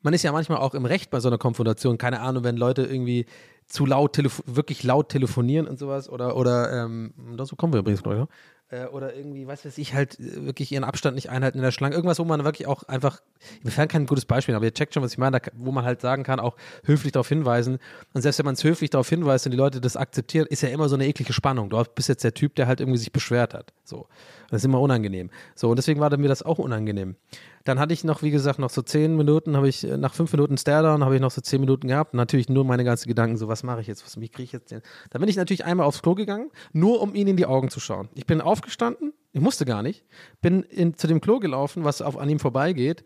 man 0.00 0.14
ist 0.14 0.22
ja 0.22 0.32
manchmal 0.32 0.58
auch 0.58 0.74
im 0.74 0.84
Recht 0.84 1.10
bei 1.10 1.20
so 1.20 1.28
einer 1.28 1.38
Konfrontation. 1.38 1.98
Keine 1.98 2.20
Ahnung, 2.20 2.44
wenn 2.44 2.56
Leute 2.56 2.82
irgendwie 2.82 3.26
zu 3.66 3.86
laut, 3.86 4.18
wirklich 4.46 4.82
laut 4.82 5.08
telefonieren 5.08 5.68
und 5.68 5.78
sowas 5.78 6.08
oder, 6.08 6.36
oder 6.36 6.84
ähm, 6.84 7.14
dazu 7.36 7.56
kommen 7.56 7.72
wir 7.72 7.80
übrigens 7.80 8.02
gleich 8.02 8.18
noch 8.18 8.28
äh, 8.72 8.86
oder 8.86 9.14
irgendwie, 9.14 9.46
was 9.46 9.64
weiß 9.64 9.78
ich, 9.78 9.94
halt 9.94 10.18
äh, 10.18 10.44
wirklich 10.46 10.72
ihren 10.72 10.84
Abstand 10.84 11.14
nicht 11.14 11.30
einhalten 11.30 11.58
in 11.58 11.64
der 11.64 11.70
Schlange. 11.70 11.94
Irgendwas, 11.94 12.18
wo 12.18 12.24
man 12.24 12.44
wirklich 12.44 12.66
auch 12.66 12.82
einfach, 12.84 13.20
mir 13.62 13.70
fällt 13.70 13.90
kein 13.90 14.06
gutes 14.06 14.24
Beispiel, 14.24 14.54
aber 14.54 14.64
ihr 14.64 14.74
checkt 14.74 14.94
schon, 14.94 15.02
was 15.02 15.12
ich 15.12 15.18
meine, 15.18 15.38
da, 15.38 15.50
wo 15.54 15.70
man 15.70 15.84
halt 15.84 16.00
sagen 16.00 16.24
kann, 16.24 16.40
auch 16.40 16.56
höflich 16.84 17.12
darauf 17.12 17.28
hinweisen. 17.28 17.78
Und 18.14 18.22
selbst 18.22 18.38
wenn 18.38 18.46
man 18.46 18.54
es 18.54 18.64
höflich 18.64 18.90
darauf 18.90 19.08
hinweist 19.08 19.46
und 19.46 19.52
die 19.52 19.58
Leute 19.58 19.80
das 19.80 19.96
akzeptieren, 19.96 20.46
ist 20.48 20.62
ja 20.62 20.70
immer 20.70 20.88
so 20.88 20.96
eine 20.96 21.06
eklige 21.06 21.32
Spannung. 21.32 21.70
Du 21.70 21.82
bist 21.94 22.08
jetzt 22.08 22.24
der 22.24 22.34
Typ, 22.34 22.54
der 22.54 22.66
halt 22.66 22.80
irgendwie 22.80 22.98
sich 22.98 23.12
beschwert 23.12 23.54
hat. 23.54 23.72
So. 23.84 24.08
Das 24.52 24.60
ist 24.60 24.66
immer 24.66 24.82
unangenehm. 24.82 25.30
So, 25.54 25.70
und 25.70 25.76
deswegen 25.76 25.98
war 25.98 26.14
mir 26.14 26.28
das 26.28 26.42
auch 26.42 26.58
unangenehm. 26.58 27.16
Dann 27.64 27.78
hatte 27.78 27.94
ich 27.94 28.04
noch, 28.04 28.22
wie 28.22 28.30
gesagt, 28.30 28.58
noch 28.58 28.68
so 28.68 28.82
zehn 28.82 29.16
Minuten, 29.16 29.56
habe 29.56 29.66
ich, 29.66 29.82
äh, 29.82 29.96
nach 29.96 30.12
fünf 30.12 30.30
Minuten 30.30 30.58
Staredown 30.58 31.02
habe 31.02 31.14
ich 31.14 31.22
noch 31.22 31.30
so 31.30 31.40
zehn 31.40 31.58
Minuten 31.58 31.88
gehabt. 31.88 32.12
Natürlich 32.12 32.50
nur 32.50 32.62
meine 32.66 32.84
ganzen 32.84 33.08
Gedanken, 33.08 33.38
so, 33.38 33.48
was 33.48 33.62
mache 33.62 33.80
ich 33.80 33.86
jetzt? 33.86 34.04
Was, 34.04 34.20
wie 34.20 34.28
kriege 34.28 34.44
ich 34.44 34.52
jetzt 34.52 34.70
den? 34.70 34.82
Dann 35.08 35.20
bin 35.20 35.28
ich 35.30 35.36
natürlich 35.36 35.64
einmal 35.64 35.86
aufs 35.86 36.02
Klo 36.02 36.14
gegangen, 36.14 36.50
nur 36.74 37.00
um 37.00 37.14
ihn 37.14 37.28
in 37.28 37.38
die 37.38 37.46
Augen 37.46 37.70
zu 37.70 37.80
schauen. 37.80 38.10
Ich 38.14 38.26
bin 38.26 38.42
aufgestanden, 38.62 39.12
ich 39.32 39.40
musste 39.40 39.64
gar 39.64 39.82
nicht, 39.82 40.04
bin 40.40 40.62
in, 40.62 40.96
zu 40.96 41.06
dem 41.06 41.20
Klo 41.20 41.40
gelaufen, 41.40 41.84
was 41.84 42.00
auf, 42.00 42.16
an 42.16 42.28
ihm 42.28 42.38
vorbeigeht 42.38 43.04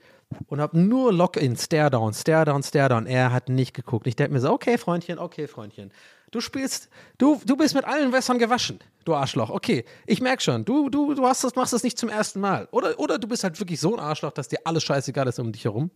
und 0.49 0.61
habe 0.61 0.79
nur 0.79 1.13
Lock-in, 1.13 1.57
Stare-Down, 1.57 2.13
Stare-Down, 2.13 2.63
Stare-Down. 2.63 3.07
Er 3.07 3.33
hat 3.33 3.49
nicht 3.49 3.75
geguckt. 3.75 4.07
Ich 4.07 4.17
denke 4.17 4.35
mir 4.35 4.41
so, 4.41 4.53
okay, 4.53 4.77
Freundchen, 4.77 5.19
okay, 5.19 5.47
Freundchen. 5.47 5.93
Du 6.33 6.41
spielst, 6.41 6.91
du, 7.19 7.41
du 7.47 7.57
bist 7.57 7.75
mit 7.75 7.85
allen 7.85 8.13
Wässern 8.13 8.39
gewaschen, 8.39 8.81
du 9.05 9.15
Arschloch. 9.15 9.51
Okay, 9.51 9.85
ich 10.07 10.21
merke 10.21 10.43
schon, 10.43 10.65
du, 10.65 10.91
du, 10.91 11.15
du 11.15 11.25
hast 11.25 11.45
das, 11.45 11.55
machst 11.55 11.73
das 11.73 11.85
nicht 11.85 11.99
zum 11.99 12.09
ersten 12.09 12.41
Mal. 12.41 12.69
Oder, 12.73 12.99
oder 12.99 13.19
du 13.19 13.29
bist 13.29 13.45
halt 13.45 13.59
wirklich 13.59 13.81
so 13.81 13.95
ein 13.95 14.01
Arschloch, 14.01 14.33
dass 14.33 14.49
dir 14.49 14.59
alles 14.65 14.83
scheißegal 14.83 15.27
ist 15.29 15.39
um 15.39 15.53
dich 15.53 15.65
herum. 15.65 15.91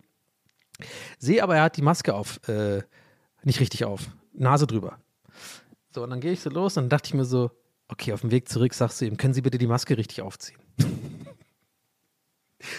Sehe 1.19 1.43
aber, 1.43 1.57
er 1.57 1.63
hat 1.63 1.77
die 1.77 1.83
Maske 1.83 2.15
auf, 2.15 2.39
äh, 2.47 2.81
nicht 3.43 3.59
richtig 3.59 3.85
auf. 3.85 4.09
Nase 4.33 4.65
drüber. 4.65 4.97
So, 5.93 6.03
und 6.03 6.09
dann 6.09 6.21
gehe 6.21 6.31
ich 6.31 6.39
so 6.39 6.49
los 6.49 6.77
und 6.77 6.83
dann 6.83 6.89
dachte 6.89 7.07
ich 7.07 7.13
mir 7.13 7.25
so, 7.25 7.51
okay, 7.91 8.13
auf 8.13 8.21
dem 8.21 8.31
Weg 8.31 8.49
zurück 8.49 8.73
sagst 8.73 9.01
du 9.01 9.05
ihm, 9.05 9.17
können 9.17 9.33
Sie 9.33 9.41
bitte 9.41 9.57
die 9.57 9.67
Maske 9.67 9.97
richtig 9.97 10.21
aufziehen? 10.21 10.59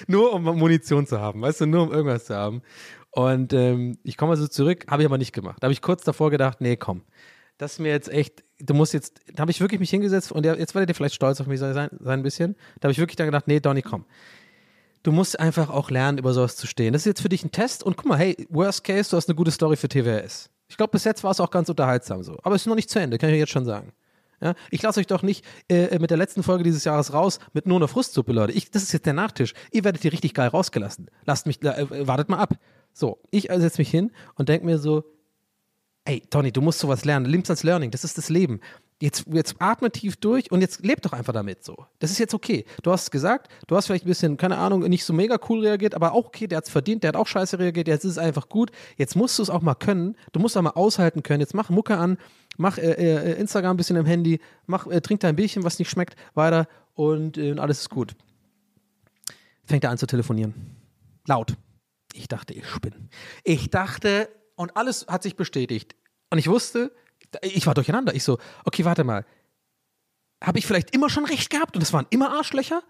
nur 0.07 0.33
um 0.33 0.45
Munition 0.45 1.07
zu 1.07 1.21
haben, 1.21 1.43
weißt 1.43 1.61
du, 1.61 1.67
nur 1.67 1.83
um 1.83 1.93
irgendwas 1.93 2.27
zu 2.27 2.35
haben. 2.35 2.63
Und 3.11 3.53
ähm, 3.53 3.99
ich 4.03 4.17
komme 4.17 4.33
also 4.33 4.49
zurück, 4.49 4.87
habe 4.89 5.03
ich 5.03 5.07
aber 5.07 5.19
nicht 5.19 5.33
gemacht. 5.33 5.59
Da 5.61 5.67
habe 5.67 5.73
ich 5.73 5.83
kurz 5.83 6.03
davor 6.03 6.31
gedacht, 6.31 6.61
nee, 6.61 6.77
komm, 6.77 7.03
das 7.59 7.75
ist 7.75 7.79
mir 7.79 7.91
jetzt 7.91 8.09
echt, 8.09 8.43
du 8.59 8.75
musst 8.75 8.95
jetzt, 8.95 9.21
da 9.35 9.43
habe 9.43 9.51
ich 9.51 9.61
wirklich 9.61 9.81
mich 9.81 9.91
hingesetzt 9.91 10.33
und 10.33 10.45
jetzt 10.45 10.75
werdet 10.75 10.91
ihr 10.91 10.95
vielleicht 10.95 11.15
stolz 11.15 11.41
auf 11.41 11.47
mich 11.47 11.61
sein, 11.61 11.75
sein 11.75 11.91
ein 12.01 12.23
bisschen. 12.23 12.57
Da 12.81 12.87
habe 12.87 12.93
ich 12.93 12.99
wirklich 12.99 13.17
dann 13.17 13.27
gedacht, 13.27 13.49
nee, 13.49 13.61
Donny, 13.61 13.83
komm. 13.83 14.07
Du 15.03 15.13
musst 15.13 15.39
einfach 15.39 15.69
auch 15.69 15.91
lernen, 15.91 16.19
über 16.19 16.33
sowas 16.33 16.57
zu 16.57 16.67
stehen. 16.67 16.93
Das 16.93 17.03
ist 17.03 17.07
jetzt 17.07 17.23
für 17.23 17.29
dich 17.29 17.45
ein 17.45 17.51
Test 17.51 17.83
und 17.83 17.97
guck 17.97 18.07
mal, 18.07 18.19
hey, 18.19 18.47
worst 18.49 18.85
case, 18.85 19.11
du 19.11 19.17
hast 19.17 19.29
eine 19.29 19.37
gute 19.37 19.51
Story 19.51 19.77
für 19.77 19.89
TWS. 19.89 20.49
Ich 20.69 20.77
glaube, 20.77 20.93
bis 20.93 21.05
jetzt 21.05 21.23
war 21.23 21.33
es 21.33 21.41
auch 21.41 21.51
ganz 21.51 21.69
unterhaltsam 21.69 22.23
so. 22.23 22.39
Aber 22.45 22.55
es 22.55 22.63
ist 22.63 22.67
noch 22.67 22.77
nicht 22.77 22.89
zu 22.89 22.99
Ende, 22.99 23.19
kann 23.19 23.31
ich 23.31 23.37
jetzt 23.37 23.53
schon 23.53 23.65
sagen. 23.65 23.93
Ja, 24.43 24.55
ich 24.71 24.83
lasse 24.83 24.99
euch 24.99 25.07
doch 25.07 25.23
nicht 25.23 25.45
äh, 25.69 25.99
mit 26.01 26.11
der 26.11 26.19
letzten 26.19 26.43
Folge 26.43 26.65
dieses 26.65 26.83
Jahres 26.83 27.13
raus 27.13 27.39
mit 27.53 27.67
nur 27.67 27.77
einer 27.77 27.87
Frustsuppe, 27.87 28.33
Leute. 28.33 28.53
Ich, 28.53 28.73
das 28.73 28.83
ist 28.83 28.93
jetzt 28.93 29.07
der 29.07 29.13
Nachtisch. 29.13 29.55
Ihr 29.71 29.85
werdet 29.85 30.03
hier 30.03 30.13
richtig 30.13 30.35
geil 30.35 30.49
rausgelassen. 30.49 31.09
Lasst 31.25 31.47
mich, 31.47 31.63
äh, 31.63 32.07
wartet 32.09 32.29
mal 32.29 32.39
ab. 32.39 32.55
So, 32.93 33.21
ich 33.31 33.45
setze 33.45 33.81
mich 33.81 33.91
hin 33.91 34.11
und 34.35 34.49
denke 34.49 34.67
mir 34.67 34.79
so, 34.79 35.05
ey, 36.05 36.23
Tony, 36.29 36.51
du 36.51 36.61
musst 36.61 36.81
sowas 36.81 37.05
lernen. 37.05 37.27
Lebst 37.27 37.51
als 37.51 37.63
Learning, 37.63 37.93
das 37.93 38.03
ist 38.03 38.19
das 38.19 38.29
Leben. 38.29 38.61
Jetzt, 39.03 39.25
jetzt 39.33 39.57
atme 39.59 39.91
tief 39.91 40.15
durch 40.15 40.53
und 40.53 40.61
jetzt 40.61 40.85
leb 40.85 41.03
doch 41.03 41.13
einfach 41.13 41.33
damit 41.33 41.65
so. 41.65 41.87
Das 41.99 42.13
ist 42.13 42.21
jetzt 42.21 42.35
okay. 42.35 42.65
Du 42.85 42.93
hast 42.93 43.03
es 43.03 43.11
gesagt, 43.11 43.51
du 43.67 43.75
hast 43.75 43.87
vielleicht 43.87 44.05
ein 44.05 44.09
bisschen, 44.09 44.37
keine 44.37 44.59
Ahnung, 44.59 44.83
nicht 44.83 45.05
so 45.05 45.13
mega 45.13 45.41
cool 45.49 45.67
reagiert, 45.67 45.97
aber 45.97 46.13
auch 46.13 46.27
okay, 46.27 46.47
der 46.47 46.59
hat 46.59 46.67
es 46.67 46.71
verdient, 46.71 47.03
der 47.03 47.09
hat 47.09 47.17
auch 47.17 47.27
scheiße 47.27 47.59
reagiert, 47.59 47.89
jetzt 47.89 48.05
ist 48.05 48.13
es 48.13 48.19
einfach 48.19 48.49
gut. 48.49 48.71
Jetzt 48.97 49.17
musst 49.17 49.41
du 49.41 49.43
es 49.43 49.51
auch 49.51 49.61
mal 49.61 49.75
können. 49.75 50.17
Du 50.31 50.39
musst 50.39 50.57
auch 50.57 50.63
mal 50.63 50.71
aushalten 50.71 51.25
können. 51.25 51.41
Jetzt 51.41 51.53
mach 51.53 51.69
Mucke 51.69 51.97
an, 51.97 52.17
mach 52.59 52.79
äh, 52.79 52.93
äh, 52.93 53.41
Instagram 53.41 53.75
ein 53.75 53.77
bisschen 53.77 53.97
im 53.97 54.07
Handy, 54.07 54.39
mach, 54.67 54.87
äh, 54.87 55.01
trink 55.01 55.19
dein 55.19 55.35
Bierchen, 55.35 55.65
was 55.65 55.81
nicht 55.81 55.91
schmeckt, 55.91 56.15
weiter 56.35 56.69
und, 56.95 57.39
äh, 57.39 57.51
und 57.51 57.59
alles 57.59 57.81
ist 57.81 57.91
gut. 57.91 58.15
Fängt 59.65 59.83
er 59.83 59.91
an 59.91 59.99
zu 59.99 60.07
telefonieren. 60.07 60.77
Laut. 61.27 61.57
Ich 62.15 62.29
dachte, 62.29 62.55
ich 62.55 62.69
spinne. 62.69 63.09
Ich 63.43 63.69
dachte, 63.69 64.29
und 64.55 64.77
alles 64.77 65.09
hat 65.09 65.25
sich 65.25 65.35
bestätigt. 65.35 65.97
Und 66.31 66.39
ich 66.39 66.47
wusste, 66.47 66.93
ich 67.41 67.67
war 67.67 67.75
durcheinander. 67.75 68.15
Ich 68.15 68.25
so, 68.25 68.39
okay, 68.65 68.85
warte 68.85 69.05
mal. 69.05 69.25
Habe 70.43 70.59
ich 70.59 70.67
vielleicht 70.67 70.95
immer 70.95 71.09
schon 71.09 71.25
recht 71.25 71.51
gehabt 71.51 71.77
und 71.77 71.83
es 71.83 71.93
waren 71.93 72.07
immer 72.11 72.33
Arschlöcher? 72.33 72.83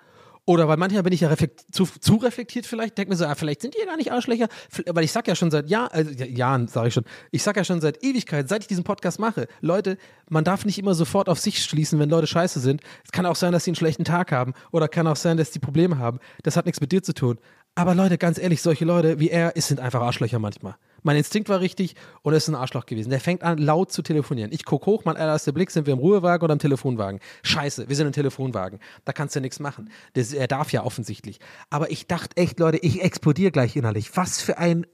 Oder 0.44 0.66
weil 0.66 0.76
manchmal 0.76 1.04
bin 1.04 1.12
ich 1.12 1.20
ja 1.20 1.28
reflekt, 1.28 1.64
zu, 1.70 1.84
zu, 1.84 2.16
reflektiert 2.16 2.66
vielleicht, 2.66 2.98
denke 2.98 3.10
mir 3.10 3.16
so, 3.16 3.26
ah, 3.26 3.36
vielleicht 3.36 3.62
sind 3.62 3.74
die 3.74 3.78
ja 3.78 3.84
gar 3.84 3.96
nicht 3.96 4.10
Arschlöcher, 4.10 4.48
weil 4.88 5.04
ich 5.04 5.12
sag 5.12 5.28
ja 5.28 5.36
schon 5.36 5.52
seit 5.52 5.70
Jahr, 5.70 5.94
äh, 5.94 6.28
Jahren, 6.28 6.66
sage 6.66 6.88
ich 6.88 6.94
schon, 6.94 7.04
ich 7.30 7.44
sag 7.44 7.56
ja 7.56 7.62
schon 7.62 7.80
seit 7.80 8.02
Ewigkeit, 8.02 8.48
seit 8.48 8.62
ich 8.62 8.66
diesen 8.66 8.82
Podcast 8.82 9.20
mache, 9.20 9.46
Leute, 9.60 9.98
man 10.28 10.42
darf 10.42 10.64
nicht 10.64 10.80
immer 10.80 10.94
sofort 10.94 11.28
auf 11.28 11.38
sich 11.38 11.62
schließen, 11.62 12.00
wenn 12.00 12.10
Leute 12.10 12.26
scheiße 12.26 12.58
sind. 12.58 12.80
Es 13.04 13.12
kann 13.12 13.24
auch 13.24 13.36
sein, 13.36 13.52
dass 13.52 13.64
sie 13.64 13.70
einen 13.70 13.76
schlechten 13.76 14.04
Tag 14.04 14.32
haben 14.32 14.52
oder 14.72 14.88
kann 14.88 15.06
auch 15.06 15.16
sein, 15.16 15.36
dass 15.36 15.52
die 15.52 15.60
Probleme 15.60 15.98
haben. 15.98 16.18
Das 16.42 16.56
hat 16.56 16.66
nichts 16.66 16.80
mit 16.80 16.90
dir 16.90 17.04
zu 17.04 17.14
tun. 17.14 17.38
Aber 17.76 17.94
Leute, 17.94 18.18
ganz 18.18 18.36
ehrlich, 18.36 18.62
solche 18.62 18.84
Leute 18.84 19.20
wie 19.20 19.30
er 19.30 19.52
sind 19.56 19.78
einfach 19.78 20.02
Arschlöcher 20.02 20.40
manchmal. 20.40 20.74
Mein 21.02 21.16
Instinkt 21.16 21.48
war 21.48 21.60
richtig 21.60 21.96
und 22.22 22.32
er 22.32 22.36
ist 22.36 22.48
ein 22.48 22.54
Arschloch 22.54 22.86
gewesen. 22.86 23.10
Der 23.10 23.20
fängt 23.20 23.42
an, 23.42 23.58
laut 23.58 23.92
zu 23.92 24.02
telefonieren. 24.02 24.52
Ich 24.52 24.64
gucke 24.64 24.86
hoch, 24.86 25.04
mein 25.04 25.16
erster 25.16 25.52
Blick, 25.52 25.70
sind 25.70 25.86
wir 25.86 25.92
im 25.92 25.98
Ruhewagen 25.98 26.44
oder 26.44 26.52
im 26.52 26.58
Telefonwagen? 26.58 27.20
Scheiße, 27.42 27.88
wir 27.88 27.96
sind 27.96 28.06
im 28.06 28.12
Telefonwagen. 28.12 28.78
Da 29.04 29.12
kannst 29.12 29.34
du 29.34 29.40
nichts 29.40 29.58
machen. 29.58 29.90
Das, 30.14 30.32
er 30.32 30.46
darf 30.46 30.72
ja 30.72 30.84
offensichtlich. 30.84 31.40
Aber 31.70 31.90
ich 31.90 32.06
dachte 32.06 32.36
echt, 32.36 32.60
Leute, 32.60 32.78
ich 32.78 33.02
explodiere 33.02 33.50
gleich 33.50 33.74
innerlich. 33.74 34.16
Was 34.16 34.40
für 34.40 34.58
ein, 34.58 34.86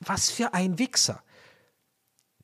was 0.00 0.30
für 0.30 0.54
ein 0.54 0.78
Wichser. 0.78 1.22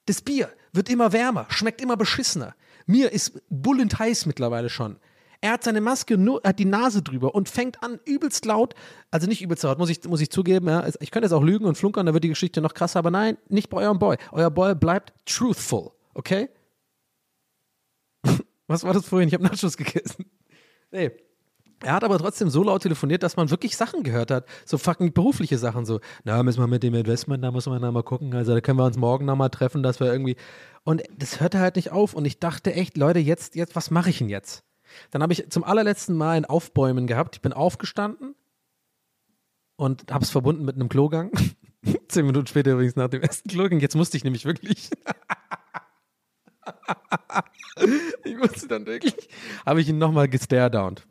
Das 0.06 0.20
Bier 0.20 0.50
wird 0.72 0.88
immer 0.88 1.12
wärmer, 1.12 1.46
schmeckt 1.48 1.80
immer 1.80 1.96
beschissener. 1.96 2.54
Mir 2.86 3.12
ist 3.12 3.42
bullend 3.50 3.98
heiß 3.98 4.26
mittlerweile 4.26 4.70
schon. 4.70 4.96
Er 5.40 5.52
hat 5.52 5.62
seine 5.62 5.80
Maske 5.80 6.18
nur, 6.18 6.40
hat 6.44 6.58
die 6.58 6.64
Nase 6.64 7.00
drüber 7.00 7.34
und 7.34 7.48
fängt 7.48 7.82
an 7.82 8.00
übelst 8.04 8.44
laut, 8.44 8.74
also 9.12 9.28
nicht 9.28 9.40
übelst 9.40 9.62
laut, 9.62 9.78
muss 9.78 9.88
ich, 9.88 10.02
muss 10.04 10.20
ich 10.20 10.30
zugeben, 10.30 10.66
ja. 10.68 10.84
Ich 11.00 11.12
könnte 11.12 11.26
jetzt 11.26 11.32
auch 11.32 11.44
lügen 11.44 11.64
und 11.64 11.78
flunkern, 11.78 12.06
da 12.06 12.14
wird 12.14 12.24
die 12.24 12.28
Geschichte 12.28 12.60
noch 12.60 12.74
krasser, 12.74 12.98
aber 12.98 13.12
nein, 13.12 13.38
nicht 13.48 13.70
bei 13.70 13.78
eurem 13.78 14.00
Boy. 14.00 14.16
Euer 14.32 14.50
Boy 14.50 14.74
bleibt 14.74 15.12
truthful, 15.26 15.92
okay? 16.14 16.48
Was 18.66 18.82
war 18.82 18.92
das 18.92 19.06
vorhin? 19.06 19.28
Ich 19.28 19.34
habe 19.34 19.44
Nachschuss 19.44 19.76
gegessen. 19.76 20.26
Nee. 20.90 21.12
Er 21.84 21.92
hat 21.92 22.02
aber 22.02 22.18
trotzdem 22.18 22.50
so 22.50 22.64
laut 22.64 22.82
telefoniert, 22.82 23.22
dass 23.22 23.36
man 23.36 23.50
wirklich 23.50 23.76
Sachen 23.76 24.02
gehört 24.02 24.32
hat. 24.32 24.46
So 24.64 24.78
fucking 24.78 25.12
berufliche 25.12 25.58
Sachen. 25.58 25.86
So, 25.86 26.00
na, 26.24 26.42
müssen 26.42 26.60
wir 26.60 26.66
mit 26.66 26.82
dem 26.82 26.94
Investment, 26.94 27.44
da 27.44 27.52
muss 27.52 27.66
man 27.66 27.80
dann 27.80 27.94
mal 27.94 28.02
gucken. 28.02 28.34
Also, 28.34 28.52
da 28.52 28.60
können 28.60 28.78
wir 28.78 28.84
uns 28.84 28.96
morgen 28.96 29.24
nochmal 29.24 29.50
treffen, 29.50 29.84
dass 29.84 30.00
wir 30.00 30.10
irgendwie. 30.10 30.34
Und 30.82 31.04
das 31.16 31.40
hörte 31.40 31.60
halt 31.60 31.76
nicht 31.76 31.92
auf. 31.92 32.14
Und 32.14 32.24
ich 32.24 32.40
dachte 32.40 32.72
echt, 32.74 32.96
Leute, 32.96 33.20
jetzt, 33.20 33.54
jetzt, 33.54 33.76
was 33.76 33.92
mache 33.92 34.10
ich 34.10 34.18
denn 34.18 34.28
jetzt? 34.28 34.64
Dann 35.10 35.22
habe 35.22 35.32
ich 35.32 35.50
zum 35.50 35.64
allerletzten 35.64 36.16
Mal 36.16 36.36
ein 36.36 36.44
Aufbäumen 36.44 37.06
gehabt. 37.06 37.36
Ich 37.36 37.42
bin 37.42 37.52
aufgestanden 37.52 38.34
und 39.76 40.12
habe 40.12 40.24
es 40.24 40.30
verbunden 40.30 40.64
mit 40.64 40.76
einem 40.76 40.88
Klogang. 40.88 41.30
Zehn 42.08 42.26
Minuten 42.26 42.46
später 42.46 42.72
übrigens 42.72 42.96
nach 42.96 43.08
dem 43.08 43.22
ersten 43.22 43.48
Klogang. 43.48 43.80
Jetzt 43.80 43.94
musste 43.94 44.16
ich 44.16 44.24
nämlich 44.24 44.44
wirklich. 44.44 44.90
ich 48.24 48.36
musste 48.36 48.68
dann 48.68 48.86
wirklich. 48.86 49.14
Habe 49.64 49.80
ich 49.80 49.88
ihn 49.88 49.98
nochmal 49.98 50.28
gestaredownt. 50.28 51.06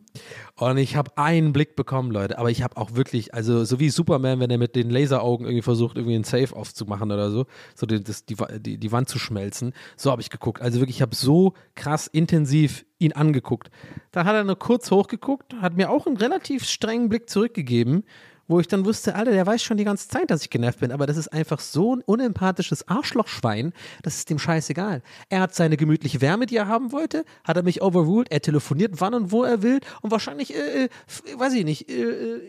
Und 0.55 0.77
ich 0.77 0.95
habe 0.95 1.17
einen 1.17 1.53
Blick 1.53 1.75
bekommen, 1.75 2.11
Leute. 2.11 2.37
Aber 2.37 2.49
ich 2.49 2.63
habe 2.63 2.77
auch 2.77 2.93
wirklich, 2.93 3.33
also 3.33 3.63
so 3.63 3.79
wie 3.79 3.89
Superman, 3.89 4.39
wenn 4.39 4.49
er 4.49 4.57
mit 4.57 4.75
den 4.75 4.89
Laseraugen 4.89 5.45
irgendwie 5.45 5.61
versucht, 5.61 5.97
irgendwie 5.97 6.15
einen 6.15 6.23
Safe 6.23 6.55
aufzumachen 6.55 7.11
oder 7.11 7.31
so, 7.31 7.45
so 7.75 7.85
die, 7.85 8.03
das, 8.03 8.25
die, 8.25 8.35
die, 8.59 8.77
die 8.77 8.91
Wand 8.91 9.09
zu 9.09 9.19
schmelzen. 9.19 9.73
So 9.95 10.11
habe 10.11 10.21
ich 10.21 10.29
geguckt. 10.29 10.61
Also 10.61 10.79
wirklich, 10.79 10.97
ich 10.97 11.01
habe 11.01 11.15
so 11.15 11.53
krass 11.75 12.07
intensiv 12.07 12.85
ihn 12.99 13.13
angeguckt. 13.13 13.69
Dann 14.11 14.25
hat 14.25 14.35
er 14.35 14.43
nur 14.43 14.57
kurz 14.57 14.89
hochgeguckt, 14.89 15.53
hat 15.61 15.77
mir 15.77 15.89
auch 15.89 16.07
einen 16.07 16.17
relativ 16.17 16.65
strengen 16.65 17.09
Blick 17.09 17.29
zurückgegeben 17.29 18.03
wo 18.47 18.59
ich 18.59 18.67
dann 18.67 18.85
wusste, 18.85 19.15
Alter, 19.15 19.31
der 19.31 19.45
weiß 19.45 19.61
schon 19.61 19.77
die 19.77 19.83
ganze 19.83 20.07
Zeit, 20.07 20.29
dass 20.29 20.41
ich 20.41 20.49
genervt 20.49 20.79
bin, 20.79 20.91
aber 20.91 21.05
das 21.05 21.17
ist 21.17 21.27
einfach 21.29 21.59
so 21.59 21.95
ein 21.95 22.01
unempathisches 22.01 22.87
Arschlochschwein, 22.87 23.73
das 24.03 24.15
ist 24.15 24.29
dem 24.29 24.39
scheißegal. 24.39 25.01
Er 25.29 25.41
hat 25.41 25.53
seine 25.53 25.77
gemütliche 25.77 26.21
Wärme, 26.21 26.45
die 26.45 26.57
er 26.57 26.67
haben 26.67 26.91
wollte, 26.91 27.25
hat 27.43 27.57
er 27.57 27.63
mich 27.63 27.81
overruled, 27.81 28.31
er 28.31 28.41
telefoniert 28.41 28.93
wann 29.01 29.13
und 29.13 29.31
wo 29.31 29.43
er 29.43 29.61
will 29.61 29.79
und 30.01 30.11
wahrscheinlich, 30.11 30.55
äh, 30.55 30.85
äh 30.85 30.89
weiß 31.35 31.53
ich 31.53 31.65
nicht, 31.65 31.89
äh, 31.89 32.03
äh, 32.03 32.41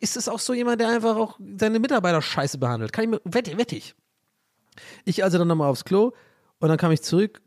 ist 0.00 0.16
es 0.16 0.28
auch 0.28 0.38
so 0.38 0.52
jemand, 0.52 0.80
der 0.80 0.88
einfach 0.88 1.16
auch 1.16 1.38
seine 1.58 1.78
Mitarbeiter 1.78 2.20
scheiße 2.20 2.58
behandelt. 2.58 2.92
Kann 2.92 3.04
ich 3.04 3.10
mir, 3.10 3.20
wette, 3.24 3.56
wette 3.56 3.74
ich. 3.74 3.94
Ich 5.04 5.24
also 5.24 5.38
dann 5.38 5.48
nochmal 5.48 5.70
aufs 5.70 5.84
Klo 5.84 6.12
und 6.60 6.68
dann 6.68 6.76
kam 6.76 6.92
ich 6.92 7.02
zurück 7.02 7.40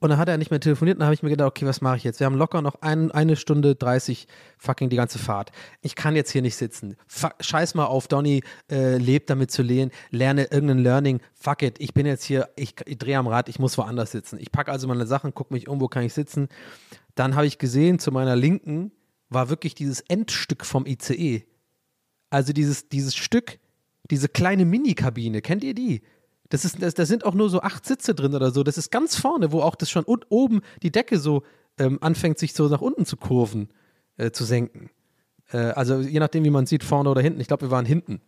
und 0.00 0.10
dann 0.10 0.18
hat 0.18 0.28
er 0.28 0.38
nicht 0.38 0.50
mehr 0.50 0.60
telefoniert 0.60 0.96
und 0.96 1.00
dann 1.00 1.06
habe 1.06 1.14
ich 1.14 1.22
mir 1.22 1.30
gedacht, 1.30 1.48
okay, 1.48 1.66
was 1.66 1.80
mache 1.80 1.96
ich 1.96 2.04
jetzt? 2.04 2.20
Wir 2.20 2.26
haben 2.26 2.36
locker 2.36 2.62
noch 2.62 2.82
ein, 2.82 3.10
eine 3.10 3.36
Stunde 3.36 3.74
30 3.74 4.26
fucking 4.58 4.88
die 4.88 4.96
ganze 4.96 5.18
Fahrt. 5.18 5.52
Ich 5.82 5.94
kann 5.94 6.16
jetzt 6.16 6.30
hier 6.30 6.42
nicht 6.42 6.56
sitzen. 6.56 6.96
Fuck, 7.06 7.34
scheiß 7.40 7.74
mal 7.74 7.86
auf, 7.86 8.08
Donny 8.08 8.42
äh, 8.70 8.98
lebt 8.98 9.30
damit 9.30 9.50
zu 9.50 9.62
lehnen, 9.62 9.90
lerne 10.10 10.44
irgendein 10.44 10.78
Learning. 10.78 11.20
Fuck 11.34 11.62
it, 11.62 11.76
ich 11.78 11.94
bin 11.94 12.06
jetzt 12.06 12.24
hier, 12.24 12.48
ich, 12.56 12.74
ich 12.84 12.98
drehe 12.98 13.18
am 13.18 13.26
Rad, 13.26 13.48
ich 13.48 13.58
muss 13.58 13.78
woanders 13.78 14.12
sitzen. 14.12 14.38
Ich 14.40 14.52
packe 14.52 14.70
also 14.70 14.86
meine 14.88 15.06
Sachen, 15.06 15.34
gucke 15.34 15.54
mich 15.54 15.68
um, 15.68 15.80
wo 15.80 15.88
kann 15.88 16.02
ich 16.02 16.14
sitzen. 16.14 16.48
Dann 17.14 17.34
habe 17.34 17.46
ich 17.46 17.58
gesehen, 17.58 17.98
zu 17.98 18.12
meiner 18.12 18.36
Linken 18.36 18.92
war 19.28 19.48
wirklich 19.48 19.74
dieses 19.74 20.00
Endstück 20.02 20.64
vom 20.64 20.86
ICE 20.86 21.44
Also 22.30 22.52
dieses, 22.52 22.88
dieses 22.88 23.16
Stück, 23.16 23.58
diese 24.10 24.28
kleine 24.28 24.64
Mini-Kabine, 24.64 25.42
kennt 25.42 25.64
ihr 25.64 25.74
die? 25.74 26.02
Das 26.48 26.64
ist, 26.64 26.82
das, 26.82 26.94
da 26.94 27.06
sind 27.06 27.24
auch 27.24 27.34
nur 27.34 27.50
so 27.50 27.60
acht 27.62 27.84
Sitze 27.86 28.14
drin 28.14 28.34
oder 28.34 28.50
so. 28.50 28.62
Das 28.62 28.78
ist 28.78 28.90
ganz 28.90 29.16
vorne, 29.16 29.52
wo 29.52 29.62
auch 29.62 29.74
das 29.74 29.90
schon 29.90 30.04
und 30.04 30.26
oben 30.28 30.60
die 30.82 30.92
Decke 30.92 31.18
so 31.18 31.42
ähm, 31.78 31.98
anfängt, 32.00 32.38
sich 32.38 32.54
so 32.54 32.68
nach 32.68 32.80
unten 32.80 33.04
zu 33.04 33.16
kurven, 33.16 33.68
äh, 34.16 34.30
zu 34.30 34.44
senken. 34.44 34.90
Äh, 35.52 35.58
also 35.58 36.00
je 36.00 36.20
nachdem, 36.20 36.44
wie 36.44 36.50
man 36.50 36.66
sieht, 36.66 36.84
vorne 36.84 37.10
oder 37.10 37.20
hinten. 37.20 37.40
Ich 37.40 37.48
glaube, 37.48 37.66
wir 37.66 37.70
waren 37.70 37.86
hinten. 37.86 38.20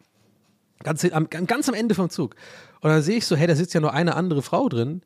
Ganz 0.83 1.05
am, 1.05 1.29
ganz 1.29 1.69
am 1.69 1.75
Ende 1.75 1.95
vom 1.95 2.09
Zug. 2.11 2.37
Und 2.81 2.91
dann 2.91 3.03
sehe 3.03 3.17
ich 3.17 3.27
so, 3.27 3.37
hey, 3.37 3.47
da 3.47 3.57
sitzt 3.57 3.75
ja 3.75 3.81
nur 3.81 3.93
eine 3.93 4.15
andere 4.15 4.43
Frau 4.43 4.69
drin. 4.69 5.03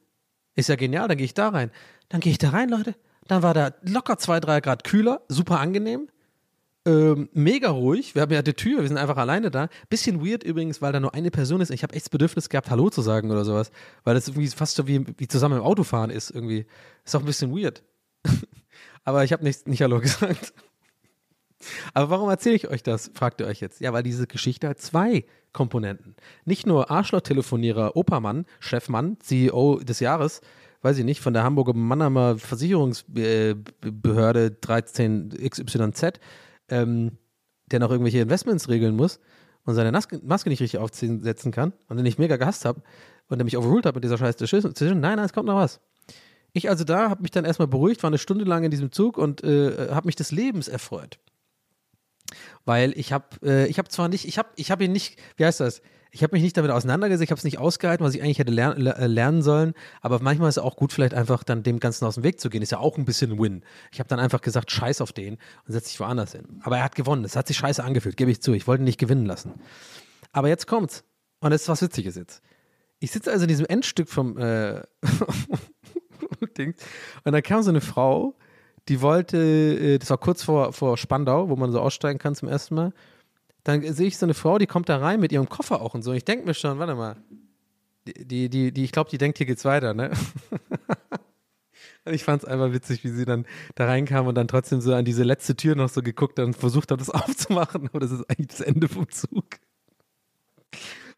Ist 0.54 0.68
ja 0.68 0.76
genial, 0.76 1.08
dann 1.08 1.16
gehe 1.16 1.24
ich 1.24 1.34
da 1.34 1.48
rein. 1.48 1.70
Dann 2.10 2.20
gehe 2.20 2.32
ich 2.32 2.38
da 2.38 2.50
rein, 2.50 2.68
Leute. 2.68 2.94
Dann 3.26 3.42
war 3.42 3.54
da 3.54 3.72
locker 3.82 4.18
zwei, 4.18 4.40
drei 4.40 4.60
Grad 4.60 4.84
kühler, 4.84 5.22
super 5.28 5.60
angenehm. 5.60 6.08
Ähm, 6.84 7.28
mega 7.32 7.70
ruhig. 7.70 8.14
Wir 8.14 8.22
haben 8.22 8.32
ja 8.32 8.42
die 8.42 8.54
Tür, 8.54 8.80
wir 8.80 8.88
sind 8.88 8.96
einfach 8.96 9.16
alleine 9.16 9.50
da. 9.50 9.68
Bisschen 9.88 10.24
weird 10.24 10.42
übrigens, 10.42 10.82
weil 10.82 10.92
da 10.92 10.98
nur 10.98 11.14
eine 11.14 11.30
Person 11.30 11.60
ist. 11.60 11.70
Ich 11.70 11.84
habe 11.84 11.94
echt 11.94 12.06
das 12.06 12.10
Bedürfnis 12.10 12.48
gehabt, 12.48 12.70
Hallo 12.70 12.90
zu 12.90 13.02
sagen 13.02 13.30
oder 13.30 13.44
sowas. 13.44 13.70
Weil 14.02 14.14
das 14.14 14.28
irgendwie 14.28 14.48
fast 14.48 14.74
so 14.74 14.88
wie, 14.88 15.06
wie 15.18 15.28
zusammen 15.28 15.58
im 15.58 15.62
Auto 15.62 15.84
fahren 15.84 16.10
ist 16.10 16.30
irgendwie. 16.30 16.66
Ist 17.04 17.14
auch 17.14 17.20
ein 17.20 17.26
bisschen 17.26 17.56
weird. 17.56 17.84
Aber 19.04 19.22
ich 19.22 19.32
habe 19.32 19.44
nicht, 19.44 19.68
nicht 19.68 19.82
Hallo 19.82 20.00
gesagt. 20.00 20.52
Aber 21.94 22.10
warum 22.10 22.28
erzähle 22.28 22.56
ich 22.56 22.68
euch 22.68 22.82
das, 22.82 23.12
fragt 23.14 23.40
ihr 23.40 23.46
euch 23.46 23.60
jetzt. 23.60 23.80
Ja, 23.80 23.92
weil 23.92 24.02
diese 24.02 24.26
Geschichte 24.26 24.68
hat 24.68 24.80
zwei 24.80 25.24
Komponenten. 25.52 26.16
Nicht 26.44 26.66
nur 26.66 26.90
Arschloch-Telefonierer 26.90 27.96
Opermann, 27.96 28.46
Chefmann, 28.58 29.18
CEO 29.20 29.78
des 29.78 30.00
Jahres, 30.00 30.40
weiß 30.82 30.98
ich 30.98 31.04
nicht, 31.04 31.20
von 31.20 31.32
der 31.32 31.44
Hamburger 31.44 31.74
Mannheimer 31.74 32.38
Versicherungsbehörde 32.38 34.56
13XYZ, 34.60 36.14
ähm, 36.72 37.18
der 37.66 37.80
noch 37.80 37.90
irgendwelche 37.90 38.20
Investments 38.20 38.68
regeln 38.68 38.96
muss 38.96 39.20
und 39.64 39.74
seine 39.74 39.92
Maske 39.92 40.48
nicht 40.48 40.60
richtig 40.60 40.78
aufsetzen 40.78 41.52
kann 41.52 41.72
und 41.88 41.96
den 41.96 42.06
ich 42.06 42.18
mega 42.18 42.36
gehasst 42.36 42.64
habe 42.64 42.82
und 43.28 43.38
der 43.38 43.44
mich 43.44 43.56
overruled 43.56 43.86
hat 43.86 43.94
mit 43.94 44.04
dieser 44.04 44.18
scheiß 44.18 44.36
Decision. 44.36 45.00
Nein, 45.00 45.16
nein, 45.16 45.24
es 45.24 45.32
kommt 45.32 45.46
noch 45.46 45.56
was. 45.56 45.80
Ich 46.52 46.68
also 46.68 46.84
da 46.84 47.08
habe 47.08 47.22
mich 47.22 47.30
dann 47.30 47.44
erstmal 47.44 47.68
beruhigt, 47.68 48.02
war 48.02 48.10
eine 48.10 48.18
Stunde 48.18 48.44
lang 48.44 48.64
in 48.64 48.70
diesem 48.70 48.92
Zug 48.92 49.16
und 49.16 49.42
äh, 49.42 49.88
habe 49.90 50.06
mich 50.06 50.16
des 50.16 50.32
Lebens 50.32 50.68
erfreut. 50.68 51.18
Weil 52.64 52.92
ich 52.98 53.12
habe 53.12 53.26
äh, 53.42 53.66
ich 53.66 53.80
zwar 53.88 54.08
nicht, 54.08 54.26
ich 54.26 54.38
habe 54.38 54.48
ich 54.56 54.70
habe 54.70 54.84
ihn 54.84 54.92
nicht, 54.92 55.18
wie 55.36 55.44
heißt 55.44 55.60
das? 55.60 55.82
Ich 56.14 56.22
habe 56.22 56.36
mich 56.36 56.42
nicht 56.42 56.58
damit 56.58 56.70
auseinandergesetzt, 56.70 57.24
ich 57.24 57.30
habe 57.30 57.38
es 57.38 57.44
nicht 57.44 57.58
ausgehalten, 57.58 58.04
was 58.04 58.14
ich 58.14 58.22
eigentlich 58.22 58.38
hätte 58.38 58.52
lern, 58.52 58.86
äh, 58.86 59.06
lernen 59.06 59.40
sollen. 59.40 59.72
Aber 60.02 60.20
manchmal 60.20 60.50
ist 60.50 60.58
es 60.58 60.62
auch 60.62 60.76
gut, 60.76 60.92
vielleicht 60.92 61.14
einfach 61.14 61.42
dann 61.42 61.62
dem 61.62 61.80
Ganzen 61.80 62.04
aus 62.04 62.16
dem 62.16 62.22
Weg 62.22 62.38
zu 62.38 62.50
gehen. 62.50 62.60
Ist 62.60 62.70
ja 62.70 62.78
auch 62.78 62.98
ein 62.98 63.06
bisschen 63.06 63.38
Win. 63.38 63.64
Ich 63.92 63.98
habe 63.98 64.08
dann 64.08 64.20
einfach 64.20 64.42
gesagt, 64.42 64.70
scheiß 64.70 65.00
auf 65.00 65.12
den 65.12 65.38
und 65.66 65.72
setze 65.72 65.88
dich 65.88 65.98
woanders 66.00 66.32
hin. 66.32 66.60
Aber 66.64 66.76
er 66.76 66.84
hat 66.84 66.96
gewonnen. 66.96 67.24
Es 67.24 67.34
hat 67.34 67.46
sich 67.46 67.56
scheiße 67.56 67.82
angefühlt, 67.82 68.18
gebe 68.18 68.30
ich 68.30 68.42
zu. 68.42 68.52
Ich 68.52 68.66
wollte 68.66 68.82
ihn 68.82 68.84
nicht 68.84 69.00
gewinnen 69.00 69.24
lassen. 69.24 69.54
Aber 70.32 70.48
jetzt 70.48 70.66
kommt's. 70.66 71.02
Und 71.40 71.50
das 71.50 71.62
ist 71.62 71.68
was 71.70 71.80
Witziges 71.80 72.14
jetzt. 72.16 72.42
Ich 72.98 73.10
sitze 73.10 73.32
also 73.32 73.44
in 73.44 73.48
diesem 73.48 73.64
Endstück 73.64 74.10
vom 74.10 74.36
äh, 74.36 74.82
Ding. 76.58 76.74
Und 77.24 77.32
da 77.32 77.40
kam 77.40 77.62
so 77.62 77.70
eine 77.70 77.80
Frau, 77.80 78.36
die 78.88 79.00
wollte, 79.00 79.38
äh, 79.38 79.98
das 79.98 80.10
war 80.10 80.18
kurz 80.18 80.42
vor, 80.42 80.74
vor 80.74 80.98
Spandau, 80.98 81.48
wo 81.48 81.56
man 81.56 81.72
so 81.72 81.80
aussteigen 81.80 82.18
kann 82.18 82.34
zum 82.34 82.48
ersten 82.48 82.74
Mal 82.74 82.92
dann 83.64 83.82
sehe 83.92 84.08
ich 84.08 84.18
so 84.18 84.26
eine 84.26 84.34
Frau, 84.34 84.58
die 84.58 84.66
kommt 84.66 84.88
da 84.88 84.98
rein 84.98 85.20
mit 85.20 85.32
ihrem 85.32 85.48
Koffer 85.48 85.80
auch 85.80 85.94
und 85.94 86.02
so. 86.02 86.12
Ich 86.12 86.24
denke 86.24 86.46
mir 86.46 86.54
schon, 86.54 86.78
warte 86.78 86.94
mal, 86.94 87.16
die, 88.06 88.48
die, 88.48 88.72
die, 88.72 88.84
ich 88.84 88.92
glaube, 88.92 89.10
die 89.10 89.18
denkt, 89.18 89.38
hier 89.38 89.46
geht's 89.46 89.64
weiter, 89.64 89.94
ne? 89.94 90.10
ich 92.06 92.24
fand 92.24 92.42
es 92.42 92.48
einfach 92.48 92.72
witzig, 92.72 93.04
wie 93.04 93.10
sie 93.10 93.24
dann 93.24 93.46
da 93.76 93.86
reinkam 93.86 94.26
und 94.26 94.34
dann 94.34 94.48
trotzdem 94.48 94.80
so 94.80 94.92
an 94.94 95.04
diese 95.04 95.22
letzte 95.22 95.54
Tür 95.54 95.76
noch 95.76 95.88
so 95.88 96.02
geguckt 96.02 96.38
hat 96.38 96.46
und 96.46 96.56
versucht 96.56 96.90
hat, 96.90 97.00
das 97.00 97.10
aufzumachen. 97.10 97.88
Aber 97.88 98.00
das 98.00 98.10
ist 98.10 98.28
eigentlich 98.28 98.48
das 98.48 98.60
Ende 98.60 98.88
vom 98.88 99.08
Zug. 99.08 99.46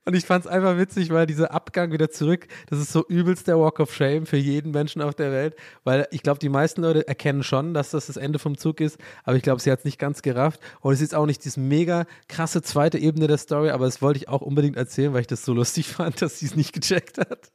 Und 0.06 0.14
ich 0.14 0.26
fand 0.26 0.44
es 0.44 0.50
einfach 0.50 0.76
witzig, 0.76 1.10
weil 1.10 1.26
dieser 1.26 1.52
Abgang 1.52 1.90
wieder 1.90 2.10
zurück, 2.10 2.46
das 2.68 2.78
ist 2.78 2.92
so 2.92 3.06
übelst 3.06 3.48
der 3.48 3.58
Walk 3.58 3.80
of 3.80 3.94
Shame 3.94 4.26
für 4.26 4.36
jeden 4.36 4.70
Menschen 4.72 5.00
auf 5.00 5.14
der 5.14 5.32
Welt, 5.32 5.56
weil 5.82 6.06
ich 6.10 6.22
glaube, 6.22 6.38
die 6.38 6.50
meisten 6.50 6.82
Leute 6.82 7.08
erkennen 7.08 7.42
schon, 7.42 7.72
dass 7.72 7.90
das 7.90 8.06
das 8.06 8.18
Ende 8.18 8.38
vom 8.38 8.58
Zug 8.58 8.80
ist, 8.80 8.98
aber 9.24 9.36
ich 9.36 9.42
glaube, 9.42 9.62
sie 9.62 9.72
hat 9.72 9.78
es 9.78 9.84
nicht 9.86 9.98
ganz 9.98 10.20
gerafft. 10.20 10.60
Und 10.80 10.92
es 10.92 11.00
ist 11.00 11.14
auch 11.14 11.24
nicht 11.24 11.42
diese 11.44 11.58
mega 11.58 12.04
krasse 12.28 12.60
zweite 12.60 12.98
Ebene 12.98 13.28
der 13.28 13.38
Story, 13.38 13.70
aber 13.70 13.86
das 13.86 14.02
wollte 14.02 14.18
ich 14.18 14.28
auch 14.28 14.42
unbedingt 14.42 14.76
erzählen, 14.76 15.14
weil 15.14 15.22
ich 15.22 15.26
das 15.26 15.44
so 15.44 15.54
lustig 15.54 15.88
fand, 15.88 16.20
dass 16.20 16.38
sie 16.38 16.46
es 16.46 16.56
nicht 16.56 16.74
gecheckt 16.74 17.18
hat. 17.18 17.50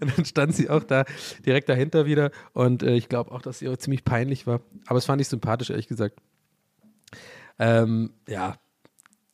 Und 0.00 0.16
dann 0.16 0.24
stand 0.24 0.56
sie 0.56 0.70
auch 0.70 0.82
da 0.82 1.04
direkt 1.46 1.68
dahinter 1.68 2.06
wieder 2.06 2.30
und 2.52 2.82
äh, 2.82 2.94
ich 2.94 3.08
glaube 3.08 3.30
auch, 3.30 3.42
dass 3.42 3.60
sie 3.60 3.68
auch 3.68 3.76
ziemlich 3.76 4.04
peinlich 4.04 4.46
war. 4.46 4.60
Aber 4.86 4.98
es 4.98 5.04
fand 5.04 5.20
ich 5.20 5.28
sympathisch, 5.28 5.70
ehrlich 5.70 5.86
gesagt. 5.86 6.18
Ähm, 7.58 8.14
ja, 8.26 8.56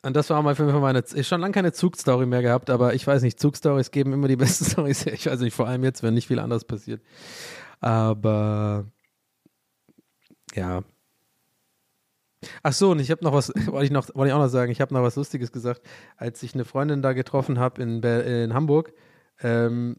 und 0.03 0.15
das 0.15 0.31
war 0.31 0.43
mal 0.43 0.55
für 0.55 0.65
mich 0.65 0.75
meine, 0.75 1.03
ich 1.15 1.27
schon 1.27 1.41
lange 1.41 1.53
keine 1.53 1.73
Zugstory 1.73 2.27
mehr 2.27 2.43
gehabt, 2.43 2.71
aber 2.71 2.95
ich 2.95 3.07
weiß 3.07 3.23
nicht, 3.23 3.41
Zugstories 3.41 3.91
geben 3.91 4.13
immer 4.13 4.29
die 4.29 4.37
besten 4.37 4.65
Stories. 4.71 5.07
Ich 5.07 5.27
weiß 5.27 5.41
nicht, 5.41 5.55
vor 5.55 5.67
allem 5.67 5.83
jetzt, 5.85 6.03
wenn 6.03 6.15
nicht 6.15 6.29
viel 6.29 6.39
anders 6.39 6.65
passiert. 6.65 7.03
Aber 7.81 8.87
ja. 10.55 10.83
Ach 12.63 12.73
so, 12.73 12.93
und 12.93 13.01
ich 13.01 13.11
habe 13.11 13.25
noch 13.25 13.33
was, 13.33 13.49
wollte 13.67 13.87
ich, 13.87 13.91
noch, 13.91 14.09
ich 14.09 14.15
auch 14.15 14.25
noch 14.25 14.49
sagen, 14.49 14.71
ich 14.71 14.81
habe 14.81 14.95
noch 14.95 15.03
was 15.03 15.17
Lustiges 15.17 15.51
gesagt, 15.51 15.83
als 16.17 16.43
ich 16.43 16.55
eine 16.55 16.65
Freundin 16.65 17.03
da 17.03 17.13
getroffen 17.13 17.59
habe 17.59 17.83
in, 17.83 18.03
in 18.03 18.55
Hamburg. 18.55 18.93
Ähm, 19.41 19.97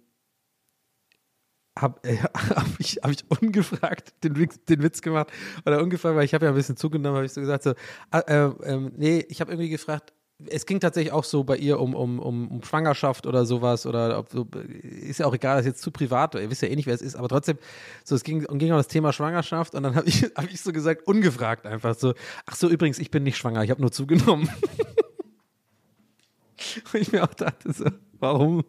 habe 1.81 1.99
äh, 2.03 2.17
hab 2.33 2.79
ich, 2.79 2.99
hab 3.03 3.11
ich 3.11 3.23
ungefragt 3.29 4.13
den, 4.23 4.33
den 4.33 4.83
Witz 4.83 5.01
gemacht 5.01 5.31
oder 5.65 5.81
ungefragt, 5.81 6.15
weil 6.15 6.25
ich 6.25 6.33
habe 6.33 6.45
ja 6.45 6.51
ein 6.51 6.55
bisschen 6.55 6.77
zugenommen, 6.77 7.17
habe 7.17 7.25
ich 7.25 7.33
so 7.33 7.41
gesagt, 7.41 7.63
so, 7.63 7.73
äh, 8.11 8.19
äh, 8.19 8.89
nee, 8.95 9.25
ich 9.29 9.41
habe 9.41 9.51
irgendwie 9.51 9.69
gefragt, 9.69 10.13
es 10.47 10.65
ging 10.65 10.79
tatsächlich 10.79 11.11
auch 11.11 11.25
so 11.25 11.43
bei 11.43 11.57
ihr 11.57 11.81
um, 11.81 11.93
um, 11.93 12.19
um, 12.19 12.47
um 12.47 12.63
Schwangerschaft 12.63 13.27
oder 13.27 13.45
sowas 13.45 13.85
oder 13.85 14.17
ob 14.17 14.29
so, 14.29 14.47
ist 14.81 15.19
ja 15.19 15.25
auch 15.25 15.33
egal, 15.33 15.57
das 15.57 15.65
ist 15.65 15.73
jetzt 15.73 15.81
zu 15.81 15.91
privat, 15.91 16.35
ihr 16.35 16.49
wisst 16.49 16.61
ja 16.61 16.69
eh 16.69 16.75
nicht, 16.75 16.85
wer 16.85 16.93
es 16.93 17.01
ist, 17.01 17.15
aber 17.15 17.27
trotzdem, 17.27 17.57
so 18.05 18.15
es 18.15 18.23
ging, 18.23 18.39
ging 18.39 18.71
um 18.71 18.77
das 18.77 18.87
Thema 18.87 19.11
Schwangerschaft 19.11 19.75
und 19.75 19.83
dann 19.83 19.95
habe 19.95 20.07
ich, 20.07 20.23
hab 20.23 20.45
ich 20.45 20.61
so 20.61 20.71
gesagt, 20.71 21.07
ungefragt 21.07 21.65
einfach 21.65 21.95
so, 21.95 22.13
ach 22.45 22.55
so, 22.55 22.69
übrigens, 22.69 22.99
ich 22.99 23.11
bin 23.11 23.23
nicht 23.23 23.37
schwanger, 23.37 23.63
ich 23.63 23.69
habe 23.69 23.81
nur 23.81 23.91
zugenommen. 23.91 24.47
und 26.93 27.01
ich 27.01 27.11
mir 27.11 27.23
auch 27.23 27.33
dachte 27.33 27.73
so, 27.73 27.85
warum, 28.19 28.63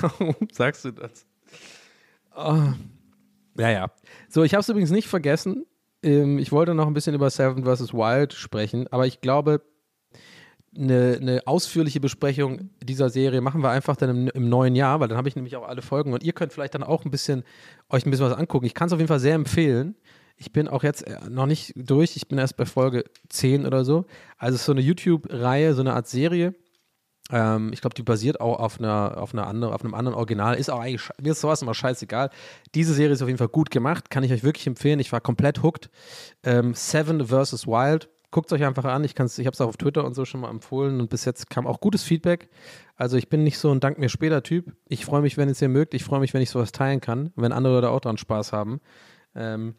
warum 0.00 0.34
sagst 0.50 0.84
du 0.84 0.90
das? 0.90 1.24
Oh. 2.36 2.72
Ja, 3.58 3.70
ja. 3.70 3.90
So, 4.28 4.42
ich 4.42 4.54
habe 4.54 4.60
es 4.60 4.68
übrigens 4.68 4.90
nicht 4.90 5.08
vergessen. 5.08 5.66
Ähm, 6.02 6.38
ich 6.38 6.52
wollte 6.52 6.74
noch 6.74 6.86
ein 6.86 6.94
bisschen 6.94 7.14
über 7.14 7.30
Seven 7.30 7.64
vs. 7.64 7.94
Wild 7.94 8.32
sprechen, 8.32 8.86
aber 8.90 9.06
ich 9.06 9.20
glaube, 9.20 9.62
eine, 10.76 11.18
eine, 11.20 11.46
ausführliche 11.46 12.00
Besprechung 12.00 12.70
dieser 12.82 13.08
Serie 13.08 13.40
machen 13.40 13.62
wir 13.62 13.70
einfach 13.70 13.96
dann 13.96 14.10
im, 14.10 14.28
im 14.28 14.48
neuen 14.48 14.74
Jahr, 14.74 14.98
weil 14.98 15.06
dann 15.06 15.16
habe 15.16 15.28
ich 15.28 15.36
nämlich 15.36 15.56
auch 15.56 15.68
alle 15.68 15.82
Folgen 15.82 16.12
und 16.12 16.24
ihr 16.24 16.32
könnt 16.32 16.52
vielleicht 16.52 16.74
dann 16.74 16.82
auch 16.82 17.04
ein 17.04 17.12
bisschen 17.12 17.44
euch 17.88 18.04
ein 18.04 18.10
bisschen 18.10 18.26
was 18.26 18.36
angucken. 18.36 18.66
Ich 18.66 18.74
kann 18.74 18.88
es 18.88 18.92
auf 18.92 18.98
jeden 18.98 19.08
Fall 19.08 19.20
sehr 19.20 19.36
empfehlen. 19.36 19.94
Ich 20.36 20.52
bin 20.52 20.66
auch 20.66 20.82
jetzt 20.82 21.06
äh, 21.06 21.16
noch 21.30 21.46
nicht 21.46 21.74
durch, 21.76 22.16
ich 22.16 22.26
bin 22.26 22.38
erst 22.38 22.56
bei 22.56 22.66
Folge 22.66 23.04
10 23.28 23.66
oder 23.66 23.84
so. 23.84 24.06
Also 24.36 24.56
es 24.56 24.62
ist 24.62 24.66
so 24.66 24.72
eine 24.72 24.80
YouTube-Reihe, 24.80 25.74
so 25.74 25.82
eine 25.82 25.94
Art 25.94 26.08
Serie 26.08 26.54
ähm, 27.30 27.72
ich 27.72 27.80
glaube, 27.80 27.94
die 27.94 28.02
basiert 28.02 28.40
auch 28.40 28.58
auf 28.58 28.78
einer, 28.78 29.16
auf 29.16 29.32
einer 29.32 29.46
andere, 29.46 29.74
auf 29.74 29.82
einem 29.82 29.94
anderen 29.94 30.16
Original. 30.16 30.56
Ist 30.56 30.70
auch 30.70 30.80
eigentlich, 30.80 31.08
mir 31.20 31.32
ist 31.32 31.40
sowas 31.40 31.62
immer 31.62 31.74
scheißegal. 31.74 32.30
Diese 32.74 32.92
Serie 32.94 33.14
ist 33.14 33.22
auf 33.22 33.28
jeden 33.28 33.38
Fall 33.38 33.48
gut 33.48 33.70
gemacht, 33.70 34.10
kann 34.10 34.24
ich 34.24 34.32
euch 34.32 34.42
wirklich 34.42 34.66
empfehlen. 34.66 35.00
Ich 35.00 35.12
war 35.12 35.20
komplett 35.20 35.62
hooked. 35.62 35.90
Ähm, 36.42 36.74
Seven 36.74 37.26
vs. 37.26 37.66
Wild. 37.66 38.08
Guckt 38.30 38.52
euch 38.52 38.64
einfach 38.64 38.84
an. 38.84 39.04
Ich, 39.04 39.12
ich 39.12 39.18
habe 39.20 39.50
es 39.54 39.60
auch 39.60 39.68
auf 39.68 39.76
Twitter 39.76 40.04
und 40.04 40.14
so 40.14 40.24
schon 40.24 40.40
mal 40.40 40.50
empfohlen 40.50 41.00
und 41.00 41.08
bis 41.08 41.24
jetzt 41.24 41.48
kam 41.50 41.68
auch 41.68 41.80
gutes 41.80 42.02
Feedback. 42.02 42.48
Also 42.96 43.16
ich 43.16 43.28
bin 43.28 43.44
nicht 43.44 43.58
so 43.58 43.70
ein 43.70 43.78
Dank 43.78 43.98
mir 43.98 44.08
später 44.08 44.42
Typ. 44.42 44.72
Ich 44.88 45.04
freue 45.04 45.22
mich, 45.22 45.36
wenn 45.36 45.48
es 45.48 45.62
ihr 45.62 45.68
mögt. 45.68 45.94
Ich 45.94 46.02
freue 46.02 46.20
mich, 46.20 46.34
wenn 46.34 46.42
ich 46.42 46.50
sowas 46.50 46.72
teilen 46.72 47.00
kann, 47.00 47.32
wenn 47.36 47.52
andere 47.52 47.74
Leute 47.74 47.90
auch 47.90 48.00
daran 48.00 48.18
Spaß 48.18 48.52
haben. 48.52 48.80
Ähm, 49.36 49.74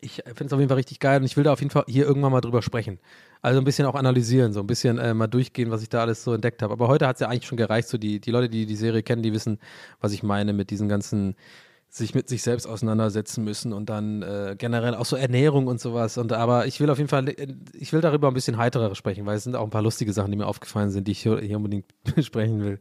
ich 0.00 0.22
finde 0.24 0.46
es 0.46 0.52
auf 0.52 0.58
jeden 0.58 0.68
Fall 0.68 0.76
richtig 0.76 1.00
geil 1.00 1.20
und 1.20 1.24
ich 1.24 1.36
will 1.36 1.44
da 1.44 1.52
auf 1.52 1.60
jeden 1.60 1.70
Fall 1.70 1.84
hier 1.86 2.06
irgendwann 2.06 2.32
mal 2.32 2.40
drüber 2.40 2.62
sprechen. 2.62 2.98
Also 3.42 3.60
ein 3.60 3.64
bisschen 3.64 3.86
auch 3.86 3.94
analysieren, 3.94 4.52
so 4.52 4.60
ein 4.60 4.66
bisschen 4.66 4.98
äh, 4.98 5.14
mal 5.14 5.26
durchgehen, 5.26 5.70
was 5.70 5.82
ich 5.82 5.88
da 5.88 6.00
alles 6.00 6.24
so 6.24 6.32
entdeckt 6.32 6.62
habe. 6.62 6.72
Aber 6.72 6.88
heute 6.88 7.06
hat 7.06 7.16
es 7.16 7.20
ja 7.20 7.28
eigentlich 7.28 7.46
schon 7.46 7.58
gereicht. 7.58 7.88
So 7.88 7.98
die, 7.98 8.20
die 8.20 8.30
Leute, 8.30 8.48
die 8.48 8.66
die 8.66 8.76
Serie 8.76 9.02
kennen, 9.02 9.22
die 9.22 9.32
wissen, 9.32 9.58
was 10.00 10.12
ich 10.12 10.22
meine 10.22 10.52
mit 10.52 10.70
diesen 10.70 10.88
ganzen 10.88 11.36
sich 11.90 12.14
mit 12.14 12.28
sich 12.28 12.42
selbst 12.42 12.66
auseinandersetzen 12.66 13.44
müssen 13.44 13.72
und 13.72 13.88
dann 13.88 14.22
äh, 14.22 14.56
generell 14.58 14.94
auch 14.94 15.06
so 15.06 15.16
Ernährung 15.16 15.66
und 15.68 15.80
sowas. 15.80 16.18
Und 16.18 16.32
aber 16.32 16.66
ich 16.66 16.80
will 16.80 16.90
auf 16.90 16.98
jeden 16.98 17.08
Fall, 17.08 17.34
ich 17.72 17.92
will 17.92 18.02
darüber 18.02 18.28
ein 18.28 18.34
bisschen 18.34 18.58
heiterer 18.58 18.94
sprechen, 18.94 19.24
weil 19.24 19.36
es 19.36 19.44
sind 19.44 19.56
auch 19.56 19.64
ein 19.64 19.70
paar 19.70 19.82
lustige 19.82 20.12
Sachen, 20.12 20.30
die 20.30 20.36
mir 20.36 20.46
aufgefallen 20.46 20.90
sind, 20.90 21.08
die 21.08 21.12
ich 21.12 21.22
hier, 21.22 21.40
hier 21.40 21.56
unbedingt 21.56 21.86
besprechen 22.14 22.60
will. 22.62 22.78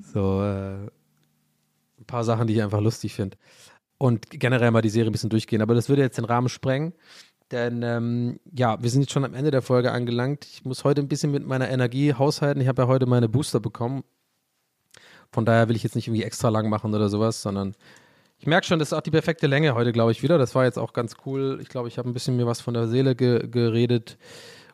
So 0.00 0.42
äh, 0.42 0.88
ein 2.02 2.06
paar 2.06 2.24
Sachen, 2.24 2.48
die 2.48 2.54
ich 2.54 2.62
einfach 2.62 2.80
lustig 2.80 3.14
finde. 3.14 3.36
Und 4.02 4.30
generell 4.30 4.72
mal 4.72 4.82
die 4.82 4.88
Serie 4.88 5.10
ein 5.10 5.12
bisschen 5.12 5.30
durchgehen. 5.30 5.62
Aber 5.62 5.76
das 5.76 5.88
würde 5.88 6.02
jetzt 6.02 6.18
den 6.18 6.24
Rahmen 6.24 6.48
sprengen. 6.48 6.92
Denn 7.52 7.84
ähm, 7.84 8.40
ja, 8.52 8.82
wir 8.82 8.90
sind 8.90 9.02
jetzt 9.02 9.12
schon 9.12 9.24
am 9.24 9.32
Ende 9.32 9.52
der 9.52 9.62
Folge 9.62 9.92
angelangt. 9.92 10.44
Ich 10.44 10.64
muss 10.64 10.82
heute 10.82 11.00
ein 11.00 11.06
bisschen 11.06 11.30
mit 11.30 11.46
meiner 11.46 11.70
Energie 11.70 12.12
haushalten. 12.12 12.60
Ich 12.60 12.66
habe 12.66 12.82
ja 12.82 12.88
heute 12.88 13.06
meine 13.06 13.28
Booster 13.28 13.60
bekommen. 13.60 14.02
Von 15.30 15.44
daher 15.44 15.68
will 15.68 15.76
ich 15.76 15.84
jetzt 15.84 15.94
nicht 15.94 16.08
irgendwie 16.08 16.24
extra 16.24 16.48
lang 16.48 16.68
machen 16.68 16.92
oder 16.92 17.08
sowas, 17.08 17.42
sondern 17.42 17.76
ich 18.38 18.46
merke 18.48 18.66
schon, 18.66 18.80
das 18.80 18.88
ist 18.88 18.92
auch 18.92 19.02
die 19.02 19.12
perfekte 19.12 19.46
Länge 19.46 19.76
heute, 19.76 19.92
glaube 19.92 20.10
ich, 20.10 20.24
wieder. 20.24 20.36
Das 20.36 20.56
war 20.56 20.64
jetzt 20.64 20.80
auch 20.80 20.94
ganz 20.94 21.14
cool. 21.24 21.60
Ich 21.62 21.68
glaube, 21.68 21.86
ich 21.86 21.96
habe 21.96 22.10
ein 22.10 22.12
bisschen 22.12 22.36
mir 22.36 22.48
was 22.48 22.60
von 22.60 22.74
der 22.74 22.88
Seele 22.88 23.14
ge 23.14 23.46
geredet 23.46 24.18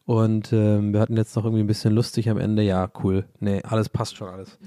Und 0.07 0.55
ähm, 0.55 0.95
wir 0.95 1.01
hatten 1.01 1.19
jetzt 1.19 1.37
noch 1.37 1.45
irgendwie 1.45 1.65
ein 1.65 1.67
bisschen 1.67 1.93
lustig 1.93 2.31
am 2.31 2.39
Ende. 2.39 2.63
Ja, 2.63 2.91
cool. 3.05 3.27
Nee, 3.41 3.61
alles 3.63 3.91
passt 3.91 4.17
schon 4.17 4.29
alles. 4.29 4.59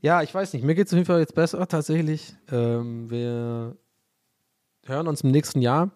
Ja, 0.00 0.20
ich 0.22 0.34
weiß 0.34 0.52
nicht. 0.52 0.64
Mir 0.64 0.74
geht 0.74 0.88
es 0.88 0.92
auf 0.92 0.96
jeden 0.96 1.06
Fall 1.06 1.20
jetzt 1.20 1.36
besser 1.36 1.64
tatsächlich. 1.68 2.34
Ähm, 2.50 3.08
wir 3.08 3.76
hören 4.86 5.08
uns 5.08 5.22
im 5.22 5.30
nächsten 5.30 5.60
Jahr. 5.60 5.90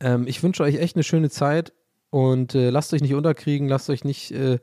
Ähm, 0.00 0.26
ich 0.26 0.42
wünsche 0.42 0.62
euch 0.62 0.76
echt 0.76 0.96
eine 0.96 1.02
schöne 1.02 1.30
Zeit 1.30 1.72
und 2.10 2.54
äh, 2.54 2.70
lasst 2.70 2.92
euch 2.94 3.02
nicht 3.02 3.14
unterkriegen, 3.14 3.68
lasst 3.68 3.90
euch 3.90 4.04
nicht 4.04 4.32
äh, 4.32 4.58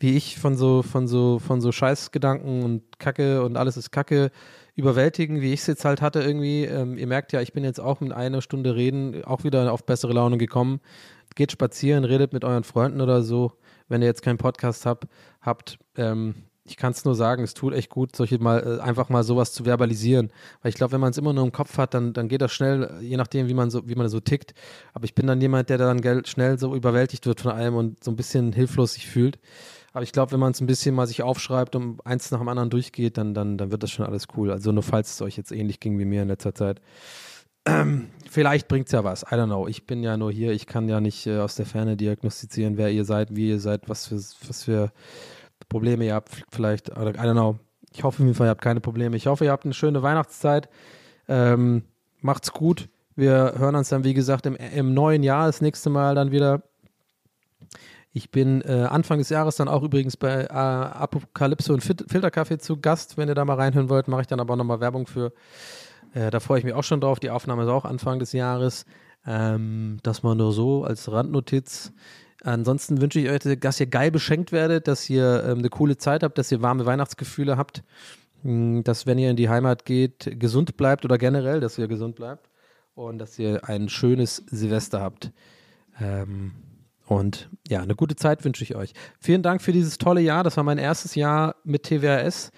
wie 0.00 0.16
ich 0.16 0.38
von 0.38 0.56
so 0.56 0.82
von 0.82 1.06
so 1.06 1.38
von 1.38 1.60
so 1.60 1.70
Scheißgedanken 1.70 2.64
und 2.64 2.98
Kacke 2.98 3.42
und 3.42 3.56
alles 3.56 3.76
ist 3.76 3.92
Kacke 3.92 4.30
überwältigen, 4.74 5.42
wie 5.42 5.52
ich 5.52 5.60
es 5.60 5.66
jetzt 5.66 5.84
halt 5.84 6.00
hatte 6.00 6.22
irgendwie. 6.22 6.64
Ähm, 6.64 6.96
ihr 6.96 7.06
merkt 7.06 7.32
ja, 7.32 7.42
ich 7.42 7.52
bin 7.52 7.64
jetzt 7.64 7.80
auch 7.80 8.00
mit 8.00 8.12
einer 8.12 8.40
Stunde 8.40 8.74
reden 8.74 9.22
auch 9.24 9.44
wieder 9.44 9.72
auf 9.72 9.84
bessere 9.84 10.14
Laune 10.14 10.38
gekommen. 10.38 10.80
Geht 11.36 11.52
spazieren, 11.52 12.04
redet 12.04 12.32
mit 12.32 12.44
euren 12.44 12.64
Freunden 12.64 13.00
oder 13.02 13.22
so. 13.22 13.52
Wenn 13.88 14.00
ihr 14.00 14.08
jetzt 14.08 14.22
keinen 14.22 14.38
Podcast 14.38 14.86
habt, 14.86 15.04
habt 15.42 15.78
ähm, 15.96 16.34
ich 16.70 16.76
kann 16.76 16.92
es 16.92 17.04
nur 17.04 17.14
sagen, 17.14 17.42
es 17.42 17.54
tut 17.54 17.74
echt 17.74 17.90
gut, 17.90 18.14
solche 18.14 18.38
mal 18.38 18.78
äh, 18.78 18.80
einfach 18.80 19.08
mal 19.08 19.24
sowas 19.24 19.52
zu 19.52 19.64
verbalisieren. 19.64 20.30
Weil 20.62 20.70
ich 20.70 20.76
glaube, 20.76 20.92
wenn 20.92 21.00
man 21.00 21.10
es 21.10 21.18
immer 21.18 21.32
nur 21.32 21.44
im 21.44 21.52
Kopf 21.52 21.76
hat, 21.78 21.94
dann, 21.94 22.12
dann 22.12 22.28
geht 22.28 22.40
das 22.40 22.52
schnell, 22.52 22.98
je 23.00 23.16
nachdem, 23.16 23.48
wie 23.48 23.54
man 23.54 23.70
so, 23.70 23.88
wie 23.88 23.94
man 23.94 24.08
so 24.08 24.20
tickt. 24.20 24.54
Aber 24.94 25.04
ich 25.04 25.14
bin 25.14 25.26
dann 25.26 25.40
jemand, 25.40 25.68
der 25.68 25.78
dann 25.78 26.00
schnell 26.26 26.58
so 26.58 26.74
überwältigt 26.74 27.26
wird 27.26 27.40
von 27.40 27.52
allem 27.52 27.74
und 27.74 28.02
so 28.04 28.10
ein 28.10 28.16
bisschen 28.16 28.52
hilflos 28.52 28.94
sich 28.94 29.06
fühlt. 29.06 29.38
Aber 29.92 30.04
ich 30.04 30.12
glaube, 30.12 30.32
wenn 30.32 30.40
man 30.40 30.52
es 30.52 30.60
ein 30.60 30.66
bisschen 30.66 30.94
mal 30.94 31.06
sich 31.06 31.22
aufschreibt 31.22 31.74
und 31.74 32.04
eins 32.06 32.30
nach 32.30 32.38
dem 32.38 32.48
anderen 32.48 32.70
durchgeht, 32.70 33.18
dann, 33.18 33.34
dann, 33.34 33.58
dann 33.58 33.72
wird 33.72 33.82
das 33.82 33.90
schon 33.90 34.06
alles 34.06 34.28
cool. 34.36 34.50
Also 34.52 34.70
nur 34.70 34.84
falls 34.84 35.14
es 35.14 35.22
euch 35.22 35.36
jetzt 35.36 35.50
ähnlich 35.50 35.80
ging 35.80 35.98
wie 35.98 36.04
mir 36.04 36.22
in 36.22 36.28
letzter 36.28 36.54
Zeit. 36.54 36.80
Ähm, 37.66 38.08
vielleicht 38.30 38.68
bringt 38.68 38.86
es 38.86 38.92
ja 38.92 39.02
was. 39.02 39.22
I 39.22 39.34
don't 39.34 39.46
know. 39.46 39.66
Ich 39.66 39.86
bin 39.86 40.02
ja 40.02 40.16
nur 40.16 40.30
hier. 40.30 40.52
Ich 40.52 40.66
kann 40.66 40.88
ja 40.88 41.00
nicht 41.00 41.26
äh, 41.26 41.38
aus 41.38 41.56
der 41.56 41.66
Ferne 41.66 41.96
diagnostizieren, 41.96 42.76
wer 42.76 42.90
ihr 42.90 43.04
seid, 43.04 43.34
wie 43.34 43.48
ihr 43.48 43.58
seid, 43.58 43.88
was 43.88 44.06
für, 44.06 44.16
was 44.16 44.62
für 44.62 44.92
Probleme 45.68 46.04
ihr 46.04 46.14
habt. 46.14 46.44
Vielleicht, 46.50 46.88
I 46.88 46.92
don't 46.92 47.32
know. 47.32 47.58
Ich 47.92 48.04
hoffe 48.04 48.16
auf 48.16 48.20
jeden 48.20 48.34
Fall, 48.34 48.46
ihr 48.46 48.50
habt 48.50 48.62
keine 48.62 48.80
Probleme. 48.80 49.16
Ich 49.16 49.26
hoffe, 49.26 49.44
ihr 49.44 49.50
habt 49.50 49.64
eine 49.64 49.74
schöne 49.74 50.02
Weihnachtszeit. 50.02 50.68
Ähm, 51.28 51.84
macht's 52.20 52.52
gut. 52.52 52.88
Wir 53.16 53.54
hören 53.56 53.74
uns 53.74 53.88
dann, 53.88 54.04
wie 54.04 54.14
gesagt, 54.14 54.46
im, 54.46 54.56
im 54.56 54.94
neuen 54.94 55.22
Jahr 55.22 55.46
das 55.46 55.60
nächste 55.60 55.90
Mal 55.90 56.14
dann 56.14 56.30
wieder. 56.30 56.62
Ich 58.12 58.30
bin 58.30 58.62
äh, 58.62 58.86
Anfang 58.90 59.18
des 59.18 59.28
Jahres 59.28 59.56
dann 59.56 59.68
auch 59.68 59.82
übrigens 59.82 60.16
bei 60.16 60.44
äh, 60.44 60.48
Apokalypse 60.48 61.72
und 61.72 61.82
Fit 61.82 62.04
Filterkaffee 62.08 62.58
zu 62.58 62.80
Gast. 62.80 63.16
Wenn 63.16 63.28
ihr 63.28 63.34
da 63.34 63.44
mal 63.44 63.54
reinhören 63.54 63.88
wollt, 63.88 64.08
mache 64.08 64.22
ich 64.22 64.26
dann 64.26 64.40
aber 64.40 64.56
nochmal 64.56 64.80
Werbung 64.80 65.06
für. 65.06 65.32
Äh, 66.14 66.30
da 66.30 66.40
freue 66.40 66.58
ich 66.58 66.64
mich 66.64 66.74
auch 66.74 66.82
schon 66.82 67.00
drauf. 67.00 67.20
Die 67.20 67.30
Aufnahme 67.30 67.62
ist 67.62 67.68
auch 67.68 67.84
Anfang 67.84 68.18
des 68.18 68.32
Jahres. 68.32 68.84
Ähm, 69.26 69.98
das 70.02 70.22
mal 70.22 70.34
nur 70.34 70.52
so 70.52 70.84
als 70.84 71.10
Randnotiz. 71.10 71.92
Ansonsten 72.42 73.00
wünsche 73.00 73.20
ich 73.20 73.28
euch, 73.28 73.58
dass 73.60 73.80
ihr 73.80 73.86
geil 73.86 74.10
beschenkt 74.10 74.52
werdet, 74.52 74.88
dass 74.88 75.08
ihr 75.10 75.44
ähm, 75.46 75.58
eine 75.58 75.68
coole 75.68 75.98
Zeit 75.98 76.22
habt, 76.22 76.38
dass 76.38 76.50
ihr 76.50 76.62
warme 76.62 76.86
Weihnachtsgefühle 76.86 77.56
habt, 77.56 77.82
hm, 78.42 78.82
dass 78.84 79.06
wenn 79.06 79.18
ihr 79.18 79.30
in 79.30 79.36
die 79.36 79.48
Heimat 79.48 79.84
geht, 79.84 80.30
gesund 80.38 80.76
bleibt 80.76 81.04
oder 81.04 81.18
generell, 81.18 81.60
dass 81.60 81.76
ihr 81.78 81.88
gesund 81.88 82.16
bleibt 82.16 82.48
und 82.94 83.18
dass 83.18 83.38
ihr 83.38 83.68
ein 83.68 83.88
schönes 83.88 84.42
Silvester 84.46 85.00
habt. 85.00 85.32
Ähm, 86.00 86.52
und 87.06 87.50
ja, 87.68 87.82
eine 87.82 87.96
gute 87.96 88.14
Zeit 88.14 88.44
wünsche 88.44 88.62
ich 88.62 88.76
euch. 88.76 88.92
Vielen 89.18 89.42
Dank 89.42 89.62
für 89.62 89.72
dieses 89.72 89.98
tolle 89.98 90.20
Jahr. 90.20 90.44
Das 90.44 90.56
war 90.56 90.64
mein 90.64 90.78
erstes 90.78 91.16
Jahr 91.16 91.56
mit 91.64 91.82
TWRS. 91.82 92.52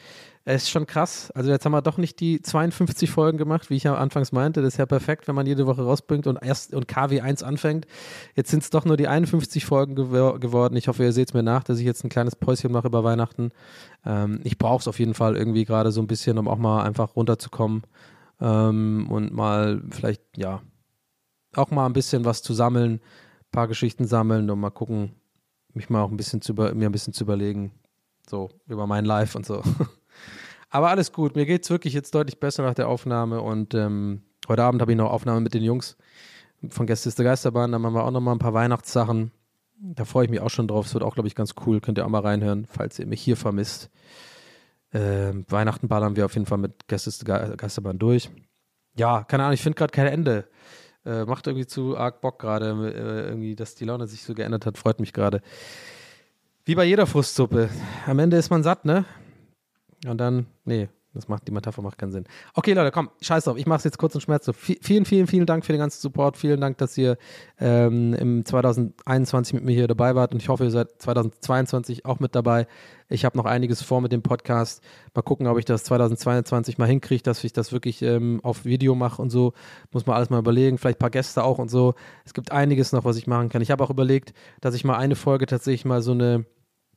Es 0.44 0.64
ist 0.64 0.70
schon 0.70 0.86
krass. 0.86 1.30
Also 1.32 1.50
jetzt 1.50 1.64
haben 1.64 1.72
wir 1.72 1.82
doch 1.82 1.98
nicht 1.98 2.18
die 2.18 2.42
52 2.42 3.10
Folgen 3.10 3.38
gemacht, 3.38 3.70
wie 3.70 3.76
ich 3.76 3.84
ja 3.84 3.94
anfangs 3.94 4.32
meinte. 4.32 4.60
Das 4.60 4.74
ist 4.74 4.78
ja 4.78 4.86
perfekt, 4.86 5.28
wenn 5.28 5.34
man 5.34 5.46
jede 5.46 5.66
Woche 5.66 5.82
rausbringt 5.82 6.26
und 6.26 6.42
erst 6.42 6.74
und 6.74 6.86
KW1 6.86 7.44
anfängt. 7.44 7.86
Jetzt 8.34 8.50
sind 8.50 8.62
es 8.62 8.70
doch 8.70 8.84
nur 8.84 8.96
die 8.96 9.08
51 9.08 9.64
Folgen 9.64 9.94
gew 9.94 10.38
geworden. 10.40 10.76
Ich 10.76 10.88
hoffe, 10.88 11.04
ihr 11.04 11.12
seht 11.12 11.28
es 11.28 11.34
mir 11.34 11.42
nach, 11.42 11.62
dass 11.62 11.78
ich 11.78 11.84
jetzt 11.84 12.04
ein 12.04 12.08
kleines 12.08 12.34
Päuschen 12.34 12.72
mache 12.72 12.88
über 12.88 13.04
Weihnachten. 13.04 13.52
Ähm, 14.04 14.40
ich 14.42 14.58
brauche 14.58 14.80
es 14.80 14.88
auf 14.88 14.98
jeden 14.98 15.14
Fall 15.14 15.36
irgendwie 15.36 15.64
gerade 15.64 15.92
so 15.92 16.00
ein 16.00 16.08
bisschen, 16.08 16.38
um 16.38 16.48
auch 16.48 16.58
mal 16.58 16.82
einfach 16.82 17.14
runterzukommen 17.14 17.82
ähm, 18.40 19.06
und 19.10 19.32
mal 19.32 19.82
vielleicht, 19.90 20.22
ja, 20.36 20.60
auch 21.54 21.70
mal 21.70 21.86
ein 21.86 21.92
bisschen 21.92 22.24
was 22.24 22.42
zu 22.42 22.54
sammeln 22.54 23.00
paar 23.52 23.68
Geschichten 23.68 24.06
sammeln 24.06 24.50
und 24.50 24.58
mal 24.58 24.70
gucken, 24.70 25.14
mich 25.74 25.90
mal 25.90 26.02
auch 26.02 26.10
ein 26.10 26.16
bisschen 26.16 26.40
zu 26.40 26.54
mir 26.54 26.72
ein 26.72 26.92
bisschen 26.92 27.12
zu 27.12 27.24
überlegen, 27.24 27.72
so 28.28 28.50
über 28.66 28.86
mein 28.86 29.04
Live 29.04 29.34
und 29.34 29.46
so. 29.46 29.62
Aber 30.72 30.90
alles 30.90 31.12
gut, 31.12 31.36
mir 31.36 31.46
geht 31.46 31.62
es 31.62 31.70
wirklich 31.70 31.94
jetzt 31.94 32.14
deutlich 32.14 32.40
besser 32.40 32.64
nach 32.64 32.74
der 32.74 32.88
Aufnahme 32.88 33.40
und 33.40 33.74
ähm, 33.74 34.22
heute 34.48 34.64
Abend 34.64 34.80
habe 34.80 34.90
ich 34.90 34.98
noch 34.98 35.10
Aufnahme 35.10 35.40
mit 35.40 35.54
den 35.54 35.62
Jungs 35.62 35.96
von 36.68 36.86
Gäste 36.86 37.08
ist 37.08 37.18
der 37.18 37.24
Geisterbahn, 37.24 37.72
dann 37.72 37.82
machen 37.82 37.94
wir 37.94 38.04
auch 38.04 38.10
noch 38.10 38.20
mal 38.20 38.32
ein 38.32 38.38
paar 38.38 38.54
Weihnachtssachen. 38.54 39.32
Da 39.80 40.04
freue 40.04 40.24
ich 40.24 40.30
mich 40.30 40.40
auch 40.40 40.50
schon 40.50 40.68
drauf. 40.68 40.86
Es 40.86 40.94
wird 40.94 41.02
auch, 41.02 41.14
glaube 41.14 41.26
ich, 41.26 41.34
ganz 41.34 41.54
cool. 41.66 41.80
Könnt 41.80 41.98
ihr 41.98 42.04
auch 42.04 42.10
mal 42.10 42.20
reinhören, 42.20 42.66
falls 42.66 42.98
ihr 42.98 43.06
mich 43.06 43.20
hier 43.20 43.36
vermisst. 43.36 43.90
Ähm, 44.92 45.44
Weihnachten 45.48 45.88
ballern 45.88 46.14
wir 46.16 46.24
auf 46.24 46.34
jeden 46.34 46.46
Fall 46.46 46.58
mit 46.58 46.86
Gäste 46.86 47.08
ist 47.08 47.26
der 47.26 47.56
Geisterbahn 47.56 47.98
durch. 47.98 48.30
Ja, 48.94 49.24
keine 49.24 49.44
Ahnung, 49.44 49.54
ich 49.54 49.62
finde 49.62 49.76
gerade 49.76 49.90
kein 49.90 50.06
Ende. 50.06 50.48
Äh, 51.04 51.24
macht 51.24 51.46
irgendwie 51.46 51.66
zu 51.66 51.96
arg 51.96 52.20
Bock 52.20 52.38
gerade, 52.38 52.66
äh, 52.94 53.28
irgendwie, 53.28 53.56
dass 53.56 53.74
die 53.74 53.86
Laune 53.86 54.06
sich 54.06 54.22
so 54.22 54.34
geändert 54.34 54.66
hat, 54.66 54.78
freut 54.78 55.00
mich 55.00 55.12
gerade. 55.12 55.40
Wie 56.64 56.76
bei 56.76 56.84
jeder 56.84 57.06
Frustsuppe. 57.06 57.70
Am 58.06 58.18
Ende 58.20 58.36
ist 58.36 58.50
man 58.50 58.62
satt, 58.62 58.84
ne? 58.84 59.04
Und 60.06 60.18
dann, 60.18 60.46
nee, 60.64 60.88
das 61.14 61.28
macht, 61.28 61.46
die 61.46 61.52
Metapher 61.52 61.82
macht 61.82 61.98
keinen 61.98 62.12
Sinn. 62.12 62.24
Okay, 62.54 62.72
Leute, 62.72 62.90
komm, 62.90 63.10
scheiß 63.20 63.44
drauf. 63.44 63.58
Ich 63.58 63.66
mache 63.66 63.78
es 63.78 63.84
jetzt 63.84 63.98
kurz 63.98 64.14
und 64.14 64.22
schmerzlos. 64.22 64.56
Vielen, 64.56 65.04
vielen, 65.04 65.26
vielen 65.26 65.44
Dank 65.44 65.66
für 65.66 65.72
den 65.72 65.78
ganzen 65.78 66.00
Support. 66.00 66.38
Vielen 66.38 66.60
Dank, 66.60 66.78
dass 66.78 66.96
ihr 66.96 67.18
ähm, 67.60 68.14
im 68.14 68.44
2021 68.46 69.52
mit 69.52 69.64
mir 69.64 69.74
hier 69.74 69.88
dabei 69.88 70.14
wart. 70.14 70.32
Und 70.32 70.40
ich 70.40 70.48
hoffe, 70.48 70.64
ihr 70.64 70.70
seid 70.70 70.88
2022 71.02 72.06
auch 72.06 72.18
mit 72.18 72.34
dabei. 72.34 72.66
Ich 73.10 73.26
habe 73.26 73.36
noch 73.36 73.44
einiges 73.44 73.82
vor 73.82 74.00
mit 74.00 74.10
dem 74.10 74.22
Podcast. 74.22 74.82
Mal 75.14 75.20
gucken, 75.20 75.46
ob 75.48 75.58
ich 75.58 75.66
das 75.66 75.84
2022 75.84 76.78
mal 76.78 76.88
hinkriege, 76.88 77.22
dass 77.22 77.44
ich 77.44 77.52
das 77.52 77.72
wirklich 77.72 78.00
ähm, 78.00 78.40
auf 78.42 78.64
Video 78.64 78.94
mache 78.94 79.20
und 79.20 79.28
so. 79.28 79.52
Muss 79.90 80.06
man 80.06 80.16
alles 80.16 80.30
mal 80.30 80.38
überlegen. 80.38 80.78
Vielleicht 80.78 80.96
ein 80.96 81.00
paar 81.00 81.10
Gäste 81.10 81.44
auch 81.44 81.58
und 81.58 81.70
so. 81.70 81.94
Es 82.24 82.32
gibt 82.32 82.52
einiges 82.52 82.92
noch, 82.92 83.04
was 83.04 83.18
ich 83.18 83.26
machen 83.26 83.50
kann. 83.50 83.60
Ich 83.60 83.70
habe 83.70 83.84
auch 83.84 83.90
überlegt, 83.90 84.32
dass 84.62 84.74
ich 84.74 84.84
mal 84.84 84.96
eine 84.96 85.14
Folge 85.14 85.44
tatsächlich 85.44 85.84
mal 85.84 86.00
so 86.00 86.12
eine 86.12 86.46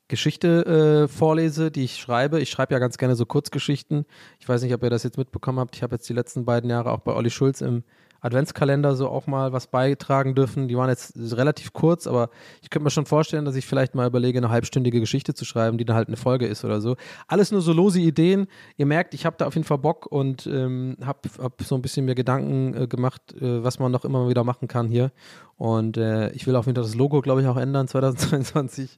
Geschichte 0.08 1.06
äh, 1.06 1.08
vorlese, 1.08 1.72
die 1.72 1.84
ich 1.84 1.98
schreibe. 1.98 2.40
Ich 2.40 2.50
schreibe 2.50 2.74
ja 2.74 2.80
ganz 2.80 2.98
gerne 2.98 3.16
so 3.16 3.26
Kurzgeschichten. 3.26 4.06
Ich 4.40 4.48
weiß 4.48 4.62
nicht, 4.62 4.74
ob 4.74 4.84
ihr 4.84 4.90
das 4.90 5.04
jetzt 5.04 5.18
mitbekommen 5.18 5.60
habt. 5.60 5.76
Ich 5.76 5.84
habe 5.84 5.96
jetzt 5.96 6.08
die 6.08 6.14
letzten 6.14 6.46
beiden 6.46 6.70
Jahre 6.70 6.92
auch 6.92 7.00
bei 7.00 7.14
Olli 7.14 7.32
Schulz 7.32 7.62
im 7.62 7.84
Adventskalender 8.26 8.96
so 8.96 9.08
auch 9.08 9.28
mal 9.28 9.54
was 9.54 9.68
beitragen 9.68 10.34
dürfen. 10.34 10.68
Die 10.68 10.76
waren 10.76 10.90
jetzt 10.90 11.14
relativ 11.16 11.74
kurz, 11.74 12.08
aber 12.08 12.30
ich 12.62 12.70
könnte 12.70 12.84
mir 12.84 12.90
schon 12.90 13.06
vorstellen, 13.06 13.46
dass 13.46 13.56
ich 13.56 13.68
vielleicht 13.68 13.94
mal 13.94 14.08
überlege, 14.08 14.40
eine 14.40 14.50
halbstündige 14.50 15.00
Geschichte 15.00 15.36
zu 15.36 15.46
schreiben, 15.46 15.78
die 15.78 15.86
dann 15.86 15.96
halt 15.96 16.08
eine 16.08 16.18
Folge 16.18 16.48
ist 16.48 16.66
oder 16.66 16.82
so. 16.82 16.96
Alles 17.28 17.52
nur 17.52 17.62
so 17.62 17.72
lose 17.72 18.00
Ideen. 18.00 18.48
Ihr 18.78 18.88
merkt, 18.88 19.14
ich 19.14 19.26
habe 19.26 19.36
da 19.38 19.46
auf 19.46 19.54
jeden 19.54 19.68
Fall 19.68 19.78
Bock 19.78 20.08
und 20.08 20.48
ähm, 20.48 20.98
habe 21.04 21.30
hab 21.40 21.62
so 21.62 21.76
ein 21.76 21.84
bisschen 21.84 22.06
mir 22.06 22.16
Gedanken 22.16 22.74
äh, 22.74 22.88
gemacht, 22.88 23.34
äh, 23.40 23.64
was 23.64 23.78
man 23.78 23.92
noch 23.92 24.06
immer 24.06 24.28
wieder 24.28 24.44
machen 24.44 24.68
kann 24.68 24.88
hier. 24.88 25.12
Und 25.58 25.98
äh, 25.98 26.32
ich 26.32 26.48
will 26.48 26.56
auf 26.56 26.66
jeden 26.66 26.76
Fall 26.76 26.84
das 26.84 26.96
Logo, 26.96 27.22
glaube 27.22 27.42
ich, 27.42 27.48
auch 27.48 27.58
ändern 27.58 27.88
2022 27.88 28.98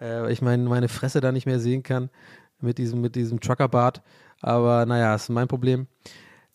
äh, 0.00 0.32
ich 0.32 0.42
meine, 0.42 0.64
meine 0.64 0.88
Fresse 0.88 1.20
da 1.20 1.32
nicht 1.32 1.46
mehr 1.46 1.60
sehen 1.60 1.82
kann 1.82 2.10
mit 2.60 2.78
diesem, 2.78 3.00
mit 3.00 3.14
diesem 3.14 3.40
Truckerbart. 3.40 4.02
Aber 4.40 4.86
naja, 4.86 5.14
ist 5.14 5.28
mein 5.28 5.48
Problem. 5.48 5.86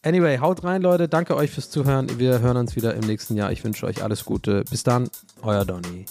Anyway, 0.03 0.39
haut 0.39 0.63
rein, 0.63 0.81
Leute. 0.81 1.07
Danke 1.07 1.35
euch 1.35 1.51
fürs 1.51 1.69
Zuhören. 1.69 2.17
Wir 2.17 2.39
hören 2.39 2.57
uns 2.57 2.75
wieder 2.75 2.95
im 2.95 3.01
nächsten 3.01 3.35
Jahr. 3.35 3.51
Ich 3.51 3.63
wünsche 3.63 3.85
euch 3.85 4.03
alles 4.03 4.25
Gute. 4.25 4.63
Bis 4.69 4.83
dann, 4.83 5.09
euer 5.43 5.63
Donny. 5.63 6.05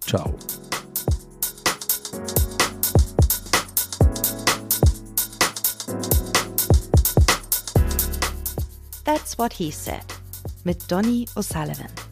Ciao. 0.00 0.34
That's 9.04 9.36
what 9.36 9.52
he 9.52 9.72
said. 9.72 10.04
Mit 10.64 10.90
Donny 10.90 11.26
O'Sullivan. 11.34 12.11